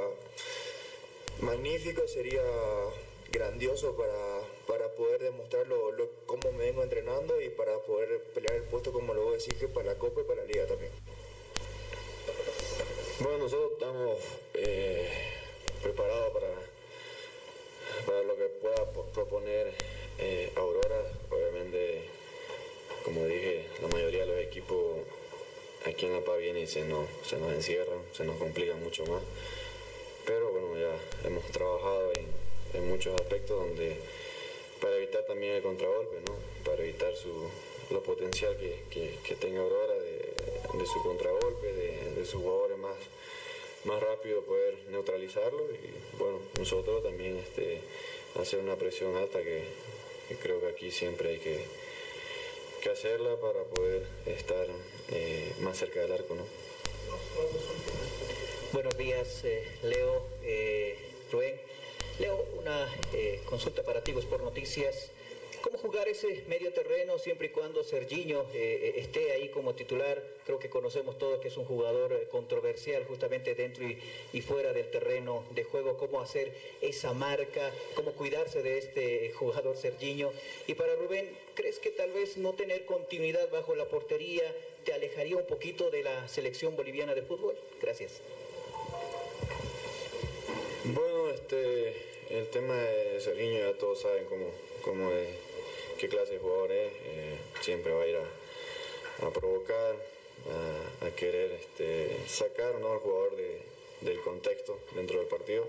magnífico, 1.41 2.07
sería 2.09 2.43
grandioso 3.31 3.97
para, 3.97 4.41
para 4.67 4.95
poder 4.95 5.23
demostrar 5.23 5.67
lo, 5.67 5.93
cómo 6.27 6.53
me 6.53 6.65
vengo 6.67 6.83
entrenando 6.83 7.41
y 7.41 7.49
para 7.51 7.79
poder 7.81 8.23
pelear 8.35 8.57
el 8.57 8.65
puesto 8.65 8.93
como 8.93 9.15
lo 9.15 9.23
voy 9.23 9.33
a 9.33 9.37
decir 9.37 9.55
que 9.57 9.69
para 9.69 9.93
la 9.93 9.99
Copa 9.99 10.21
y 10.21 10.25
para 10.25 10.43
la 10.43 10.47
Liga 10.47 10.67
también. 10.67 10.93
Bueno, 13.21 13.39
nosotros 13.39 13.73
estamos 13.73 14.19
eh, 14.55 15.09
preparados 15.83 16.33
para, 16.33 16.49
para 18.07 18.23
lo 18.25 18.37
que 18.37 18.45
pueda 18.61 18.93
po- 18.93 19.07
proponer 19.07 19.73
eh, 20.19 20.53
Aurora. 20.57 21.03
Obviamente, 21.31 22.09
como 23.05 23.25
dije, 23.27 23.69
la 23.81 23.89
mayoría 23.89 24.21
de 24.21 24.27
los 24.27 24.39
equipos 24.45 24.99
aquí 25.87 26.07
en 26.07 26.13
La 26.15 26.21
Paz 26.21 26.39
vienen 26.39 26.63
y 26.63 26.67
se 26.67 26.85
nos, 26.85 27.07
se 27.27 27.37
nos 27.39 27.53
encierran, 27.53 27.99
se 28.13 28.25
nos 28.25 28.37
complican 28.39 28.83
mucho 28.83 29.05
más. 29.07 29.23
Pero 30.27 30.51
bueno, 30.53 30.79
ya 30.79 31.29
hemos 31.29 31.45
trabajado 31.47 32.13
en, 32.15 32.27
en 32.81 32.89
muchos 32.89 33.15
aspectos 33.21 33.59
donde 33.59 33.97
para 34.81 34.97
evitar 34.97 35.25
también 35.25 35.55
el 35.55 35.63
contragolpe, 35.63 36.17
¿no? 36.27 36.35
para 36.65 36.83
evitar 36.83 37.15
su, 37.17 37.49
lo 37.91 38.03
potencial 38.03 38.57
que, 38.57 38.81
que- 38.91 39.35
tenga 39.37 39.61
Aurora 39.61 39.95
de, 39.95 40.19
de 40.79 40.87
su 40.87 41.03
contragolpe, 41.03 41.73
de, 41.73 42.11
de 42.15 42.25
sus 42.25 42.41
jugadores 42.43 42.79
más, 42.79 42.97
más 43.85 44.01
rápido 44.03 44.43
poder 44.43 44.77
neutralizarlo 44.91 45.65
y 45.73 46.17
bueno, 46.19 46.39
nosotros 46.59 47.03
también 47.03 47.37
este, 47.39 47.81
hacer 48.41 48.61
una 48.61 48.77
presión 48.77 49.17
alta 49.17 49.41
que 49.43 49.65
creo 50.41 50.61
que 50.61 50.67
aquí 50.69 50.91
siempre 50.91 51.31
hay 51.31 51.39
que, 51.39 51.65
que 52.83 52.91
hacerla 52.91 53.37
para 53.37 53.63
poder 53.63 54.03
estar 54.27 54.67
eh, 55.09 55.53
más 55.61 55.79
cerca 55.79 56.01
del 56.01 56.13
arco. 56.13 56.35
¿no? 56.35 56.43
Buenos 58.73 58.99
días, 58.99 59.45
eh, 59.45 59.69
Leo. 59.85 60.27
Eh, 60.43 60.99
Rubén. 61.31 61.61
Leo, 62.19 62.45
una 62.59 62.89
eh, 63.13 63.41
consulta 63.45 63.85
para 63.85 64.03
ti, 64.03 64.13
por 64.13 64.43
Noticias. 64.43 65.11
¿Cómo 65.63 65.79
jugar 65.79 66.09
ese 66.09 66.43
medio 66.49 66.73
terreno 66.73 67.19
siempre 67.19 67.47
y 67.47 67.51
cuando 67.51 67.85
Serginho 67.85 68.47
eh, 68.53 68.95
esté 68.97 69.31
ahí 69.31 69.49
como 69.51 69.77
titular? 69.77 70.21
Creo 70.45 70.59
que 70.59 70.69
conocemos 70.69 71.19
todos 71.19 71.39
que 71.39 71.47
es 71.49 71.57
un 71.57 71.65
jugador 71.65 72.13
eh, 72.13 72.27
controversial 72.29 73.05
justamente 73.05 73.55
dentro 73.55 73.87
y, 73.87 73.97
y, 74.33 74.41
fuera 74.41 74.73
del 74.73 74.91
terreno 74.91 75.45
de 75.55 75.63
juego. 75.63 75.97
¿Cómo 75.97 76.21
hacer 76.21 76.53
esa 76.81 77.13
marca? 77.13 77.71
¿Cómo 77.95 78.11
cuidarse 78.13 78.61
de 78.61 78.79
este 78.79 79.31
jugador 79.35 79.77
Serginho? 79.77 80.33
Y 80.67 80.75
para 80.75 80.97
Rubén, 80.97 81.31
¿crees 81.55 81.79
que 81.79 81.91
tal 81.91 82.11
vez 82.11 82.37
no 82.39 82.55
tener 82.55 82.85
continuidad 82.85 83.49
bajo 83.51 83.77
la 83.77 83.87
portería 83.87 84.43
te 84.85 84.93
alejaría 84.93 85.37
un 85.37 85.47
poquito 85.47 85.91
de 85.93 86.03
la 86.03 86.27
selección 86.27 86.75
boliviana 86.75 87.15
de 87.15 87.23
fútbol? 87.23 87.55
Gracias. 87.81 88.21
Bueno, 90.83 91.31
este, 91.31 91.95
el 92.31 92.49
tema 92.49 92.75
de 92.75 93.21
Serginho 93.21 93.61
ya 93.61 93.79
todos 93.79 94.01
saben 94.01 94.25
cómo, 94.25 94.47
cómo 94.83 95.13
es 95.13 95.52
qué 96.03 96.09
clase 96.09 96.33
de 96.33 96.39
jugador 96.41 96.73
es, 96.73 96.93
eh, 97.05 97.37
siempre 97.61 97.93
va 97.93 98.03
a 98.03 98.07
ir 98.09 98.17
a, 98.17 99.31
provocar, 99.31 99.95
a, 101.01 101.07
a 101.07 101.11
querer 101.13 101.53
este, 101.53 102.17
sacar 102.27 102.81
¿no? 102.81 102.91
al 102.91 102.99
jugador 102.99 103.37
de, 103.37 103.61
del 104.01 104.21
contexto 104.23 104.81
dentro 104.97 105.21
del 105.21 105.29
partido. 105.29 105.69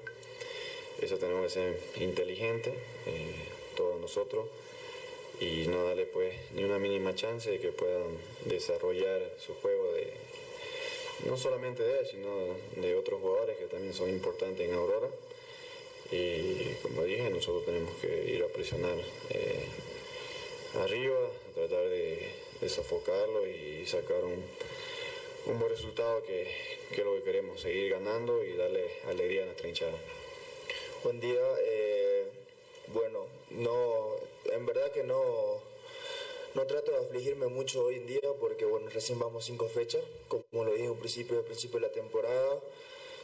Eso 0.99 1.19
tenemos 1.19 1.43
que 1.43 1.49
ser 1.51 1.80
inteligentes, 1.97 2.73
eh, 3.05 3.35
todos 3.76 4.01
nosotros, 4.01 4.47
y 5.39 5.68
no 5.68 5.84
darle 5.84 6.07
pues 6.07 6.34
ni 6.53 6.64
una 6.64 6.80
mínima 6.80 7.14
chance 7.14 7.51
de 7.51 7.60
que 7.60 7.72
puedan 7.72 8.18
desarrollar 8.45 9.22
su 9.38 9.53
juego 9.53 9.93
de 9.93 10.14
no 11.27 11.38
solamente 11.38 11.84
de 11.84 11.99
él, 11.99 12.07
sino 12.07 12.31
de 12.81 12.95
otros 12.95 13.22
jugadores 13.22 13.55
que 13.57 13.65
también 13.65 13.93
son 13.93 14.10
importantes 14.10 14.68
en 14.68 14.73
Aurora. 14.73 15.10
Y 16.11 16.73
como 16.81 17.03
dije, 17.03 17.30
nosotros 17.30 17.65
tenemos 17.65 17.93
que 18.01 18.31
ir 18.31 18.43
a 18.43 18.47
presionar 18.47 18.97
eh, 19.30 19.68
arriba, 20.75 21.19
tratar 21.53 21.89
de, 21.89 22.31
de, 22.59 22.69
sofocarlo 22.69 23.47
y 23.47 23.85
sacar 23.85 24.23
un, 24.23 24.43
un 25.45 25.59
buen 25.59 25.69
resultado 25.69 26.23
que, 26.23 26.47
que, 26.89 27.01
es 27.01 27.05
lo 27.05 27.15
que 27.15 27.23
queremos, 27.23 27.61
seguir 27.61 27.91
ganando 27.91 28.43
y 28.43 28.55
darle 28.55 28.89
alegría 29.07 29.43
a 29.43 29.45
nuestra 29.45 29.67
hinchada. 29.67 29.97
Buen 31.03 31.19
día, 31.19 31.41
eh, 31.63 32.27
bueno, 32.87 33.27
no, 33.51 34.15
en 34.45 34.65
verdad 34.65 34.91
que 34.91 35.03
no, 35.03 35.61
no 36.55 36.65
trato 36.65 36.91
de 36.91 36.97
afligirme 36.97 37.47
mucho 37.47 37.83
hoy 37.85 37.95
en 37.95 38.07
día 38.07 38.33
porque 38.39 38.65
bueno, 38.65 38.89
recién 38.89 39.19
vamos 39.19 39.45
cinco 39.45 39.67
fechas, 39.67 40.01
como 40.27 40.63
lo 40.63 40.73
dije 40.73 40.87
al 40.87 40.97
principio, 40.97 41.39
al 41.39 41.45
principio 41.45 41.79
de 41.79 41.87
la 41.87 41.93
temporada, 41.93 42.59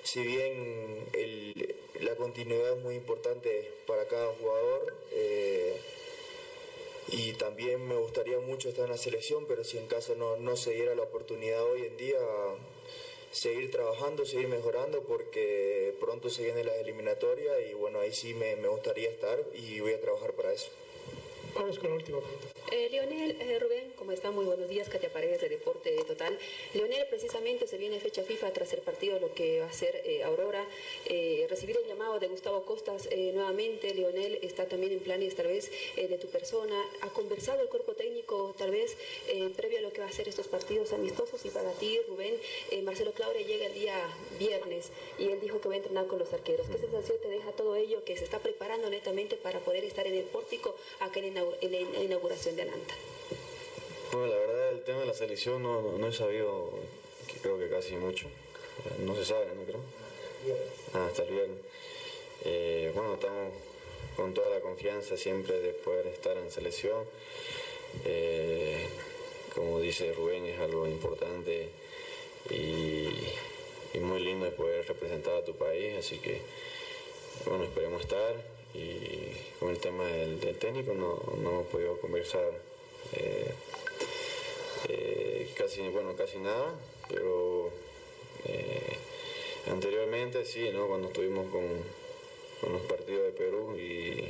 si 0.03 0.21
bien 0.21 1.07
el, 1.13 1.75
la 2.01 2.15
continuidad 2.15 2.77
es 2.77 2.83
muy 2.83 2.95
importante 2.95 3.71
para 3.85 4.07
cada 4.07 4.33
jugador, 4.35 4.93
eh, 5.11 5.79
y 7.11 7.33
también 7.33 7.87
me 7.87 7.95
gustaría 7.95 8.39
mucho 8.39 8.69
estar 8.69 8.85
en 8.85 8.91
la 8.91 8.97
selección, 8.97 9.45
pero 9.47 9.63
si 9.63 9.77
en 9.77 9.87
caso 9.87 10.15
no, 10.15 10.37
no 10.37 10.55
se 10.55 10.71
diera 10.71 10.95
la 10.95 11.03
oportunidad 11.03 11.63
hoy 11.63 11.85
en 11.85 11.97
día, 11.97 12.19
seguir 13.31 13.71
trabajando, 13.71 14.25
seguir 14.25 14.47
mejorando, 14.47 15.01
porque 15.03 15.95
pronto 15.99 16.29
se 16.29 16.43
vienen 16.43 16.65
las 16.65 16.75
eliminatorias 16.77 17.55
y 17.69 17.73
bueno, 17.73 17.99
ahí 17.99 18.13
sí 18.13 18.33
me, 18.33 18.55
me 18.57 18.67
gustaría 18.67 19.09
estar 19.09 19.39
y 19.53 19.79
voy 19.79 19.93
a 19.93 20.01
trabajar 20.01 20.33
para 20.33 20.53
eso. 20.53 20.69
Vamos 21.55 21.79
con 21.79 21.89
la 21.89 21.95
última 21.95 22.19
pregunta. 22.19 22.58
Eh, 22.71 22.87
Leonel, 22.91 23.35
eh, 23.39 23.57
Rubén, 23.57 23.91
¿cómo 23.95 24.11
está? 24.11 24.29
Muy 24.29 24.45
buenos 24.45 24.69
días, 24.69 24.87
Katia 24.89 25.11
Paredes 25.11 25.41
de 25.41 25.49
Deporte 25.49 25.91
Total. 26.05 26.37
Leonel, 26.75 27.07
precisamente 27.09 27.65
se 27.65 27.79
viene 27.79 27.99
fecha 27.99 28.21
FIFA 28.21 28.53
tras 28.53 28.73
el 28.73 28.81
partido, 28.81 29.19
lo 29.19 29.33
que 29.33 29.61
va 29.61 29.65
a 29.65 29.73
ser 29.73 30.03
eh, 30.05 30.21
Aurora. 30.21 30.63
Eh, 31.05 31.47
recibir 31.49 31.77
el 31.77 31.87
llamado 31.87 32.19
de 32.19 32.27
Gustavo 32.27 32.65
Costas 32.65 33.07
eh, 33.09 33.31
nuevamente, 33.33 33.91
Leonel, 33.95 34.37
está 34.43 34.67
también 34.67 34.93
en 34.93 34.99
planes 34.99 35.35
tal 35.35 35.47
vez 35.47 35.71
de 35.95 36.17
tu 36.19 36.27
persona. 36.27 36.75
¿Ha 37.01 37.09
conversado 37.09 37.61
el 37.61 37.69
cuerpo 37.69 37.93
técnico 37.93 38.53
tal 38.57 38.69
vez 38.69 38.95
previo 39.55 39.79
a 39.79 39.81
lo 39.81 39.91
que 39.91 40.01
va 40.01 40.07
a 40.07 40.11
ser 40.11 40.27
estos 40.27 40.47
partidos 40.47 40.93
amistosos? 40.93 41.43
Y 41.45 41.49
para 41.49 41.71
ti, 41.73 41.99
Rubén, 42.07 42.35
Marcelo 42.83 43.13
Claure 43.13 43.43
llega 43.45 43.65
el 43.65 43.73
día 43.73 43.95
viernes 44.37 44.91
y 45.17 45.29
él 45.29 45.41
dijo 45.41 45.59
que 45.59 45.69
va 45.69 45.73
a 45.73 45.77
entrenar 45.77 46.05
con 46.07 46.19
los 46.19 46.31
arqueros. 46.33 46.67
¿Qué 46.67 46.77
sensación 46.77 47.17
te 47.21 47.29
deja 47.29 47.51
todo 47.53 47.75
ello 47.75 48.03
que 48.03 48.15
se 48.15 48.23
está 48.23 48.39
preparando 48.39 48.89
netamente 48.89 49.37
para 49.37 49.59
poder 49.59 49.83
estar 49.85 50.05
en 50.05 50.13
el 50.13 50.25
pórtico 50.25 50.75
acá 50.99 51.19
en 51.19 51.29
en 51.29 51.71
la 51.71 52.01
inauguración 52.01 52.55
de 52.63 52.69
Ananta? 52.69 52.93
Bueno, 54.11 54.27
la 54.27 54.37
verdad 54.37 54.69
el 54.71 54.83
tema 54.83 54.99
de 54.99 55.05
la 55.05 55.13
selección 55.13 55.63
no, 55.63 55.97
no 55.97 56.07
he 56.07 56.13
sabido, 56.13 56.71
creo 57.41 57.57
que 57.57 57.69
casi 57.69 57.95
mucho. 57.95 58.27
No 58.99 59.15
se 59.15 59.25
sabe, 59.25 59.47
¿no 59.55 59.63
creo? 59.63 59.81
Ah, 60.93 61.07
hasta 61.07 61.23
el 61.23 61.29
viernes. 61.29 61.57
Eh, 62.45 62.91
bueno, 62.93 63.15
estamos 63.15 63.53
con 64.15 64.33
toda 64.33 64.49
la 64.49 64.61
confianza 64.61 65.17
siempre 65.17 65.59
de 65.59 65.73
poder 65.73 66.07
estar 66.07 66.37
en 66.37 66.51
selección. 66.51 67.05
Eh, 68.05 68.87
como 69.53 69.79
dice 69.79 70.13
Rubén, 70.13 70.45
es 70.45 70.59
algo 70.59 70.87
importante 70.87 71.69
y, 72.49 73.09
muy 73.99 74.21
lindo 74.21 74.45
de 74.45 74.51
poder 74.51 74.87
representar 74.87 75.35
a 75.35 75.43
tu 75.43 75.55
país, 75.55 75.97
así 75.97 76.19
que 76.19 76.41
bueno, 77.45 77.65
esperemos 77.65 78.01
estar 78.01 78.33
y 78.73 79.31
con 79.59 79.69
el 79.69 79.79
tema 79.79 80.05
del, 80.05 80.39
técnico 80.57 80.93
no, 80.93 81.21
no, 81.41 81.49
hemos 81.49 81.67
podido 81.67 81.97
conversar 81.99 82.51
eh, 83.13 83.53
eh, 84.87 85.49
casi, 85.55 85.87
bueno, 85.89 86.15
casi 86.15 86.37
nada, 86.37 86.73
pero 87.07 87.71
eh, 88.45 88.97
anteriormente 89.71 90.45
sí, 90.45 90.69
¿no? 90.71 90.87
cuando 90.87 91.07
estuvimos 91.07 91.47
con, 91.51 91.63
con, 92.61 92.73
los 92.73 92.81
partidos 92.83 93.25
de 93.25 93.31
Perú 93.31 93.75
y 93.77 94.29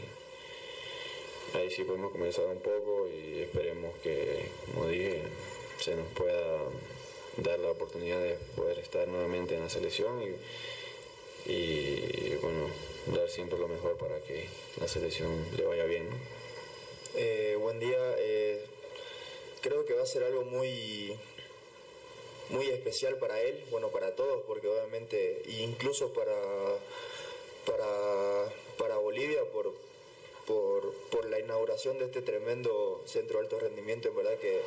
ahí 1.58 1.70
sí 1.70 1.84
podemos 1.84 2.12
conversar 2.12 2.46
un 2.46 2.60
poco 2.60 3.08
y 3.10 3.42
esperemos 3.42 3.98
que, 4.02 4.50
como 4.66 4.88
dije, 4.88 5.24
se 5.80 5.96
nos 5.96 6.08
pueda 6.10 6.60
dar 7.38 7.60
la 7.60 7.72
oportunidad 7.72 8.20
de 8.20 8.38
poder 8.56 8.80
estar 8.80 9.08
nuevamente 9.08 9.56
en 9.56 9.62
la 9.62 9.70
selección 9.70 10.22
y, 10.22 10.36
y 11.46 12.36
bueno, 12.42 12.70
dar 13.08 13.30
siempre 13.30 13.58
lo 13.58 13.68
mejor 13.68 13.98
para 13.98 14.22
que 14.22 14.48
la 14.80 14.88
selección 14.88 15.30
le 15.56 15.66
vaya 15.66 15.86
bien. 15.86 16.08
Eh, 17.16 17.58
buen 17.60 17.80
día. 17.80 17.98
Eh, 18.18 18.66
creo 19.62 19.86
que 19.86 19.94
va 19.94 20.04
a 20.04 20.06
ser 20.06 20.24
algo 20.24 20.44
muy, 20.44 21.18
muy 22.50 22.68
especial 22.68 23.18
para 23.18 23.42
él, 23.42 23.64
bueno, 23.72 23.90
para 23.90 24.16
todos, 24.16 24.44
porque 24.46 24.68
obviamente, 24.68 25.42
incluso 25.60 26.14
para, 26.14 26.36
para, 27.66 28.54
para 28.78 28.98
Bolivia, 28.98 29.44
por, 29.52 29.74
por, 30.46 30.94
por, 31.12 31.26
la 31.30 31.40
inauguración 31.40 32.00
de 32.00 32.06
este 32.06 32.22
tremendo 32.22 33.02
centro 33.06 33.40
de 33.40 33.46
alto 33.46 33.60
rendimiento, 33.60 34.08
en 34.10 34.16
verdad 34.16 34.38
que 34.38 34.62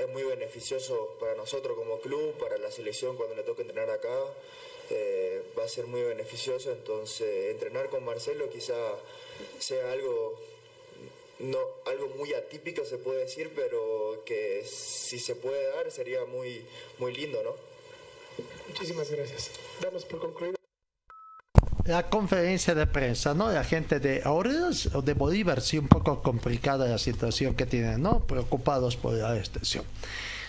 es 0.00 0.08
muy 0.08 0.22
beneficioso 0.22 1.16
para 1.20 1.34
nosotros 1.34 1.76
como 1.76 2.00
club, 2.00 2.34
para 2.38 2.58
la 2.58 2.70
selección 2.70 3.16
cuando 3.16 3.34
le 3.34 3.42
toque 3.42 3.62
entrenar 3.62 3.90
acá 3.90 4.10
eh, 4.90 5.42
va 5.58 5.64
a 5.64 5.68
ser 5.68 5.86
muy 5.86 6.02
beneficioso. 6.02 6.72
Entonces, 6.72 7.50
entrenar 7.50 7.88
con 7.88 8.04
Marcelo 8.04 8.48
quizá 8.50 8.74
sea 9.58 9.92
algo, 9.92 10.40
no, 11.40 11.58
algo 11.86 12.08
muy 12.16 12.34
atípico, 12.34 12.84
se 12.84 12.98
puede 12.98 13.20
decir, 13.20 13.52
pero 13.54 14.22
que 14.24 14.64
si 14.64 15.18
se 15.18 15.34
puede 15.36 15.70
dar 15.70 15.90
sería 15.90 16.24
muy, 16.24 16.64
muy 16.98 17.14
lindo, 17.14 17.42
¿no? 17.42 17.54
Muchísimas 18.68 19.10
gracias. 19.10 19.50
Damos 19.80 20.04
por 20.04 20.20
concluido. 20.20 20.58
La 21.84 22.10
conferencia 22.10 22.74
de 22.74 22.86
prensa, 22.86 23.32
¿no? 23.32 23.50
La 23.50 23.64
gente 23.64 23.98
de 23.98 24.20
Aureas 24.22 24.94
o 24.94 25.00
de 25.00 25.14
Bolívar, 25.14 25.62
sí, 25.62 25.78
un 25.78 25.88
poco 25.88 26.22
complicada 26.22 26.86
la 26.86 26.98
situación 26.98 27.54
que 27.54 27.64
tienen, 27.64 28.02
¿no? 28.02 28.26
Preocupados 28.26 28.96
por 28.96 29.14
la 29.14 29.38
extensión. 29.38 29.84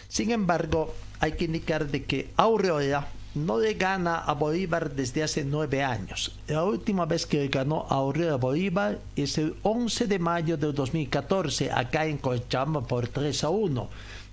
Sin 0.10 0.32
embargo, 0.32 0.94
hay 1.22 1.34
que 1.34 1.45
indicar 1.45 1.88
de 1.88 2.03
que 2.03 2.30
Aureola 2.36 3.07
no 3.35 3.60
le 3.60 3.76
gana 3.76 4.18
a 4.18 4.34
Bolívar 4.34 4.91
desde 4.91 5.23
hace 5.23 5.45
nueve 5.45 5.84
años. 5.84 6.35
La 6.47 6.64
última 6.64 7.06
vez 7.06 7.26
que 7.26 7.47
ganó 7.47 7.85
a 7.89 7.95
Aurora 7.95 8.38
Bolívar 8.38 8.99
es 9.15 9.38
el 9.38 9.56
11 9.64 10.07
de 10.07 10.19
mayo 10.19 10.57
del 10.57 10.73
2014, 10.73 11.72
acá 11.72 12.06
en 12.06 12.18
Cochabamba 12.18 12.81
por 12.81 13.07
3 13.07 13.43
a 13.43 13.49
1. 13.49 13.89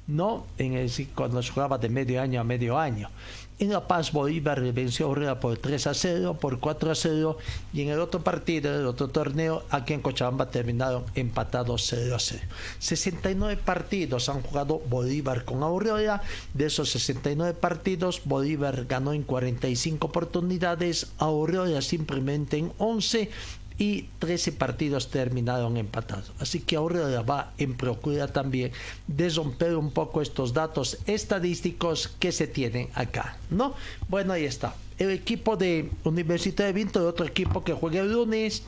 No 0.09 0.47
en 0.57 0.75
el, 0.75 0.91
cuando 1.15 1.43
jugaba 1.43 1.79
de 1.79 1.89
medio 1.89 2.23
año 2.23 2.41
a 2.41 2.45
medio 2.45 2.79
año. 2.79 3.11
En 3.59 3.71
La 3.71 3.89
Paz, 3.89 4.13
Bolívar 4.13 4.61
venció 4.73 5.07
a 5.07 5.09
Aurora 5.09 5.41
por 5.41 5.57
3 5.57 5.87
a 5.87 5.95
0, 5.95 6.37
por 6.39 6.61
4 6.61 6.91
a 6.91 6.95
0. 6.95 7.39
Y 7.73 7.81
en 7.81 7.89
el 7.89 8.01
otro 8.01 8.23
partido, 8.23 8.71
en 8.71 8.81
el 8.81 8.87
otro 8.87 9.09
torneo, 9.09 9.63
aquí 9.71 9.95
en 9.95 10.03
Cochabamba 10.03 10.51
terminaron 10.51 11.05
empatados 11.15 11.87
0 11.89 12.17
a 12.17 12.19
0. 12.19 12.43
69 12.79 13.59
partidos 13.65 14.29
han 14.29 14.43
jugado 14.43 14.83
Bolívar 14.91 15.47
con 15.47 15.63
Aurora. 15.63 16.23
De 16.53 16.67
esos 16.67 16.91
69 16.91 17.55
partidos, 17.59 18.21
Bolívar 18.27 18.85
ganó 18.85 19.15
en 19.15 19.23
45 19.23 20.07
oportunidades, 20.07 21.13
Aurora 21.17 21.81
simplemente 21.81 22.59
en 22.59 22.73
11 22.77 23.31
y 23.79 24.03
13 24.19 24.53
partidos 24.53 25.11
terminaron 25.11 25.77
empatados. 25.77 26.33
Así 26.39 26.61
que 26.61 26.77
ahora 26.77 27.23
va 27.23 27.53
en 27.59 27.75
procura 27.75 28.29
también 28.29 28.73
de 29.07 29.29
romper 29.31 29.77
un 29.77 29.91
poco 29.91 30.23
estos 30.23 30.53
datos 30.53 30.99
estadísticos 31.07 32.09
que 32.19 32.33
se 32.33 32.47
tienen 32.47 32.89
acá, 32.95 33.37
¿no? 33.51 33.75
Bueno, 34.09 34.33
ahí 34.33 34.45
está. 34.45 34.75
El 34.99 35.11
equipo 35.11 35.57
de 35.57 35.91
Universidad 36.05 36.67
de 36.67 36.73
Vinto, 36.73 37.07
otro 37.07 37.27
equipo 37.27 37.63
que 37.63 37.75
juega 37.75 38.01
el 38.01 38.13
lunes, 38.13 38.63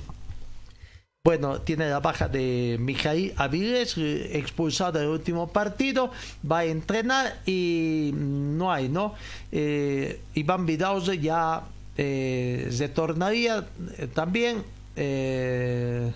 bueno, 1.25 1.61
tiene 1.61 1.91
la 1.91 2.01
baja 2.01 2.29
de 2.29 2.79
Mijail 2.81 3.35
Avilés, 3.37 3.99
expulsado 3.99 4.99
del 4.99 5.09
último 5.09 5.49
partido, 5.49 6.11
va 6.51 6.61
a 6.61 6.65
entrenar 6.65 7.41
y 7.45 8.13
no 8.15 8.73
hay, 8.73 8.89
¿no? 8.89 9.15
Eh, 9.53 10.21
Iván 10.35 10.65
Vidauze 10.65 11.19
ya 11.19 11.65
eh, 11.99 12.71
retornaría 12.79 13.67
eh, 13.99 14.07
también. 14.07 14.63
Eh, 14.99 16.13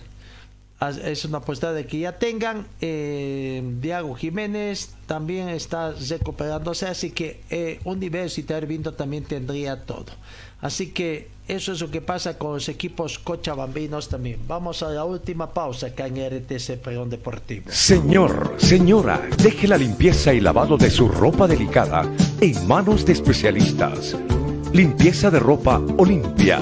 es 1.05 1.25
una 1.25 1.37
apuesta 1.37 1.71
de 1.71 1.85
que 1.85 1.99
ya 1.99 2.17
tengan. 2.17 2.67
Eh, 2.81 3.61
Diego 3.79 4.13
Jiménez 4.15 4.89
también 5.05 5.49
está 5.49 5.93
recuperándose, 6.09 6.87
así 6.87 7.11
que 7.11 7.41
eh, 7.49 7.79
Universitario 7.85 8.67
Vinto 8.67 8.93
también 8.93 9.23
tendría 9.23 9.85
todo. 9.85 10.11
Así 10.61 10.91
que 10.91 11.29
eso 11.47 11.73
es 11.73 11.81
lo 11.81 11.91
que 11.91 12.01
pasa 12.01 12.37
con 12.37 12.53
los 12.53 12.69
equipos 12.69 13.19
cochabambinos 13.19 14.07
también. 14.07 14.39
Vamos 14.47 14.81
a 14.81 14.89
la 14.89 15.03
última 15.03 15.53
pausa 15.53 15.87
acá 15.87 16.07
en 16.07 16.15
RTC 16.15 16.77
Pregón 16.81 17.09
Deportivo. 17.09 17.69
Señor, 17.69 18.55
señora, 18.57 19.21
deje 19.41 19.67
la 19.67 19.77
limpieza 19.77 20.33
y 20.33 20.39
lavado 20.39 20.77
de 20.77 20.89
su 20.89 21.09
ropa 21.09 21.47
delicada 21.47 22.09
en 22.39 22.67
manos 22.67 23.05
de 23.05 23.13
especialistas. 23.13 24.15
Limpieza 24.71 25.29
de 25.29 25.39
ropa 25.39 25.81
Olimpia. 25.97 26.61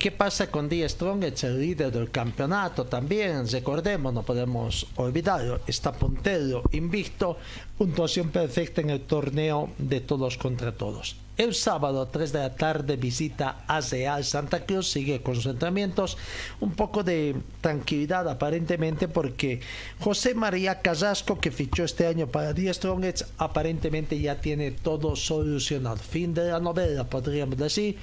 ¿Y 0.00 0.02
qué 0.02 0.12
pasa 0.12 0.50
con 0.50 0.66
Die 0.66 0.88
Strong, 0.88 1.24
el 1.24 1.60
líder 1.60 1.92
del 1.92 2.10
campeonato 2.10 2.86
también? 2.86 3.46
Recordemos, 3.46 4.14
no 4.14 4.22
podemos 4.22 4.86
olvidarlo, 4.96 5.60
está 5.66 5.92
puntero, 5.92 6.62
invicto, 6.72 7.36
puntuación 7.76 8.30
perfecta 8.30 8.80
en 8.80 8.88
el 8.88 9.02
torneo 9.02 9.68
de 9.76 10.00
todos 10.00 10.38
contra 10.38 10.72
todos. 10.72 11.16
El 11.40 11.54
sábado, 11.54 12.06
3 12.06 12.34
de 12.34 12.38
la 12.38 12.54
tarde, 12.54 12.96
visita 12.96 13.64
a 13.66 13.80
Real 13.80 14.26
Santa 14.26 14.66
Cruz, 14.66 14.90
sigue 14.90 15.22
con 15.22 15.36
sus 15.36 15.46
entrenamientos. 15.46 16.18
Un 16.60 16.72
poco 16.72 17.02
de 17.02 17.34
tranquilidad 17.62 18.28
aparentemente 18.28 19.08
porque 19.08 19.60
José 20.00 20.34
María 20.34 20.82
Casasco, 20.82 21.40
que 21.40 21.50
fichó 21.50 21.82
este 21.82 22.06
año 22.06 22.26
para 22.26 22.52
Die 22.52 22.70
Strongets, 22.74 23.24
aparentemente 23.38 24.20
ya 24.20 24.42
tiene 24.42 24.70
todo 24.70 25.16
solucionado. 25.16 25.96
Fin 25.96 26.34
de 26.34 26.50
la 26.50 26.60
novela, 26.60 27.04
podríamos 27.04 27.56
decir. 27.56 27.96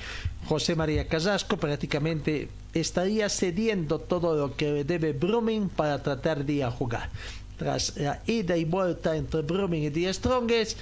José 0.47 0.76
María 0.76 1.07
Casasco 1.07 1.57
prácticamente 1.57 2.49
estaría 2.73 3.30
cediendo 3.30 3.99
todo 3.99 4.35
lo 4.35 4.55
que 4.55 4.84
debe 4.84 5.14
Brumming 5.14 5.69
para 5.69 6.01
tratar 6.01 6.43
de 6.43 6.53
ir 6.53 6.64
a 6.64 6.72
jugar. 6.72 7.11
Tras 7.59 7.97
la 7.97 8.19
ida 8.26 8.57
y 8.57 8.65
vuelta 8.65 9.15
entre 9.15 9.41
Brumming 9.41 9.84
y 9.84 9.89
Die 9.89 10.11
Strongets, 10.11 10.76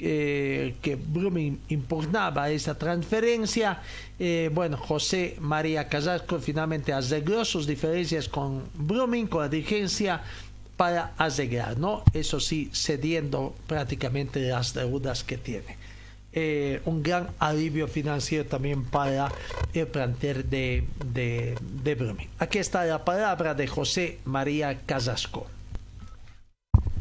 que 0.00 0.96
Brumming 0.96 1.60
impugnaba 1.68 2.50
esa 2.50 2.76
transferencia. 2.78 3.82
Eh, 4.18 4.50
bueno, 4.52 4.76
José 4.76 5.36
María 5.40 5.88
Casasco 5.88 6.38
finalmente 6.38 6.92
arregló 6.92 7.44
sus 7.44 7.66
diferencias 7.66 8.28
con 8.28 8.64
Brumming, 8.74 9.26
con 9.26 9.42
la 9.42 9.48
dirigencia, 9.48 10.22
para 10.76 11.12
arreglar, 11.18 11.78
¿no? 11.78 12.02
Eso 12.14 12.40
sí, 12.40 12.70
cediendo 12.72 13.54
prácticamente 13.66 14.40
las 14.40 14.72
deudas 14.72 15.22
que 15.22 15.36
tiene. 15.36 15.76
Eh, 16.32 16.80
un 16.84 17.02
gran 17.02 17.28
alivio 17.38 17.88
financiero 17.88 18.46
también 18.46 18.84
para 18.84 19.32
el 19.74 19.88
plantel 19.88 20.48
de, 20.48 20.84
de, 21.04 21.56
de. 21.82 22.28
Aquí 22.38 22.58
está 22.58 22.84
la 22.84 23.04
palabra 23.04 23.52
de 23.52 23.66
José 23.66 24.20
María 24.24 24.80
Casasco. 24.86 25.46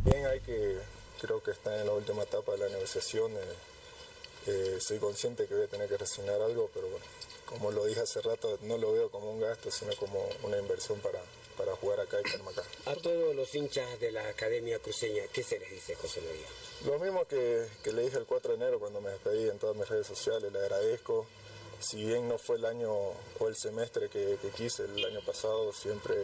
Bien, 0.03 0.25
hay 0.25 0.39
que, 0.39 0.77
creo 1.19 1.41
que 1.43 1.51
está 1.51 1.79
en 1.79 1.87
la 1.87 1.93
última 1.93 2.23
etapa 2.23 2.53
de 2.53 2.57
la 2.59 2.69
negociación. 2.69 3.33
eh, 3.33 3.39
eh, 4.47 4.77
soy 4.79 4.97
consciente 4.99 5.45
que 5.47 5.53
voy 5.53 5.65
a 5.65 5.67
tener 5.67 5.87
que 5.89 5.97
resignar 5.97 6.41
algo, 6.41 6.69
pero 6.73 6.87
bueno, 6.87 7.05
como 7.45 7.71
lo 7.71 7.85
dije 7.85 7.99
hace 8.01 8.21
rato, 8.21 8.57
no 8.61 8.77
lo 8.77 8.93
veo 8.93 9.09
como 9.09 9.31
un 9.31 9.39
gasto, 9.39 9.69
sino 9.69 9.93
como 9.97 10.27
una 10.43 10.57
inversión 10.57 10.99
para, 10.99 11.19
para 11.57 11.75
jugar 11.75 11.99
acá 11.99 12.19
y 12.19 12.23
quedarme 12.23 12.51
acá. 12.51 12.63
A 12.85 12.95
todos 12.95 13.35
los 13.35 13.53
hinchas 13.53 13.99
de 13.99 14.11
la 14.11 14.27
Academia 14.29 14.79
Cruceña, 14.79 15.23
¿qué 15.33 15.43
se 15.43 15.59
les 15.59 15.69
dice, 15.69 15.95
José 15.95 16.21
María? 16.21 16.47
Lo 16.85 16.97
mismo 16.99 17.25
que, 17.27 17.67
que 17.83 17.91
le 17.91 18.03
dije 18.03 18.17
el 18.17 18.25
4 18.25 18.51
de 18.51 18.57
enero 18.57 18.79
cuando 18.79 19.01
me 19.01 19.09
despedí 19.11 19.49
en 19.49 19.59
todas 19.59 19.75
mis 19.75 19.87
redes 19.87 20.07
sociales, 20.07 20.51
le 20.51 20.59
agradezco. 20.59 21.27
Si 21.81 22.03
bien 22.03 22.27
no 22.27 22.37
fue 22.37 22.57
el 22.57 22.65
año 22.65 22.91
o 22.93 23.47
el 23.47 23.55
semestre 23.55 24.09
que, 24.09 24.37
que 24.41 24.49
quise 24.49 24.83
el 24.83 25.03
año 25.05 25.21
pasado, 25.25 25.71
siempre, 25.73 26.15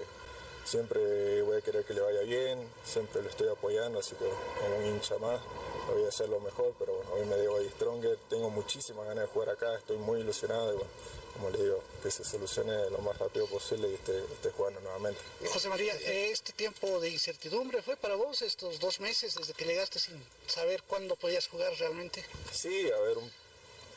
siempre 0.66 1.42
voy 1.44 1.58
a 1.58 1.62
querer 1.62 1.86
que 1.86 1.94
le 1.94 2.02
vaya 2.02 2.22
bien, 2.22 2.68
siempre 2.86 3.22
lo 3.22 3.30
estoy 3.30 3.48
apoyando, 3.48 4.00
así 4.00 4.16
que 4.16 4.26
como 4.60 4.78
un 4.78 4.86
hincha 4.88 5.18
más 5.20 5.40
voy 5.88 6.04
a 6.04 6.10
hacer 6.10 6.28
lo 6.30 6.40
mejor, 6.40 6.74
pero 6.80 6.94
bueno, 6.96 7.12
hoy 7.14 7.26
me 7.28 7.36
debo 7.36 7.58
a 7.58 7.62
Stronger, 7.64 8.18
tengo 8.30 8.50
muchísimas 8.50 9.06
ganas 9.06 9.26
de 9.28 9.34
jugar 9.34 9.50
acá, 9.50 9.78
estoy 9.78 9.98
muy 9.98 10.22
ilusionado 10.22 10.74
y 10.74 10.78
bueno, 10.78 10.90
como 11.34 11.50
le 11.52 11.62
digo, 11.62 11.84
que 12.02 12.10
se 12.10 12.24
solucione 12.24 12.90
lo 12.90 12.98
más 13.00 13.18
rápido 13.20 13.46
posible 13.48 13.90
y 13.90 13.94
esté, 13.94 14.18
esté 14.18 14.52
jugando 14.52 14.80
nuevamente. 14.82 15.20
José 15.52 15.70
María, 15.70 15.94
este 15.94 16.54
tiempo 16.54 17.00
de 17.00 17.10
incertidumbre 17.10 17.82
fue 17.84 17.98
para 17.98 18.16
vos 18.16 18.42
estos 18.42 18.80
dos 18.80 19.00
meses 19.02 19.36
desde 19.36 19.54
que 19.54 19.66
llegaste 19.66 20.00
sin 20.00 20.20
saber 20.48 20.82
cuándo 20.84 21.16
podías 21.18 21.48
jugar 21.48 21.72
realmente. 21.78 22.24
Sí, 22.52 22.90
a 22.92 22.98
ver, 23.02 23.18
un- 23.18 23.32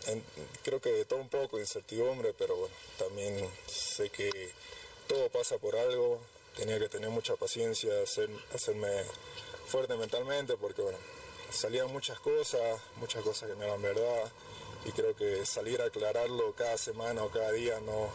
en- 0.09 0.25
creo 0.65 0.81
que 0.81 0.91
de 0.93 1.05
todo 1.07 1.21
un 1.21 1.29
poco, 1.29 1.59
incertidumbre, 1.59 2.35
pero 2.35 2.57
bueno, 2.57 2.75
también 2.99 3.49
sé 3.69 4.11
que 4.11 4.51
todo 5.07 5.29
pasa 5.31 5.57
por 5.59 5.77
algo, 5.77 6.21
tenía 6.59 6.79
que 6.79 6.89
tener 6.91 7.09
mucha 7.09 7.35
paciencia, 7.37 7.91
hacer, 8.03 8.29
hacerme 8.55 8.91
fuerte 9.69 9.97
mentalmente, 9.97 10.57
porque 10.59 10.83
bueno, 10.83 10.99
salían 11.51 11.91
muchas 11.93 12.19
cosas, 12.21 12.81
muchas 12.97 13.23
cosas 13.23 13.49
que 13.49 13.57
no 13.57 13.65
eran 13.65 13.81
verdad, 13.81 14.31
y 14.85 14.93
creo 14.93 15.15
que 15.17 15.47
salir 15.47 15.81
a 15.81 15.87
aclararlo 15.87 16.53
cada 16.55 16.77
semana 16.77 17.23
o 17.25 17.31
cada 17.31 17.53
día 17.53 17.81
no, 17.81 18.11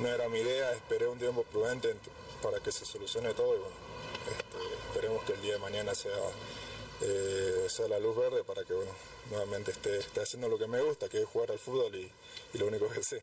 no 0.00 0.08
era 0.08 0.28
mi 0.28 0.40
idea, 0.40 0.72
esperé 0.72 1.06
un 1.06 1.18
tiempo 1.18 1.44
prudente 1.44 1.94
ent- 1.94 2.10
para 2.42 2.60
que 2.60 2.70
se 2.72 2.84
solucione 2.84 3.32
todo 3.34 3.54
y 3.56 3.58
bueno, 3.58 3.74
este, 4.30 4.88
esperemos 4.88 5.24
que 5.24 5.32
el 5.32 5.40
día 5.42 5.52
de 5.54 5.58
mañana 5.58 5.94
sea 5.94 6.12
eh, 7.02 7.66
sea 7.68 7.88
la 7.88 7.98
luz 7.98 8.16
verde 8.16 8.42
para 8.44 8.64
que 8.64 8.72
bueno 8.72 8.90
nuevamente 9.30 9.70
esté, 9.70 9.98
esté 9.98 10.20
haciendo 10.22 10.48
lo 10.48 10.58
que 10.58 10.66
me 10.66 10.80
gusta, 10.82 11.08
que 11.08 11.20
es 11.22 11.26
jugar 11.26 11.50
al 11.50 11.58
fútbol 11.58 11.94
y 11.94 12.10
lo 12.58 12.66
único 12.66 12.88
que 12.88 13.02
sé. 13.02 13.22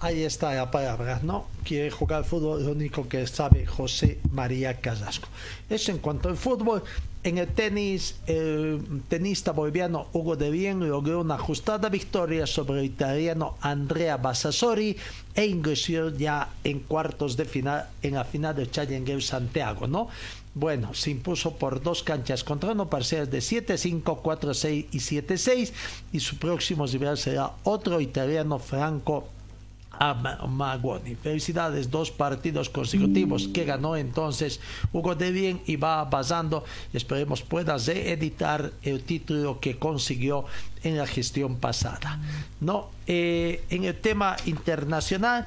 Ahí 0.00 0.22
está 0.22 0.54
la 0.54 0.70
palabra, 0.70 1.18
¿no? 1.24 1.46
Quiere 1.64 1.90
jugar 1.90 2.24
fútbol, 2.24 2.64
lo 2.64 2.70
único 2.70 3.08
que 3.08 3.26
sabe 3.26 3.66
José 3.66 4.20
María 4.30 4.80
Casasco. 4.80 5.28
Eso 5.68 5.90
en 5.90 5.98
cuanto 5.98 6.28
al 6.28 6.36
fútbol. 6.36 6.84
En 7.24 7.38
el 7.38 7.48
tenis, 7.48 8.14
el 8.28 8.80
tenista 9.08 9.50
boliviano 9.50 10.06
Hugo 10.12 10.36
de 10.36 10.52
Bien 10.52 10.88
logró 10.88 11.20
una 11.20 11.34
ajustada 11.34 11.88
victoria 11.88 12.46
sobre 12.46 12.78
el 12.78 12.86
italiano 12.86 13.56
Andrea 13.60 14.16
Bassasori 14.18 14.96
e 15.34 15.46
ingresó 15.46 16.10
ya 16.10 16.48
en 16.62 16.78
cuartos 16.78 17.36
de 17.36 17.44
final 17.44 17.88
en 18.00 18.14
la 18.14 18.24
final 18.24 18.54
del 18.54 18.70
Challenger 18.70 19.20
Santiago, 19.20 19.88
¿no? 19.88 20.08
Bueno, 20.54 20.94
se 20.94 21.10
impuso 21.10 21.56
por 21.56 21.82
dos 21.82 22.04
canchas 22.04 22.44
contra 22.44 22.70
uno, 22.70 22.88
parciales 22.88 23.32
de 23.32 23.38
7-5, 23.38 24.02
4-6 24.22 24.86
y 24.92 24.98
7-6. 24.98 25.72
Y 26.12 26.20
su 26.20 26.36
próximo 26.36 26.86
rival 26.86 27.18
será 27.18 27.50
otro 27.64 28.00
italiano 28.00 28.60
Franco 28.60 29.28
a 29.90 30.14
Ma- 30.14 30.46
Magoni. 30.46 31.14
Felicidades, 31.16 31.90
dos 31.90 32.10
partidos 32.10 32.68
consecutivos 32.70 33.48
que 33.48 33.64
ganó 33.64 33.96
entonces 33.96 34.60
Hugo 34.92 35.14
de 35.14 35.32
Bien 35.32 35.60
y 35.66 35.76
va 35.76 36.00
avanzando. 36.00 36.64
Esperemos 36.92 37.42
pueda 37.42 37.76
reeditar 37.78 38.72
el 38.82 39.02
título 39.02 39.58
que 39.60 39.76
consiguió 39.78 40.44
en 40.82 40.96
la 40.98 41.06
gestión 41.06 41.56
pasada. 41.56 42.18
No, 42.60 42.90
Eh, 43.06 43.64
en 43.70 43.84
el 43.84 43.96
tema 43.96 44.36
internacional. 44.44 45.46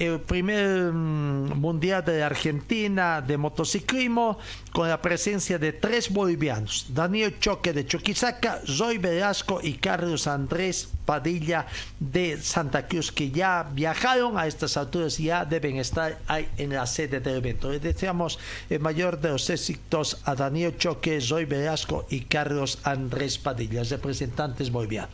El 0.00 0.18
primer 0.18 0.92
mm, 0.92 1.60
mundial 1.60 2.02
de 2.02 2.22
Argentina 2.22 3.20
de 3.20 3.36
motociclismo 3.36 4.38
con 4.72 4.88
la 4.88 5.00
presencia 5.00 5.58
de 5.58 5.74
tres 5.74 6.10
bolivianos, 6.10 6.86
Daniel 6.88 7.38
Choque 7.38 7.74
de 7.74 7.84
Chuquisaca, 7.84 8.62
Zoe 8.66 8.96
Velasco 8.96 9.60
y 9.62 9.74
Carlos 9.74 10.26
Andrés 10.26 10.88
Padilla 11.04 11.66
de 11.98 12.40
Santa 12.40 12.88
Cruz, 12.88 13.12
que 13.12 13.30
ya 13.30 13.68
viajaron 13.74 14.38
a 14.38 14.46
estas 14.46 14.78
alturas 14.78 15.20
y 15.20 15.24
ya 15.24 15.44
deben 15.44 15.76
estar 15.76 16.18
ahí 16.26 16.48
en 16.56 16.70
la 16.70 16.86
sede 16.86 17.20
del 17.20 17.36
evento. 17.36 17.70
Le 17.70 17.78
deseamos 17.78 18.38
el 18.70 18.80
mayor 18.80 19.20
de 19.20 19.28
los 19.28 19.50
éxitos 19.50 20.22
a 20.24 20.34
Daniel 20.34 20.78
Choque, 20.78 21.20
Zoe 21.20 21.44
Velasco 21.44 22.06
y 22.08 22.20
Carlos 22.20 22.78
Andrés 22.84 23.36
Padilla, 23.36 23.82
representantes 23.84 24.70
bolivianos. 24.70 25.10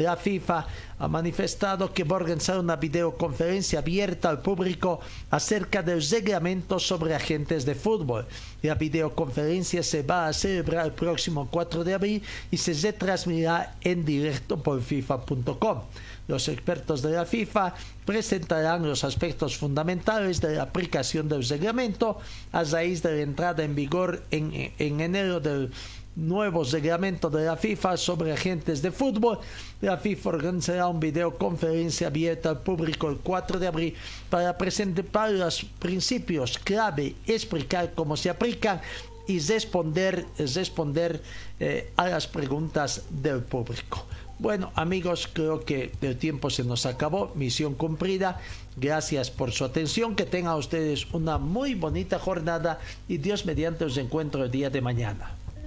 La 0.00 0.16
FIFA 0.16 0.66
ha 0.98 1.08
manifestado 1.08 1.92
que 1.92 2.04
va 2.04 2.16
a 2.16 2.20
organizar 2.20 2.58
una 2.58 2.76
videoconferencia 2.76 3.80
abierta 3.80 4.30
al 4.30 4.40
público 4.40 4.98
acerca 5.30 5.82
del 5.82 6.02
reglamento 6.02 6.78
sobre 6.78 7.14
agentes 7.14 7.66
de 7.66 7.74
fútbol. 7.74 8.26
La 8.62 8.76
videoconferencia 8.76 9.82
se 9.82 10.02
va 10.02 10.26
a 10.26 10.32
celebrar 10.32 10.86
el 10.86 10.92
próximo 10.92 11.48
4 11.50 11.84
de 11.84 11.92
abril 11.92 12.22
y 12.50 12.56
se 12.56 12.72
retransmitirá 12.72 13.76
en 13.82 14.06
directo 14.06 14.62
por 14.62 14.80
FIFA.com. 14.80 15.82
Los 16.28 16.48
expertos 16.48 17.02
de 17.02 17.10
la 17.10 17.26
FIFA 17.26 17.74
presentarán 18.06 18.86
los 18.86 19.04
aspectos 19.04 19.58
fundamentales 19.58 20.40
de 20.40 20.54
la 20.54 20.62
aplicación 20.62 21.28
del 21.28 21.46
reglamento 21.46 22.18
a 22.52 22.64
raíz 22.64 23.02
de 23.02 23.16
la 23.16 23.22
entrada 23.22 23.64
en 23.64 23.74
vigor 23.74 24.22
en, 24.30 24.72
en 24.78 25.00
enero 25.00 25.40
del 25.40 25.70
nuevo 26.16 26.64
reglamento 26.64 27.30
de 27.30 27.44
la 27.44 27.56
FIFA 27.56 27.96
sobre 27.96 28.32
agentes 28.32 28.82
de 28.82 28.90
fútbol. 28.90 29.38
La 29.80 29.96
FIFA 29.96 30.28
organizará 30.28 30.88
una 30.88 31.00
videoconferencia 31.00 32.08
abierta 32.08 32.50
al 32.50 32.60
público 32.60 33.08
el 33.08 33.18
4 33.18 33.58
de 33.58 33.66
abril 33.66 33.94
para 34.28 34.56
presentar 34.56 35.30
los 35.30 35.64
principios 35.78 36.58
clave, 36.58 37.14
explicar 37.26 37.92
cómo 37.94 38.16
se 38.16 38.30
aplican 38.30 38.80
y 39.26 39.38
responder, 39.38 40.26
responder 40.38 41.22
eh, 41.60 41.92
a 41.96 42.08
las 42.08 42.26
preguntas 42.26 43.04
del 43.10 43.42
público. 43.42 44.06
Bueno, 44.40 44.72
amigos, 44.74 45.28
creo 45.30 45.66
que 45.66 45.92
el 46.00 46.16
tiempo 46.16 46.48
se 46.48 46.64
nos 46.64 46.86
acabó. 46.86 47.30
Misión 47.34 47.74
cumplida. 47.74 48.40
Gracias 48.74 49.30
por 49.30 49.52
su 49.52 49.66
atención. 49.66 50.16
Que 50.16 50.24
tengan 50.24 50.56
ustedes 50.56 51.06
una 51.12 51.36
muy 51.36 51.74
bonita 51.74 52.18
jornada 52.18 52.78
y 53.06 53.18
Dios 53.18 53.44
mediante 53.44 53.84
os 53.84 53.98
encuentro 53.98 54.42
el 54.42 54.50
día 54.50 54.70
de 54.70 54.80
mañana. 54.80 55.36